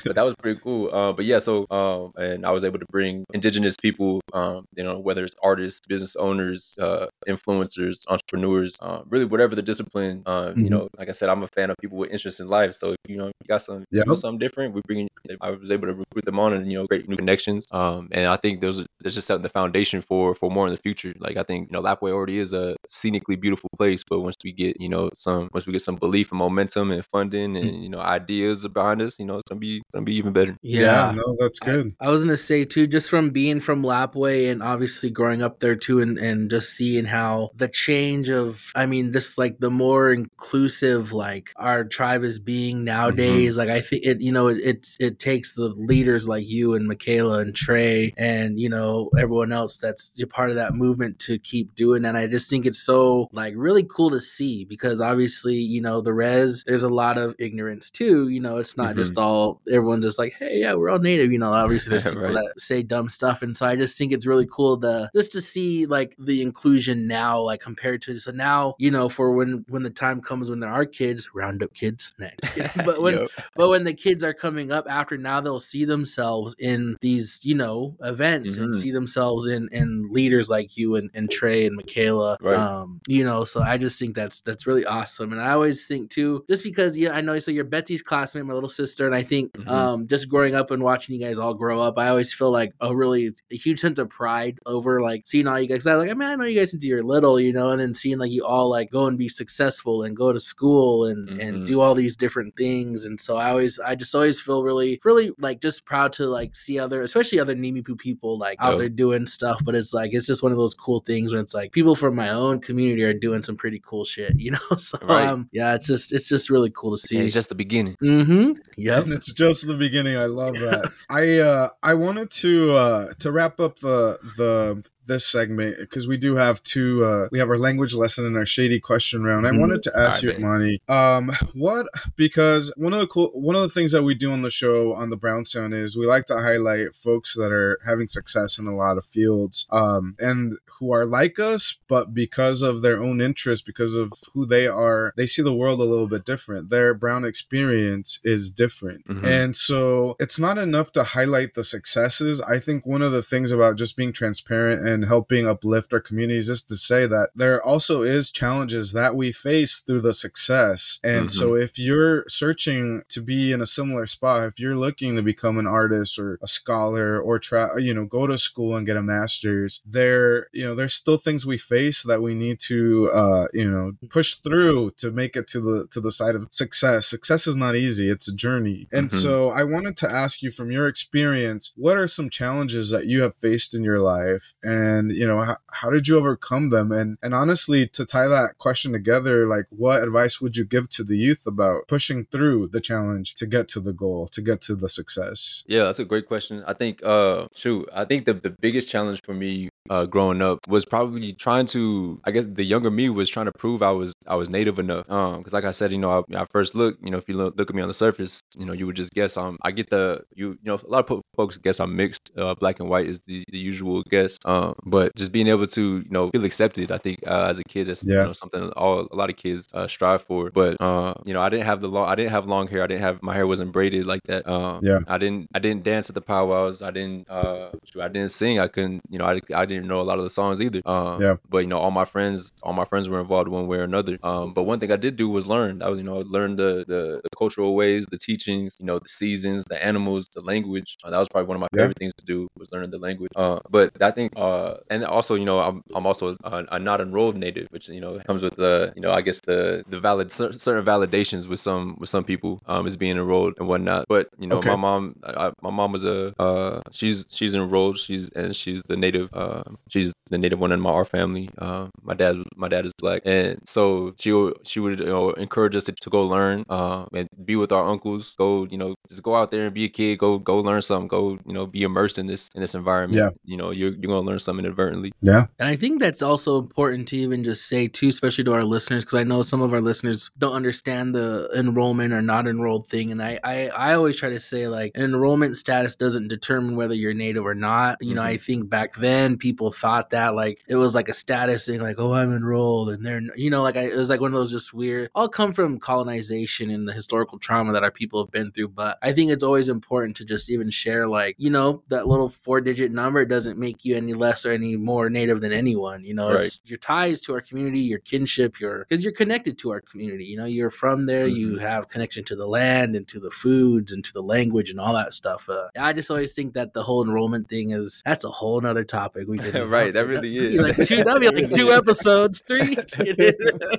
but 0.05 0.15
that 0.15 0.23
was 0.25 0.35
pretty 0.35 0.59
cool. 0.61 0.93
Uh, 0.93 1.13
but 1.13 1.25
yeah, 1.25 1.39
so 1.39 1.65
um, 1.69 2.13
and 2.21 2.45
I 2.45 2.51
was 2.51 2.63
able 2.63 2.79
to 2.79 2.84
bring 2.91 3.25
indigenous 3.33 3.75
people, 3.81 4.21
um, 4.33 4.65
you 4.75 4.83
know, 4.83 4.99
whether 4.99 5.23
it's 5.23 5.35
artists, 5.43 5.81
business 5.87 6.15
owners, 6.15 6.75
uh, 6.79 7.07
influencers, 7.27 8.05
entrepreneurs, 8.07 8.75
uh, 8.81 9.01
really 9.09 9.25
whatever 9.25 9.55
the 9.55 9.61
discipline. 9.61 10.23
Uh, 10.25 10.53
You 10.55 10.63
Mhm. 10.65 10.69
know, 10.69 10.87
like 10.97 11.09
I 11.09 11.11
said, 11.13 11.29
I'm 11.29 11.43
a 11.43 11.47
fan 11.47 11.69
of 11.69 11.75
people 11.81 11.97
with 11.97 12.11
interest 12.11 12.39
in 12.39 12.47
life. 12.47 12.73
So 12.75 12.95
you 13.07 13.17
know 13.17 13.27
you 13.27 13.47
got 13.47 13.61
some, 13.61 13.83
Yeah. 13.91 14.03
you 14.05 14.05
know, 14.09 14.15
something 14.15 14.39
different, 14.39 14.73
we 14.73 14.81
bring. 14.87 15.07
I 15.41 15.49
was 15.51 15.71
able 15.71 15.87
to 15.87 15.93
recruit 15.95 16.23
them 16.25 16.37
on 16.39 16.53
and 16.53 16.71
you 16.71 16.77
know 16.77 16.85
create 16.87 17.07
new 17.09 17.15
connections. 17.17 17.65
Um, 17.71 18.09
and 18.11 18.27
I 18.27 18.35
think 18.37 18.61
those 18.61 18.79
are, 18.79 18.85
there's 19.01 19.15
just 19.15 19.27
setting 19.27 19.41
the 19.41 19.49
foundation 19.49 20.01
for 20.01 20.35
for 20.35 20.49
more 20.51 20.67
in 20.67 20.71
the 20.71 20.77
future. 20.87 21.13
Like 21.19 21.35
I 21.37 21.43
think 21.43 21.69
you 21.69 21.73
know 21.73 21.81
Lapwai 21.81 22.11
already 22.11 22.37
is 22.39 22.53
a 22.53 22.75
scenically 22.87 23.35
beautiful 23.35 23.69
place, 23.75 24.03
but 24.07 24.19
once 24.19 24.35
we 24.43 24.51
get 24.51 24.79
you 24.79 24.89
know 24.89 25.09
some 25.15 25.49
once 25.53 25.65
we 25.65 25.73
get 25.73 25.81
some 25.81 25.95
belief 25.95 26.31
and 26.31 26.39
momentum 26.39 26.91
and 26.91 27.03
funding 27.05 27.57
and 27.57 27.83
you 27.83 27.89
know 27.89 27.99
ideas 27.99 28.67
behind 28.67 29.01
us, 29.01 29.17
you 29.19 29.25
know 29.25 29.37
it's 29.37 29.49
gonna 29.49 29.59
be 29.59 29.77
it's 29.77 29.93
gonna 29.95 30.05
be 30.05 30.15
even 30.15 30.31
better. 30.33 30.55
yeah. 30.61 31.11
No, 31.15 31.35
that's 31.39 31.59
good. 31.59 31.93
I 31.99 32.09
was 32.09 32.23
gonna 32.23 32.37
say 32.37 32.65
too, 32.65 32.74
just 32.83 33.09
from 33.09 33.29
being 33.29 33.59
from 33.59 33.83
Lapwai 33.83 34.51
and 34.51 34.61
obviously 34.61 35.09
growing 35.09 35.41
up 35.41 35.59
there 35.59 35.75
too, 35.75 36.01
and, 36.01 36.17
and 36.17 36.49
just 36.49 36.73
seeing 36.73 37.05
how 37.05 37.51
the 37.55 37.67
change 37.67 38.29
of, 38.29 38.71
I 38.75 38.85
mean, 38.85 39.13
just 39.13 39.37
like 39.37 39.59
the 39.59 39.71
more 39.71 40.11
inclusive 40.11 41.13
like 41.13 41.51
our 41.55 41.85
tribe 41.85 42.23
is 42.23 42.37
being 42.37 42.83
nowadays. 42.83 43.57
Mm-hmm. 43.57 43.69
Like 43.69 43.77
I 43.77 43.81
think 43.81 44.05
it, 44.05 44.21
you 44.21 44.31
know, 44.31 44.47
it, 44.47 44.57
it 44.57 44.87
it 44.99 45.19
takes 45.19 45.55
the 45.55 45.69
leaders 45.69 46.27
like 46.27 46.47
you 46.47 46.73
and 46.73 46.87
Michaela 46.87 47.39
and 47.39 47.55
Trey 47.55 48.13
and 48.17 48.59
you 48.59 48.69
know 48.69 49.09
everyone 49.17 49.51
else 49.51 49.77
that's 49.77 50.19
a 50.21 50.27
part 50.27 50.49
of 50.49 50.57
that 50.57 50.73
movement 50.73 51.19
to 51.19 51.39
keep 51.39 51.75
doing 51.75 52.01
that. 52.01 52.15
I 52.15 52.27
just 52.27 52.49
think 52.49 52.65
it's 52.65 52.81
so 52.81 53.29
like 53.31 53.53
really 53.55 53.83
cool 53.83 54.09
to 54.09 54.19
see 54.19 54.65
because 54.65 54.99
obviously 54.99 55.55
you 55.55 55.81
know 55.81 56.01
the 56.01 56.13
res 56.13 56.63
there's 56.65 56.83
a 56.83 56.89
lot 56.89 57.17
of 57.17 57.35
ignorance 57.39 57.89
too. 57.89 58.27
You 58.27 58.41
know, 58.41 58.57
it's 58.57 58.75
not 58.75 58.89
mm-hmm. 58.89 58.97
just 58.97 59.17
all 59.17 59.61
everyone's 59.71 60.05
just 60.05 60.19
like, 60.19 60.33
hey, 60.37 60.59
yeah, 60.59 60.73
we're 60.73 60.89
all 60.89 60.99
native. 60.99 61.31
You 61.31 61.39
know, 61.39 61.53
obviously 61.53 61.91
there's 61.91 62.03
people 62.03 62.25
Right. 62.25 62.33
that 62.33 62.54
say 62.57 62.83
dumb 62.83 63.09
stuff, 63.09 63.41
and 63.41 63.55
so 63.55 63.65
I 63.65 63.75
just 63.75 63.97
think 63.97 64.11
it's 64.11 64.25
really 64.25 64.47
cool 64.49 64.77
the 64.77 65.09
just 65.15 65.31
to 65.33 65.41
see 65.41 65.85
like 65.85 66.15
the 66.19 66.41
inclusion 66.41 67.07
now, 67.07 67.39
like 67.39 67.59
compared 67.61 68.01
to 68.03 68.17
so 68.19 68.31
now 68.31 68.75
you 68.79 68.91
know 68.91 69.09
for 69.09 69.31
when 69.33 69.65
when 69.69 69.83
the 69.83 69.89
time 69.89 70.21
comes 70.21 70.49
when 70.49 70.59
there 70.59 70.69
are 70.71 70.85
kids, 70.85 71.29
round 71.33 71.61
up 71.63 71.73
kids, 71.73 72.13
nah, 72.19 72.27
kidding. 72.41 72.69
but 72.85 73.01
when 73.01 73.15
Yup. 73.15 73.29
but 73.55 73.69
when 73.69 73.83
the 73.83 73.93
kids 73.93 74.23
are 74.23 74.33
coming 74.33 74.71
up 74.71 74.85
after 74.89 75.17
now 75.17 75.41
they'll 75.41 75.59
see 75.59 75.85
themselves 75.85 76.55
in 76.59 76.97
these 77.01 77.39
you 77.43 77.55
know 77.55 77.95
events 78.01 78.57
and 78.57 78.73
Mhm. 78.73 78.75
see 78.75 78.91
themselves 78.91 79.47
in 79.47 79.67
in 79.71 80.09
leaders 80.11 80.49
like 80.49 80.77
you 80.77 80.95
and, 80.95 81.09
and 81.13 81.29
trey 81.31 81.65
and 81.65 81.75
michaela 81.75 82.37
Right. 82.41 82.57
um 82.57 83.01
you 83.07 83.23
know 83.23 83.43
so 83.43 83.61
i 83.61 83.77
just 83.77 83.99
think 83.99 84.15
that's 84.15 84.41
that's 84.41 84.65
really 84.67 84.85
awesome 84.85 85.31
and 85.33 85.41
i 85.41 85.51
always 85.51 85.85
think 85.87 86.09
too 86.09 86.43
just 86.49 86.63
because 86.63 86.97
yeah 86.97 87.11
i 87.11 87.21
know 87.21 87.37
so 87.39 87.51
you're 87.51 87.63
betsy's 87.63 88.01
classmate 88.01 88.45
my 88.45 88.53
little 88.53 88.69
sister 88.69 89.05
and 89.05 89.15
i 89.15 89.21
think 89.23 89.51
Mhm. 89.53 89.69
um 89.69 90.07
just 90.07 90.29
growing 90.29 90.55
up 90.55 90.71
and 90.71 90.81
watching 90.83 91.15
you 91.19 91.25
guys 91.25 91.37
all 91.39 91.53
grow 91.53 91.81
up 91.81 91.97
i 91.97 92.07
always 92.07 92.33
feel 92.33 92.44
like 92.51 92.73
a 92.81 92.95
really 92.95 93.31
a 93.51 93.55
huge 93.55 93.79
sense 93.79 93.99
of 93.99 94.09
pride 94.09 94.59
over 94.65 95.01
like 95.01 95.23
seeing 95.25 95.47
all 95.47 95.59
you 95.59 95.67
guys. 95.67 95.85
I 95.87 95.95
like 95.95 96.09
i 96.09 96.13
mean 96.13 96.27
i 96.29 96.35
know 96.35 96.45
you 96.45 96.59
guys 96.59 96.71
since 96.71 96.85
you're 96.85 97.03
little 97.03 97.39
you 97.39 97.53
know 97.53 97.71
and 97.71 97.79
then 97.81 97.93
seeing 97.93 98.17
like 98.17 98.31
you 98.31 98.45
all 98.45 98.69
like 98.69 98.89
go 98.91 99.05
and 99.05 99.17
be 99.17 99.29
successful 99.29 100.03
and 100.03 100.15
go 100.15 100.31
to 100.33 100.39
school 100.39 101.05
and 101.05 101.29
and 101.41 101.55
Mhm. 101.63 101.67
do 101.67 101.81
all 101.81 101.95
these 101.95 102.15
different 102.15 102.55
things 102.55 103.05
and 103.05 103.19
so 103.19 103.37
i 103.37 103.49
always 103.49 103.79
i 103.79 103.95
just 103.95 104.13
always 104.15 104.39
feel 104.41 104.63
really 104.63 104.99
really 105.05 105.31
like 105.39 105.61
just 105.61 105.85
proud 105.85 106.13
to 106.13 106.27
like 106.27 106.55
see 106.55 106.79
other 106.79 107.01
especially 107.01 107.39
other 107.39 107.55
Nimiipuu 107.55 107.97
people 107.97 108.37
like 108.37 108.57
out 108.59 108.71
Yup. 108.71 108.77
there 108.79 108.89
doing 108.89 109.25
stuff 109.27 109.61
but 109.63 109.75
it's 109.75 109.93
like 109.93 110.13
it's 110.13 110.27
just 110.27 110.43
one 110.43 110.51
of 110.51 110.57
those 110.57 110.73
cool 110.73 110.99
things 110.99 111.33
when 111.33 111.41
it's 111.41 111.53
like 111.53 111.71
people 111.71 111.95
from 111.95 112.15
my 112.15 112.29
own 112.29 112.59
community 112.59 113.03
are 113.03 113.13
doing 113.13 113.41
some 113.41 113.55
pretty 113.55 113.79
cool 113.83 114.03
shit 114.03 114.33
you 114.39 114.51
know 114.51 114.77
so 114.77 114.97
Right. 115.03 115.27
um 115.27 115.49
yeah 115.51 115.75
it's 115.75 115.87
just 115.87 116.11
it's 116.13 116.27
just 116.29 116.49
really 116.49 116.71
cool 116.71 116.91
to 116.91 116.97
see 116.97 117.15
And 117.17 117.25
it's 117.25 117.33
just 117.33 117.49
the 117.49 117.55
beginning. 117.55 117.95
mm-hmm 118.01 118.53
yep 118.77 119.03
And 119.05 119.13
it's 119.13 119.31
just 119.31 119.67
the 119.67 119.75
beginning. 119.77 120.17
I 120.17 120.25
love 120.25 120.55
that. 120.59 120.91
I 121.09 121.37
uh 121.39 121.69
I 121.83 121.93
wanted 121.93 122.29
to 122.41 122.73
uh 122.73 123.13
to 123.19 123.31
wrap 123.31 123.59
up 123.59 123.77
the 123.79 124.17
the 124.37 124.83
this 125.07 125.25
segment 125.25 125.77
because 125.79 126.07
we 126.07 126.17
do 126.17 126.35
have 126.35 126.61
two 126.63 127.03
uh 127.05 127.27
we 127.31 127.39
have 127.39 127.49
our 127.49 127.57
language 127.57 127.93
lesson 127.95 128.25
and 128.25 128.37
our 128.37 128.45
shady 128.45 128.79
question 128.79 129.23
round. 129.23 129.45
I 129.47 129.51
Mhm. 129.51 129.59
wanted 129.59 129.83
to 129.83 129.97
ask 129.97 130.23
Alright, 130.23 130.39
you, 130.39 130.45
Monty, 130.45 130.81
um 130.87 131.31
what 131.53 131.87
because 132.15 132.73
one 132.77 132.93
of 132.93 132.99
the 132.99 133.07
cool 133.07 133.29
one 133.33 133.55
of 133.55 133.61
the 133.61 133.69
things 133.69 133.91
that 133.91 134.03
we 134.03 134.15
do 134.15 134.31
on 134.31 134.41
the 134.41 134.49
show 134.49 134.93
on 134.93 135.09
the 135.09 135.17
Brown 135.17 135.45
Sound 135.45 135.73
is 135.73 135.97
we 135.97 136.05
like 136.05 136.25
to 136.25 136.37
highlight 136.37 136.95
folks 136.95 137.35
that 137.35 137.51
are 137.51 137.79
having 137.85 138.07
success 138.07 138.57
in 138.57 138.67
a 138.67 138.75
lot 138.75 138.97
of 138.97 139.05
fields 139.05 139.65
um 139.71 140.15
and 140.19 140.57
who 140.79 140.91
are 140.91 141.05
like 141.05 141.39
us 141.39 141.77
but 141.87 142.13
because 142.13 142.61
of 142.61 142.81
their 142.81 143.01
own 143.01 143.21
interest 143.21 143.65
because 143.65 143.95
of 143.95 144.11
who 144.33 144.45
they 144.45 144.67
are 144.67 145.13
they 145.17 145.25
see 145.25 145.41
the 145.41 145.53
world 145.55 145.79
a 145.79 145.83
little 145.83 146.07
bit 146.07 146.25
different 146.25 146.69
their 146.69 146.93
brown 146.93 147.23
experience 147.25 148.19
is 148.23 148.51
different 148.51 149.05
Mhm. 149.07 149.23
and 149.23 149.55
so 149.55 150.15
it's 150.19 150.39
not 150.39 150.57
enough 150.57 150.91
to 150.93 151.03
highlight 151.03 151.53
the 151.53 151.63
successes 151.63 152.41
i 152.41 152.59
think 152.59 152.85
one 152.85 153.01
of 153.01 153.11
the 153.11 153.21
things 153.21 153.51
about 153.51 153.77
just 153.77 153.95
being 153.95 154.11
transparent 154.11 154.85
and 154.87 154.94
helping 155.03 155.47
uplift 155.47 155.93
our 155.93 155.99
communities 155.99 156.49
is 156.49 156.63
to 156.63 156.75
say 156.77 157.05
that 157.07 157.29
there 157.35 157.61
also 157.63 158.01
is 158.03 158.29
challenges 158.31 158.93
that 158.93 159.15
we 159.15 159.31
face 159.31 159.79
through 159.79 160.01
the 160.01 160.13
success. 160.13 160.99
And 161.03 161.27
Mhm. 161.27 161.31
so 161.31 161.55
if 161.55 161.77
you're 161.79 162.25
searching 162.27 163.03
to 163.09 163.21
be 163.21 163.51
in 163.51 163.61
a 163.61 163.65
similar 163.65 164.05
spot, 164.05 164.47
if 164.47 164.59
you're 164.59 164.75
looking 164.75 165.15
to 165.15 165.21
become 165.23 165.57
an 165.57 165.67
artist 165.67 166.17
or 166.19 166.39
a 166.41 166.47
scholar 166.47 167.19
or 167.19 167.39
try, 167.39 167.69
you 167.77 167.93
know, 167.93 168.05
go 168.05 168.27
to 168.27 168.37
school 168.37 168.75
and 168.75 168.85
get 168.85 168.97
a 168.97 169.01
master's, 169.01 169.81
there, 169.85 170.47
you 170.53 170.63
know, 170.65 170.75
there's 170.75 170.93
still 170.93 171.17
things 171.17 171.45
we 171.45 171.57
face 171.57 172.03
that 172.03 172.21
we 172.21 172.33
need 172.35 172.59
to, 172.71 173.09
uh, 173.11 173.47
you 173.53 173.69
know, 173.69 173.93
push 174.09 174.35
through 174.35 174.91
to 174.97 175.11
make 175.11 175.35
it 175.35 175.47
to 175.47 175.59
the 175.59 175.87
to 175.91 175.99
the 176.01 176.11
side 176.11 176.35
of 176.35 176.47
success. 176.51 177.07
Success 177.07 177.47
is 177.47 177.57
not 177.57 177.75
easy; 177.75 178.09
it's 178.09 178.27
a 178.27 178.35
journey. 178.35 178.87
And 178.91 179.09
Mhm. 179.09 179.21
so, 179.23 179.49
I 179.51 179.63
wanted 179.63 179.95
to 179.97 180.09
ask 180.11 180.41
you, 180.43 180.51
from 180.51 180.71
your 180.71 180.87
experience, 180.87 181.71
what 181.75 181.97
are 181.97 182.07
some 182.07 182.29
challenges 182.29 182.89
that 182.91 183.05
you 183.05 183.21
have 183.23 183.35
faced 183.35 183.73
in 183.75 183.83
your 183.83 183.99
life, 183.99 184.53
and 184.63 184.84
you 185.11 185.27
know, 185.27 185.41
how, 185.41 185.57
how 185.71 185.89
did 185.89 186.07
you 186.07 186.17
overcome 186.17 186.69
them? 186.69 186.91
And 186.91 187.17
and 187.23 187.33
honestly, 187.33 187.87
to 187.89 188.05
tie 188.05 188.27
that 188.27 188.57
question 188.57 188.91
together, 188.91 189.47
like, 189.47 189.65
what 189.69 190.03
advice 190.03 190.41
would 190.41 190.55
you 190.57 190.65
give 190.65 190.89
to 190.89 191.03
the 191.03 191.17
youth 191.17 191.45
about 191.47 191.87
pushing 191.87 192.25
through 192.25 192.69
the 192.69 192.81
challenge 192.81 193.33
to 193.35 193.45
get 193.45 193.67
to 193.69 193.79
the 193.79 193.93
goal, 193.93 194.27
to 194.29 194.41
get 194.41 194.61
to 194.61 194.75
the 194.75 194.89
success? 194.89 195.63
Yeah, 195.67 195.85
that's 195.85 195.99
a 195.99 196.05
great 196.05 196.27
question. 196.27 196.63
I 196.65 196.73
think, 196.73 197.03
uh, 197.03 197.47
shoot, 197.55 197.87
I 197.93 198.05
think 198.05 198.25
the, 198.25 198.33
the 198.33 198.49
biggest 198.49 198.89
challenge 198.89 199.21
for 199.21 199.33
me 199.33 199.69
uh, 199.89 200.05
growing 200.05 200.41
up 200.41 200.59
was 200.67 200.85
probably 200.85 201.33
trying 201.33 201.65
to, 201.67 202.19
I 202.25 202.31
guess 202.31 202.47
the 202.47 202.63
younger 202.63 202.89
me 202.91 203.09
was 203.09 203.29
trying 203.29 203.45
to 203.45 203.51
prove 203.51 203.81
I 203.81 203.91
was 203.91 204.13
I 204.27 204.35
was 204.35 204.49
native 204.49 204.79
enough. 204.79 205.09
Um, 205.09 205.37
because 205.39 205.53
like 205.53 205.65
I 205.65 205.71
said, 205.71 205.91
you 205.91 205.97
know, 205.97 206.23
I, 206.33 206.41
I 206.41 206.45
first 206.51 206.75
look, 206.75 206.97
you 207.03 207.11
know, 207.11 207.17
if 207.17 207.27
you 207.29 207.35
look, 207.35 207.55
look 207.57 207.69
at 207.69 207.75
me 207.75 207.81
on 207.81 207.87
the 207.87 207.93
surface, 207.93 208.41
you 208.57 208.65
know, 208.65 208.73
you 208.73 208.85
would 208.87 208.95
just 208.95 209.11
guess 209.13 209.37
I'm. 209.37 209.57
I 209.61 209.71
get 209.71 209.89
the 209.89 210.23
you 210.35 210.49
you 210.49 210.57
know 210.63 210.75
a 210.75 210.87
lot 210.89 211.09
of 211.09 211.21
folks 211.35 211.57
guess 211.57 211.79
I'm 211.79 211.95
mixed. 211.95 212.31
Uh, 212.37 212.53
black 212.55 212.79
and 212.79 212.89
white 212.89 213.07
is 213.07 213.19
the, 213.27 213.43
the 213.49 213.57
usual 213.57 214.03
guess. 214.09 214.37
Um, 214.45 214.73
but 214.85 215.15
just 215.15 215.31
being 215.31 215.47
able 215.47 215.67
to 215.67 215.81
you 215.99 216.09
know 216.09 216.29
feel 216.31 216.45
accepted, 216.45 216.91
I 216.91 216.97
think 216.97 217.19
uh, 217.27 217.45
as 217.49 217.59
a 217.59 217.63
kid, 217.63 217.87
that's 217.87 218.03
Yeah. 218.03 218.19
you 218.21 218.23
know 218.27 218.33
something 218.33 218.69
all 218.71 219.07
a 219.11 219.15
lot 219.15 219.29
of 219.29 219.35
kids 219.37 219.67
uh, 219.73 219.87
strive 219.87 220.21
for. 220.21 220.49
But 220.51 220.77
uh, 220.81 221.13
you 221.25 221.33
know, 221.33 221.41
I 221.41 221.49
didn't 221.49 221.65
have 221.65 221.81
the 221.81 221.87
long, 221.87 222.07
I 222.09 222.15
didn't 222.15 222.31
have 222.31 222.45
long 222.47 222.67
hair. 222.67 222.83
I 222.83 222.87
didn't 222.87 223.01
have 223.03 223.21
my 223.21 223.33
hair 223.33 223.45
wasn't 223.47 223.71
braided 223.71 224.05
like 224.05 224.21
that. 224.25 224.47
Um, 224.47 224.79
Yeah. 224.83 224.99
I 225.07 225.17
didn't 225.17 225.47
I 225.53 225.59
didn't 225.59 225.83
dance 225.83 226.09
at 226.09 226.15
the 226.15 226.21
powwows. 226.21 226.81
I 226.81 226.91
didn't 226.91 227.29
uh, 227.29 227.69
I 228.01 228.07
didn't 228.07 228.29
sing. 228.31 228.59
I 228.59 228.67
couldn't 228.67 229.01
you 229.09 229.19
know 229.19 229.25
I, 229.25 229.39
I 229.53 229.65
didn't 229.65 229.74
know 229.81 230.01
a 230.01 230.03
lot 230.09 230.17
of 230.17 230.23
the 230.23 230.29
songs 230.29 230.61
either. 230.61 230.81
Um, 230.85 231.21
Yeah. 231.21 231.35
But 231.49 231.59
you 231.59 231.67
know 231.67 231.77
all 231.79 231.91
my 231.91 232.05
friends 232.05 232.51
all 232.63 232.73
my 232.73 232.85
friends 232.85 233.09
were 233.09 233.19
involved 233.19 233.49
one 233.49 233.67
way 233.67 233.77
or 233.77 233.83
another. 233.83 234.17
Um, 234.23 234.53
but 234.53 234.63
one 234.63 234.79
thing 234.79 234.91
I 234.91 234.95
did 234.97 235.15
do 235.15 235.29
was 235.29 235.45
learn. 235.47 235.81
I 235.81 235.89
was 235.89 235.97
you 235.99 236.03
know 236.03 236.19
learn 236.19 236.55
the, 236.55 236.85
the 236.87 237.21
the 237.23 237.29
cultural 237.37 237.75
ways, 237.75 238.05
the 238.11 238.17
teachings, 238.17 238.75
you 238.79 238.85
know 238.85 238.99
the 238.99 239.09
seasons, 239.09 239.63
the 239.69 239.83
animals, 239.85 240.27
the 240.33 240.41
language. 240.41 240.97
Uh, 241.03 241.09
that 241.11 241.19
was 241.19 241.29
probably 241.29 241.47
one 241.47 241.57
of 241.57 241.61
my 241.61 241.67
Yeah. 241.73 241.83
favorite 241.83 241.97
things 241.99 242.13
to 242.17 242.25
do 242.25 242.47
was 242.59 242.71
learning 242.71 242.91
the 242.91 242.99
language. 242.99 243.31
Uh, 243.35 243.59
but 243.69 243.91
I 244.01 244.11
think 244.11 244.31
uh 244.35 244.75
and 244.89 245.03
also 245.05 245.35
you 245.35 245.45
know 245.45 245.59
I'm 245.61 245.81
I'm 245.95 246.05
also 246.05 246.35
a, 246.43 246.65
a 246.71 246.79
not 246.79 247.01
enrolled 247.01 247.37
native, 247.37 247.67
which 247.71 247.89
you 247.89 248.01
know 248.01 248.19
comes 248.27 248.41
with 248.43 248.55
the 248.55 248.93
you 248.95 249.01
know 249.01 249.11
I 249.11 249.21
guess 249.21 249.39
the 249.45 249.83
the 249.87 249.99
valid 249.99 250.31
certain 250.31 250.83
validations 250.85 251.47
with 251.47 251.59
some 251.59 251.95
with 251.99 252.09
some 252.09 252.23
people 252.23 252.59
um 252.65 252.85
as 252.87 252.95
being 252.97 253.17
enrolled 253.17 253.53
and 253.59 253.67
whatnot. 253.67 254.05
But 254.07 254.27
you 254.39 254.47
know 254.47 254.57
Okay. 254.57 254.69
my 254.69 254.75
mom 254.75 255.13
I, 255.23 255.47
I- 255.47 255.53
my 255.61 255.69
mom 255.69 255.91
was 255.91 256.03
a 256.03 256.33
uh 256.39 256.81
she's 256.91 257.25
she's 257.31 257.53
enrolled 257.55 257.97
she's 257.97 258.29
and 258.35 258.55
she's 258.55 258.81
the 258.87 258.97
native 258.97 259.29
uh 259.33 259.63
she's 259.89 260.13
the 260.29 260.37
native 260.37 260.59
one 260.59 260.71
in 260.71 260.79
my 260.79 260.91
our 260.91 261.05
family. 261.05 261.49
Uh, 261.57 261.87
my 262.01 262.13
dad 262.13 262.37
my 262.55 262.67
dad 262.67 262.85
is 262.85 262.93
black 262.97 263.21
and 263.25 263.59
so 263.67 264.13
she 264.19 264.31
would 264.31 264.55
she 264.63 264.79
would 264.79 264.99
you 264.99 265.05
know 265.05 265.31
encourage 265.31 265.75
us 265.75 265.83
to, 265.83 265.91
to 265.91 266.09
go 266.09 266.25
learn 266.25 266.63
uh 266.69 267.05
and 267.13 267.27
be 267.43 267.55
with 267.55 267.71
our 267.71 267.87
uncles. 267.87 268.35
Go 268.37 268.65
you 268.65 268.77
know 268.77 268.95
just 269.07 269.23
go 269.23 269.35
out 269.35 269.51
there 269.51 269.65
and 269.65 269.73
be 269.73 269.85
a 269.85 269.89
kid. 269.89 270.19
Go 270.19 270.37
go 270.37 270.57
learn 270.57 270.81
something. 270.81 271.07
Go 271.07 271.37
you 271.45 271.53
know 271.53 271.65
be 271.65 271.83
immersed 271.83 272.17
in 272.17 272.27
this 272.27 272.49
in 272.55 272.61
this 272.61 272.75
environment. 272.75 273.17
Yeah. 273.17 273.29
You 273.43 273.57
know 273.57 273.71
you're 273.71 273.91
you're 273.91 274.09
gonna 274.09 274.21
learn 274.21 274.39
something 274.39 274.65
inadvertently. 274.65 275.11
Yeah. 275.21 275.45
And 275.59 275.69
I 275.69 275.75
think 275.75 275.99
that's 275.99 276.21
also 276.21 276.57
important 276.59 277.07
to 277.09 277.17
even 277.17 277.43
just 277.43 277.67
say 277.67 277.87
too, 277.87 278.09
especially 278.09 278.43
to 278.45 278.53
our 278.53 278.63
listeners, 278.63 279.03
because 279.03 279.19
I 279.19 279.23
know 279.23 279.41
some 279.41 279.61
of 279.61 279.73
our 279.73 279.81
listeners 279.81 280.29
don't 280.37 280.53
understand 280.53 281.15
the 281.15 281.49
enrollment 281.55 282.13
or 282.13 282.21
not 282.21 282.47
enrolled 282.47 282.87
thing. 282.87 283.11
And 283.11 283.21
I, 283.21 283.39
I, 283.43 283.67
I 283.69 283.93
always 283.93 284.17
try 284.17 284.29
to 284.29 284.39
say 284.39 284.67
like 284.67 284.91
enrollment 284.95 285.57
status 285.57 285.95
doesn't 285.95 286.27
determine 286.27 286.75
whether 286.75 286.93
you're 286.93 287.13
native 287.13 287.45
or 287.45 287.55
not. 287.55 287.97
You 288.01 288.15
know, 288.15 288.23
I 288.23 288.37
think 288.37 288.69
back 288.69 288.95
then 288.95 289.37
people 289.37 289.54
thought 289.71 290.11
that 290.11 290.35
like 290.35 290.63
it 290.67 290.75
was 290.75 290.95
like 290.95 291.09
a 291.09 291.13
status 291.13 291.65
thing, 291.65 291.81
like 291.81 291.97
oh 291.99 292.13
I'm 292.13 292.33
enrolled, 292.33 292.89
and 292.89 293.05
they're 293.05 293.21
you 293.35 293.49
know 293.49 293.63
like 293.63 293.77
I, 293.77 293.83
it 293.83 293.97
was 293.97 294.09
like 294.09 294.21
one 294.21 294.33
of 294.33 294.39
those 294.39 294.51
just 294.51 294.73
weird. 294.73 295.09
All 295.15 295.27
come 295.27 295.51
from 295.51 295.79
colonization 295.79 296.69
and 296.69 296.87
the 296.87 296.93
historical 296.93 297.39
trauma 297.39 297.73
that 297.73 297.83
our 297.83 297.91
people 297.91 298.23
have 298.23 298.31
been 298.31 298.51
through. 298.51 298.69
But 298.69 298.97
I 299.01 299.11
think 299.11 299.31
it's 299.31 299.43
always 299.43 299.69
important 299.69 300.17
to 300.17 300.25
just 300.25 300.49
even 300.49 300.69
share 300.69 301.07
like 301.07 301.35
you 301.37 301.49
know 301.49 301.83
that 301.89 302.07
little 302.07 302.29
four 302.29 302.61
digit 302.61 302.91
number 302.91 303.25
doesn't 303.25 303.57
make 303.57 303.85
you 303.85 303.95
any 303.95 304.13
less 304.13 304.45
or 304.45 304.51
any 304.51 304.77
more 304.77 305.09
native 305.09 305.41
than 305.41 305.51
anyone. 305.51 306.03
You 306.03 306.13
know, 306.13 306.29
it's 306.29 306.61
your 306.65 306.77
ties 306.77 307.21
to 307.21 307.33
our 307.33 307.41
community, 307.41 307.79
your 307.79 307.99
kinship, 307.99 308.59
your 308.59 308.85
because 308.87 309.03
you're 309.03 309.13
connected 309.13 309.57
to 309.59 309.71
our 309.71 309.81
community. 309.81 310.25
You 310.25 310.37
know, 310.37 310.45
you're 310.45 310.69
from 310.69 311.05
there. 311.05 311.27
You 311.27 311.57
have 311.59 311.87
connection 311.89 312.23
to 312.25 312.35
the 312.35 312.47
land 312.47 312.95
and 312.95 313.07
to 313.09 313.19
the 313.19 313.31
foods 313.31 313.91
and 313.91 314.03
to 314.03 314.13
the 314.13 314.21
language 314.21 314.69
and 314.69 314.79
all 314.79 314.93
that 314.93 315.13
stuff. 315.13 315.49
Uh, 315.49 315.69
I 315.77 315.93
just 315.93 316.09
always 316.09 316.33
think 316.33 316.53
that 316.53 316.73
the 316.73 316.83
whole 316.83 317.03
enrollment 317.03 317.49
thing 317.49 317.71
is 317.71 318.01
that's 318.05 318.23
a 318.23 318.29
whole 318.29 318.59
nother 318.61 318.83
topic. 318.83 319.27
We 319.27 319.34
could 319.37 319.55
Right, 319.69 319.93
that 319.93 320.07
really 320.07 320.37
that'd 320.37 320.53
is. 320.53 320.77
like 320.79 320.87
two. 320.87 321.03
That'd 321.03 321.21
be 321.21 321.41
like 321.41 321.49
two 321.49 321.71
episodes, 321.73 322.41
three. 322.47 322.75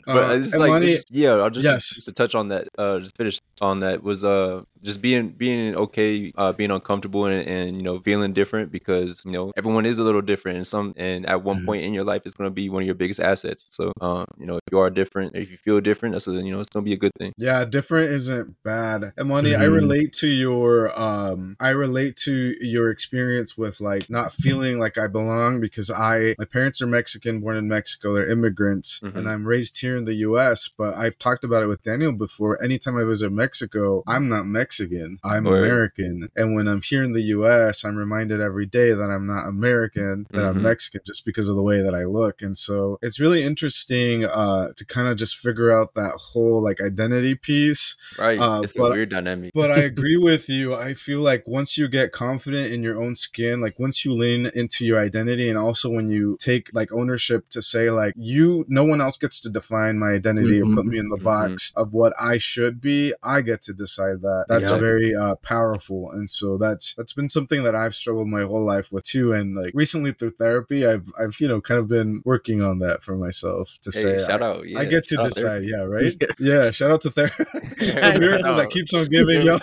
but 0.07 0.31
Uh, 0.31 0.39
it's 0.39 0.55
like 0.57 0.71
Lonnie- 0.71 0.95
just- 0.95 1.13
yeah 1.15 1.33
i'll 1.35 1.51
just 1.51 1.65
Yes. 1.65 1.95
just 1.95 2.07
to 2.07 2.13
touch 2.13 2.35
on 2.35 2.49
that 2.49 2.69
uh 2.79 2.99
just 3.01 3.17
finish 3.17 3.41
on 3.61 3.81
that 3.81 4.03
was 4.03 4.25
uh 4.25 4.63
just 4.87 5.03
being 5.03 5.31
being 5.31 5.75
okay 5.77 6.33
uh 6.37 6.53
being 6.53 6.71
uncomfortable 6.71 7.27
and, 7.27 7.47
and 7.47 7.77
you 7.77 7.83
know 7.83 7.99
feeling 8.01 8.33
different 8.33 8.71
because 8.71 9.23
you 9.27 9.33
know 9.33 9.53
everyone 9.57 9.85
is 9.85 9.99
a 9.99 10.05
little 10.05 10.23
different 10.23 10.57
and 10.57 10.67
some 10.67 10.95
and 10.97 11.27
at 11.27 11.43
one 11.43 11.59
Mhm. 11.61 11.67
point 11.67 11.83
in 11.85 11.93
your 11.93 12.05
life 12.05 12.23
it's 12.25 12.35
going 12.35 12.49
to 12.49 12.55
be 12.55 12.69
one 12.69 12.83
of 12.83 12.87
your 12.87 12.95
biggest 12.95 13.21
assets 13.21 13.67
so 13.71 13.93
um 14.01 14.25
you 14.39 14.47
know 14.47 14.57
if 14.57 14.63
you 14.73 14.79
are 14.79 14.91
different 14.91 15.35
if 15.35 15.51
you 15.51 15.57
feel 15.57 15.81
different 15.81 16.13
that's 16.15 16.29
a, 16.29 16.33
you 16.33 16.53
know 16.53 16.61
it's 16.61 16.71
going 16.71 16.85
to 16.85 16.89
be 16.89 16.95
a 16.95 16.97
good 17.05 17.13
thing 17.19 17.33
Yeah, 17.39 17.65
different 17.67 18.13
isn't 18.13 18.47
bad. 18.65 19.13
And 19.19 19.29
Mani, 19.29 19.55
I 19.55 19.67
Mhm. 19.67 19.75
relate 19.83 20.11
to 20.23 20.29
your 20.45 20.75
um 21.09 21.57
I 21.61 21.71
relate 21.71 22.15
to 22.27 22.35
your 22.61 22.87
experience 22.91 23.51
with 23.59 23.81
like 23.81 24.05
not 24.09 24.29
feeling 24.33 24.79
like 24.85 24.97
I 25.05 25.07
belong 25.19 25.61
because 25.67 25.89
I 25.91 26.35
my 26.39 26.49
parents 26.57 26.81
are 26.83 26.87
Mexican, 26.99 27.41
born 27.41 27.57
in 27.57 27.67
Mexico, 27.77 28.15
they're 28.15 28.31
immigrants, 28.37 29.01
Mhm. 29.03 29.17
and 29.17 29.25
I'm 29.31 29.45
raised 29.55 29.75
here 29.85 29.97
in 30.01 30.05
the 30.11 30.19
US, 30.29 30.59
but 30.81 30.95
I've 31.03 31.19
talked 31.27 31.45
about 31.45 31.63
it 31.65 31.67
with 31.73 31.83
Daniel 31.91 32.13
before. 32.27 32.53
Anytime 32.63 32.97
I 32.97 33.05
visit 33.05 33.31
Mexico, 33.45 33.83
I'm 34.15 34.29
not 34.35 34.45
Mexican. 34.47 34.76
I'm 34.81 35.45
Word. 35.45 35.65
American. 35.65 36.29
And 36.37 36.55
when 36.55 36.69
I'm 36.69 36.83
here 36.83 37.03
in 37.03 37.13
the 37.13 37.23
US, 37.37 37.85
I'm 37.85 37.97
reminded 37.97 38.41
every 38.41 38.67
day 38.67 38.93
that 38.93 39.11
I'm 39.11 39.27
not 39.27 39.49
American, 39.49 40.27
that 40.31 40.45
I'm 40.45 40.57
Mhm. 40.57 40.63
Mexican 40.63 41.01
just 41.07 41.25
because 41.25 41.49
of 41.49 41.57
the 41.57 41.63
way 41.63 41.83
that 41.83 41.95
I 41.95 42.05
look. 42.05 42.43
And 42.43 42.57
so 42.57 42.99
it's 43.03 43.19
really 43.21 43.43
interesting 43.43 44.25
uh 44.25 44.69
to 44.77 44.85
kind 44.85 45.09
of 45.09 45.17
just 45.17 45.37
figure 45.39 45.71
out 45.71 45.95
that 45.95 46.13
whole 46.17 46.63
like 46.63 46.81
identity 46.81 47.35
piece 47.35 47.97
right 48.19 48.39
Uh, 48.39 48.61
it's 48.63 48.77
a 48.77 48.81
but- 48.81 48.93
weird 48.93 49.11
dynamic 49.11 49.53
but 49.55 49.71
I 49.71 49.79
agree 49.93 50.17
with 50.17 50.49
you. 50.49 50.75
I 50.75 50.95
feel 50.95 51.21
like 51.21 51.45
once 51.47 51.77
you 51.79 51.89
get 51.89 52.13
confident 52.13 52.73
in 52.73 52.83
your 52.83 53.01
own 53.03 53.15
skin, 53.17 53.61
like 53.61 53.79
once 53.79 54.05
you 54.05 54.13
lean 54.13 54.51
into 54.55 54.85
your 54.85 54.99
identity, 54.99 55.49
and 55.49 55.59
also 55.59 55.89
when 55.91 56.09
you 56.11 56.37
take 56.41 56.69
like 56.75 56.93
ownership 56.93 57.49
to 57.51 57.63
say 57.63 57.91
like 57.91 58.13
you, 58.17 58.65
no 58.69 58.85
one 58.85 59.01
else 59.01 59.17
gets 59.17 59.41
to 59.41 59.51
define 59.51 59.99
my 59.99 60.11
identity 60.11 60.61
Mhm. 60.61 60.73
or 60.73 60.77
put 60.77 60.87
me 60.87 60.99
in 60.99 61.09
the 61.09 61.17
Mhm. 61.19 61.23
box 61.25 61.73
of 61.77 61.95
what 61.95 62.13
I 62.21 62.39
should 62.39 62.81
be. 62.81 63.13
I 63.23 63.41
get 63.41 63.63
to 63.63 63.73
decide 63.73 64.23
that. 64.23 64.47
That's 64.49 64.56
Yeah. 64.65 64.79
very 64.79 65.15
uh, 65.15 65.37
powerful, 65.37 66.11
and 66.13 66.29
so 66.29 66.57
that's 66.59 66.95
that's 66.95 67.13
been 67.13 67.29
something 67.29 67.63
that 67.65 67.75
I've 67.75 67.95
struggled 67.95 68.29
my 68.29 68.43
whole 68.43 68.65
life 68.65 68.93
with 68.93 69.05
too. 69.05 69.33
And 69.33 69.55
like 69.55 69.73
recently 69.75 70.13
through 70.13 70.31
therapy, 70.31 70.87
I've 70.87 71.11
I've 71.19 71.37
you 71.41 71.49
know 71.49 71.61
kind 71.61 71.79
of 71.81 71.89
been 71.89 72.23
working 72.25 72.63
on 72.63 72.79
that 72.81 73.03
for 73.03 73.17
myself 73.17 73.79
to 73.83 73.91
hey, 73.93 74.03
say 74.03 74.19
shout 74.27 74.43
I, 74.43 74.47
out 74.47 74.69
yeah, 74.69 74.79
I 74.79 74.85
get 74.85 75.07
to 75.09 75.15
shout 75.17 75.25
out 75.27 75.33
decide. 75.33 75.65
Yeah, 75.65 75.77
right. 75.85 76.15
yeah, 76.39 76.71
shout 76.71 76.91
out 76.91 77.01
to 77.03 77.11
therapy. 77.11 77.45
the 77.45 78.17
miracle 78.21 78.55
that 78.57 78.71
keeps 78.71 78.95
on 78.95 79.05
giving, 79.07 79.43
yo. 79.43 79.59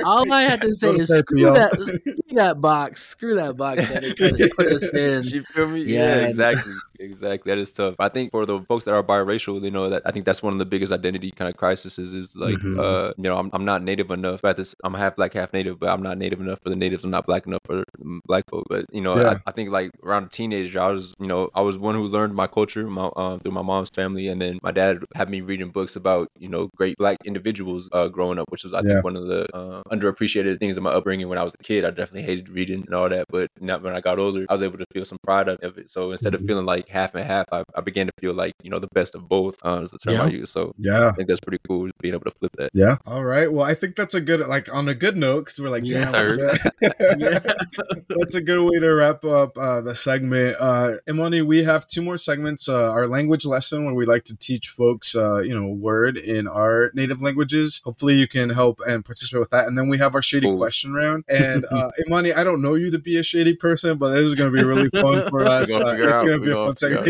All 0.04 0.30
I 0.32 0.42
had 0.42 0.60
to 0.62 0.74
say 0.74 0.92
to 0.94 1.00
is 1.00 1.08
therapy, 1.08 1.24
screw 1.26 1.40
y'all. 1.40 1.54
that, 1.54 1.74
screw 1.74 2.36
that 2.36 2.60
box, 2.60 3.02
screw 3.04 3.34
that 3.36 3.56
box 3.56 3.88
that 3.88 4.02
they 4.02 4.12
tried 4.12 4.36
to 4.36 4.50
put 4.56 4.66
us 4.66 4.92
in. 4.94 5.24
You 5.24 5.42
feel 5.42 5.68
me? 5.68 5.82
Yeah, 5.82 6.16
Yeah, 6.16 6.26
exactly. 6.26 6.72
Exactly. 7.00 7.50
That 7.50 7.58
is 7.58 7.72
tough. 7.72 7.94
I 8.00 8.08
think 8.08 8.32
for 8.32 8.44
the 8.44 8.60
folks 8.68 8.84
that 8.84 8.92
are 8.92 9.04
biracial, 9.04 9.60
they 9.62 9.70
know 9.70 9.88
that 9.88 10.02
I 10.04 10.10
think 10.10 10.24
that's 10.26 10.42
one 10.42 10.52
of 10.52 10.58
the 10.58 10.66
biggest 10.66 10.92
identity 10.92 11.30
kind 11.30 11.48
of 11.48 11.56
crises 11.56 11.96
is 11.98 12.34
like, 12.34 12.58
Mhm. 12.58 12.76
uh, 12.76 13.12
you 13.16 13.22
know, 13.24 13.36
I'm, 13.38 13.50
I'm 13.52 13.64
not 13.64 13.82
native 13.84 14.10
enough. 14.10 14.44
At 14.44 14.56
this, 14.56 14.74
I'm 14.82 14.94
half 14.94 15.14
black, 15.14 15.32
half 15.34 15.52
native, 15.52 15.78
but 15.78 15.90
I'm 15.90 16.02
not 16.02 16.18
native 16.18 16.40
enough 16.40 16.58
for 16.62 16.70
the 16.70 16.76
natives. 16.76 17.04
I'm 17.04 17.10
not 17.12 17.24
black 17.26 17.46
enough 17.46 17.60
for 17.66 17.84
mm, 18.02 18.18
black 18.26 18.44
folk. 18.50 18.64
But 18.68 18.86
you 18.92 19.00
know, 19.00 19.16
Yeah. 19.16 19.30
I, 19.30 19.36
I 19.46 19.52
think 19.52 19.70
like 19.70 19.90
around 20.02 20.24
a 20.24 20.28
teenager, 20.28 20.80
I 20.80 20.88
was, 20.88 21.14
you 21.20 21.28
know, 21.28 21.50
I 21.54 21.60
was 21.60 21.78
one 21.78 21.94
who 21.94 22.08
learned 22.08 22.34
my 22.34 22.48
culture 22.48 22.86
my, 22.88 23.10
um, 23.16 23.38
through 23.40 23.52
my 23.52 23.62
mom's 23.62 23.90
family, 23.94 24.26
and 24.26 24.40
then 24.40 24.58
my 24.64 24.72
dad 24.72 24.98
had 25.14 25.28
me 25.30 25.40
reading 25.40 25.70
books 25.70 25.94
about, 25.94 26.26
you 26.36 26.48
know, 26.48 26.68
great 26.76 26.96
black 26.98 27.18
individuals 27.24 27.88
uh, 27.92 28.08
growing 28.08 28.38
up, 28.40 28.46
which 28.50 28.64
was 28.64 28.74
I 28.74 28.82
Yeah. 28.82 29.00
think 29.00 29.04
one 29.04 29.16
of 29.16 29.26
the 29.26 29.46
uh, 29.54 29.82
underappreciated 29.92 30.58
things 30.58 30.76
in 30.76 30.82
my 30.82 30.90
upbringing. 30.90 31.28
When 31.28 31.38
I 31.38 31.44
was 31.44 31.54
a 31.54 31.62
kid, 31.62 31.84
I 31.84 31.90
definitely 31.90 32.22
hated 32.22 32.48
reading 32.48 32.82
and 32.86 32.94
all 32.94 33.08
that, 33.08 33.26
but 33.30 33.48
now 33.60 33.78
when 33.78 33.94
I 33.94 34.00
got 34.00 34.18
older, 34.18 34.46
I 34.48 34.52
was 34.54 34.62
able 34.62 34.78
to 34.78 34.86
feel 34.92 35.04
some 35.04 35.18
pride 35.22 35.48
of 35.48 35.78
it. 35.78 35.90
So 35.90 36.10
instead 36.10 36.34
of 36.34 36.40
Mhm. 36.40 36.46
feeling 36.46 36.66
like 36.66 36.87
half 36.88 37.14
and 37.14 37.24
half, 37.24 37.46
I, 37.52 37.64
I 37.74 37.80
began 37.80 38.06
to 38.06 38.12
feel 38.18 38.32
like 38.34 38.54
you 38.62 38.70
know 38.70 38.78
the 38.78 38.88
best 38.94 39.14
of 39.14 39.28
both 39.28 39.54
uh, 39.64 39.80
is 39.82 39.90
the 39.90 39.98
term 39.98 40.20
I 40.20 40.28
use. 40.30 40.50
So 40.50 40.74
Yeah. 40.78 41.08
I 41.08 41.12
think 41.12 41.28
that's 41.28 41.40
pretty 41.40 41.60
cool 41.66 41.90
being 42.00 42.14
able 42.14 42.24
to 42.24 42.30
flip 42.30 42.52
that. 42.58 42.70
Yeah. 42.74 42.96
All 43.06 43.24
right. 43.24 43.50
Well, 43.52 43.64
I 43.64 43.74
think 43.74 43.96
that's 43.96 44.14
a 44.14 44.20
good, 44.20 44.40
like, 44.46 44.72
on 44.72 44.88
a 44.88 44.94
good 44.94 45.16
note, 45.16 45.40
because 45.46 45.60
we're 45.60 45.68
like, 45.68 45.84
Yes, 45.84 46.10
sir. 46.10 46.36
yeah. 47.18 47.38
that's 48.08 48.34
a 48.34 48.40
good 48.40 48.62
way 48.62 48.78
to 48.80 48.88
wrap 48.94 49.24
up 49.24 49.56
uh, 49.58 49.80
the 49.80 49.94
segment. 49.94 50.56
Uh, 50.60 50.94
Imani, 51.08 51.42
we 51.42 51.62
have 51.64 51.86
two 51.86 52.02
more 52.02 52.16
segments. 52.16 52.68
Uh, 52.68 52.90
our 52.90 53.06
language 53.08 53.44
lesson, 53.46 53.84
where 53.84 53.94
we 53.94 54.06
like 54.06 54.24
to 54.24 54.36
teach 54.36 54.68
folks, 54.68 55.14
uh, 55.16 55.38
you 55.40 55.58
know, 55.58 55.68
word 55.68 56.16
in 56.16 56.46
our 56.48 56.90
native 56.94 57.22
languages. 57.22 57.80
Hopefully, 57.84 58.14
you 58.14 58.26
can 58.28 58.50
help 58.50 58.80
and 58.88 59.04
participate 59.04 59.40
with 59.40 59.50
that. 59.50 59.66
And 59.66 59.78
then 59.78 59.88
we 59.88 59.98
have 59.98 60.14
our 60.14 60.22
shady 60.22 60.46
Cool. 60.46 60.56
question 60.56 60.92
round. 60.92 61.24
And 61.38 61.64
uh, 61.70 61.90
Imani, 62.06 62.32
I 62.32 62.42
don't 62.42 62.60
know 62.62 62.74
you 62.74 62.90
to 62.90 62.98
be 62.98 63.18
a 63.18 63.22
shady 63.22 63.54
person, 63.54 63.96
but 63.98 64.10
this 64.10 64.22
is 64.22 64.34
going 64.34 64.52
to 64.52 64.56
be 64.56 64.64
really 64.64 64.88
fun 64.88 65.28
for 65.28 65.42
us. 65.46 65.74
Uh, 65.74 65.96
it's 65.98 66.22
going 66.24 66.40
to 66.40 66.44
be 66.44 66.50
a 66.50 66.54
fun 66.54 66.74
segment. 66.78 67.08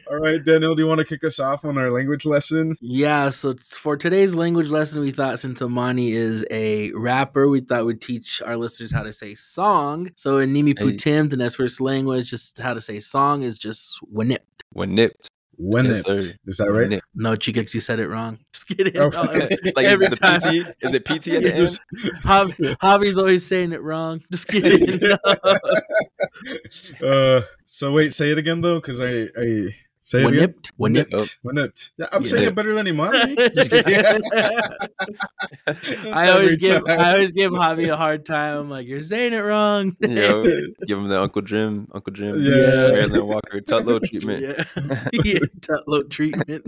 All 0.10 0.18
right, 0.18 0.44
Daniel, 0.44 0.74
do 0.74 0.82
you 0.82 0.88
want 0.88 0.98
to 0.98 1.04
kick 1.04 1.22
us 1.24 1.38
off 1.38 1.64
on 1.64 1.78
our 1.78 1.90
language 1.90 2.24
lesson? 2.24 2.76
Yeah, 2.80 3.30
so 3.30 3.54
for 3.64 3.96
today's 3.96 4.34
language 4.34 4.70
lesson, 4.70 5.00
we 5.00 5.10
thought 5.12 5.38
since 5.38 5.62
Imani 5.62 6.12
is 6.12 6.44
a 6.50 6.90
rapper, 6.92 7.48
we 7.48 7.60
thought 7.60 7.86
we'd 7.86 8.00
teach 8.00 8.40
our 8.42 8.56
listeners 8.56 8.92
how 8.92 9.02
to 9.02 9.12
say 9.12 9.34
song. 9.34 10.08
So 10.16 10.38
in 10.38 10.52
Nimi 10.52 10.78
Hey. 10.78 10.86
Putim, 10.86 11.30
the 11.30 11.36
next 11.36 11.56
first 11.56 11.80
language, 11.80 12.30
just 12.30 12.58
how 12.58 12.74
to 12.74 12.80
say 12.80 13.00
song 13.00 13.42
is 13.42 13.58
just 13.58 14.00
winip. 14.02 14.44
When 14.72 14.94
nipped, 15.60 15.74
When 15.74 15.84
Yes, 15.86 16.00
it. 16.06 16.20
sir. 16.20 16.34
Is 16.46 16.56
that 16.58 16.70
right? 16.72 16.88
Nip. 16.88 17.02
No, 17.14 17.34
Chikix, 17.36 17.74
you 17.74 17.80
said 17.80 18.00
it 18.00 18.08
wrong. 18.08 18.38
Just 18.52 18.66
kidding. 18.66 18.96
Oh. 18.96 19.10
No, 19.14 19.22
every- 19.30 19.72
like 19.76 19.86
every 19.86 20.06
is 20.06 20.12
it 20.12 20.20
the 20.20 20.26
time. 20.26 20.40
PT? 20.40 20.74
Is 20.80 20.94
it 20.94 21.04
PT 21.04 21.10
at 21.10 21.22
the 21.24 21.30
You 21.42 21.48
end? 21.48 21.56
just- 21.56 21.80
Javi, 22.24 22.76
Javi's 22.78 23.18
always 23.18 23.46
saying 23.46 23.72
it 23.72 23.82
wrong. 23.82 24.22
Just 24.32 24.48
kidding. 24.48 25.00
No. 25.00 25.18
uh, 27.06 27.42
so 27.66 27.92
wait, 27.92 28.12
say 28.14 28.30
it 28.30 28.38
again 28.38 28.60
though, 28.60 28.76
because 28.80 29.00
I, 29.00 29.28
I 29.38 29.74
say 30.10 30.22
it 30.22 30.26
again. 30.26 30.54
Winipped. 30.54 30.72
Winipped. 30.78 31.14
Oh. 31.14 31.26
Winipped. 31.48 31.90
Yeah, 31.98 32.06
I'm 32.12 32.22
Yeah. 32.22 32.28
saying 32.28 32.44
it 32.48 32.54
better 32.54 32.74
than 32.74 32.86
Imani. 32.88 33.36
I 36.12 36.30
always 36.30 36.56
give 36.58 36.84
time. 36.86 37.00
I 37.00 37.12
always 37.12 37.32
give 37.32 37.52
Javi 37.52 37.92
a 37.92 37.96
hard 37.96 38.24
time. 38.24 38.58
I'm 38.60 38.70
like, 38.70 38.86
you're 38.86 39.00
saying 39.02 39.32
it 39.32 39.40
wrong. 39.40 39.96
Yo, 40.00 40.42
give 40.86 40.98
him 40.98 41.08
the 41.08 41.20
Uncle 41.20 41.42
Jim, 41.42 41.86
Uncle 41.92 42.12
Jim, 42.12 42.36
Yeah. 42.40 42.90
Marilyn 42.92 43.26
Walker, 43.26 43.60
Tutlow 43.60 44.00
treatment. 44.02 44.42
Yeah. 44.42 44.64
yeah. 45.24 45.38
Tutlow 45.60 46.08
treatment. 46.10 46.64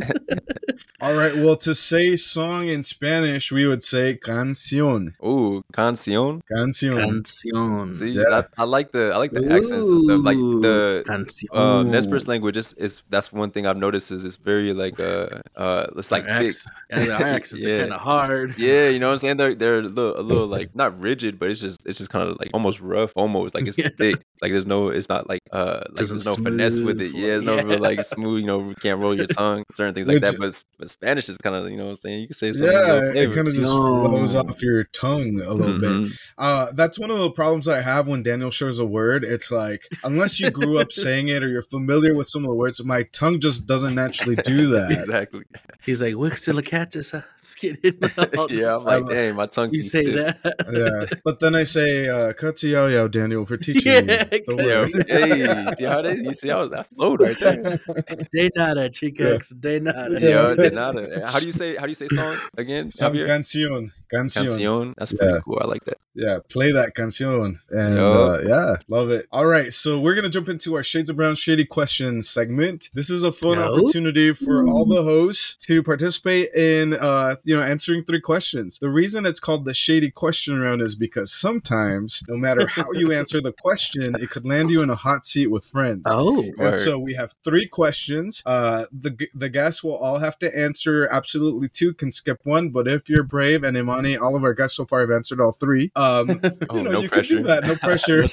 All 1.01 1.15
right. 1.15 1.35
Well, 1.35 1.57
to 1.57 1.75
say 1.75 2.17
song 2.17 2.69
in 2.69 2.83
Spanish, 2.83 3.51
we 3.51 3.67
would 3.67 3.83
say 3.83 4.17
canción. 4.17 5.13
Ooh, 5.25 5.63
canción. 5.73 6.41
Canción. 6.51 7.23
Canción. 7.25 7.97
See, 7.97 8.11
Yeah. 8.13 8.43
I, 8.59 8.63
I 8.63 8.65
like 8.65 8.93
the 8.93 9.13
I 9.13 9.17
like 9.17 9.33
the 9.33 9.45
accents 9.51 9.89
and 9.89 9.99
stuff. 10.05 10.21
Like 10.23 10.37
the 10.37 11.03
Canción. 11.07 11.49
uh, 11.53 11.83
Nez 11.83 12.07
Perce 12.07 12.29
language 12.29 12.57
is, 12.57 12.75
is 12.75 13.03
that's 13.09 13.32
one 13.33 13.51
thing 13.51 13.67
I've 13.67 13.77
noticed 13.79 14.11
is 14.13 14.25
it's 14.25 14.37
very 14.37 14.73
like 14.73 15.01
uh 15.01 15.41
uh 15.57 15.87
it's 15.97 16.11
like 16.13 16.29
Our 16.29 16.45
thick. 16.45 16.55
yeah, 16.91 17.05
the 17.05 17.13
accents 17.27 17.67
Yeah. 17.67 17.75
are 17.75 17.81
kind 17.81 17.93
of 17.95 18.01
hard. 18.01 18.59
Yeah, 18.59 18.89
you 18.89 18.99
know 19.01 19.07
what 19.09 19.13
I'm 19.15 19.19
saying? 19.19 19.37
They're 19.39 19.55
they're 19.55 19.79
a 19.79 19.83
little, 19.83 20.19
a 20.21 20.23
little 20.23 20.47
like 20.47 20.75
not 20.75 20.99
rigid, 21.01 21.39
but 21.39 21.51
it's 21.51 21.61
just 21.61 21.87
it's 21.87 21.99
just 21.99 22.11
kind 22.11 22.29
of 22.29 22.39
like 22.39 22.51
almost 22.55 22.81
rough, 22.81 23.13
almost 23.17 23.55
like 23.55 23.67
it's 23.67 23.79
Yeah. 23.83 23.89
thick. 23.97 24.17
Like 24.41 24.51
there's 24.53 24.67
no, 24.67 24.89
it's 24.89 25.09
not 25.09 25.29
like 25.29 25.41
uh 25.53 25.83
like 25.91 25.95
there's 26.09 26.27
no 26.27 26.35
finesse 26.35 26.79
with 26.81 27.01
it. 27.01 27.13
Yeah, 27.15 27.29
there's 27.29 27.45
flow. 27.45 27.57
no 27.57 27.63
real 27.65 27.79
like 27.81 28.05
smooth. 28.15 28.41
You 28.41 28.47
know, 28.47 28.69
you 28.69 28.75
can't 28.75 29.01
roll 29.01 29.17
your 29.17 29.27
tongue, 29.27 29.65
certain 29.75 29.95
things 29.95 30.07
like 30.09 30.15
Which- 30.17 30.23
that. 30.25 30.39
But, 30.39 30.63
but 30.79 30.91
Spanish 30.91 31.29
is 31.29 31.39
kind 31.39 31.55
of 31.57 31.71
you 31.71 31.77
know 31.77 31.85
what 31.85 31.91
I'm 31.91 31.97
saying. 31.97 32.21
You 32.21 32.27
can 32.27 32.35
say 32.35 32.53
something. 32.53 32.75
Yeah, 32.77 33.13
it 33.23 33.33
kind 33.35 33.49
of 33.49 33.55
just 33.55 33.73
No. 33.73 34.05
flows 34.09 34.35
off 34.35 34.61
your 34.63 34.85
tongue 34.85 35.41
a 35.45 35.53
little 35.55 35.79
bit. 35.81 35.91
Mhm. 35.91 36.13
Uh, 36.39 36.73
that's 36.73 36.99
one 36.99 37.11
of 37.11 37.19
the 37.19 37.31
problems 37.31 37.69
I 37.69 37.81
have 37.81 38.09
when 38.09 38.23
Daniel 38.23 38.51
shares 38.51 38.79
a 38.81 38.87
word. 38.87 39.25
It's 39.25 39.51
like, 39.51 39.83
unless 40.05 40.41
you 40.41 40.51
grew 40.51 40.79
up 40.79 40.91
saying 40.91 41.29
it 41.29 41.43
or 41.45 41.49
you're 41.49 41.63
familiar 41.63 42.15
with 42.15 42.27
some 42.27 42.43
of 42.45 42.49
the 42.51 42.55
words, 42.57 42.83
my 42.85 43.05
tongue 43.13 43.22
just 43.41 43.67
doesn't 43.67 43.95
naturally 43.95 44.37
do 44.37 44.67
that. 44.75 44.91
exactly. 44.91 45.43
He's 45.85 46.01
like, 46.03 46.15
Wixilicatus. 46.15 47.13
huh?" 47.13 47.23
Just 47.41 47.59
kidding. 47.59 47.99
I'll 48.39 48.51
yeah, 48.51 48.59
just- 48.59 48.81
I'm 48.81 48.85
like, 48.85 48.95
I'm- 48.95 49.09
dang, 49.09 49.35
my 49.35 49.47
tongue. 49.47 49.71
you 49.73 49.81
keeps 49.81 49.91
say 49.93 50.03
stiff. 50.03 50.43
that. 50.43 51.09
yeah. 51.11 51.19
But 51.25 51.41
then 51.41 51.55
I 51.55 51.65
say, 51.65 52.09
uh, 52.09 52.33
Katsuyo 52.35 52.93
Yao 52.93 53.09
Daniel 53.09 53.45
for 53.45 53.57
teaching 53.57 53.93
Yeah, 53.93 54.01
me 54.03 54.07
the 54.47 54.57
Yeah, 54.59 54.81
words. 54.81 55.05
hey, 55.09 55.73
see 55.79 55.85
how 55.85 56.03
they? 56.03 56.17
You 56.17 56.33
see 56.33 56.49
how 56.49 56.67
that 56.69 56.87
flowed 56.95 57.21
right 57.21 57.39
there? 57.41 57.63
De 58.33 58.51
nada, 58.55 58.89
chicas. 58.91 59.53
De 59.59 59.81
nada. 59.81 60.21
Yeah, 60.21 60.55
de 60.55 60.71
nada. 60.71 61.27
How 61.31 61.41
do 61.41 61.47
you 61.47 61.53
say? 61.53 61.75
How 61.77 61.83
do 61.85 61.91
you 61.91 61.95
say 61.97 62.09
song 62.09 62.37
again? 62.57 62.91
Some 62.91 63.15
canción. 63.15 63.91
Canción. 64.13 64.47
Canción. 64.47 64.95
That's 64.99 65.13
pretty 65.13 65.33
Yeah. 65.33 65.41
cool. 65.45 65.59
I 65.63 65.67
like 65.67 65.85
that. 65.87 65.97
Yeah, 66.15 66.39
play 66.51 66.73
that 66.73 66.95
canción. 66.95 67.59
And 67.71 67.97
Yup. 67.97 68.15
uh, 68.17 68.39
yeah, 68.47 68.77
love 68.89 69.11
it. 69.11 69.27
All 69.33 69.47
right, 69.47 69.73
so 69.73 69.99
we're 69.99 70.15
going 70.15 70.25
to 70.25 70.31
jump 70.31 70.49
into 70.51 70.75
our 70.77 70.83
Shades 70.83 71.09
of 71.09 71.17
Brown 71.17 71.35
Shady 71.35 71.65
Question 71.65 72.23
segment. 72.23 72.91
This 72.93 73.02
is 73.11 73.23
a 73.23 73.33
fun 73.33 73.59
Yup. 73.59 73.71
opportunity 73.71 74.33
for 74.33 74.67
all 74.67 74.85
the 74.85 75.03
hosts 75.03 75.57
to 75.67 75.83
participate 75.83 76.51
in, 76.55 76.95
uh, 76.95 77.37
you 77.45 77.57
know, 77.57 77.63
answering 77.63 78.05
three 78.05 78.21
questions. 78.21 78.79
The 78.79 78.89
reason 78.91 79.27
it's 79.27 79.41
called 79.41 79.65
the 79.65 79.75
Shady 79.75 80.11
Question 80.11 80.61
Round 80.61 80.83
is 80.83 80.95
because 80.97 81.33
sometimes, 81.33 82.23
no 82.29 82.37
matter 82.37 82.67
how 82.67 82.91
you 82.93 83.13
answer 83.21 83.41
the 83.41 83.53
question, 83.53 84.15
it 84.21 84.31
could 84.31 84.47
land 84.47 84.71
you 84.71 84.83
in 84.83 84.91
a 84.91 84.95
hot 84.95 85.25
seat 85.27 85.49
with 85.49 85.65
friends. 85.65 86.03
Oh. 86.07 86.43
And 86.43 86.59
Word. 86.59 86.77
so 86.77 86.99
we 86.99 87.15
have 87.15 87.33
three 87.45 87.67
questions. 87.67 88.43
Uh, 88.47 88.85
the 88.93 89.17
the 89.35 89.49
guests 89.49 89.83
will 89.85 89.97
all 89.97 90.19
have 90.19 90.39
to 90.41 90.59
answer 90.59 91.09
absolutely 91.11 91.69
two. 91.69 91.95
Can 91.95 92.11
skip 92.11 92.41
one, 92.45 92.71
but 92.71 92.89
if 92.89 93.09
you're 93.09 93.23
brave 93.23 93.65
and 93.65 93.77
Imani, 93.77 94.17
all 94.17 94.35
of 94.37 94.45
our 94.45 94.55
guests 94.55 94.77
so 94.77 94.85
far 94.87 95.01
have 95.01 95.11
answered 95.11 95.41
all 95.41 95.53
three. 95.53 95.91
Um, 95.97 96.41
Oh, 96.71 96.77
you 96.79 96.85
know, 96.85 96.93
no 96.93 97.01
you 97.01 97.09
pressure. 97.09 97.35
can 97.35 97.37
do 97.39 97.43
that. 97.49 97.65
No 97.65 97.77
pressure. 97.87 98.27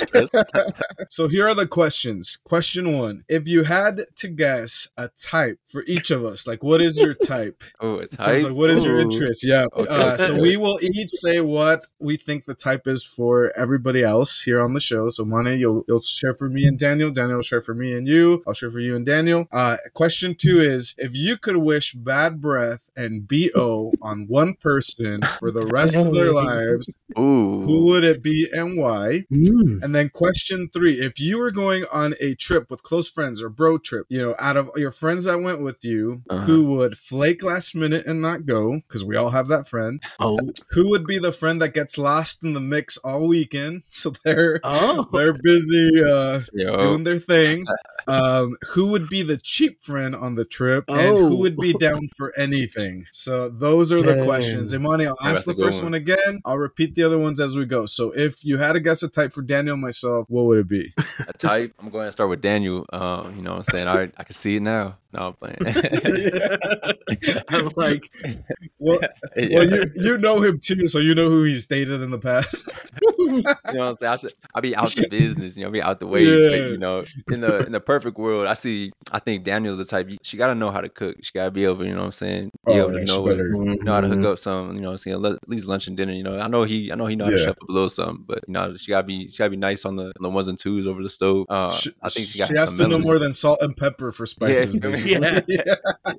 So 1.10 1.28
here 1.28 1.48
are 1.48 1.56
the 1.56 1.68
questions. 1.68 2.38
Question 2.44 2.98
one: 2.98 3.24
If 3.28 3.48
you 3.48 3.64
had 3.64 4.02
to 4.18 4.28
guess 4.28 4.59
a 4.98 5.10
type 5.10 5.60
for 5.66 5.84
each 5.88 6.12
of 6.12 6.24
us, 6.26 6.48
like 6.48 6.64
what 6.64 6.82
is 6.82 6.98
your 6.98 7.14
type? 7.14 7.64
oh, 7.82 7.96
it's 7.96 8.16
In 8.16 8.24
terms 8.24 8.44
hype. 8.44 8.52
of 8.52 8.58
what 8.58 8.70
is 8.70 8.84
your 8.84 9.00
interest? 9.00 9.44
Yeah. 9.44 9.66
Okay, 9.74 9.90
Uh, 9.90 10.18
so 10.18 10.34
okay. 10.34 10.42
we 10.42 10.58
will 10.58 10.80
each 10.82 11.10
say 11.12 11.42
what 11.42 11.86
we 12.00 12.18
think 12.18 12.46
the 12.46 12.54
type 12.56 12.88
is 12.88 13.04
for 13.04 13.52
everybody 13.58 14.04
else 14.04 14.42
here 14.42 14.62
on 14.62 14.74
the 14.74 14.80
show. 14.80 15.10
So 15.10 15.26
Mani, 15.26 15.56
you'll 15.58 15.84
you'll 15.88 16.00
share 16.00 16.34
for 16.34 16.50
me 16.50 16.66
and 16.66 16.78
Daniel. 16.80 17.12
Daniel 17.12 17.38
will 17.38 17.44
share 17.44 17.62
for 17.62 17.74
me 17.74 17.94
and 17.98 18.08
you. 18.08 18.44
I'll 18.48 18.54
share 18.54 18.70
for 18.72 18.80
you 18.80 18.96
and 18.96 19.06
Daniel. 19.06 19.48
Uh, 19.52 19.78
question 19.94 20.36
two 20.36 20.60
is: 20.60 20.96
If 20.98 21.16
you 21.16 21.38
could 21.38 21.58
wish 21.58 21.94
bad 21.94 22.42
breath 22.42 22.90
and 22.96 23.28
bo 23.28 23.92
on 24.02 24.28
one 24.28 24.54
person 24.56 25.22
for 25.40 25.52
the 25.52 25.66
rest 25.66 25.96
of 25.96 26.14
their 26.14 26.32
lives, 26.46 26.98
Ooh. 27.18 27.62
who 27.62 27.86
would 27.86 28.04
it 28.04 28.24
be 28.24 28.48
and 28.54 28.78
why? 28.78 29.26
Mm. 29.32 29.84
And 29.84 29.94
then 29.96 30.10
question 30.10 30.70
three: 30.74 30.94
If 30.94 31.20
you 31.20 31.38
were 31.38 31.52
going 31.52 31.86
on 31.92 32.14
a 32.20 32.36
trip 32.36 32.70
with 32.70 32.84
close 32.84 33.10
friends 33.10 33.42
or 33.42 33.50
bro 33.50 33.78
trip, 33.78 34.06
you 34.10 34.22
know, 34.22 34.36
out 34.50 34.58
of 34.58 34.70
your 34.76 34.92
friends 34.92 35.26
that 35.26 35.40
went 35.42 35.62
with 35.62 35.84
you, 35.86 36.22
Uh-huh. 36.30 36.46
who 36.46 36.64
would 36.74 36.98
flake 36.98 37.44
last 37.44 37.76
minute 37.76 38.06
and 38.08 38.22
not 38.22 38.46
go? 38.46 38.74
Because 38.74 39.06
we 39.06 39.16
all 39.16 39.30
have 39.30 39.48
that 39.50 39.68
friend. 39.68 40.02
Oh. 40.20 40.40
Who 40.72 40.90
would 40.90 41.06
be 41.06 41.20
the 41.20 41.32
friend 41.32 41.62
that 41.62 41.74
gets 41.76 41.98
lost 41.98 42.44
in 42.44 42.54
the 42.54 42.62
mix 42.62 42.98
all 42.98 43.28
weekend? 43.28 43.84
So 44.00 44.14
they're 44.26 44.60
Oh. 44.64 45.08
they're 45.14 45.36
busy 45.44 45.92
uh, 46.08 46.40
doing 46.56 47.04
their 47.04 47.18
thing. 47.20 47.66
Um, 48.08 48.56
who 48.74 48.88
would 48.88 49.08
be 49.08 49.22
the 49.22 49.38
cheap 49.38 49.84
friend 49.84 50.16
on 50.16 50.34
the 50.34 50.46
trip, 50.46 50.86
and 50.88 51.00
who 51.16 51.34
Oh. 51.34 51.36
would 51.36 51.58
be 51.58 51.74
down 51.74 52.08
for 52.18 52.34
anything? 52.40 53.06
So 53.12 53.50
those 53.50 53.92
are 53.92 54.02
the 54.02 54.24
questions. 54.26 54.74
Imani, 54.74 55.06
I'll 55.06 55.18
Oh, 55.22 55.28
ask 55.28 55.46
the 55.46 55.54
first 55.54 55.84
one. 55.84 55.92
one 55.92 55.94
again. 55.94 56.42
I'll 56.44 56.58
repeat 56.58 56.96
the 56.96 57.04
other 57.04 57.20
ones 57.20 57.40
as 57.40 57.56
we 57.56 57.66
go. 57.66 57.86
So 57.86 58.10
if 58.16 58.44
you 58.44 58.58
had 58.58 58.74
to 58.74 58.80
guess 58.80 59.04
a 59.04 59.10
type 59.10 59.32
for 59.32 59.44
Daniel 59.44 59.74
and 59.74 59.82
myself, 59.84 60.26
what 60.28 60.46
would 60.46 60.58
it 60.58 60.68
be? 60.68 60.92
a 61.28 61.34
type. 61.34 61.76
I'm 61.80 61.90
going 61.92 62.08
to 62.08 62.12
start 62.12 62.32
with 62.32 62.42
Daniel. 62.42 62.86
Um, 62.92 63.36
you 63.36 63.44
know 63.44 63.52
what 63.52 63.58
I'm 63.60 63.64
saying? 63.66 63.88
All 63.88 63.98
right, 63.98 64.12
I 64.18 64.24
can 64.24 64.34
see 64.40 64.60
now. 64.60 64.98
No, 65.12 65.28
I'm 65.28 65.34
playing. 65.34 65.58
I'm 67.50 67.70
like, 67.76 68.10
Well, 68.80 69.00
Yeah. 69.36 69.48
well, 69.60 69.70
you 69.70 69.86
you 69.96 70.18
know 70.20 70.42
him 70.42 70.60
too, 70.60 70.88
so 70.88 71.00
you 71.00 71.16
know 71.16 71.30
who 71.30 71.44
he's 71.44 71.66
dated 71.68 72.02
in 72.02 72.12
the 72.12 72.20
past. 72.20 72.92
you 73.02 73.42
know 73.42 73.42
what 73.42 73.80
I'm 73.80 73.96
saying? 73.96 74.14
I, 74.14 74.16
should, 74.18 74.34
I 74.56 74.62
be 74.62 74.76
out 74.76 74.96
the 74.96 75.08
business, 75.12 75.58
you 75.58 75.66
know, 75.66 75.72
be 75.72 75.82
out 75.82 76.00
the 76.00 76.08
way. 76.08 76.24
Yeah. 76.24 76.50
But, 76.50 76.70
you 76.72 76.78
know, 76.78 77.06
in 77.32 77.42
the 77.42 77.66
in 77.66 77.72
the 77.72 77.82
perfect 77.82 78.18
world, 78.18 78.48
I 78.48 78.54
see. 78.54 78.92
I 79.12 79.20
think 79.20 79.44
Daniel's 79.44 79.78
the 79.80 79.86
type. 79.86 80.10
She 80.24 80.38
got 80.38 80.48
to 80.48 80.56
know 80.56 80.70
how 80.72 80.82
to 80.82 80.90
cook. 80.90 81.18
She 81.24 81.32
got 81.34 81.46
to 81.46 81.52
be 81.52 81.64
able, 81.66 81.84
you 81.86 81.92
know 81.94 82.00
what 82.02 82.06
I'm 82.06 82.12
saying, 82.12 82.52
be 82.68 82.74
Oh, 82.74 82.90
able 82.90 82.92
to 82.94 83.00
yeah, 83.00 83.06
know, 83.06 83.26
better. 83.26 83.50
know 83.84 83.94
how 83.94 84.02
to 84.02 84.08
hook 84.08 84.26
up 84.26 84.40
some. 84.40 84.76
You 84.76 84.82
know, 84.82 84.90
what 84.90 84.92
I'm 84.94 84.98
saying 85.00 85.26
at 85.26 85.50
least 85.50 85.68
lunch 85.68 85.88
and 85.88 85.98
dinner. 85.98 86.14
You 86.14 86.24
know, 86.24 86.40
I 86.40 86.48
know 86.48 86.64
he, 86.64 86.92
I 86.92 86.96
know 86.96 87.08
he 87.08 87.16
know 87.16 87.26
how 87.26 87.32
to 87.32 87.38
Yeah. 87.38 87.46
chef 87.46 87.58
up 87.62 87.70
a 87.70 87.72
little 87.72 87.90
something, 87.90 88.24
but 88.28 88.44
you 88.48 88.54
know, 88.54 88.76
she 88.78 88.92
got 88.92 89.02
to 89.02 89.08
be, 89.08 89.28
she 89.28 89.38
got 89.38 89.46
to 89.46 89.50
be 89.50 89.58
nice 89.58 89.84
on 89.86 89.96
the 89.96 90.06
on 90.06 90.22
the 90.22 90.30
ones 90.30 90.48
and 90.48 90.60
twos 90.60 90.86
over 90.88 91.02
the 91.02 91.10
stove. 91.10 91.48
Uh, 91.50 91.72
She- 91.72 91.92
I 92.04 92.10
think 92.10 92.28
she 92.28 92.38
got 92.38 92.48
she 92.50 92.56
has 92.56 92.74
to 92.76 92.88
know 92.88 93.00
more 93.00 93.18
than 93.20 93.34
salt 93.34 93.60
and 93.62 93.76
pepper 93.76 94.12
for 94.12 94.26
spices. 94.28 94.74
you 94.76 94.80
know 95.06 95.20
what 95.20 95.28
I 95.28 95.44
mean? 95.48 95.60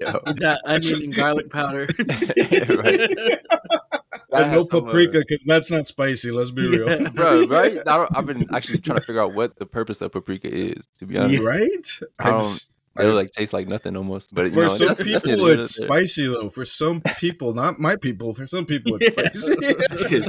Yeah. 0.00 0.32
That 0.34 0.60
onion 0.64 1.02
and 1.02 1.14
garlic 1.14 1.50
powder. 1.50 1.88
right. 1.98 3.08
Gotta 3.08 3.40
and 4.32 4.52
no 4.52 4.58
have 4.58 4.66
some, 4.66 4.84
paprika 4.84 5.20
because 5.20 5.44
that's 5.44 5.70
not 5.70 5.86
spicy. 5.86 6.30
Let's 6.30 6.50
be 6.50 6.68
real. 6.68 6.88
Yeah. 6.88 7.08
bro. 7.10 7.46
Right? 7.46 7.86
I 7.86 8.06
have 8.14 8.26
been 8.26 8.46
actually 8.54 8.78
trying 8.78 9.00
to 9.00 9.04
figure 9.04 9.22
out 9.22 9.34
what 9.34 9.58
the 9.58 9.66
purpose 9.66 10.00
of 10.00 10.12
paprika 10.12 10.48
is. 10.48 10.88
To 10.98 11.06
be 11.06 11.18
honest, 11.18 11.42
right? 11.42 11.98
I 12.18 12.30
don't- 12.30 12.79
It's- 12.98 13.06
it 13.06 13.14
like 13.14 13.30
tastes 13.30 13.52
like 13.52 13.68
nothing 13.68 13.96
almost. 13.96 14.34
But 14.34 14.46
you 14.46 14.50
for 14.52 14.62
know, 14.62 14.68
some 14.68 14.86
that's, 14.88 14.98
that's 14.98 15.24
people, 15.24 15.44
neither 15.44 15.54
here 15.54 15.62
it's 15.62 15.76
spicy 15.76 16.26
though. 16.26 16.48
For 16.48 16.64
some 16.64 17.00
people, 17.18 17.54
not 17.54 17.78
my 17.78 17.96
people. 17.96 18.34
For 18.34 18.46
some 18.46 18.66
people, 18.66 18.98
it's 19.00 19.40
spicy. 19.46 20.20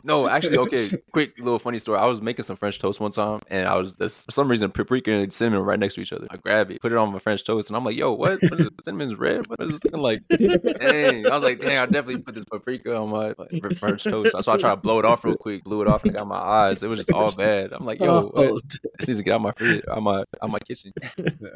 no, 0.04 0.28
actually, 0.28 0.58
okay. 0.58 0.90
Quick 1.12 1.38
little 1.38 1.58
funny 1.58 1.78
story. 1.78 1.98
I 1.98 2.06
was 2.06 2.20
making 2.20 2.44
some 2.44 2.56
French 2.56 2.78
toast 2.78 2.98
one 3.00 3.12
time, 3.12 3.40
and 3.48 3.68
I 3.68 3.76
was 3.76 3.94
this, 3.96 4.24
for 4.24 4.32
some 4.32 4.50
reason 4.50 4.70
paprika 4.70 5.12
and 5.12 5.32
cinnamon 5.32 5.64
right 5.64 5.78
next 5.78 5.94
to 5.94 6.00
each 6.00 6.12
other. 6.12 6.26
I 6.30 6.36
grab 6.36 6.70
it, 6.70 6.80
put 6.80 6.92
it 6.92 6.98
on 6.98 7.12
my 7.12 7.18
French 7.18 7.44
toast, 7.44 7.70
and 7.70 7.76
I'm 7.76 7.84
like, 7.84 7.96
"Yo, 7.96 8.12
what? 8.12 8.42
what 8.42 8.60
is 8.60 8.66
this? 8.70 8.70
Cinnamon's 8.82 9.16
red? 9.18 9.46
What 9.46 9.60
is 9.60 9.72
this 9.72 9.84
looking 9.84 10.00
like?" 10.00 10.22
Dang, 10.28 11.26
I 11.26 11.30
was 11.30 11.42
like, 11.42 11.60
"Dang, 11.60 11.78
I 11.78 11.86
definitely 11.86 12.18
put 12.18 12.34
this 12.34 12.44
paprika 12.44 12.96
on 12.96 13.10
my 13.10 13.34
my 13.62 13.70
French 13.78 14.04
toast." 14.04 14.34
So 14.40 14.52
I 14.52 14.56
tried 14.56 14.70
to 14.70 14.76
blow 14.76 14.98
it 14.98 15.04
off 15.04 15.24
real 15.24 15.36
quick, 15.36 15.64
blew 15.64 15.82
it 15.82 15.88
off, 15.88 16.02
and 16.04 16.16
I 16.16 16.18
got 16.20 16.26
my 16.26 16.36
eyes. 16.36 16.82
It 16.82 16.88
was 16.88 16.98
just 16.98 17.12
all 17.12 17.32
bad. 17.32 17.72
I'm 17.72 17.84
like, 17.86 18.00
"Yo, 18.00 18.26
what? 18.26 18.46
Oh, 18.50 18.60
this 18.98 19.08
needs 19.08 19.18
to 19.18 19.24
get 19.24 19.34
out 19.34 19.40
my 19.40 19.52
fridge, 19.52 19.84
out 19.88 20.02
my 20.02 20.24
out 20.42 20.50
my 20.50 20.58
kitchen." 20.58 20.92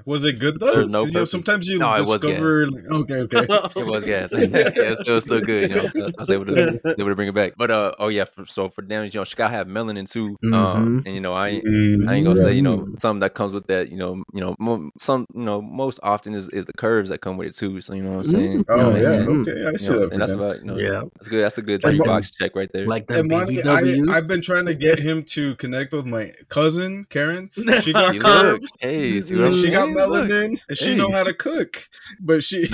Was 0.06 0.24
it 0.24 0.38
good 0.38 0.60
though? 0.60 0.74
There's 0.74 0.92
no 0.92 1.00
'Cause, 1.02 1.12
you 1.12 1.18
know, 1.20 1.24
sometimes 1.24 1.68
you 1.68 1.78
No, 1.78 1.94
it 1.94 1.98
discover. 1.98 2.66
Like, 2.66 2.84
okay, 2.90 3.14
okay. 3.22 3.46
It 3.80 3.86
was 3.86 4.04
gas. 4.04 4.32
yeah, 4.36 4.38
it's 4.92 5.00
still 5.02 5.20
still 5.20 5.40
good. 5.40 5.70
You 5.70 5.76
know, 5.76 5.88
I 6.06 6.20
was 6.20 6.30
able 6.30 6.46
to 6.46 6.80
able 6.98 7.08
to 7.10 7.14
bring 7.14 7.28
it 7.28 7.34
back. 7.34 7.54
But 7.56 7.70
uh, 7.70 7.92
oh 7.98 8.08
yeah. 8.08 8.24
For, 8.24 8.44
so 8.46 8.68
for 8.68 8.82
them, 8.82 9.04
you 9.04 9.10
know, 9.14 9.24
she 9.24 9.36
gotta 9.36 9.50
have 9.54 9.66
melanin 9.66 10.10
too. 10.10 10.36
Um, 10.44 10.52
Mhm. 10.52 11.06
and 11.06 11.14
you 11.14 11.20
know, 11.20 11.32
I 11.32 11.48
ain't. 11.48 11.64
Mm, 11.64 12.08
I 12.08 12.14
ain't 12.14 12.24
gonna 12.24 12.36
say, 12.36 12.52
you 12.52 12.62
know, 12.62 12.86
something 12.98 13.20
that 13.20 13.34
comes 13.34 13.52
with 13.52 13.66
that, 13.68 13.90
you 13.90 13.96
know, 13.96 14.22
you 14.32 14.40
know, 14.40 14.54
mo- 14.58 14.90
some, 14.98 15.26
you 15.34 15.42
know, 15.42 15.60
most 15.62 16.00
often 16.02 16.34
is, 16.34 16.48
is 16.50 16.66
the 16.66 16.72
curves 16.72 17.10
that 17.10 17.20
come 17.20 17.36
with 17.36 17.48
it 17.48 17.54
too. 17.56 17.80
So 17.80 17.94
you 17.94 18.02
know 18.02 18.10
what 18.12 18.18
I'm 18.18 18.24
saying? 18.24 18.52
You 18.58 18.64
Oh 18.68 18.76
know, 18.76 18.96
yeah, 18.96 19.12
and- 19.12 19.48
okay, 19.48 19.66
I 19.66 19.70
you 19.70 19.78
see 19.78 19.92
know, 19.92 20.00
that. 20.00 20.12
and 20.12 20.20
that's 20.22 20.32
for 20.32 20.38
them. 20.38 20.46
about, 20.46 20.60
you 20.60 20.66
know, 20.66 20.76
Yeah. 20.78 21.02
that's 21.14 21.28
good. 21.28 21.44
That's 21.44 21.58
a 21.58 21.62
good 21.62 21.74
And 21.84 21.96
three 21.96 21.98
Mo- 21.98 22.04
box 22.04 22.30
check 22.30 22.54
right 22.56 22.68
there. 22.72 22.86
like 22.86 23.06
the 23.06 23.20
And 23.20 23.30
Monty, 23.30 23.60
I, 23.62 23.82
BBWs. 23.82 24.10
I've 24.10 24.28
been 24.28 24.40
trying 24.42 24.66
to 24.66 24.74
get 24.74 24.98
him 24.98 25.22
to 25.34 25.54
connect 25.56 25.92
with 25.92 26.06
my 26.06 26.30
cousin 26.48 27.04
Karen. 27.10 27.50
She 27.82 27.92
got 27.92 28.18
curves. 28.18 28.70
hey, 28.80 29.20
see 29.20 29.34
what 29.34 29.44
I'm 29.44 29.50
And 29.50 29.56
she 29.56 29.70
got 29.70 29.88
saying? 29.94 30.10
Look. 30.10 30.30
melanin, 30.30 30.58
and 30.68 30.78
she 30.78 30.92
Hey. 30.92 30.94
know 30.94 31.10
how 31.10 31.24
to 31.24 31.34
cook, 31.34 31.88
but 32.20 32.42
she 32.42 32.66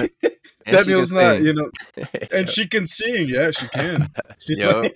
And 0.66 0.78
she 0.80 0.94
can 0.94 1.06
Daniel's 1.06 1.12
not, 1.12 1.36
sing. 1.36 1.46
you 1.46 1.54
know, 1.54 1.70
and 2.32 2.48
she 2.50 2.66
can 2.68 2.86
sing. 2.86 3.28
Yeah, 3.28 3.50
she 3.52 3.68
can. 3.68 4.08
She's 4.38 4.62
Yo. 4.62 4.82
like. 4.82 4.94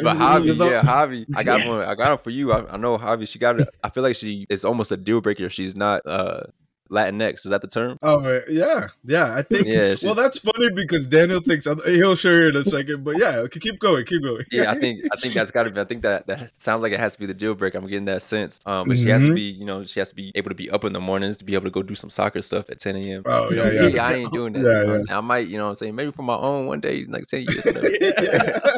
But 0.00 0.16
Javi, 0.16 0.70
yeah, 0.70 0.82
Javi, 0.82 1.26
I 1.34 1.42
got 1.44 1.66
one. 1.66 1.82
I 1.82 1.94
got 1.94 2.12
it 2.14 2.20
for 2.22 2.30
you. 2.30 2.52
I, 2.52 2.74
I 2.74 2.76
know 2.76 2.98
Javi. 2.98 3.28
She 3.28 3.38
got 3.38 3.60
it. 3.60 3.68
I 3.82 3.90
feel 3.90 4.02
like 4.02 4.16
she 4.16 4.46
is 4.48 4.64
almost 4.64 4.92
a 4.92 4.96
deal 4.96 5.20
breaker. 5.20 5.44
if 5.46 5.52
She's 5.52 5.76
not 5.76 6.02
uh 6.06 6.42
Latinx. 6.90 7.44
Is 7.44 7.50
that 7.50 7.60
the 7.62 7.68
term? 7.68 7.98
Oh 8.02 8.24
uh, 8.24 8.40
yeah, 8.48 8.88
yeah. 9.04 9.34
I 9.34 9.42
think. 9.42 9.66
Yeah, 9.66 9.94
well, 10.02 10.14
that's 10.14 10.38
funny 10.38 10.70
because 10.70 11.06
Daniel 11.06 11.40
thinks 11.40 11.64
he'll 11.64 12.14
show 12.16 12.32
you 12.32 12.48
in 12.48 12.56
a 12.56 12.64
second. 12.64 13.04
But 13.04 13.18
yeah, 13.18 13.36
okay, 13.38 13.60
keep 13.60 13.78
going, 13.78 14.04
keep 14.04 14.22
going. 14.22 14.44
yeah, 14.50 14.70
I 14.70 14.78
think 14.78 15.04
I 15.12 15.16
think 15.16 15.34
that's 15.34 15.50
got 15.50 15.64
to 15.64 15.70
be. 15.70 15.80
I 15.80 15.84
think 15.84 16.02
that 16.02 16.26
that 16.26 16.60
sounds 16.60 16.82
like 16.82 16.92
it 16.92 17.00
has 17.00 17.14
to 17.14 17.18
be 17.18 17.26
the 17.26 17.34
deal 17.34 17.54
breaker. 17.54 17.78
I'm 17.78 17.86
getting 17.86 18.06
that 18.06 18.22
sense. 18.22 18.60
Um, 18.66 18.88
but 18.88 18.98
she 18.98 19.08
has 19.08 19.22
to 19.22 19.28
Mhm. 19.28 19.34
be, 19.34 19.42
you 19.42 19.64
know, 19.64 19.84
she 19.84 20.00
has 20.00 20.08
to 20.10 20.14
be 20.14 20.32
able 20.34 20.48
to 20.50 20.54
be 20.54 20.70
up 20.70 20.84
in 20.84 20.92
the 20.92 21.00
mornings 21.00 21.36
to 21.38 21.44
be 21.44 21.54
able 21.54 21.64
to 21.64 21.70
go 21.70 21.82
do 21.82 21.94
some 21.94 22.10
soccer 22.10 22.42
stuff 22.42 22.70
at 22.70 22.80
10 22.80 22.96
a.m. 22.96 23.22
Oh, 23.26 23.48
know, 23.48 23.64
yeah, 23.70 23.86
yeah. 23.88 24.06
I 24.06 24.14
ain't 24.14 24.32
doing 24.32 24.52
that. 24.54 24.60
Yeah, 24.62 24.80
you 24.82 24.86
know 24.88 24.96
yeah. 25.08 25.18
I 25.18 25.20
might, 25.20 25.48
you 25.48 25.56
know, 25.58 25.64
what 25.64 25.70
I'm 25.70 25.74
saying 25.76 25.94
maybe 25.94 26.10
for 26.10 26.22
my 26.22 26.36
own 26.36 26.66
one 26.66 26.80
day, 26.80 27.04
like 27.04 27.26
10 27.26 27.42
years. 27.42 27.64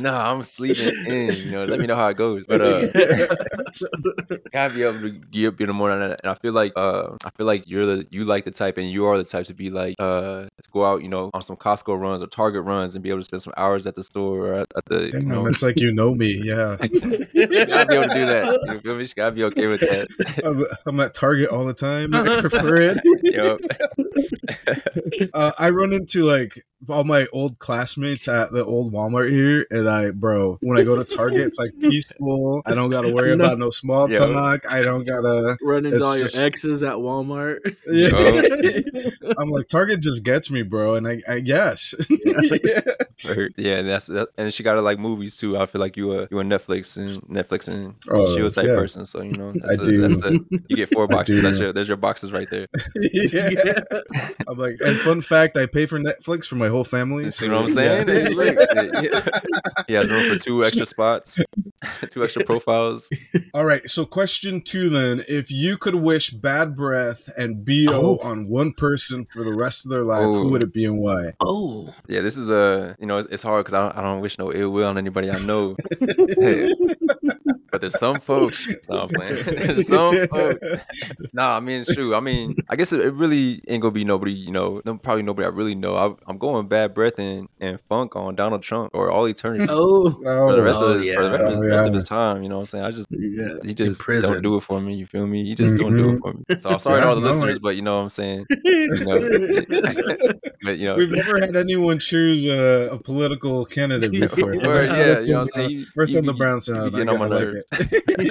No, 0.00 0.14
I'm 0.14 0.42
sleeping 0.42 1.06
in. 1.06 1.34
You 1.34 1.50
know, 1.52 1.64
let 1.64 1.80
me 1.80 1.86
know 1.86 1.96
how 1.96 2.08
it 2.08 2.16
goes. 2.16 2.46
But 2.46 2.60
uh, 2.60 2.86
gotta 4.52 4.74
be 4.74 4.82
able 4.82 5.00
to 5.00 5.10
get 5.10 5.48
up 5.48 5.60
in 5.60 5.68
the 5.68 5.72
morning, 5.72 6.02
and 6.02 6.30
I 6.30 6.34
feel 6.34 6.52
like 6.52 6.72
uh, 6.76 7.16
I 7.24 7.30
feel 7.30 7.46
like 7.46 7.64
you're 7.66 7.86
the 7.86 8.06
you 8.10 8.24
like 8.24 8.44
the 8.44 8.50
type, 8.50 8.78
and 8.78 8.90
you 8.90 9.06
are 9.06 9.16
the 9.16 9.24
type 9.24 9.46
to 9.46 9.54
be 9.54 9.70
like 9.70 9.96
uh, 9.98 10.42
to 10.44 10.68
go 10.72 10.84
out, 10.84 11.02
you 11.02 11.08
know, 11.08 11.30
on 11.32 11.42
some 11.42 11.56
Costco 11.56 11.98
runs 11.98 12.22
or 12.22 12.26
Target 12.26 12.64
runs, 12.64 12.94
and 12.94 13.02
be 13.02 13.10
able 13.10 13.20
to 13.20 13.24
spend 13.24 13.42
some 13.42 13.54
hours 13.56 13.86
at 13.86 13.94
the 13.94 14.02
store 14.02 14.48
or 14.48 14.54
at, 14.54 14.66
at 14.76 14.84
the, 14.86 15.10
you 15.12 15.20
know, 15.20 15.46
it's 15.46 15.62
like 15.62 15.78
you 15.78 15.92
know 15.92 16.14
me. 16.14 16.40
Yeah, 16.44 16.76
you 16.82 17.46
gotta 17.66 17.86
be 17.86 17.94
able 17.94 18.08
to 18.08 18.14
do 18.14 18.26
that. 18.26 18.60
You 18.68 18.78
feel 18.80 18.96
me? 18.96 19.02
You 19.02 19.08
gotta 19.16 19.32
be 19.32 19.44
okay 19.44 19.66
with 19.66 19.80
that. 19.80 20.08
I'm, 20.44 20.64
I'm 20.86 21.00
at 21.00 21.14
Target 21.14 21.48
all 21.48 21.64
the 21.64 21.74
time. 21.74 22.14
I 22.14 22.40
prefer 22.40 22.76
it. 22.76 22.98
Uh, 25.34 25.52
I 25.58 25.70
run 25.70 25.92
into 25.92 26.24
like 26.24 26.60
all 26.90 27.04
my 27.04 27.26
old 27.32 27.58
classmates 27.58 28.28
at 28.28 28.52
the 28.52 28.64
old 28.64 28.92
Walmart 28.92 29.30
here, 29.30 29.66
and 29.70 29.88
I, 29.88 30.10
bro, 30.10 30.58
when 30.60 30.78
I 30.78 30.82
go 30.82 30.94
to 30.96 31.04
Target, 31.04 31.40
it's 31.40 31.58
like 31.58 31.70
peaceful. 31.80 32.62
I 32.66 32.74
don't 32.74 32.90
gotta 32.90 33.10
worry 33.10 33.34
No. 33.34 33.44
about 33.46 33.58
no 33.58 33.70
small 33.70 34.10
Yeah. 34.10 34.18
talk. 34.18 34.70
I 34.70 34.82
don't 34.82 35.04
gotta. 35.06 35.56
Run 35.62 35.86
into 35.86 36.04
all 36.04 36.16
just- 36.18 36.36
your 36.36 36.44
exes 36.46 36.82
at 36.82 36.94
Walmart. 36.94 37.58
Yeah. 37.88 39.32
I'm 39.38 39.48
like 39.50 39.68
Target 39.68 40.00
just 40.02 40.22
gets 40.24 40.50
me, 40.50 40.62
bro, 40.62 40.94
and 40.96 41.08
I, 41.08 41.22
I 41.28 41.40
guess. 41.40 41.94
Or- 43.28 43.50
yeah, 43.56 43.76
and 43.78 43.88
that's 43.88 44.06
that, 44.06 44.28
and 44.36 44.52
she 44.52 44.62
got 44.62 44.74
to 44.74 44.82
like 44.82 44.98
movies 44.98 45.36
too. 45.36 45.56
I 45.58 45.66
feel 45.66 45.80
like 45.80 45.96
you 45.96 46.12
a 46.12 46.28
you 46.30 46.38
a 46.40 46.44
Netflix 46.44 46.96
and 46.96 47.08
Netflix 47.34 47.68
and 47.68 47.94
Oh, 48.10 48.34
Shield 48.34 48.52
type 48.54 48.66
yeah. 48.66 48.74
person. 48.76 49.06
So 49.06 49.22
you 49.22 49.32
know, 49.32 49.52
that's 49.54 49.78
I 49.78 49.82
a- 49.82 49.84
do. 49.84 50.00
That's 50.02 50.16
the 50.18 50.62
you 50.68 50.76
get 50.76 50.90
four 50.92 51.06
boxes. 51.08 51.42
That's 51.42 51.58
your 51.58 51.72
there's 51.72 51.88
your 51.88 51.96
boxes 51.96 52.32
right 52.32 52.48
there. 52.50 52.66
yeah. 53.12 53.80
I'm 54.46 54.58
like, 54.58 54.76
and 54.80 54.98
fun 55.00 55.20
fact, 55.22 55.56
I 55.56 55.66
pay 55.66 55.86
for 55.86 55.98
Netflix 55.98 56.46
for 56.46 56.56
my 56.56 56.68
whole 56.68 56.75
family. 56.84 57.24
You 57.24 57.30
see 57.30 57.48
what 57.48 57.58
I'm 57.58 57.68
saying? 57.70 58.08
yeah. 58.08 58.14
Hey, 58.14 58.28
look, 58.30 58.56
yeah, 59.02 59.28
yeah, 59.88 60.00
room 60.02 60.32
for 60.32 60.42
two 60.42 60.64
extra 60.64 60.86
spots, 60.86 61.40
two 62.10 62.24
extra 62.24 62.44
profiles. 62.44 63.08
All 63.54 63.64
right. 63.64 63.82
So, 63.88 64.04
question 64.04 64.60
two 64.62 64.88
then: 64.88 65.20
If 65.28 65.50
you 65.50 65.76
could 65.76 65.94
wish 65.96 66.30
bad 66.30 66.76
breath 66.76 67.28
and 67.36 67.64
bo 67.64 67.74
Oh. 67.88 68.18
on 68.22 68.48
one 68.48 68.72
person 68.72 69.24
for 69.26 69.44
the 69.44 69.54
rest 69.54 69.86
of 69.86 69.90
their 69.90 70.04
life, 70.04 70.26
Oh. 70.26 70.32
who 70.32 70.48
would 70.50 70.62
oh. 70.64 70.66
it 70.66 70.72
be 70.72 70.84
and 70.84 70.98
why? 70.98 71.32
Oh, 71.40 71.92
Yeah, 72.08 72.20
this 72.20 72.36
is 72.36 72.50
a 72.50 72.96
you 72.98 73.06
know 73.06 73.18
it's, 73.18 73.28
it's 73.30 73.42
hard 73.42 73.64
because 73.64 73.74
I 73.74 73.82
don't, 73.82 73.96
I 73.98 74.02
don't 74.02 74.20
wish 74.20 74.38
no 74.38 74.52
ill 74.52 74.70
will 74.70 74.88
on 74.88 74.98
anybody 74.98 75.30
I 75.30 75.38
know. 75.40 75.76
Hey, 76.38 76.70
but 77.76 77.82
there's 77.82 77.98
some 77.98 78.20
folks. 78.20 78.74
No, 78.88 79.02
I'm 79.02 79.08
playing. 79.08 79.44
There's 79.44 79.88
some 79.88 80.14
folks. 80.28 80.60
Nah, 81.32 81.56
I 81.56 81.60
mean, 81.60 81.84
shoot. 81.84 82.14
I 82.14 82.20
mean, 82.20 82.54
I 82.68 82.76
guess 82.76 82.92
it, 82.92 83.00
it 83.00 83.12
really 83.14 83.60
ain't 83.66 83.82
gonna 83.82 83.90
be 83.90 84.04
nobody. 84.04 84.32
You 84.32 84.52
know, 84.52 84.80
no- 84.84 84.96
probably 84.96 85.24
nobody 85.24 85.46
I 85.46 85.48
really 85.48 85.74
know. 85.74 85.96
I, 85.96 86.14
I'm 86.30 86.38
going 86.38 86.68
bad 86.68 86.94
breath 86.94 87.18
and, 87.18 87.48
and 87.60 87.80
funk 87.88 88.14
on 88.14 88.36
Donald 88.36 88.62
Trump 88.62 88.92
or 88.94 89.10
all 89.10 89.26
eternity 89.26 89.66
oh, 89.68 90.06
oh 90.06 90.12
for 90.12 90.52
the 90.52 90.60
Oh, 90.60 90.62
rest 90.62 90.78
Oh, 90.80 90.86
of 90.92 91.00
his, 91.00 91.14
for 91.14 91.22
the 91.22 91.30
rest, 91.30 91.56
Oh, 91.56 91.60
rest 91.62 91.86
of 91.86 91.94
his 91.94 92.04
time. 92.04 92.42
You 92.44 92.48
know 92.48 92.56
what 92.56 92.62
I'm 92.62 92.66
saying? 92.66 92.84
I 92.84 92.90
just 92.92 93.08
yeah. 93.10 93.46
he 93.64 93.74
just 93.74 94.06
don't 94.06 94.42
do 94.42 94.56
it 94.56 94.60
for 94.62 94.80
me. 94.80 94.94
You 94.94 95.06
feel 95.06 95.26
me? 95.26 95.44
He 95.44 95.54
just 95.56 95.76
don't 95.76 95.96
do 95.96 96.10
it 96.10 96.12
mm-hmm. 96.12 96.18
for 96.20 96.32
me. 96.34 96.44
So 96.58 96.70
I'm 96.70 96.78
sorry 96.78 97.00
to 97.02 97.08
all 97.08 97.16
the 97.16 97.20
listeners, 97.20 97.56
I- 97.58 97.60
but 97.60 97.76
you 97.76 97.82
know 97.82 97.96
what 97.96 98.02
I'm 98.04 98.10
saying. 98.10 98.46
You 98.64 98.88
know, 99.04 99.20
but 100.62 100.78
you 100.78 100.86
know, 100.86 100.96
We've 100.96 101.10
never 101.10 101.40
had 101.40 101.56
anyone 101.56 101.98
choose 101.98 102.46
a, 102.46 102.90
a 102.92 102.98
political 102.98 103.64
candidate 103.64 104.12
before. 104.12 104.54
So 104.54 104.68
Word, 104.68 104.94
yeah, 104.96 105.20
you 105.20 105.32
know 105.32 105.42
what 105.42 105.56
I'm 105.56 105.70
saying? 105.70 105.84
First 105.94 106.12
you 106.12 106.18
on 106.20 106.26
the 106.26 106.32
be- 106.32 106.38
brown 106.38 106.54
you 106.56 106.60
sound. 106.60 106.92
be 106.92 107.02
I, 107.02 107.04
getting 107.04 107.65
on 107.72 107.78
got- 107.78 108.16
my 108.18 108.24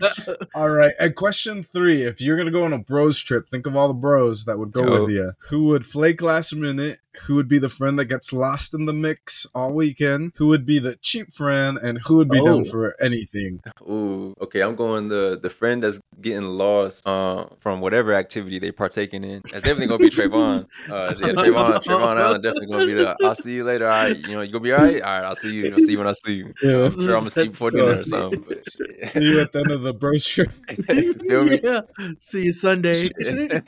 I 0.00 0.06
like 0.06 0.28
it. 0.28 0.48
All 0.54 0.68
right. 0.68 0.92
And 0.98 1.14
question 1.14 1.62
three: 1.62 2.02
If 2.02 2.20
you're 2.20 2.36
gonna 2.36 2.50
go 2.50 2.64
on 2.64 2.72
a 2.72 2.78
bros 2.78 3.20
trip, 3.20 3.48
think 3.48 3.66
of 3.66 3.76
all 3.76 3.88
the 3.88 3.94
bros 3.94 4.44
that 4.46 4.58
would 4.58 4.72
go 4.72 4.84
Yo. 4.84 4.92
with 4.92 5.00
oh. 5.02 5.08
you. 5.08 5.32
Who 5.48 5.64
would 5.66 5.84
flake 5.84 6.22
last 6.22 6.54
minute? 6.54 6.98
Who 7.26 7.34
would 7.36 7.48
be 7.48 7.58
the 7.58 7.68
friend 7.68 7.98
that 7.98 8.06
gets 8.06 8.32
lost 8.32 8.74
in 8.74 8.86
the 8.86 8.92
mix 8.92 9.46
all 9.54 9.72
weekend? 9.72 10.32
Who 10.36 10.46
would 10.48 10.64
be 10.66 10.78
the 10.78 10.96
cheap 11.02 11.32
friend? 11.32 11.78
And 11.78 11.98
who 12.06 12.16
would 12.16 12.28
be 12.28 12.38
Oh. 12.40 12.44
down 12.46 12.64
for 12.64 12.94
anything? 13.02 13.60
Ooh, 13.82 14.34
okay. 14.40 14.60
I'm 14.62 14.76
going 14.76 15.08
the 15.08 15.38
the 15.40 15.50
friend 15.50 15.82
that's 15.82 15.98
getting 16.20 16.42
lost 16.42 17.06
uh, 17.06 17.46
from 17.60 17.80
whatever 17.80 18.14
activity 18.14 18.58
they 18.58 18.72
partaking 18.72 19.24
in. 19.24 19.40
That's 19.50 19.62
definitely 19.62 19.86
gonna 19.86 19.98
be 19.98 20.10
Trayvon. 20.10 20.66
Uh, 20.88 21.14
yeah, 21.20 21.28
Trayvon, 21.32 21.82
Trayvon 21.84 22.20
Allen 22.20 22.40
definitely 22.42 22.66
gonna 22.72 22.86
be 22.86 22.94
the. 22.94 23.16
I'll 23.24 23.34
see 23.34 23.54
you 23.54 23.64
later. 23.64 23.86
All 23.88 23.92
right, 24.04 24.16
you 24.16 24.34
know 24.34 24.40
you 24.42 24.52
gonna 24.52 24.64
be 24.64 24.72
all 24.72 24.82
right. 24.82 25.00
All 25.02 25.18
right, 25.20 25.24
I'll 25.26 25.34
see 25.36 25.52
you. 25.52 25.72
I'll 25.72 25.80
see 25.80 25.92
you 25.92 25.98
when 25.98 26.06
I 26.08 26.12
see 26.12 26.34
you. 26.34 26.54
Yeah. 26.62 26.84
I'm 26.86 26.92
sure 27.00 27.14
I'm 27.14 27.20
gonna 27.20 27.30
see 27.30 27.44
you 27.44 27.50
before 27.50 27.70
dinner 27.70 28.00
or 28.00 28.04
something. 28.14 28.44
But, 28.48 28.64
See 28.66 28.84
you 29.20 29.40
at 29.40 29.52
the 29.52 29.60
end 29.60 29.70
of 29.70 29.82
the 29.82 29.94
bros 29.94 30.24
trip. 30.32 30.50
Feel 30.52 31.52
yeah. 31.52 31.80
See 32.20 32.44
you 32.44 32.52
Sunday. 32.52 33.08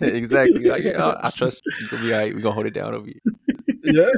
exactly. 0.01 0.65
Like, 0.69 0.87
I, 0.87 1.21
I 1.25 1.31
trust 1.31 1.63
you. 1.67 1.73
You 1.81 1.89
gonna 1.89 2.03
be 2.03 2.13
all 2.13 2.19
right. 2.21 2.35
We 2.35 2.43
gonna 2.43 2.55
hold 2.55 2.67
it 2.67 2.75
down 2.75 2.95
over 2.95 3.07
here. 3.07 3.21
Yeah, 3.85 4.11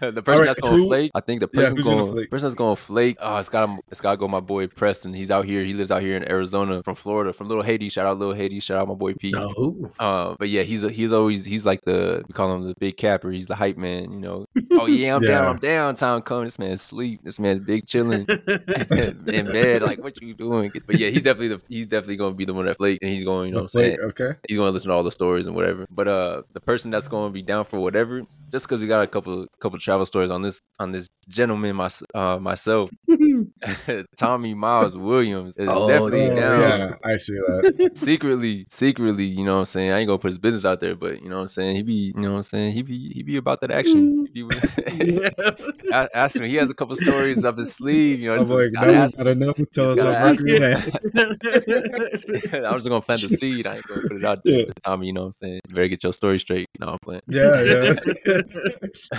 yeah. 0.00 0.10
the 0.10 0.22
person 0.22 0.40
right, 0.40 0.46
that's 0.46 0.60
gonna 0.60 0.76
who- 0.76 0.86
flake, 0.86 1.10
I 1.14 1.20
think 1.20 1.40
the 1.40 1.48
person 1.48 1.76
gonna 1.76 1.96
going, 2.02 2.12
flake? 2.12 2.30
person 2.30 2.46
that's 2.46 2.54
gonna 2.54 2.76
flake. 2.76 3.16
Oh, 3.20 3.36
it's 3.38 3.48
got 3.48 3.78
it's 3.90 4.00
got 4.00 4.12
to 4.12 4.16
go. 4.16 4.28
My 4.28 4.40
boy 4.40 4.66
Preston. 4.66 5.12
He's 5.14 5.30
out 5.30 5.44
here. 5.44 5.62
He 5.64 5.74
lives 5.74 5.90
out 5.90 6.02
here 6.02 6.16
in 6.16 6.28
Arizona 6.28 6.82
from 6.82 6.94
Florida, 6.94 7.32
from 7.32 7.48
Little 7.48 7.62
Haiti. 7.62 7.88
Shout 7.88 8.06
out 8.06 8.18
Little 8.18 8.34
Haiti. 8.34 8.60
Shout 8.60 8.78
out 8.78 8.88
my 8.88 8.94
boy 8.94 9.14
Pete. 9.14 9.34
No. 9.34 9.90
Uh, 9.98 10.34
but 10.38 10.48
yeah, 10.48 10.62
he's 10.62 10.84
a, 10.84 10.90
he's 10.90 11.12
always 11.12 11.44
he's 11.44 11.64
like 11.66 11.84
the 11.84 12.24
we 12.26 12.32
call 12.32 12.54
him 12.54 12.66
the 12.68 12.74
big 12.78 12.96
capper. 12.96 13.30
He's 13.30 13.46
the 13.46 13.54
hype 13.56 13.76
man. 13.76 14.12
You 14.12 14.20
know. 14.20 14.46
Oh 14.78 14.86
yeah, 14.86 15.16
I'm 15.16 15.22
Yeah. 15.22 15.30
down. 15.30 15.46
I'm 15.46 15.58
down. 15.58 15.94
Time 15.94 16.20
coming. 16.20 16.44
This 16.44 16.58
man's 16.58 16.82
sleep. 16.82 17.20
This 17.24 17.38
man's 17.38 17.60
big 17.60 17.86
chilling 17.86 18.26
in 18.28 19.46
bed. 19.46 19.82
Like 19.82 20.02
what 20.02 20.20
you 20.20 20.34
doing? 20.34 20.70
But 20.86 20.98
yeah, 20.98 21.08
he's 21.08 21.22
definitely 21.22 21.48
the 21.48 21.62
he's 21.68 21.86
definitely 21.86 22.16
gonna 22.16 22.34
be 22.34 22.44
the 22.44 22.52
one 22.54 22.66
that 22.66 22.76
flake, 22.76 22.98
and 23.02 23.10
he's 23.10 23.24
going. 23.24 23.48
You 23.48 23.52
know, 23.52 23.58
what 23.60 23.62
I'm 23.64 23.68
saying 23.68 23.98
okay. 24.00 24.32
he's 24.48 24.56
gonna 24.58 24.70
listen 24.70 24.90
to 24.90 24.94
all 24.94 25.02
the 25.02 25.10
stories 25.10 25.46
and 25.46 25.56
whatever. 25.56 25.86
But 25.90 26.08
uh, 26.08 26.42
the 26.52 26.60
person 26.60 26.90
that's 26.90 27.08
gonna 27.08 27.32
be 27.32 27.42
down 27.42 27.64
for 27.64 27.78
whatever, 27.80 28.22
just 28.50 28.66
because 28.68 28.80
we 28.80 28.86
got 28.86 29.02
a 29.02 29.06
couple 29.06 29.46
couple 29.60 29.78
travel 29.78 30.06
stories 30.06 30.30
on 30.30 30.42
this 30.42 30.60
on 30.78 30.92
this 30.92 31.08
gentleman 31.28 31.76
my, 31.76 31.88
uh, 32.14 32.38
myself, 32.38 32.90
Tommy 34.18 34.54
Miles 34.54 34.96
Williams 34.96 35.56
is 35.56 35.68
Oh, 35.70 35.88
definitely 35.88 36.30
Oh, 36.30 36.36
down. 36.36 36.60
yeah, 36.60 36.94
I 37.04 37.16
see 37.16 37.34
that. 37.34 37.90
Secretly, 37.94 38.66
secretly, 38.70 39.24
you 39.24 39.44
know 39.44 39.54
what 39.54 39.60
I'm 39.60 39.66
saying? 39.66 39.92
I 39.92 39.98
ain't 39.98 40.06
gonna 40.06 40.18
put 40.18 40.28
his 40.28 40.38
business 40.38 40.64
out 40.64 40.80
there, 40.80 40.94
but 40.94 41.22
you 41.22 41.28
know 41.28 41.36
what 41.36 41.42
I'm 41.42 41.48
saying? 41.48 41.76
He 41.76 41.82
be, 41.82 42.12
you 42.14 42.22
know 42.22 42.30
what 42.32 42.36
I'm 42.38 42.42
saying? 42.44 42.72
He 42.72 42.82
be 42.82 43.10
he 43.12 43.22
be 43.22 43.36
about 43.36 43.60
that 43.62 43.70
action. 43.70 44.26
He 44.32 44.42
be, 44.42 44.58
A- 45.92 46.08
ask 46.14 46.36
him. 46.36 46.44
He 46.44 46.56
has 46.56 46.70
a 46.70 46.74
couple 46.74 46.94
stories 46.96 47.44
up 47.44 47.58
his 47.58 47.72
sleeve. 47.72 48.20
You 48.20 48.28
know, 48.28 48.34
I'm 48.34 48.40
just 48.40 48.52
like, 48.52 48.72
gotta 48.72 48.92
no, 48.92 49.02
ask 49.02 49.18
I 49.18 49.22
don't 49.24 49.38
know. 49.38 49.52
Tell 49.72 49.90
us 49.90 49.98
Just 49.98 50.02
gotta 50.02 50.18
how 50.18 50.26
ask 50.28 50.46
him. 50.46 50.62
I'm 52.64 52.74
just 52.76 52.88
gonna 52.88 53.00
plant 53.00 53.22
the 53.22 53.28
seed. 53.28 53.66
I 53.66 53.76
ain't 53.76 53.86
gonna 53.86 54.02
put 54.02 54.16
it 54.16 54.24
out 54.24 54.40
there. 54.44 54.60
Yeah. 54.60 54.64
Tommy, 54.84 55.06
you 55.08 55.12
know 55.12 55.22
what 55.22 55.26
I'm 55.26 55.32
saying? 55.32 55.60
You 55.68 55.74
better 55.74 55.88
get 55.88 56.02
your 56.02 56.12
story 56.12 56.38
straight. 56.38 56.68
No, 56.78 56.88
I'm 56.88 56.98
playing. 57.02 57.22
Yeah, 57.28 57.62
yeah. 57.62 57.94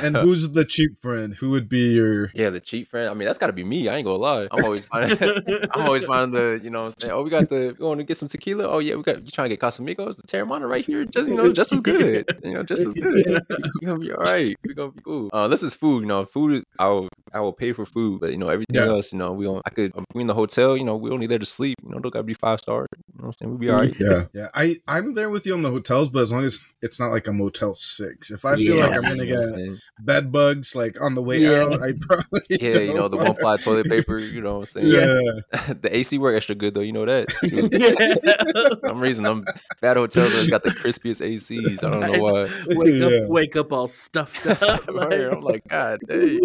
And 0.01 0.15
who's 0.17 0.51
the 0.53 0.65
cheap 0.65 0.97
friend? 0.99 1.33
Who 1.33 1.51
would 1.51 1.69
be 1.69 1.93
your? 1.95 2.31
Yeah, 2.33 2.49
the 2.49 2.59
cheap 2.59 2.89
friend. 2.89 3.09
I 3.09 3.13
mean, 3.13 3.25
that's 3.25 3.37
gotta 3.37 3.53
be 3.53 3.63
me. 3.63 3.87
I 3.89 3.95
ain't 3.97 4.05
gonna 4.05 4.17
lie. 4.17 4.47
I'm 4.51 4.63
always 4.63 4.85
finding 4.85 5.17
I'm 5.73 5.81
always 5.81 6.05
finding 6.05 6.31
the, 6.39 6.59
you 6.63 6.69
know 6.69 6.81
what 6.83 6.87
I'm 6.87 6.93
saying? 6.99 7.11
Oh, 7.11 7.23
we 7.23 7.29
got 7.29 7.49
the 7.49 7.75
we 7.79 7.85
want 7.85 7.99
to 7.99 8.03
get 8.03 8.17
some 8.17 8.27
tequila. 8.27 8.67
Oh 8.67 8.79
yeah, 8.79 8.95
we 8.95 9.03
got 9.03 9.23
you 9.23 9.31
trying 9.31 9.49
to 9.49 9.55
get 9.55 9.61
Casamigos, 9.61 10.17
the 10.17 10.23
Teremana 10.23 10.67
right 10.69 10.85
here. 10.85 11.05
Just 11.05 11.29
you 11.29 11.35
know, 11.35 11.51
just 11.51 11.71
as 11.73 11.81
good. 11.81 12.25
You 12.43 12.53
know, 12.53 12.63
just 12.63 12.85
as 12.85 12.93
good. 12.93 13.25
You're 13.81 13.95
gonna 13.95 13.99
be 13.99 14.11
all 14.11 14.23
right. 14.23 14.55
We're 14.65 14.73
gonna 14.73 14.91
be 14.91 15.01
cool. 15.03 15.29
Uh 15.33 15.47
this 15.47 15.63
is 15.63 15.73
food, 15.73 16.01
you 16.01 16.07
know, 16.07 16.25
food 16.25 16.63
I 16.79 16.87
will 16.87 17.09
I 17.33 17.39
will 17.41 17.53
pay 17.53 17.73
for 17.73 17.85
food, 17.85 18.21
but 18.21 18.31
you 18.31 18.37
know, 18.37 18.49
everything 18.49 18.75
Yeah. 18.75 18.87
else, 18.87 19.11
you 19.11 19.17
know, 19.19 19.33
we 19.33 19.45
don't 19.45 19.61
I 19.65 19.69
could 19.69 19.91
we 20.13 20.21
in 20.21 20.27
the 20.27 20.33
hotel, 20.33 20.77
you 20.77 20.83
know, 20.83 20.95
we 20.95 21.09
only 21.11 21.27
there 21.27 21.39
to 21.39 21.45
sleep. 21.45 21.75
You 21.83 21.89
know, 21.89 21.99
don't 21.99 22.11
gotta 22.13 22.23
be 22.23 22.33
five 22.33 22.59
star. 22.59 22.85
You 22.97 23.21
know 23.21 23.27
what 23.27 23.27
I'm 23.27 23.33
saying? 23.33 23.49
We'll 23.49 23.59
be 23.59 23.69
all 23.69 23.77
right. 23.79 23.93
Yeah, 23.99 24.25
yeah. 24.33 24.47
I 24.53 24.75
I'm 24.87 25.13
there 25.13 25.29
with 25.29 25.45
you 25.45 25.53
on 25.53 25.61
the 25.61 25.71
hotels, 25.71 26.09
but 26.09 26.21
as 26.21 26.31
long 26.31 26.43
as 26.43 26.63
it's 26.81 26.99
not 26.99 27.07
like 27.11 27.27
a 27.27 27.33
Motel 27.33 27.73
Six. 27.73 28.31
If 28.31 28.45
I 28.45 28.55
feel 28.55 28.77
like 28.77 28.95
I'm 28.97 29.06
gonna 29.09 29.23
You 29.27 29.33
know 29.35 29.55
get 29.73 29.79
bed 29.99 30.31
bugs 30.31 30.75
like 30.75 30.99
on 31.01 31.15
the 31.15 31.21
way 31.21 31.39
Yeah. 31.39 31.63
out, 31.63 31.81
I 31.81 31.91
probably 32.01 32.41
Yeah, 32.49 32.77
you 32.79 32.93
know, 32.93 33.07
the 33.07 33.17
one 33.17 33.25
don't 33.27 33.39
ply 33.39 33.57
toilet 33.57 33.87
paper, 33.89 34.17
you 34.19 34.41
know 34.41 34.59
what 34.59 34.59
I'm 34.59 34.65
saying? 34.83 34.87
Yeah, 34.87 35.73
the 35.81 35.89
AC 35.91 36.17
work 36.17 36.35
extra 36.35 36.55
good 36.55 36.73
though, 36.73 36.81
you 36.81 36.91
know 36.93 37.05
that. 37.05 37.27
Yeah. 37.43 38.79
For 38.81 38.87
some 38.87 38.99
reason 38.99 39.23
them 39.23 39.45
bad 39.81 39.97
hotels 39.97 40.37
have 40.37 40.49
got 40.49 40.63
the 40.63 40.69
crispiest 40.71 41.21
ACs. 41.25 41.83
I 41.83 41.89
don't 41.89 41.99
know 42.01 42.19
why. 42.21 42.43
wake 42.75 42.93
Yeah. 43.01 43.23
up, 43.23 43.29
wake 43.29 43.55
up 43.55 43.71
all 43.73 43.87
stuffed 43.87 44.45
up. 44.45 44.87
Right, 44.87 45.21
I'm 45.31 45.41
like, 45.41 45.63
God 45.67 45.99
dang. 46.07 46.39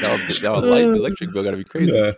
Y'all, 0.00 0.18
y'all 0.40 0.60
light 0.62 0.84
electric 0.84 1.32
bill 1.32 1.42
gotta 1.44 1.56
be 1.56 1.64
crazy. 1.64 1.96
yeah. 1.96 2.12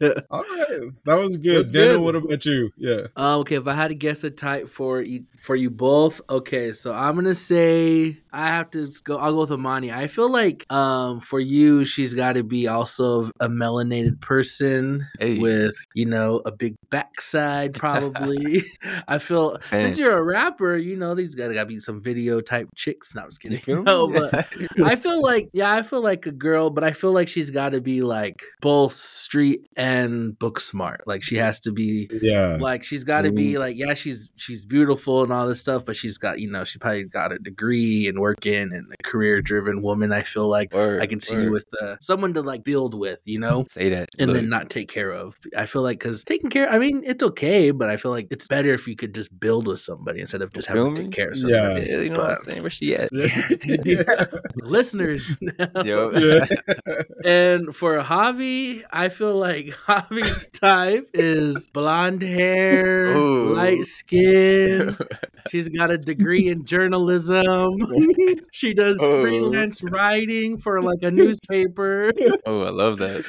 yeah. 0.00 0.12
All 0.30 0.42
right, 0.42 0.80
that 1.04 1.14
was 1.14 1.36
good. 1.36 1.58
That's 1.58 1.70
Daniel, 1.70 1.96
good. 1.96 2.00
what 2.02 2.14
about 2.16 2.44
you? 2.46 2.70
Yeah. 2.76 3.08
Uh, 3.16 3.38
okay, 3.38 3.56
if 3.56 3.66
I 3.66 3.74
had 3.74 3.88
to 3.88 3.94
guess 3.94 4.22
a 4.24 4.30
type 4.30 4.68
for 4.70 5.02
you, 5.02 5.24
for 5.42 5.56
you 5.56 5.70
both, 5.70 6.20
okay, 6.30 6.72
so 6.72 6.92
I'm 6.92 7.14
gonna 7.16 7.34
say 7.34 8.18
I 8.34 8.48
have 8.48 8.70
to 8.72 8.90
go. 9.04 9.18
I'll 9.18 9.32
go 9.32 9.40
with 9.40 9.52
Imani. 9.52 9.92
I 9.92 10.08
feel 10.08 10.28
like 10.30 10.66
um 10.72 11.20
for 11.20 11.38
you, 11.40 11.84
she's 11.84 12.14
got 12.14 12.32
to 12.34 12.42
be 12.42 12.66
also 12.68 13.30
a 13.40 13.48
melanated 13.48 14.20
person 14.20 15.06
Hey. 15.20 15.38
with 15.38 15.74
you 15.94 16.06
know 16.06 16.42
a 16.44 16.50
big 16.52 16.74
backside, 16.90 17.74
probably. 17.84 18.62
I 19.08 19.18
feel 19.18 19.58
Man. 19.70 19.80
since 19.80 19.98
you're 19.98 20.16
a 20.18 20.22
rapper, 20.22 20.76
you 20.76 20.96
know 20.96 21.14
these 21.14 21.34
gotta 21.34 21.54
gotta 21.54 21.66
be 21.66 21.78
some 21.80 22.02
video 22.02 22.40
type 22.40 22.68
chicks. 22.74 23.14
No, 23.14 23.22
I 23.22 23.26
was 23.26 23.38
kidding. 23.38 23.58
feel 23.58 23.76
me? 23.78 23.82
No, 23.84 24.08
but 24.08 24.46
I 24.84 24.96
feel 24.96 25.22
like 25.22 25.48
yeah, 25.52 25.72
I 25.72 25.82
feel 25.82 26.02
like 26.02 26.26
a 26.26 26.32
girl, 26.32 26.70
but 26.70 26.82
I 26.84 26.90
feel 26.92 27.12
like 27.12 27.28
she's 27.28 27.50
got 27.50 27.70
to 27.70 27.80
be 27.80 28.02
like 28.02 28.42
both 28.60 28.92
street 28.94 29.66
and 29.76 30.38
book 30.38 30.58
smart. 30.60 31.02
Like 31.06 31.22
she 31.22 31.36
has 31.36 31.60
to 31.60 31.72
be 31.72 32.08
Yeah. 32.20 32.56
like 32.60 32.82
she's 32.82 33.04
got 33.04 33.22
to 33.22 33.32
be 33.32 33.58
like 33.58 33.76
yeah, 33.76 33.94
she's 33.94 34.30
she's 34.36 34.64
beautiful 34.64 35.22
and 35.22 35.32
all 35.32 35.46
this 35.46 35.60
stuff, 35.60 35.84
but 35.84 35.94
she's 35.96 36.18
got 36.18 36.40
you 36.40 36.50
know 36.50 36.64
she 36.64 36.78
probably 36.78 37.04
got 37.04 37.32
a 37.32 37.38
degree 37.38 38.08
and 38.08 38.18
working 38.24 38.72
and 38.76 38.86
a 38.98 39.02
career 39.02 39.40
driven 39.42 39.82
woman. 39.82 40.12
I 40.12 40.22
feel 40.22 40.48
like 40.48 40.72
Word, 40.72 41.02
I 41.02 41.06
can 41.06 41.20
see 41.20 41.36
word. 41.36 41.44
you 41.44 41.50
with 41.52 41.66
uh, 41.82 41.96
someone 42.00 42.32
to 42.34 42.42
like 42.42 42.64
build 42.64 42.92
with, 42.94 43.20
you 43.24 43.38
know. 43.38 43.64
Say 43.68 43.88
that. 43.90 44.08
And 44.18 44.28
Look, 44.28 44.36
then 44.36 44.48
not 44.48 44.70
take 44.70 44.88
care 44.88 45.10
of. 45.12 45.36
I 45.56 45.66
feel 45.66 45.82
like 45.82 45.98
because 45.98 46.24
taking 46.24 46.50
care, 46.50 46.68
I 46.70 46.78
mean, 46.78 47.02
it's 47.04 47.22
okay, 47.22 47.70
but 47.70 47.90
I 47.90 47.96
feel 47.96 48.10
like 48.12 48.28
it's 48.30 48.48
better 48.48 48.72
if 48.74 48.86
you 48.88 48.96
could 48.96 49.14
just 49.14 49.30
build 49.38 49.66
with 49.66 49.80
somebody 49.80 50.20
instead 50.20 50.42
of 50.42 50.52
just 50.52 50.68
having 50.68 50.84
Feel 50.84 50.96
to 50.96 51.02
take 51.04 51.12
care 51.12 51.28
of 51.30 51.36
Yeah. 51.36 51.62
somebody. 51.68 51.86
yeah, 51.90 52.00
you 52.00 52.10
know 52.10 52.20
what 52.20 52.30
I'm 52.30 52.36
saying? 52.48 52.60
Where 52.62 52.70
she 52.70 52.96
at? 52.96 53.08
yeah. 53.12 54.24
listeners. 54.56 55.36
Yo. 55.84 56.10
And 57.24 57.74
for 57.74 57.98
Javi, 58.02 58.82
I 58.92 59.08
feel 59.08 59.36
like 59.36 59.66
Javi's 59.88 60.48
type 60.50 61.08
is 61.14 61.68
blonde 61.68 62.20
hair, 62.22 63.16
Ooh. 63.16 63.54
light 63.54 63.86
skin. 63.86 64.96
She's 65.48 65.68
got 65.70 65.90
a 65.90 65.96
degree 65.98 66.48
in 66.48 66.64
journalism. 66.66 67.78
she 68.52 68.74
does 68.74 68.98
Oh. 69.02 69.22
freelance 69.22 69.82
writing 69.90 70.58
for 70.58 70.80
like 70.82 71.00
a 71.02 71.10
newspaper. 71.10 72.12
oh, 72.46 72.62
I 72.62 72.70
love 72.70 72.98
that. 72.98 73.24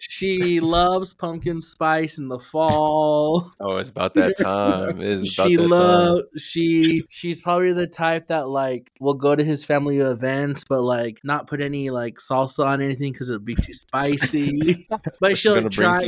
She 0.00 0.60
loves 0.60 1.14
pumpkin 1.14 1.60
spice 1.60 2.18
in 2.18 2.28
the 2.28 2.38
fall. 2.38 3.52
Oh, 3.60 3.76
it's 3.76 3.90
about 3.90 4.14
that 4.14 4.36
time. 4.38 4.90
About 4.90 5.26
She 5.26 5.56
that 5.56 5.62
time. 5.62 5.68
love 5.70 6.22
she 6.36 7.02
she's 7.08 7.40
probably 7.42 7.72
the 7.72 7.86
type 7.86 8.28
that 8.28 8.48
like 8.48 8.90
will 9.00 9.14
go 9.14 9.34
to 9.34 9.44
his 9.44 9.64
family 9.64 9.98
events 9.98 10.64
but 10.68 10.82
like 10.82 11.20
not 11.24 11.46
put 11.46 11.60
any 11.60 11.90
like 11.90 12.16
salsa 12.16 12.64
on 12.66 12.80
anything 12.80 13.12
because 13.12 13.30
it'd 13.30 13.44
be 13.44 13.54
too 13.54 13.72
spicy. 13.72 14.86
but 15.20 15.36
she'll 15.36 15.68
try. 15.68 16.00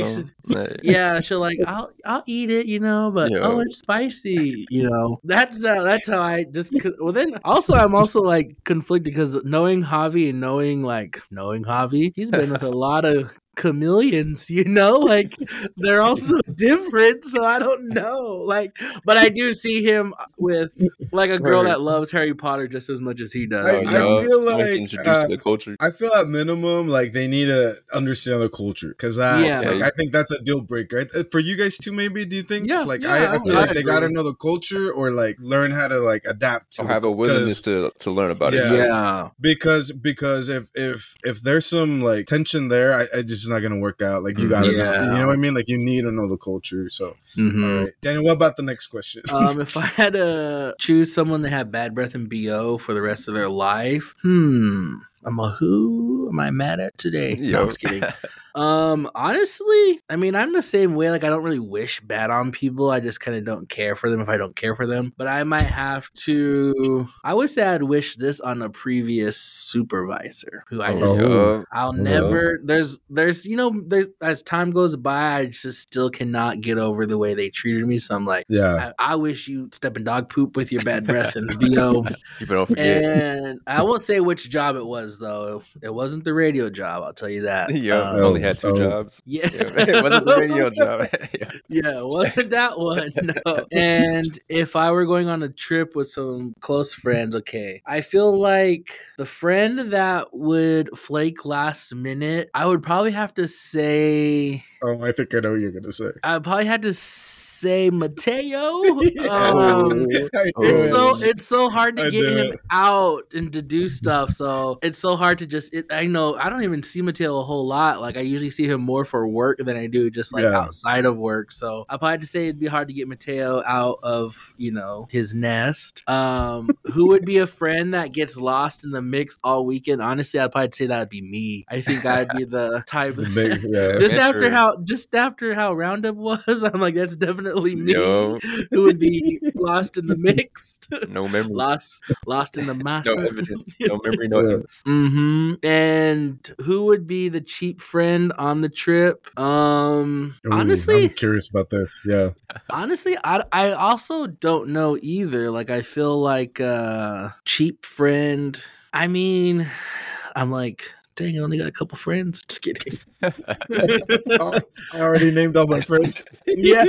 Like, 0.45 0.79
yeah, 0.83 1.19
she'll 1.19 1.39
like 1.39 1.57
I'll 1.67 1.91
I'll 2.05 2.23
eat 2.25 2.49
it, 2.49 2.65
you 2.65 2.79
know, 2.79 3.11
but 3.13 3.31
Yeah. 3.31 3.39
oh, 3.43 3.59
it's 3.59 3.77
spicy, 3.79 4.65
you 4.69 4.89
know. 4.89 5.19
That's 5.23 5.63
uh, 5.63 5.83
that's 5.83 6.07
how 6.09 6.21
I 6.21 6.43
just 6.45 6.73
well 6.99 7.13
then 7.13 7.37
also 7.43 7.73
I'm 7.73 7.95
also 7.95 8.20
like 8.25 8.63
conflicted 8.63 9.13
because 9.13 9.43
knowing 9.43 9.83
Javi 9.83 10.29
and 10.29 10.39
knowing 10.39 10.83
like 10.83 11.21
knowing 11.31 11.63
Javi, 11.63 12.11
he's 12.15 12.31
been 12.31 12.51
with 12.51 12.63
a 12.63 12.69
lot 12.69 13.05
of 13.05 13.33
chameleons, 13.55 14.49
you 14.49 14.63
know, 14.65 14.97
like 14.99 15.35
they're 15.77 16.01
also 16.01 16.37
different, 16.55 17.23
so 17.23 17.43
I 17.43 17.59
don't 17.59 17.89
know. 17.89 18.41
Like, 18.45 18.71
but 19.05 19.17
I 19.17 19.29
do 19.29 19.53
see 19.53 19.83
him 19.83 20.13
with 20.37 20.71
like 21.11 21.29
a 21.29 21.39
girl 21.39 21.63
that 21.63 21.81
loves 21.81 22.11
Harry 22.11 22.33
Potter 22.33 22.67
just 22.67 22.89
as 22.89 23.01
much 23.01 23.21
as 23.21 23.31
he 23.33 23.45
does. 23.47 23.65
I- 23.65 23.81
you 23.81 23.87
I 23.87 23.93
know? 23.93 24.19
yo, 24.21 24.23
feel 24.23 24.41
like, 24.45 25.07
uh, 25.07 25.21
to 25.23 25.27
the 25.29 25.37
culture. 25.41 25.75
I 25.79 25.89
feel 25.91 26.13
at 26.13 26.27
minimum 26.27 26.87
like 26.87 27.13
they 27.13 27.27
need 27.27 27.45
to 27.45 27.75
understand 27.93 28.41
the 28.41 28.49
culture 28.49 28.89
because 28.89 29.19
I 29.19 29.45
Yeah. 29.45 29.59
like, 29.61 29.81
I 29.81 29.89
think 29.97 30.11
that's 30.11 30.31
a 30.31 30.41
deal 30.43 30.61
breaker 30.61 31.05
for 31.31 31.39
you 31.39 31.55
guys 31.57 31.77
too. 31.77 31.91
Maybe 31.93 32.25
do 32.25 32.35
you 32.35 32.43
think? 32.43 32.67
Yeah, 32.67 32.81
like 32.83 33.01
yeah, 33.01 33.13
I, 33.13 33.17
I 33.17 33.25
I 33.25 33.37
would- 33.37 33.47
feel 33.47 33.57
I 33.57 33.61
like 33.61 33.73
they 33.75 33.83
got 33.83 34.01
to 34.01 34.09
know 34.09 34.23
the 34.23 34.35
culture 34.35 34.91
or 34.91 35.11
like 35.11 35.37
learn 35.39 35.71
how 35.71 35.87
to 35.87 35.99
like 35.99 36.23
adapt 36.25 36.73
to 36.73 36.81
Or 36.83 36.87
the 36.87 36.93
have 36.93 37.03
a 37.05 37.11
willingness 37.11 37.61
to 37.61 37.91
to 37.99 38.11
learn 38.11 38.31
about 38.31 38.53
it. 38.53 38.65
Yeah. 38.65 38.73
yeah. 38.85 39.29
because 39.39 39.91
because 39.91 40.49
if 40.49 40.69
if 40.75 41.15
if 41.23 41.41
there's 41.41 41.65
some 41.65 42.01
like 42.01 42.25
tension 42.27 42.67
there, 42.69 42.93
I, 42.93 43.05
I 43.17 43.21
just 43.21 43.49
not 43.51 43.59
gonna 43.61 43.79
work 43.79 44.01
out. 44.01 44.23
Like 44.23 44.39
you 44.39 44.47
Mm, 44.47 44.49
gotta, 44.49 44.71
know, 44.71 44.77
yeah. 44.77 45.03
you 45.03 45.19
know 45.19 45.27
what 45.27 45.33
I 45.33 45.37
mean? 45.37 45.53
Like 45.53 45.67
you 45.67 45.77
need 45.77 46.01
to 46.01 46.11
know 46.11 46.27
the 46.27 46.37
culture. 46.37 46.89
So, 46.89 47.15
Mhm. 47.37 47.63
all 47.63 47.83
right, 47.83 47.93
Daniel, 48.01 48.23
what 48.23 48.33
about 48.33 48.55
the 48.57 48.63
next 48.63 48.87
question? 48.87 49.21
um, 49.31 49.61
if 49.61 49.77
I 49.77 49.81
had 50.01 50.13
to 50.13 50.73
choose 50.79 51.13
someone 51.13 51.41
that 51.43 51.49
had 51.51 51.71
bad 51.71 51.93
breath 51.93 52.15
and 52.15 52.29
bo 52.29 52.77
for 52.79 52.93
the 52.93 53.01
rest 53.01 53.27
of 53.27 53.33
their 53.33 53.49
life, 53.49 54.15
hmm, 54.23 54.95
I'm 55.23 55.39
a 55.39 55.49
who 55.51 56.29
am 56.31 56.39
I 56.39 56.49
mad 56.51 56.79
at 56.79 56.97
today? 56.97 57.35
No, 57.35 57.61
I'm 57.61 57.67
just 57.67 57.79
kidding. 57.79 58.03
Um, 58.55 59.09
honestly, 59.15 60.01
I 60.09 60.15
mean, 60.15 60.35
I'm 60.35 60.53
the 60.53 60.61
same 60.61 60.95
way. 60.95 61.09
Like, 61.09 61.23
I 61.23 61.29
don't 61.29 61.43
really 61.43 61.59
wish 61.59 61.99
bad 62.01 62.29
on 62.31 62.51
people. 62.51 62.89
I 62.89 62.99
just 62.99 63.19
kind 63.19 63.37
of 63.37 63.45
don't 63.45 63.69
care 63.69 63.95
for 63.95 64.09
them 64.09 64.19
if 64.21 64.29
I 64.29 64.37
don't 64.37 64.55
care 64.55 64.75
for 64.75 64.85
them. 64.85 65.13
But 65.17 65.27
I 65.27 65.43
might 65.43 65.61
have 65.67 66.11
to. 66.25 67.07
I 67.23 67.33
would 67.33 67.49
say 67.49 67.63
I'd 67.63 67.83
wish 67.83 68.15
this 68.17 68.39
on 68.41 68.61
a 68.61 68.69
previous 68.69 69.37
supervisor 69.37 70.63
who 70.67 70.81
I 70.81 70.99
just. 70.99 71.19
Oh. 71.21 71.63
I'll 71.71 71.95
Yeah. 71.95 72.01
never. 72.03 72.59
There's, 72.63 72.99
there's, 73.09 73.45
you 73.45 73.55
know, 73.55 73.73
there's 73.85 74.07
as 74.21 74.43
time 74.43 74.71
goes 74.71 74.95
by, 74.95 75.35
I 75.37 75.45
just 75.45 75.79
still 75.81 76.09
cannot 76.09 76.61
get 76.61 76.77
over 76.77 77.05
the 77.05 77.17
way 77.17 77.33
they 77.33 77.49
treated 77.49 77.85
me. 77.85 77.97
So 77.97 78.15
I'm 78.15 78.25
like, 78.25 78.45
yeah, 78.49 78.91
I, 78.99 79.13
I 79.13 79.15
wish 79.15 79.47
you 79.47 79.69
step 79.71 79.97
in 79.97 80.03
dog 80.03 80.29
poop 80.29 80.55
with 80.55 80.71
your 80.71 80.83
bad 80.83 81.05
breath 81.05 81.35
and 81.35 81.49
bo. 81.59 82.05
You 82.39 82.45
don't 82.45 82.65
forget. 82.67 82.87
and 83.03 83.59
I 83.67 83.81
won't 83.83 84.03
say 84.03 84.19
which 84.19 84.49
job 84.49 84.75
it 84.75 84.85
was 84.85 85.19
though. 85.19 85.63
It 85.81 85.93
wasn't 85.93 86.23
the 86.23 86.33
radio 86.33 86.69
job. 86.69 87.03
I'll 87.03 87.13
tell 87.13 87.29
you 87.29 87.43
that. 87.43 87.73
Yo, 87.81 88.01
Um, 88.01 88.15
I 88.17 88.19
only 88.41 88.47
had 88.47 88.57
two 88.57 88.67
oh. 88.69 88.73
jobs. 88.73 89.21
yeah, 89.25 89.49
Yeah, 89.51 89.97
it 89.97 90.03
wasn't 90.03 90.25
the 90.25 90.37
radio 90.37 90.69
job. 90.71 91.07
Yeah. 91.39 91.51
Yeah, 91.69 91.99
it 91.99 92.07
wasn't 92.07 92.49
that 92.49 92.77
one. 92.77 93.13
No. 93.23 93.65
And 93.71 94.37
if 94.49 94.75
I 94.75 94.91
were 94.91 95.05
going 95.05 95.29
on 95.29 95.43
a 95.43 95.49
trip 95.49 95.95
with 95.95 96.09
some 96.09 96.53
close 96.59 96.93
friends, 96.93 97.35
okay, 97.35 97.81
I 97.85 98.01
feel 98.01 98.37
like 98.37 98.91
the 99.17 99.25
friend 99.25 99.91
that 99.91 100.33
would 100.33 100.97
flake 100.97 101.45
last 101.45 101.95
minute, 101.95 102.49
I 102.53 102.65
would 102.65 102.83
probably 102.83 103.11
have 103.11 103.33
to 103.35 103.47
say, 103.47 104.63
oh, 104.83 105.01
I 105.03 105.11
think 105.11 105.33
I 105.33 105.39
know 105.39 105.51
what 105.51 105.61
you're 105.61 105.71
gonna 105.71 105.91
say. 105.91 106.11
I 106.23 106.39
probably 106.39 106.65
had 106.65 106.81
to 106.81 106.93
say 106.93 107.89
Mateo. 107.89 108.59
Oh, 108.61 109.91
Um, 109.91 110.07
I 110.35 110.51
it's 110.59 110.89
so 110.89 111.15
it's 111.17 111.45
so 111.45 111.69
hard 111.69 111.97
to 111.97 112.03
I 112.03 112.09
get 112.09 112.21
knew 112.21 112.37
him 112.37 112.57
out 112.71 113.33
and 113.33 113.53
to 113.53 113.61
do 113.61 113.87
stuff. 113.87 114.31
So 114.31 114.79
it's 114.81 114.99
so 114.99 115.15
hard 115.15 115.37
to 115.39 115.47
just. 115.47 115.73
It, 115.73 115.85
I 115.91 116.05
know 116.05 116.35
I 116.35 116.49
don't 116.49 116.63
even 116.63 116.83
see 116.83 117.01
Mateo 117.01 117.39
a 117.39 117.43
whole 117.43 117.67
lot. 117.67 118.01
Like 118.01 118.17
I 118.17 118.21
usually 118.31 118.49
see 118.49 118.65
him 118.67 118.81
more 118.81 119.05
for 119.05 119.27
work 119.27 119.59
than 119.59 119.77
I 119.77 119.87
do 119.87 120.09
just 120.09 120.33
like 120.33 120.43
Yeah. 120.43 120.57
outside 120.57 121.05
of 121.05 121.17
work. 121.17 121.51
So 121.51 121.85
I 121.89 121.97
probably 121.97 122.25
say 122.25 122.43
it'd 122.45 122.59
be 122.59 122.67
hard 122.67 122.87
to 122.87 122.93
get 122.93 123.07
Mateo 123.07 123.61
out 123.65 123.99
of 124.03 124.53
you 124.57 124.71
know 124.71 125.07
his 125.11 125.33
nest. 125.33 126.03
Um, 126.09 126.69
who 126.93 127.09
would 127.09 127.25
be 127.25 127.37
a 127.37 127.47
friend 127.47 127.93
that 127.93 128.11
gets 128.13 128.37
lost 128.37 128.83
in 128.83 128.91
the 128.91 129.01
mix 129.01 129.37
all 129.43 129.65
weekend? 129.65 130.01
Honestly, 130.01 130.39
I'd 130.39 130.51
probably 130.51 130.69
say 130.73 130.87
that 130.87 130.99
would 130.99 131.09
be 131.09 131.21
me. 131.21 131.65
I 131.69 131.81
think 131.81 132.05
I'd 132.05 132.29
be 132.29 132.45
the 132.45 132.83
type. 132.87 133.15
Big- 133.15 133.61
yeah. 133.63 133.97
just 133.99 134.15
after 134.15 134.37
Adventure. 134.37 134.55
how 134.55 134.77
just 134.83 135.13
after 135.15 135.53
how 135.53 135.73
Roundup 135.73 136.15
was, 136.15 136.63
I'm 136.63 136.79
like 136.81 136.95
that's 136.95 137.15
definitely 137.15 137.75
me 137.75 137.93
Yo. 137.93 138.39
who 138.71 138.83
would 138.83 138.99
be 138.99 139.39
lost 139.55 139.97
in 139.97 140.07
the 140.07 140.17
mix, 140.17 140.79
No 141.09 141.27
memory. 141.27 141.53
lost 141.53 142.01
lost 142.25 142.57
in 142.57 142.67
the 142.67 142.73
mass. 142.75 143.05
No 143.05 143.13
evidence. 143.13 143.75
No 143.79 143.99
memory. 144.03 144.27
No 144.27 144.39
evidence. 144.39 144.81
hmm 144.85 145.53
And 145.63 146.53
who 146.63 146.85
would 146.85 147.05
be 147.07 147.29
the 147.29 147.41
cheap 147.41 147.81
friend 147.81 148.20
on 148.37 148.61
the 148.61 148.69
trip? 148.69 149.27
Um, 149.39 150.35
Ooh, 150.45 150.51
honestly, 150.53 151.05
I'm 151.05 151.09
curious 151.09 151.49
about 151.49 151.69
this. 151.69 151.99
Yeah. 152.05 152.31
honestly, 152.69 153.17
I 153.23 153.43
I 153.51 153.71
also 153.71 154.27
don't 154.27 154.69
know 154.69 154.97
either. 155.01 155.49
Like, 155.49 155.69
I 155.69 155.81
feel 155.81 156.19
like 156.19 156.59
uh 156.61 157.29
cheap 157.45 157.85
friend. 157.85 158.61
I 158.93 159.07
mean, 159.07 159.67
I'm 160.35 160.51
like, 160.51 160.91
dang, 161.21 161.37
I 161.39 161.41
only 161.43 161.57
got 161.57 161.67
a 161.67 161.71
couple 161.71 161.97
friends. 161.97 162.41
Just 162.47 162.61
kidding. 162.61 162.99
I 163.21 164.61
already 164.95 165.31
named 165.31 165.55
all 165.57 165.67
my 165.67 165.81
friends. 165.81 166.25
Yeah. 166.47 166.85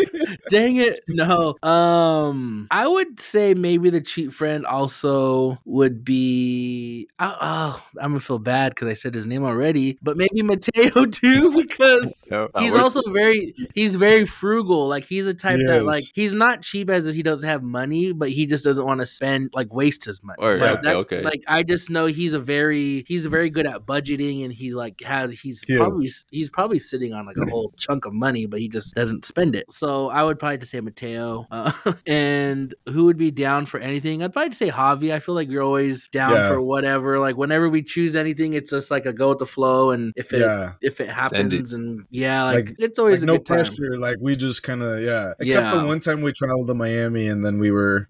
Dang 0.50 0.76
it. 0.76 1.00
No. 1.08 1.56
Um 1.62 2.66
I 2.70 2.86
would 2.86 3.20
say 3.20 3.54
maybe 3.54 3.90
the 3.90 4.00
cheap 4.00 4.32
friend 4.32 4.66
also 4.66 5.58
would 5.64 6.04
be 6.04 7.08
oh, 7.20 7.36
oh 7.40 7.86
I'm 8.00 8.10
gonna 8.10 8.20
feel 8.20 8.38
bad 8.38 8.70
because 8.74 8.88
I 8.88 8.94
said 8.94 9.14
his 9.14 9.24
name 9.26 9.44
already, 9.44 9.98
but 10.02 10.16
maybe 10.16 10.42
Mateo 10.42 11.04
too, 11.06 11.54
because 11.62 12.28
No, 12.30 12.48
he's 12.58 12.72
worth 12.72 12.82
also 12.82 13.02
very 13.12 13.54
he's 13.74 13.94
very 13.96 14.24
frugal. 14.26 14.88
Like 14.88 15.04
he's 15.04 15.26
a 15.26 15.34
type 15.34 15.58
He 15.58 15.66
that 15.66 15.78
is. 15.78 15.84
like 15.84 16.04
he's 16.14 16.34
not 16.34 16.62
cheap 16.62 16.90
as 16.90 17.06
in 17.06 17.14
he 17.14 17.22
doesn't 17.22 17.48
have 17.48 17.62
money, 17.62 18.12
but 18.12 18.30
he 18.30 18.46
just 18.46 18.64
doesn't 18.64 18.84
want 18.84 19.00
to 19.00 19.06
spend 19.06 19.50
like 19.54 19.72
waste 19.72 20.04
his 20.06 20.22
money. 20.24 20.36
Word, 20.42 20.60
Like, 20.60 20.70
okay, 20.78 20.82
that- 20.82 20.96
okay. 20.96 21.22
Like 21.22 21.42
I 21.46 21.62
just 21.62 21.88
know 21.88 22.06
he's 22.06 22.32
a 22.32 22.40
very 22.40 23.04
he's 23.06 23.26
very 23.26 23.48
good 23.50 23.66
at 23.66 23.86
budgeting 23.86 24.21
and 24.30 24.52
he's 24.52 24.74
like 24.74 25.00
has 25.02 25.32
he's 25.32 25.62
He 25.62 25.76
probably 25.76 26.06
is. 26.06 26.24
he's 26.30 26.50
probably 26.50 26.78
sitting 26.78 27.12
on 27.12 27.26
like 27.26 27.36
a 27.36 27.50
whole 27.50 27.72
chunk 27.78 28.04
of 28.06 28.12
money, 28.12 28.46
but 28.46 28.60
he 28.60 28.68
just 28.68 28.94
doesn't 28.94 29.24
spend 29.24 29.56
it. 29.56 29.70
So 29.72 30.08
I 30.10 30.22
would 30.22 30.38
probably 30.38 30.58
just 30.58 30.70
say 30.72 30.80
Mateo. 30.80 31.46
Uh, 31.50 31.72
and 32.06 32.74
who 32.88 33.06
would 33.06 33.16
be 33.16 33.30
down 33.30 33.66
for 33.66 33.80
anything? 33.80 34.22
I'd 34.22 34.32
probably 34.32 34.52
say 34.54 34.70
Javi. 34.70 35.12
I 35.12 35.18
feel 35.20 35.34
like 35.34 35.50
you're 35.50 35.62
always 35.62 36.08
down 36.08 36.32
Yeah. 36.32 36.48
for 36.48 36.60
whatever. 36.62 37.18
Like 37.18 37.36
whenever 37.36 37.68
we 37.68 37.82
choose 37.82 38.14
anything, 38.16 38.52
it's 38.54 38.70
just 38.70 38.90
like 38.90 39.06
a 39.06 39.12
go 39.12 39.30
with 39.30 39.38
the 39.38 39.46
flow. 39.46 39.90
And 39.90 40.12
if 40.16 40.32
it 40.32 40.40
Yeah. 40.40 40.72
if 40.80 41.00
it 41.00 41.08
happens, 41.08 41.72
and 41.72 42.04
yeah, 42.10 42.44
like, 42.44 42.66
Like- 42.66 42.76
it's 42.78 42.98
always 42.98 43.20
Like 43.20 43.24
a 43.24 43.26
no 43.26 43.36
good 43.38 43.46
time. 43.46 43.64
pressure. 43.64 43.98
Like 43.98 44.16
we 44.20 44.36
just 44.36 44.62
kind 44.62 44.82
of 44.82 45.00
yeah. 45.02 45.32
Except 45.40 45.74
Yeah. 45.74 45.80
the 45.80 45.86
one 45.86 46.00
time 46.00 46.22
we 46.22 46.32
traveled 46.32 46.68
to 46.68 46.74
Miami 46.74 47.26
and 47.28 47.44
then 47.44 47.58
we 47.58 47.70
were 47.70 48.06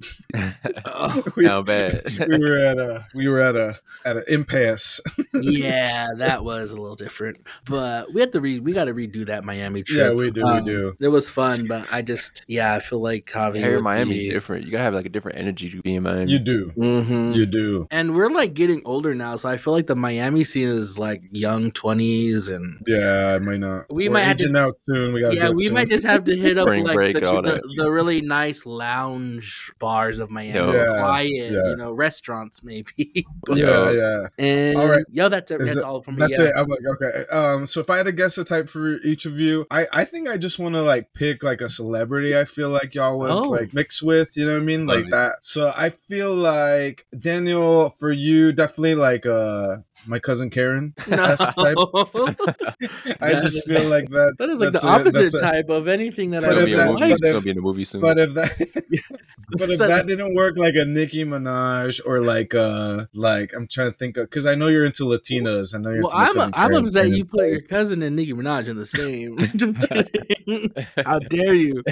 Oh, 0.85 1.23
we, 1.36 1.47
How 1.47 1.62
bad. 1.62 2.03
we 2.28 2.39
were 2.39 2.59
at 2.59 2.78
a 2.78 3.05
we 3.15 3.28
were 3.28 3.41
at 3.41 3.57
a 3.57 3.78
at 4.05 4.16
an 4.16 4.24
impasse. 4.28 5.01
yeah, 5.35 6.02
that 6.19 6.45
was 6.45 6.73
a 6.73 6.77
little 6.77 6.97
different. 6.97 7.39
But 7.66 8.12
we 8.12 8.20
have 8.20 8.31
to 8.33 8.41
re 8.41 8.59
we 8.61 8.73
got 8.73 8.85
to 8.87 8.95
redo 8.95 9.27
that 9.27 9.45
Miami 9.45 9.83
trip. 9.83 9.99
Yeah, 9.99 10.15
we 10.15 10.31
do, 10.31 10.43
we 10.45 10.51
Um, 10.51 10.65
do. 10.65 10.97
It 11.01 11.09
was 11.09 11.29
fun, 11.31 11.66
but 11.66 11.93
I 11.93 12.03
just 12.03 12.45
yeah, 12.49 12.74
I 12.74 12.81
feel 12.81 13.01
like 13.01 13.27
Javi. 13.27 13.57
Here, 13.57 13.74
would 13.77 13.85
Miami's 13.85 14.23
be- 14.23 14.29
different. 14.31 14.65
You 14.65 14.70
gotta 14.73 14.85
have 14.85 14.95
like 14.95 15.07
a 15.07 15.11
different 15.11 15.39
energy 15.39 15.70
to 15.70 15.81
be 15.83 15.95
in 15.95 16.03
Miami. 16.03 16.31
You 16.31 16.39
do. 16.39 16.73
Mhm. 16.77 17.35
You 17.35 17.47
do. 17.47 17.87
And 17.91 18.15
we're 18.15 18.31
like 18.31 18.55
getting 18.55 18.83
older 18.85 19.15
now, 19.15 19.37
so 19.37 19.49
I 19.49 19.57
feel 19.57 19.73
like 19.73 19.87
the 19.87 19.97
Miami 19.97 20.45
scene 20.45 20.69
is 20.69 20.99
like 20.99 21.23
young 21.33 21.70
twenties, 21.70 22.49
and 22.49 22.79
Yeah, 22.87 23.35
I 23.37 23.39
might 23.39 23.61
not. 23.61 23.87
We 23.93 24.09
We're 24.09 24.15
might 24.15 24.23
have 24.24 24.37
to- 24.39 24.45
aging 24.45 24.57
out 24.57 24.74
soon. 24.81 25.12
We 25.12 25.20
got 25.23 25.35
yeah, 25.35 25.51
we 25.51 25.70
might 25.70 25.89
just 25.89 26.07
have 26.07 26.24
to 26.24 26.37
hit 26.37 26.57
up 26.57 26.66
like 26.66 26.85
break 26.95 27.15
the, 27.15 27.20
the, 27.20 27.74
the 27.85 27.91
really 27.91 28.20
nice 28.20 28.65
lounge 28.66 29.73
bars 29.79 30.19
of 30.19 30.31
Miami, 30.31 30.55
Yo. 30.59 30.73
the 30.73 30.79
Yeah, 30.79 30.99
quiet, 31.01 31.53
yeah. 31.53 31.69
you 31.69 31.77
know, 31.77 31.93
restaurants 31.93 32.62
maybe. 32.62 33.27
But- 33.47 33.57
Yeah, 33.62 33.93
yeah. 33.93 34.27
and 34.39 34.77
All 34.77 34.89
right. 34.89 35.05
yo, 35.11 35.29
that's 35.29 35.51
Is 35.51 35.74
that's 35.74 35.82
it- 35.83 35.85
all 35.85 36.01
from 36.01 36.15
me. 36.15 36.21
That's 36.21 36.39
yeah. 36.41 36.47
it. 36.47 36.53
I'm 36.57 36.67
like, 36.69 36.81
okay. 36.95 37.25
Um, 37.31 37.67
so 37.67 37.81
if 37.81 37.91
I 37.91 37.99
had 37.99 38.07
to 38.07 38.13
guess 38.13 38.39
a 38.39 38.45
type 38.45 38.69
for 38.69 38.95
each 39.05 39.27
of 39.27 39.39
you, 39.39 39.67
I 39.71 39.87
I 39.93 40.05
think 40.05 40.29
I 40.31 40.37
just 40.37 40.59
want 40.59 40.75
to 40.75 40.83
like 40.83 41.13
pick 41.13 41.43
like 41.43 41.61
a 41.61 41.69
celebrity. 41.69 42.37
I 42.37 42.45
feel 42.45 42.71
like 42.71 42.95
y'all 42.95 43.19
would 43.19 43.31
Oh. 43.31 43.43
like 43.51 43.75
mix 43.75 44.03
with. 44.03 44.37
You 44.37 44.47
know 44.47 44.53
what 44.55 44.63
I 44.63 44.65
mean? 44.65 44.87
Like 44.87 45.05
it. 45.07 45.11
that. 45.11 45.37
So 45.43 45.73
I 45.77 45.91
feel 45.91 46.35
like 46.35 47.07
Daniel 47.19 47.91
for 47.91 48.11
you 48.11 48.53
definitely 48.53 48.95
like 48.95 49.27
uh 49.27 49.79
my 50.07 50.19
cousin 50.19 50.51
Karen. 50.51 50.95
No. 51.09 51.23
esque 51.24 51.55
type. 51.57 51.77
I 53.20 53.33
just 53.35 53.66
feel 53.69 53.89
like 53.89 54.09
that. 54.11 54.35
That 54.39 54.51
is 54.51 54.59
like 54.61 54.73
the 54.73 54.81
a- 54.87 54.91
opposite 54.91 55.23
that's 55.23 55.35
a- 55.35 55.41
type 55.41 55.69
of 55.69 55.89
anything 55.89 56.31
that 56.31 56.45
I 56.45 56.49
It's 56.57 56.65
be 56.65 56.74
that- 56.74 56.91
would 56.91 57.01
like. 57.01 57.19
but 57.20 57.29
if- 57.29 57.45
be 57.45 57.51
in 57.51 57.59
a 57.59 57.61
movie 57.61 57.85
soon. 57.85 58.01
But 58.01 58.19
if 58.19 58.35
that, 58.35 58.51
but 59.59 59.70
if 59.70 59.79
So- 59.79 59.89
that 59.89 60.07
didn't 60.07 60.35
work, 60.35 60.57
like 60.59 60.74
a 60.74 60.85
Nicki 60.85 61.24
Minaj 61.24 62.01
or 62.07 62.20
like 62.20 62.55
uh 62.55 63.05
like 63.15 63.53
I'm 63.55 63.66
trying 63.66 63.91
to 63.91 63.97
think 63.97 64.16
of 64.16 64.29
because 64.31 64.47
I 64.47 64.55
know 64.55 64.69
you're 64.69 64.85
into 64.85 65.05
Latinas. 65.05 65.74
I 65.74 65.79
know 65.79 65.91
you're 65.91 66.03
Well, 66.03 66.12
I'm 66.15 66.33
cousin 66.35 66.53
I'm 66.55 66.74
upset 66.74 67.11
you 67.11 67.24
put 67.24 67.49
your 67.49 67.61
cousin 67.61 68.03
and 68.03 68.16
Nicki 68.16 68.33
Minaj 68.33 68.69
in 68.69 68.77
the 68.77 68.87
same. 68.87 69.39
Just 69.57 69.79
kidding. 69.89 70.73
How 71.05 71.19
dare 71.19 71.55
you? 71.55 71.83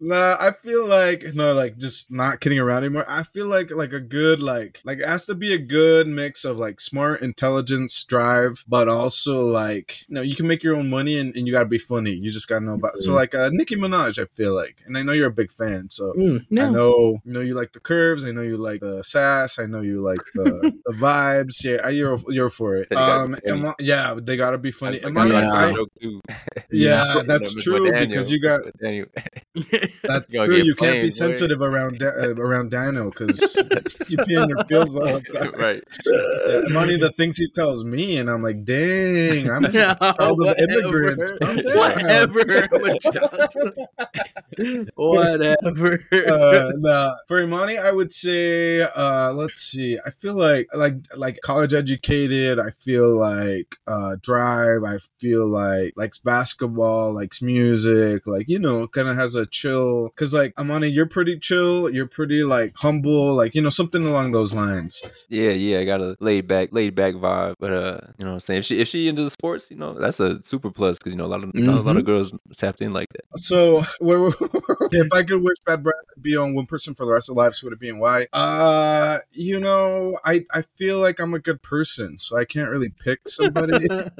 Nah, 0.00 0.36
I 0.40 0.50
feel 0.52 0.86
like 0.86 1.24
no, 1.34 1.54
like 1.54 1.78
just 1.78 2.10
not 2.10 2.40
kidding 2.40 2.58
around 2.58 2.84
anymore. 2.84 3.04
I 3.08 3.22
feel 3.22 3.46
like 3.46 3.70
like 3.74 3.92
a 3.92 4.00
good 4.00 4.42
like 4.42 4.80
like 4.84 4.98
it 4.98 5.08
has 5.08 5.26
to 5.26 5.34
be 5.34 5.54
a 5.54 5.58
good 5.58 6.06
mix 6.08 6.37
of 6.44 6.58
like 6.58 6.80
smart 6.80 7.22
intelligence, 7.22 8.04
drive, 8.04 8.64
but 8.68 8.88
also 8.88 9.46
like 9.46 10.02
you 10.08 10.14
know 10.14 10.22
you 10.22 10.36
can 10.36 10.46
make 10.46 10.62
your 10.62 10.76
own 10.76 10.88
money 10.90 11.18
and, 11.18 11.34
and 11.36 11.46
you 11.46 11.52
gotta 11.52 11.68
be 11.68 11.78
funny. 11.78 12.12
You 12.12 12.30
just 12.30 12.48
gotta 12.48 12.64
know 12.64 12.74
about 12.74 12.98
so 12.98 13.12
Mhm. 13.12 13.14
like 13.14 13.34
uh, 13.34 13.50
Nicki 13.52 13.76
Minaj. 13.76 14.20
I 14.22 14.26
feel 14.32 14.54
like, 14.54 14.76
and 14.86 14.96
I 14.98 15.02
know 15.02 15.12
you're 15.12 15.28
a 15.28 15.32
big 15.32 15.52
fan, 15.52 15.90
so. 15.90 16.12
Mm, 16.12 16.46
I 16.58 16.68
know, 16.70 17.20
you 17.24 17.32
know, 17.32 17.40
you 17.40 17.54
like 17.54 17.72
the 17.72 17.80
curves. 17.80 18.24
I 18.24 18.32
know 18.32 18.42
you 18.42 18.56
like 18.56 18.80
the 18.80 19.02
sass. 19.04 19.58
I 19.58 19.66
know 19.66 19.80
you 19.82 20.00
like 20.00 20.18
the, 20.34 20.72
the 20.86 20.92
vibes. 20.94 21.62
Yeah, 21.64 21.88
you're 21.88 22.16
you're 22.28 22.48
for 22.48 22.76
it. 22.76 22.90
Um, 22.92 23.32
be 23.32 23.50
funny. 23.50 23.74
Yeah, 23.80 24.14
they 24.20 24.36
gotta 24.36 24.58
be 24.58 24.70
funny. 24.70 25.00
I- 25.02 25.06
I 25.06 25.10
Imani, 25.10 25.30
Yeah. 25.32 25.50
I- 25.52 25.68
a 25.70 25.72
joke, 25.72 25.90
too. 26.00 26.20
yeah, 26.70 27.22
that's 27.26 27.54
true 27.54 27.90
because 27.92 28.30
you 28.30 28.40
got 28.40 28.60
that's 28.82 30.30
You're 30.30 30.46
true. 30.46 30.56
You 30.56 30.74
can't 30.74 30.78
be 30.78 31.00
flamed, 31.00 31.02
boy. 31.02 31.08
sensitive 31.08 31.62
around 31.62 31.98
Da- 31.98 32.06
uh, 32.08 32.34
around 32.36 32.70
Daniel 32.70 33.10
because 33.10 33.56
you 34.08 34.16
be 34.24 34.34
in 34.34 34.48
your 34.48 34.64
feels 34.68 34.92
the 34.94 35.06
whole 35.06 35.20
time. 35.20 35.52
right. 35.58 35.82
Yeah, 36.46 36.60
Imani, 36.70 36.96
the 36.98 37.12
things 37.12 37.36
he 37.36 37.48
tells 37.48 37.84
me, 37.84 38.18
and 38.18 38.28
I'm 38.30 38.42
like, 38.42 38.64
dang, 38.64 39.50
I'm 39.50 39.64
Yeah, 39.72 39.94
child 39.94 40.46
of 40.46 40.58
immigrants. 40.58 41.30
Whatever. 41.40 42.68
I'm 42.72 42.84
a 42.84 42.98
child. 43.00 44.88
Whatever. 44.96 45.98
uh, 46.12 46.72
nah. 46.76 47.14
For 47.26 47.40
Imani, 47.40 47.78
I 47.78 47.92
would 47.92 48.12
say, 48.12 48.82
uh, 48.82 49.32
let's 49.32 49.60
see. 49.60 49.98
I 50.04 50.10
feel 50.10 50.36
like 50.36 50.68
like 50.74 50.94
like 51.16 51.38
college 51.42 51.74
educated. 51.74 52.58
I 52.58 52.70
feel 52.70 53.16
like 53.18 53.76
uh, 53.86 54.16
drive. 54.22 54.82
I 54.84 54.98
feel 55.20 55.48
like 55.48 55.92
likes 55.96 56.18
basketball, 56.18 57.14
likes 57.14 57.42
music. 57.42 58.26
Like 58.26 58.48
you 58.48 58.58
know, 58.58 58.86
kind 58.88 59.08
of 59.08 59.16
has 59.16 59.34
a 59.34 59.46
chill. 59.46 60.10
Cause 60.16 60.34
like 60.34 60.52
Imani, 60.58 60.88
you're 60.88 61.06
pretty 61.06 61.38
chill. 61.38 61.88
You're 61.90 62.06
pretty 62.06 62.42
like 62.44 62.74
humble. 62.76 63.34
Like 63.34 63.54
you 63.54 63.62
know, 63.62 63.70
something 63.70 64.04
along 64.06 64.32
those 64.32 64.52
lines. 64.54 65.02
Yeah, 65.28 65.50
yeah, 65.50 65.78
I 65.80 65.84
got 65.84 66.00
a 66.00 66.16
laid 66.20 66.46
back, 66.48 66.68
laid 66.72 66.94
back 66.94 67.14
vibe. 67.14 67.54
But 67.58 67.72
uh, 67.72 68.00
you 68.18 68.24
know 68.24 68.32
what 68.32 68.34
I'm 68.34 68.40
saying? 68.40 68.58
If 68.60 68.64
she 68.66 68.80
if 68.80 68.88
she 68.88 69.08
into 69.08 69.22
the 69.22 69.30
sports, 69.30 69.70
you 69.70 69.76
know, 69.76 69.92
that's 69.94 70.20
a 70.20 70.42
super 70.42 70.70
plus 70.70 70.98
because 70.98 71.12
you 71.12 71.18
know 71.18 71.26
a 71.26 71.32
lot 71.32 71.42
of 71.44 71.50
a 71.54 71.60
lot 71.60 71.78
Mm-hmm. 71.88 71.98
of 71.98 72.04
girls 72.04 72.32
tapped 72.56 72.80
in 72.80 72.92
like 72.92 73.08
that. 73.12 73.38
So, 73.40 73.82
where, 74.00 74.28
if 74.92 75.12
I 75.12 75.22
could 75.22 75.42
wish 75.42 75.56
Bad 75.66 75.82
Breath 75.82 75.94
be 76.20 76.36
on 76.36 76.54
one 76.54 76.66
person 76.66 76.94
for 76.94 77.04
the 77.06 77.12
rest 77.12 77.28
of 77.28 77.36
their 77.36 77.44
lives, 77.44 77.58
who 77.60 77.66
would 77.66 77.74
it 77.74 77.80
be 77.80 77.88
and 77.88 78.00
why? 78.00 78.26
Uh, 78.32 79.18
you 79.32 79.60
know, 79.60 80.18
I 80.24 80.44
I 80.52 80.62
feel 80.62 80.98
like 80.98 81.20
I'm 81.20 81.34
a 81.34 81.38
good 81.38 81.62
person, 81.62 82.18
so 82.18 82.36
I 82.36 82.44
can't 82.44 82.70
really 82.70 82.90
pick 83.04 83.28
somebody. 83.28 83.86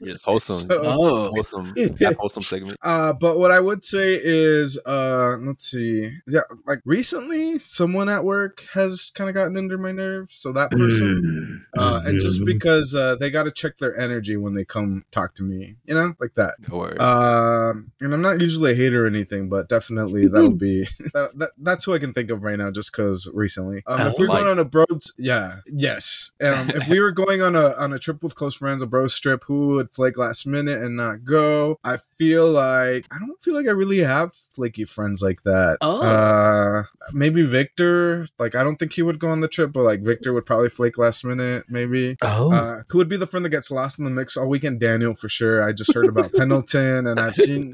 You're 0.00 0.14
just 0.14 0.24
wholesome, 0.24 0.68
So- 0.68 0.80
oh. 0.84 1.30
wholesome, 1.34 1.72
Yeah. 1.76 1.86
that 2.00 2.16
wholesome 2.18 2.44
segment. 2.44 2.76
Uh, 2.82 3.12
but 3.12 3.38
what 3.38 3.50
I 3.52 3.60
would 3.60 3.84
say 3.84 4.18
is, 4.20 4.78
uh, 4.84 5.36
let's 5.40 5.70
see, 5.70 6.10
yeah, 6.26 6.40
like 6.66 6.80
recently, 6.84 7.58
someone 7.60 8.08
at 8.08 8.24
work 8.24 8.64
has 8.74 9.12
kind 9.14 9.30
of 9.30 9.34
gotten 9.34 9.56
under 9.56 9.78
my 9.78 9.92
nerves. 9.92 10.34
So 10.34 10.52
that 10.52 10.70
person, 10.72 11.41
uh, 11.76 12.02
and 12.04 12.20
just 12.20 12.44
because 12.44 12.94
uh, 12.94 13.16
they 13.16 13.30
got 13.30 13.44
to 13.44 13.50
check 13.50 13.78
their 13.78 13.98
energy 13.98 14.36
when 14.36 14.54
they 14.54 14.64
come 14.64 15.04
talk 15.10 15.34
to 15.34 15.42
me, 15.42 15.76
you 15.84 15.94
know, 15.94 16.14
like 16.20 16.34
that. 16.34 16.56
No. 16.68 16.84
Um, 16.84 17.92
and 18.00 18.14
I'm 18.14 18.22
not 18.22 18.40
usually 18.40 18.72
a 18.72 18.74
hater 18.74 19.04
or 19.04 19.06
anything, 19.06 19.48
but 19.48 19.68
definitely 19.68 20.28
that 20.28 20.42
would 20.42 20.58
be 20.58 20.82
that, 21.14 21.30
that, 21.36 21.50
that's 21.58 21.84
who 21.84 21.94
I 21.94 21.98
can 21.98 22.12
think 22.12 22.30
of 22.30 22.42
right 22.42 22.58
now, 22.58 22.70
just 22.70 22.92
because 22.92 23.30
recently. 23.32 23.82
Um, 23.86 24.08
if 24.08 24.18
we're 24.18 24.26
going 24.26 24.46
on 24.46 24.58
a 24.58 24.64
bro, 24.64 24.84
yeah, 25.18 25.56
yes. 25.66 26.30
Um, 26.40 26.70
if 26.70 26.88
we 26.88 27.00
were 27.00 27.12
going 27.22 27.42
on 27.42 27.56
a 27.56 27.72
on 27.76 27.92
a 27.92 27.98
trip 27.98 28.22
with 28.22 28.34
close 28.34 28.56
friends, 28.56 28.82
a 28.82 28.86
bro 28.86 29.06
trip, 29.08 29.44
who 29.44 29.68
would 29.68 29.94
flake 29.94 30.18
last 30.18 30.46
minute 30.46 30.82
and 30.82 30.96
not 30.96 31.24
go? 31.24 31.78
I 31.84 31.96
feel 31.96 32.50
like 32.50 33.06
I 33.12 33.18
don't 33.18 33.40
feel 33.42 33.54
like 33.54 33.66
I 33.66 33.72
really 33.72 33.98
have 33.98 34.34
flaky 34.34 34.84
friends 34.84 35.22
like 35.22 35.42
that. 35.44 35.78
Oh. 35.80 36.02
Uh, 36.02 36.82
maybe 37.12 37.42
Victor. 37.42 38.28
Like, 38.38 38.54
I 38.54 38.62
don't 38.62 38.76
think 38.76 38.92
he 38.92 39.02
would 39.02 39.18
go 39.18 39.28
on 39.28 39.40
the 39.40 39.48
trip, 39.48 39.72
but 39.72 39.82
like 39.82 40.00
Victor 40.02 40.32
would 40.32 40.46
probably 40.46 40.68
flake 40.68 40.98
last 40.98 41.24
minute. 41.24 41.31
Maybe. 41.68 42.16
Oh. 42.22 42.52
Uh, 42.52 42.82
who 42.88 42.98
would 42.98 43.08
be 43.08 43.16
the 43.16 43.26
friend 43.26 43.44
that 43.44 43.50
gets 43.50 43.70
lost 43.70 43.98
in 43.98 44.04
the 44.04 44.10
mix 44.10 44.36
all 44.36 44.48
weekend? 44.48 44.80
Daniel 44.80 45.14
for 45.14 45.28
sure. 45.28 45.62
I 45.62 45.72
just 45.72 45.94
heard 45.94 46.06
about 46.06 46.32
Pendleton, 46.32 47.06
and 47.06 47.18
I've 47.20 47.34
seen 47.34 47.72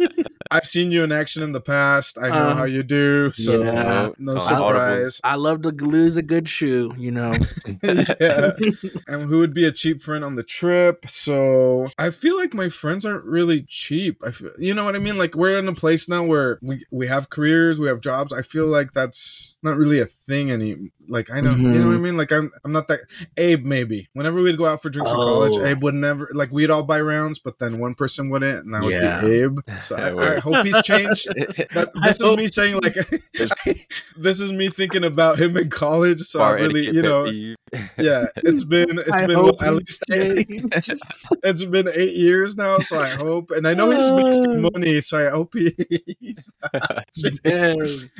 I've 0.50 0.64
seen 0.64 0.90
you 0.92 1.04
in 1.04 1.12
action 1.12 1.42
in 1.42 1.52
the 1.52 1.60
past. 1.60 2.18
I 2.18 2.28
know 2.30 2.50
Um, 2.50 2.56
how 2.56 2.64
you 2.64 2.82
do, 2.82 3.30
so 3.32 3.62
yeah. 3.62 4.10
no 4.18 4.34
Oh, 4.34 4.38
surprise. 4.38 5.20
I 5.24 5.34
love 5.36 5.62
to 5.62 5.70
lose 5.70 6.16
a 6.16 6.22
good 6.22 6.48
shoe, 6.48 6.92
you 6.96 7.10
know. 7.10 7.32
yeah. 7.82 8.52
And 9.08 9.22
who 9.22 9.38
would 9.40 9.54
be 9.54 9.64
a 9.64 9.72
cheap 9.72 10.00
friend 10.00 10.24
on 10.24 10.36
the 10.36 10.42
trip? 10.42 11.04
So 11.08 11.88
I 11.98 12.10
feel 12.10 12.36
like 12.38 12.54
my 12.54 12.68
friends 12.68 13.04
aren't 13.04 13.24
really 13.24 13.62
cheap. 13.68 14.22
I 14.24 14.30
feel, 14.30 14.50
you 14.58 14.74
know 14.74 14.84
what 14.84 14.94
I 14.94 14.98
mean? 14.98 15.18
Like 15.18 15.34
we're 15.34 15.58
in 15.58 15.68
a 15.68 15.74
place 15.74 16.08
now 16.08 16.22
where 16.24 16.58
we 16.62 16.82
we 16.90 17.06
have 17.06 17.30
careers, 17.30 17.80
we 17.80 17.88
have 17.88 18.00
jobs. 18.00 18.32
I 18.32 18.42
feel 18.42 18.66
like 18.66 18.92
that's 18.92 19.58
not 19.62 19.76
really 19.76 20.00
a 20.00 20.06
thing 20.06 20.50
any. 20.50 20.90
Like 21.10 21.30
I 21.30 21.40
know, 21.40 21.52
you 21.52 21.68
know 21.80 21.86
what 21.88 21.96
I 21.96 21.98
mean? 22.00 22.16
Like 22.16 22.32
I'm 22.32 22.50
I'm 22.64 22.72
not 22.72 22.88
that. 22.88 23.00
Abe 23.38 23.64
maybe. 23.64 24.08
Whenever 24.12 24.42
we'd 24.42 24.58
go 24.58 24.66
out 24.66 24.82
for 24.82 24.90
drinks 24.90 25.10
in 25.10 25.16
college, 25.16 25.52
Oh. 25.56 25.64
Abe 25.64 25.82
would 25.82 25.94
never 25.94 26.28
like 26.34 26.50
we'd 26.52 26.70
all 26.70 26.82
buy 26.82 27.00
rounds, 27.00 27.38
but 27.38 27.58
then 27.58 27.78
one 27.78 27.94
person 27.94 28.28
wouldn't, 28.28 28.64
and 28.64 28.74
that 28.74 28.82
would 28.82 28.92
Yeah. 28.92 29.20
be 29.22 29.26
Abe. 29.42 29.58
So 29.80 29.96
I, 29.96 30.34
I 30.34 30.37
hope 30.38 30.64
he's 30.64 30.80
changed. 30.82 31.26
That, 31.74 31.90
I 32.02 32.06
this 32.08 32.20
is 32.20 32.36
me 32.36 32.46
saying 32.46 32.80
like 32.82 32.94
this 34.16 34.40
is 34.40 34.52
me 34.52 34.68
thinking 34.68 35.04
about 35.04 35.38
him 35.38 35.56
in 35.56 35.70
college. 35.70 36.20
So 36.20 36.40
I 36.40 36.52
really, 36.52 36.86
you 36.86 37.02
know, 37.02 37.24
yeah, 37.98 38.26
it's 38.36 38.64
been 38.64 38.98
it's 38.98 39.10
I 39.12 39.26
been 39.26 39.36
hope 39.36 39.62
at 39.62 39.74
least 39.74 40.04
eight, 40.12 40.46
it's 41.44 41.64
been 41.64 41.88
eight 41.94 42.14
years 42.16 42.56
now. 42.56 42.78
So 42.78 42.98
I 42.98 43.10
hope, 43.10 43.50
and 43.50 43.66
I 43.66 43.74
know 43.74 43.90
he's 43.90 44.10
making 44.12 44.46
Oh. 44.48 44.70
money, 44.74 45.00
so 45.00 45.26
I 45.26 45.30
hope 45.30 45.54
he, 45.54 45.72
he's 46.20 46.50
not 46.72 47.04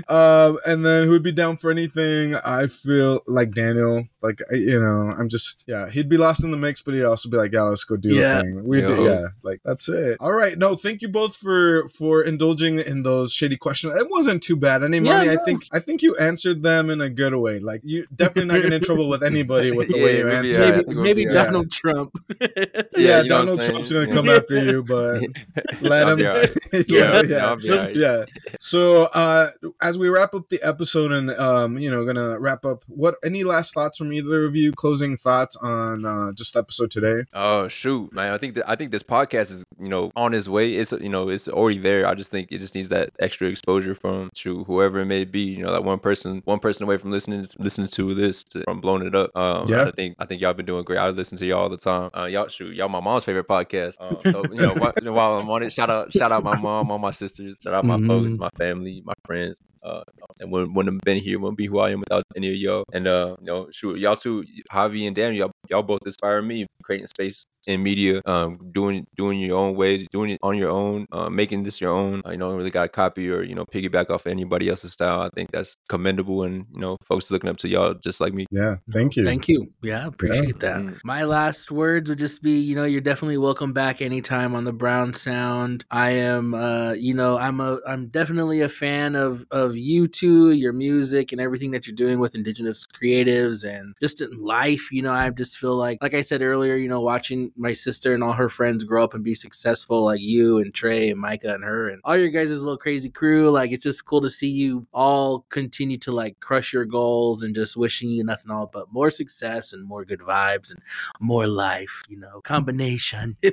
Um, 0.08 0.58
and 0.66 0.84
then 0.84 1.04
who 1.06 1.12
would 1.12 1.22
be 1.22 1.32
down 1.32 1.56
for 1.56 1.70
anything? 1.70 2.34
I 2.36 2.66
feel 2.66 3.22
like 3.26 3.52
Daniel. 3.52 4.04
Like 4.22 4.40
you 4.50 4.80
know, 4.80 5.14
I'm 5.16 5.28
just 5.28 5.64
yeah. 5.68 5.88
He'd 5.90 6.08
be 6.08 6.16
lost 6.16 6.44
in 6.44 6.50
the 6.50 6.56
mix, 6.56 6.82
but 6.82 6.94
he'd 6.94 7.04
also 7.04 7.28
be 7.30 7.36
like, 7.36 7.52
yeah, 7.52 7.62
let's 7.62 7.84
go 7.84 7.96
do 7.96 8.14
Yeah. 8.14 8.34
the 8.34 8.42
thing. 8.42 8.64
We 8.64 8.80
yeah. 8.82 9.26
Like 9.44 9.60
that's 9.64 9.88
it. 9.88 10.16
All 10.20 10.32
right. 10.32 10.58
No, 10.58 10.74
thank 10.74 11.02
you 11.02 11.08
both 11.08 11.36
for 11.36 11.88
for 11.90 12.07
indulging 12.22 12.78
in 12.78 13.02
those 13.02 13.32
shady 13.32 13.56
questions. 13.56 13.96
It 13.96 14.08
wasn't 14.10 14.42
too 14.42 14.56
bad. 14.56 14.82
Any 14.82 14.98
Yeah, 14.98 15.18
money? 15.18 15.30
I 15.30 15.36
think 15.36 15.66
I 15.72 15.78
think 15.80 16.02
you 16.02 16.16
answered 16.16 16.62
them 16.62 16.90
in 16.90 17.00
a 17.00 17.08
good 17.08 17.34
way. 17.34 17.58
Like 17.58 17.80
you 17.84 18.06
definitely 18.14 18.46
not 18.46 18.56
getting 18.62 18.72
in 18.72 18.80
trouble 18.82 19.08
with 19.08 19.22
anybody 19.22 19.70
with 19.70 19.88
the 19.88 20.02
way 20.02 20.18
you 20.18 20.24
maybe, 20.24 20.36
answered. 20.36 20.60
Yeah, 20.70 20.76
maybe 20.76 20.84
think 20.86 20.98
maybe 20.98 21.24
be 21.26 21.32
Donald 21.32 21.70
Trump. 21.70 22.12
Yeah, 22.40 22.78
Yeah, 22.96 23.22
you 23.22 23.28
know 23.28 23.36
Donald 23.38 23.60
saying? 23.62 23.72
Trump's 23.72 23.92
gonna 23.92 24.12
come 24.12 24.28
after 24.28 24.58
you, 24.62 24.82
but 24.82 25.22
let 25.80 26.08
him. 26.08 26.16
be 26.18 26.26
all 26.26 26.36
right. 26.38 26.50
yeah, 26.72 26.82
Yeah, 26.88 27.22
yeah. 27.22 27.46
I'll 27.46 27.56
be 27.56 27.70
all 27.70 27.78
right. 27.78 27.96
yeah. 27.96 28.24
So 28.60 29.04
uh 29.14 29.48
as 29.80 29.98
we 29.98 30.08
wrap 30.08 30.34
up 30.34 30.48
the 30.48 30.60
episode 30.62 31.12
and 31.12 31.30
um, 31.32 31.78
you 31.78 31.90
know, 31.90 32.04
gonna 32.04 32.38
wrap 32.38 32.64
up 32.64 32.84
what 32.88 33.14
any 33.24 33.44
last 33.44 33.74
thoughts 33.74 33.98
from 33.98 34.12
either 34.12 34.44
of 34.46 34.54
you, 34.56 34.72
closing 34.72 35.16
thoughts 35.16 35.56
on 35.56 36.04
uh 36.04 36.32
just 36.32 36.54
the 36.54 36.60
episode 36.60 36.90
today? 36.90 37.24
Oh 37.32 37.68
shoot, 37.68 38.12
man! 38.12 38.32
I 38.32 38.38
think 38.38 38.54
that 38.54 38.68
I 38.68 38.76
think 38.76 38.90
this 38.90 39.02
podcast 39.02 39.50
is 39.50 39.64
you 39.80 39.88
know 39.88 40.10
on 40.16 40.34
its 40.34 40.48
way. 40.48 40.74
It's 40.74 40.92
you 40.92 41.08
know 41.08 41.28
it's 41.28 41.48
already 41.48 41.78
there. 41.78 41.97
I 42.04 42.14
just 42.14 42.30
think 42.30 42.48
it 42.50 42.58
just 42.58 42.74
needs 42.74 42.88
that 42.90 43.10
extra 43.18 43.48
exposure 43.48 43.94
from 43.94 44.30
to 44.36 44.64
whoever 44.64 45.00
it 45.00 45.06
may 45.06 45.24
be. 45.24 45.40
You 45.42 45.64
know 45.64 45.72
that 45.72 45.84
one 45.84 45.98
person 45.98 46.42
one 46.44 46.58
person 46.58 46.84
away 46.84 46.96
from 46.98 47.10
listening 47.10 47.46
listening 47.58 47.88
to 47.88 48.14
this 48.14 48.44
to, 48.44 48.62
from 48.64 48.80
blowing 48.80 49.06
it 49.06 49.14
up. 49.14 49.34
Um, 49.36 49.68
Yeah. 49.68 49.84
I 49.86 49.90
think 49.92 50.16
I 50.18 50.24
think 50.26 50.40
y'all 50.40 50.52
been 50.54 50.66
doing 50.66 50.84
great. 50.84 50.98
I 50.98 51.08
listen 51.10 51.38
to 51.38 51.46
y'all 51.46 51.60
all 51.60 51.68
the 51.68 51.76
time. 51.76 52.10
Uh, 52.16 52.24
y'all 52.24 52.48
shoot 52.48 52.74
y'all 52.74 52.88
my 52.88 53.00
mom's 53.00 53.24
favorite 53.24 53.48
podcast. 53.48 53.96
Um, 54.00 54.18
so 54.30 54.44
you 54.52 54.60
know 54.60 54.74
wh- 54.74 55.12
while 55.12 55.34
I'm 55.38 55.48
on 55.50 55.62
it, 55.62 55.72
shout 55.72 55.90
out 55.90 56.12
shout 56.12 56.32
out 56.32 56.42
my 56.44 56.56
mom, 56.60 56.90
all 56.90 56.98
my 56.98 57.10
sisters, 57.10 57.58
shout 57.62 57.74
out 57.74 57.84
my 57.84 57.98
folks, 58.06 58.32
Mhm. 58.32 58.40
my 58.40 58.50
family, 58.58 59.02
my 59.04 59.14
friends. 59.28 59.60
Uh, 59.84 60.02
and 60.40 60.50
wouldn't, 60.50 60.74
wouldn't 60.74 60.94
have 60.94 61.00
been 61.02 61.22
here, 61.22 61.38
wouldn't 61.38 61.58
be 61.58 61.66
who 61.66 61.78
I 61.78 61.90
am 61.90 62.00
without 62.00 62.24
any 62.34 62.48
of 62.48 62.56
y'all. 62.56 62.84
And 62.92 63.06
uh, 63.06 63.36
you 63.40 63.46
know, 63.46 63.68
shoot, 63.70 63.98
y'all 63.98 64.16
too, 64.16 64.44
Javi 64.72 65.06
and 65.06 65.14
Dan, 65.14 65.34
y'all, 65.34 65.52
y'all 65.68 65.82
both 65.82 66.00
inspire 66.04 66.42
me, 66.42 66.66
creating 66.82 67.06
space 67.06 67.44
in 67.66 67.82
media, 67.82 68.22
um, 68.24 68.58
doing 68.72 69.06
doing 69.16 69.38
your 69.38 69.58
own 69.58 69.76
way, 69.76 70.06
doing 70.10 70.30
it 70.30 70.38
on 70.42 70.56
your 70.56 70.70
own, 70.70 71.06
uh, 71.12 71.28
making 71.28 71.62
this 71.62 71.80
your 71.80 71.92
own. 71.92 72.22
Uh, 72.26 72.30
you 72.30 72.38
don't 72.38 72.56
really 72.56 72.70
got 72.70 72.82
to 72.82 72.88
copy 72.88 73.30
or 73.30 73.42
you 73.42 73.54
know 73.54 73.64
piggyback 73.66 74.10
off 74.10 74.26
anybody 74.26 74.68
else's 74.68 74.92
style. 74.92 75.20
I 75.20 75.28
think 75.34 75.50
that's 75.52 75.76
commendable, 75.88 76.42
and 76.42 76.64
you 76.72 76.80
know, 76.80 76.96
folks 77.04 77.30
looking 77.30 77.50
up 77.50 77.58
to 77.58 77.68
y'all 77.68 77.94
just 77.94 78.20
like 78.20 78.32
me. 78.32 78.46
Yeah, 78.50 78.76
thank 78.90 79.16
you. 79.16 79.24
Thank 79.24 79.48
you. 79.48 79.70
Yeah, 79.82 80.06
appreciate 80.06 80.60
that. 80.60 80.76
Mm. 80.76 80.98
My 81.04 81.24
last 81.24 81.70
words 81.70 82.08
would 82.08 82.18
just 82.18 82.42
be, 82.42 82.58
you 82.58 82.74
know, 82.74 82.84
you're 82.84 83.00
definitely 83.00 83.38
welcome 83.38 83.72
back 83.72 84.00
anytime 84.00 84.54
on 84.54 84.64
the 84.64 84.72
Brown 84.72 85.12
Sound. 85.12 85.84
I 85.90 86.10
am 86.10 86.54
uh, 86.54 86.92
you 86.92 87.14
know, 87.14 87.38
I'm 87.38 87.60
a 87.60 87.78
I'm 87.86 88.06
definitely 88.08 88.62
a 88.62 88.68
fan 88.68 89.14
of 89.18 89.46
of 89.50 89.76
you 89.76 90.08
two, 90.08 90.52
your 90.52 90.72
music 90.72 91.32
and 91.32 91.40
everything 91.40 91.72
that 91.72 91.86
you're 91.86 91.96
doing 91.96 92.18
with 92.18 92.34
indigenous 92.34 92.86
creatives 92.86 93.68
and 93.68 93.94
just 94.00 94.20
in 94.20 94.30
life, 94.42 94.90
you 94.92 95.02
know, 95.02 95.12
I 95.12 95.28
just 95.30 95.58
feel 95.58 95.76
like 95.76 95.98
like 96.00 96.14
I 96.14 96.22
said 96.22 96.42
earlier, 96.42 96.76
you 96.76 96.88
know, 96.88 97.00
watching 97.00 97.52
my 97.56 97.72
sister 97.72 98.14
and 98.14 98.22
all 98.22 98.32
her 98.32 98.48
friends 98.48 98.84
grow 98.84 99.04
up 99.04 99.14
and 99.14 99.24
be 99.24 99.34
successful 99.34 100.04
like 100.04 100.20
you 100.20 100.58
and 100.58 100.72
Trey 100.72 101.10
and 101.10 101.20
Micah 101.20 101.54
and 101.54 101.64
her 101.64 101.88
and 101.88 102.00
all 102.04 102.16
your 102.16 102.28
guys' 102.28 102.62
little 102.62 102.78
crazy 102.78 103.10
crew, 103.10 103.50
like 103.50 103.70
it's 103.72 103.84
just 103.84 104.04
cool 104.04 104.20
to 104.20 104.30
see 104.30 104.50
you 104.50 104.86
all 104.92 105.46
continue 105.50 105.98
to 105.98 106.12
like 106.12 106.40
crush 106.40 106.72
your 106.72 106.84
goals 106.84 107.42
and 107.42 107.54
just 107.54 107.76
wishing 107.76 108.10
you 108.10 108.24
nothing 108.24 108.50
all 108.50 108.66
but 108.66 108.92
more 108.92 109.10
success 109.10 109.72
and 109.72 109.86
more 109.86 110.04
good 110.04 110.20
vibes 110.20 110.70
and 110.70 110.82
more 111.20 111.46
life, 111.46 112.02
you 112.08 112.18
know, 112.18 112.40
combination. 112.42 113.36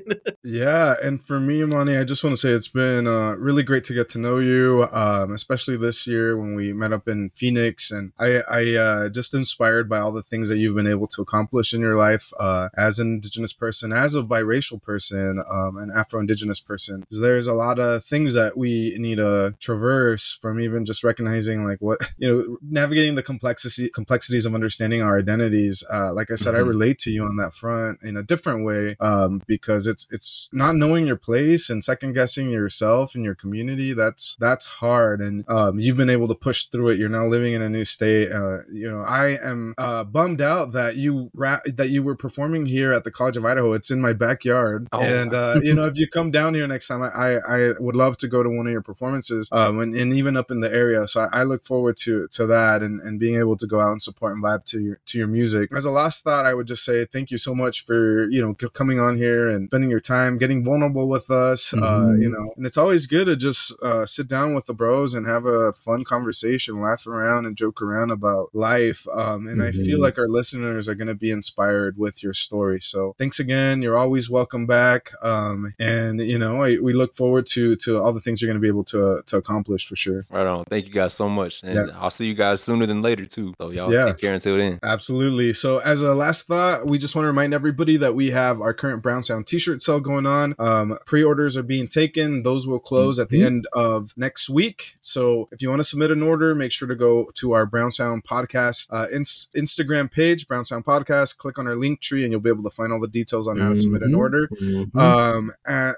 Yeah, 0.43 0.93
and 1.01 1.21
for 1.21 1.39
me, 1.39 1.63
Monty, 1.63 1.97
I 1.97 2.03
just 2.03 2.23
want 2.23 2.35
to 2.35 2.37
say 2.37 2.49
it's 2.49 2.67
been 2.67 3.07
uh, 3.07 3.31
really 3.31 3.63
great 3.63 3.83
to 3.85 3.95
get 3.95 4.09
to 4.09 4.19
know 4.19 4.37
you, 4.37 4.85
um, 4.93 5.33
especially 5.33 5.54
this 5.63 6.05
year 6.07 6.37
when 6.37 6.55
we 6.55 6.73
met 6.73 6.93
up 6.93 7.07
in 7.07 7.29
Phoenix. 7.29 7.91
And 7.91 8.11
I, 8.19 8.41
I 8.49 8.75
uh, 8.75 9.09
just 9.09 9.33
inspired 9.33 9.87
by 9.89 9.99
all 9.99 10.11
the 10.11 10.21
things 10.21 10.49
that 10.49 10.57
you've 10.57 10.75
been 10.75 10.87
able 10.87 11.07
to 11.07 11.21
accomplish 11.21 11.73
in 11.73 11.81
your 11.81 11.95
life 11.95 12.31
uh, 12.39 12.69
as 12.77 12.99
an 12.99 13.07
Indigenous 13.07 13.53
person, 13.53 13.91
as 13.93 14.15
a 14.15 14.23
biracial 14.23 14.81
person, 14.81 15.41
um, 15.51 15.77
an 15.77 15.91
Afro-Indigenous 15.95 16.59
person. 16.59 17.03
There's 17.09 17.47
a 17.47 17.53
lot 17.53 17.79
of 17.79 18.03
things 18.03 18.33
that 18.33 18.57
we 18.57 18.95
need 18.99 19.15
to 19.17 19.55
traverse 19.59 20.33
from 20.41 20.59
even 20.59 20.85
just 20.85 21.03
recognizing 21.03 21.65
like 21.65 21.79
what 21.79 21.99
you 22.17 22.27
know, 22.27 22.57
navigating 22.61 23.15
the 23.15 23.23
complexity 23.23 23.89
complexities 23.89 24.45
of 24.45 24.53
understanding 24.53 25.01
our 25.01 25.17
identities. 25.19 25.83
Uh, 25.91 26.13
like 26.13 26.31
I 26.31 26.35
said, 26.35 26.55
I 26.55 26.59
Mhm. 26.59 26.67
relate 26.67 26.99
to 26.99 27.11
you 27.11 27.23
on 27.23 27.37
that 27.37 27.53
front 27.53 27.99
in 28.03 28.17
a 28.17 28.23
different 28.23 28.65
way 28.65 28.95
um, 28.99 29.41
because 29.47 29.87
it's 29.87 30.07
it's 30.11 30.49
not 30.53 30.75
knowing 30.75 31.05
your 31.07 31.15
place 31.17 31.69
and 31.69 31.83
second 31.83 32.13
guessing 32.13 32.49
yourself 32.49 33.15
and 33.15 33.23
your 33.23 33.35
community. 33.35 33.93
That's 33.93 34.35
that's 34.39 34.65
hard, 34.65 35.21
and 35.21 35.34
um, 35.47 35.79
you've 35.79 35.97
been 35.97 36.09
able 36.09 36.27
to 36.29 36.35
push 36.35 36.65
through 36.65 36.89
it. 36.89 36.99
You're 36.99 37.09
now 37.09 37.27
living 37.27 37.53
in 37.53 37.61
a 37.61 37.69
new 37.69 37.83
state. 37.83 38.31
Uh, 38.31 38.59
you 38.71 38.89
know, 38.89 39.01
I 39.01 39.37
am 39.43 39.73
uh, 39.77 40.03
bummed 40.03 40.41
out 40.41 40.71
that 40.73 40.95
you 40.95 41.29
ra- 41.33 41.59
that 41.65 41.89
you 41.89 42.03
were 42.03 42.15
performing 42.15 42.65
here 42.65 42.93
at 42.93 43.03
the 43.03 43.11
College 43.11 43.37
of 43.37 43.45
Idaho. 43.45 43.73
It's 43.73 43.91
in 43.91 43.99
my 44.01 44.13
backyard, 44.13 44.87
Oh. 44.91 45.01
and 45.01 45.33
uh, 45.33 45.59
you 45.63 45.73
know, 45.75 45.85
if 45.85 45.95
you 45.97 46.07
come 46.07 46.31
down 46.31 46.53
here 46.53 46.67
next 46.67 46.87
time, 46.87 47.01
I, 47.03 47.37
I 47.47 47.71
would 47.79 47.95
love 47.95 48.17
to 48.17 48.27
go 48.27 48.43
to 48.43 48.49
one 48.49 48.67
of 48.67 48.71
your 48.71 48.81
performances, 48.81 49.49
um, 49.51 49.79
and, 49.79 49.93
and 49.95 50.13
even 50.13 50.37
up 50.37 50.51
in 50.51 50.59
the 50.59 50.71
area. 50.73 51.07
So 51.07 51.21
I, 51.21 51.41
I 51.41 51.43
look 51.43 51.63
forward 51.63 51.97
to 51.97 52.27
to 52.29 52.45
that 52.47 52.81
and, 52.83 53.01
and 53.01 53.19
being 53.19 53.35
able 53.39 53.57
to 53.57 53.67
go 53.67 53.79
out 53.79 53.91
and 53.91 54.01
support 54.01 54.33
and 54.33 54.43
vibe 54.43 54.65
to 54.65 54.79
your 54.81 54.99
to 55.05 55.17
your 55.17 55.27
music. 55.27 55.71
As 55.75 55.85
a 55.85 55.91
last 55.91 56.23
thought, 56.23 56.45
I 56.45 56.53
would 56.53 56.67
just 56.67 56.83
say 56.85 57.05
thank 57.05 57.31
you 57.31 57.37
so 57.37 57.53
much 57.55 57.85
for 57.85 58.29
you 58.29 58.41
know 58.41 58.53
coming 58.53 58.99
on 58.99 59.15
here 59.15 59.49
and 59.49 59.67
spending 59.69 59.89
your 59.89 59.99
time, 59.99 60.37
getting 60.37 60.63
vulnerable 60.63 61.07
with 61.07 61.29
us. 61.31 61.73
Uh, 61.73 61.77
Mhm. 62.05 62.21
you 62.21 62.29
know, 62.29 62.53
and 62.57 62.65
it's 62.65 62.77
always 62.77 63.05
good 63.07 63.25
to 63.25 63.35
just 63.35 63.73
uh, 63.81 64.05
sit 64.05 64.27
down 64.27 64.53
with 64.53 64.65
the 64.65 64.73
bros 64.73 65.13
and 65.13 65.24
have 65.25 65.45
a 65.45 65.73
fun 65.73 66.03
conversation, 66.03 66.75
laugh 66.75 67.05
around 67.07 67.45
and 67.45 67.55
joke 67.55 67.81
around 67.81 68.11
about 68.11 68.49
life. 68.53 69.05
Um, 69.13 69.47
and 69.47 69.61
I 69.61 69.71
feel 69.71 69.97
Mhm. 69.99 70.01
like 70.01 70.17
our 70.17 70.27
listeners 70.27 70.87
are 70.89 70.95
going 70.95 71.07
to 71.07 71.15
be 71.15 71.31
inspired 71.31 71.97
with 71.97 72.23
your 72.23 72.33
story. 72.33 72.79
So 72.79 73.15
thanks 73.19 73.39
again. 73.39 73.81
You're 73.81 73.97
always 73.97 74.29
welcome 74.29 74.65
back. 74.65 75.11
Um, 75.21 75.73
and 75.79 76.19
you 76.21 76.37
know, 76.37 76.63
I, 76.63 76.77
we 76.79 76.93
look 76.93 77.15
forward 77.15 77.45
to 77.47 77.75
to 77.77 78.01
all 78.01 78.13
the 78.13 78.19
things 78.21 78.41
you're 78.41 78.47
going 78.49 78.57
to 78.61 78.61
be 78.61 78.67
able 78.67 78.83
to 78.85 79.21
to 79.25 79.37
accomplish 79.37 79.87
for 79.87 79.95
sure. 79.95 80.21
Right 80.31 80.45
on. 80.47 80.65
Thank 80.65 80.85
you 80.87 80.91
guys 80.93 81.13
so 81.13 81.27
much, 81.29 81.61
and 81.63 81.75
Yeah. 81.75 81.87
I'll 81.99 82.11
see 82.11 82.27
you 82.27 82.33
guys 82.33 82.61
sooner 82.61 82.85
than 82.85 83.01
later 83.01 83.25
too. 83.25 83.53
So 83.59 83.71
y'all 83.71 83.91
Yeah. 83.91 84.05
take 84.05 84.17
care 84.17 84.33
until 84.33 84.57
then. 84.57 84.79
Absolutely. 84.83 85.53
So, 85.53 85.79
as 85.79 86.01
a 86.01 86.13
last 86.15 86.47
thought, 86.47 86.87
we 86.87 86.97
just 86.97 87.15
want 87.15 87.23
to 87.23 87.27
remind 87.27 87.53
everybody 87.53 87.97
that 87.97 88.13
we 88.15 88.31
have 88.31 88.61
our 88.61 88.73
current 88.73 89.01
Brown 89.03 89.23
Sound 89.23 89.47
T-shirt 89.47 89.81
sale 89.81 89.99
going 89.99 90.25
on. 90.25 90.55
Um, 90.59 90.97
pre-orders 91.05 91.57
are 91.57 91.63
being 91.63 91.87
taken; 91.87 92.43
those 92.43 92.67
will 92.67 92.79
close 92.79 93.19
at 93.19 93.29
the 93.29 93.43
end 93.43 93.67
of 93.73 94.13
next 94.17 94.49
week. 94.49 94.95
So 95.01 95.14
if 95.51 95.61
you 95.61 95.69
want 95.69 95.79
to 95.79 95.83
submit 95.83 96.11
an 96.11 96.21
order, 96.21 96.53
make 96.55 96.71
sure 96.71 96.87
to 96.87 96.95
go 96.95 97.29
to 97.35 97.53
our 97.53 97.65
Brown 97.65 97.91
Sound 97.91 98.23
Podcast 98.23 98.87
uh, 98.91 99.07
inst- 99.13 99.49
Instagram 99.53 100.11
page, 100.11 100.47
Brown 100.47 100.65
Sound 100.65 100.85
Podcast. 100.85 101.37
Click 101.37 101.57
on 101.59 101.67
our 101.67 101.75
link 101.75 102.01
tree, 102.01 102.23
and 102.23 102.31
you'll 102.31 102.41
be 102.41 102.49
able 102.49 102.63
to 102.63 102.69
find 102.69 102.91
all 102.91 102.99
the 102.99 103.07
details 103.07 103.47
on 103.47 103.57
how 103.59 103.69
to 103.69 103.75
submit 103.75 104.01
an 104.03 104.11
Mhm. 104.13 104.17
order. 104.17 104.47
Mhm. 104.61 104.95
Um, 104.95 105.51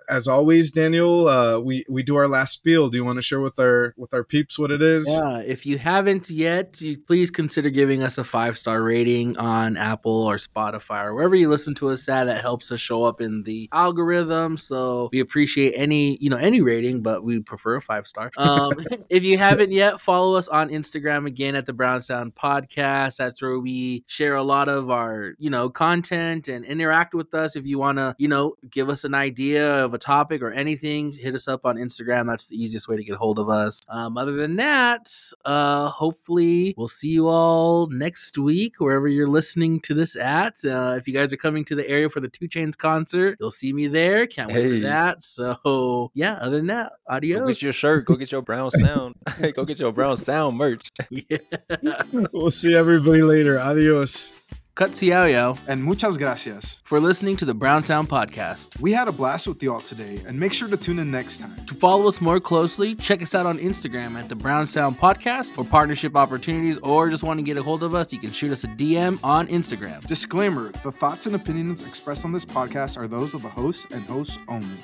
as 0.09 0.27
always, 0.27 0.71
Daniel, 0.71 1.27
uh, 1.27 1.59
we 1.59 1.83
we 1.89 2.03
do 2.03 2.15
our 2.15 2.27
last 2.27 2.53
spiel. 2.53 2.89
Do 2.89 2.97
you 2.97 3.05
want 3.05 3.17
to 3.17 3.21
share 3.21 3.39
with 3.41 3.59
our 3.59 3.93
with 3.97 4.13
our 4.13 4.23
peeps 4.23 4.57
what 4.59 4.71
it 4.71 4.81
is? 4.81 5.07
Yeah, 5.09 5.39
if 5.39 5.65
you 5.65 5.77
haven't 5.77 6.29
yet, 6.29 6.81
you 6.81 6.97
please 6.97 7.29
consider 7.31 7.69
giving 7.69 8.03
us 8.03 8.17
a 8.17 8.23
five 8.23 8.57
star 8.57 8.81
rating 8.83 9.37
on 9.37 9.77
Apple 9.77 10.11
or 10.23 10.35
Spotify 10.37 11.03
or 11.05 11.13
wherever 11.15 11.35
you 11.35 11.49
listen 11.49 11.73
to 11.75 11.89
us 11.89 12.07
at. 12.09 12.25
That 12.25 12.41
helps 12.41 12.71
us 12.71 12.79
show 12.79 13.03
up 13.03 13.21
in 13.21 13.43
the 13.43 13.69
algorithm. 13.71 14.57
So 14.57 15.09
we 15.11 15.19
appreciate 15.19 15.73
any 15.75 16.17
you 16.21 16.29
know 16.29 16.37
any 16.37 16.61
rating, 16.61 17.01
but 17.01 17.23
we 17.23 17.39
prefer 17.39 17.75
a 17.75 17.81
five 17.81 18.07
star. 18.07 18.31
Um, 18.37 18.73
if 19.09 19.23
you 19.23 19.37
haven't 19.37 19.71
yet, 19.71 19.99
follow 19.99 20.35
us 20.35 20.47
on 20.47 20.69
Instagram 20.69 21.25
again 21.27 21.55
at 21.55 21.65
the 21.65 21.73
Brown 21.73 22.01
Sound 22.01 22.35
Podcast. 22.35 23.17
That's 23.17 23.41
where 23.41 23.59
we 23.59 24.03
share 24.07 24.35
a 24.35 24.43
lot 24.43 24.69
of 24.69 24.89
our 24.89 25.33
you 25.37 25.49
know 25.49 25.69
content 25.69 26.47
and 26.47 26.65
interact 26.65 27.13
with 27.13 27.33
us. 27.33 27.55
If 27.55 27.65
you 27.65 27.77
want 27.79 27.97
to 27.97 28.15
you 28.17 28.27
know 28.27 28.55
give 28.69 28.89
us 28.89 29.03
an 29.03 29.13
idea 29.13 29.83
of 29.85 29.93
a 29.93 29.97
topic 29.97 30.41
or 30.41 30.51
anything, 30.51 31.11
hit 31.11 31.35
us 31.35 31.47
up 31.47 31.65
on 31.65 31.77
Instagram. 31.77 32.27
That's 32.27 32.47
the 32.47 32.61
easiest 32.61 32.87
way 32.87 32.97
to 32.97 33.03
get 33.03 33.15
hold 33.15 33.39
of 33.39 33.49
us. 33.49 33.81
Um, 33.89 34.17
other 34.17 34.33
than 34.33 34.55
that, 34.57 35.11
uh, 35.45 35.89
hopefully 35.89 36.73
we'll 36.77 36.87
see 36.87 37.09
you 37.09 37.27
all 37.27 37.87
next 37.87 38.37
week 38.37 38.79
wherever 38.79 39.07
you're 39.07 39.27
listening 39.27 39.79
to 39.81 39.93
this 39.93 40.15
at. 40.15 40.63
Uh, 40.65 40.95
if 40.97 41.07
you 41.07 41.13
guys 41.13 41.31
are 41.33 41.37
coming 41.37 41.63
to 41.65 41.75
the 41.75 41.87
area 41.87 42.09
for 42.09 42.19
the 42.19 42.27
2 42.29 42.47
Chainz 42.47 42.75
concert, 42.75 43.37
you'll 43.39 43.51
see 43.51 43.73
me 43.73 43.87
there. 43.87 44.27
Can't 44.27 44.51
wait 44.51 44.63
Hey. 44.65 44.81
for 44.81 44.87
that. 44.87 45.23
So 45.23 46.11
yeah, 46.13 46.33
other 46.41 46.57
than 46.57 46.67
that, 46.67 46.93
adios. 47.07 47.39
Go 47.41 47.47
get 47.47 47.61
your 47.61 47.73
shirt. 47.73 48.05
Go 48.05 48.15
get 48.15 48.31
your 48.31 48.41
brown 48.41 48.71
sound. 48.71 48.96
go 49.55 49.65
get 49.65 49.79
your 49.79 49.91
brown 49.91 50.17
sound 50.17 50.57
merch. 50.57 50.89
Yeah. 51.29 52.01
We'll 52.31 52.51
see 52.51 52.73
everybody 52.75 53.21
later. 53.21 53.59
Adios. 53.59 54.31
Cut 54.75 54.91
Xiao 54.91 55.57
And 55.67 55.83
muchas 55.83 56.17
gracias. 56.17 56.81
for 56.83 56.99
listening 56.99 57.35
to 57.37 57.45
the 57.45 57.53
Brown 57.55 57.81
Sound 57.81 58.07
Podcast. 58.09 58.79
We 58.79 58.91
had 58.91 59.07
a 59.07 59.11
blast 59.11 59.47
with 59.47 59.63
y'all 59.63 59.79
today, 59.79 60.21
and 60.27 60.39
make 60.39 60.53
sure 60.53 60.67
to 60.67 60.77
tune 60.77 60.99
in 60.99 61.09
next 61.09 61.39
time. 61.39 61.65
To 61.65 61.73
follow 61.73 62.07
us 62.07 62.21
more 62.21 62.39
closely, 62.39 62.93
check 62.93 63.23
us 63.23 63.33
out 63.33 63.47
on 63.47 63.57
Instagram 63.57 64.13
at 64.13 64.29
the 64.29 64.35
Brown 64.35 64.67
Sound 64.67 64.97
Podcast 64.99 65.49
for 65.53 65.63
partnership 65.63 66.15
opportunities 66.15 66.77
or 66.83 67.09
just 67.09 67.23
want 67.23 67.39
to 67.39 67.43
get 67.43 67.57
a 67.57 67.63
hold 67.63 67.81
of 67.81 67.95
us, 67.95 68.13
you 68.13 68.19
can 68.19 68.31
shoot 68.31 68.51
us 68.51 68.63
a 68.65 68.67
DM 68.67 69.17
on 69.23 69.47
Instagram. 69.47 70.05
Disclaimer 70.05 70.71
the 70.83 70.91
thoughts 70.91 71.25
and 71.25 71.35
opinions 71.35 71.81
expressed 71.81 72.23
on 72.23 72.31
this 72.31 72.45
podcast 72.45 72.99
are 72.99 73.07
those 73.07 73.33
of 73.33 73.41
the 73.41 73.49
hosts 73.49 73.87
and 73.91 74.03
hosts 74.03 74.37
only. 74.47 74.77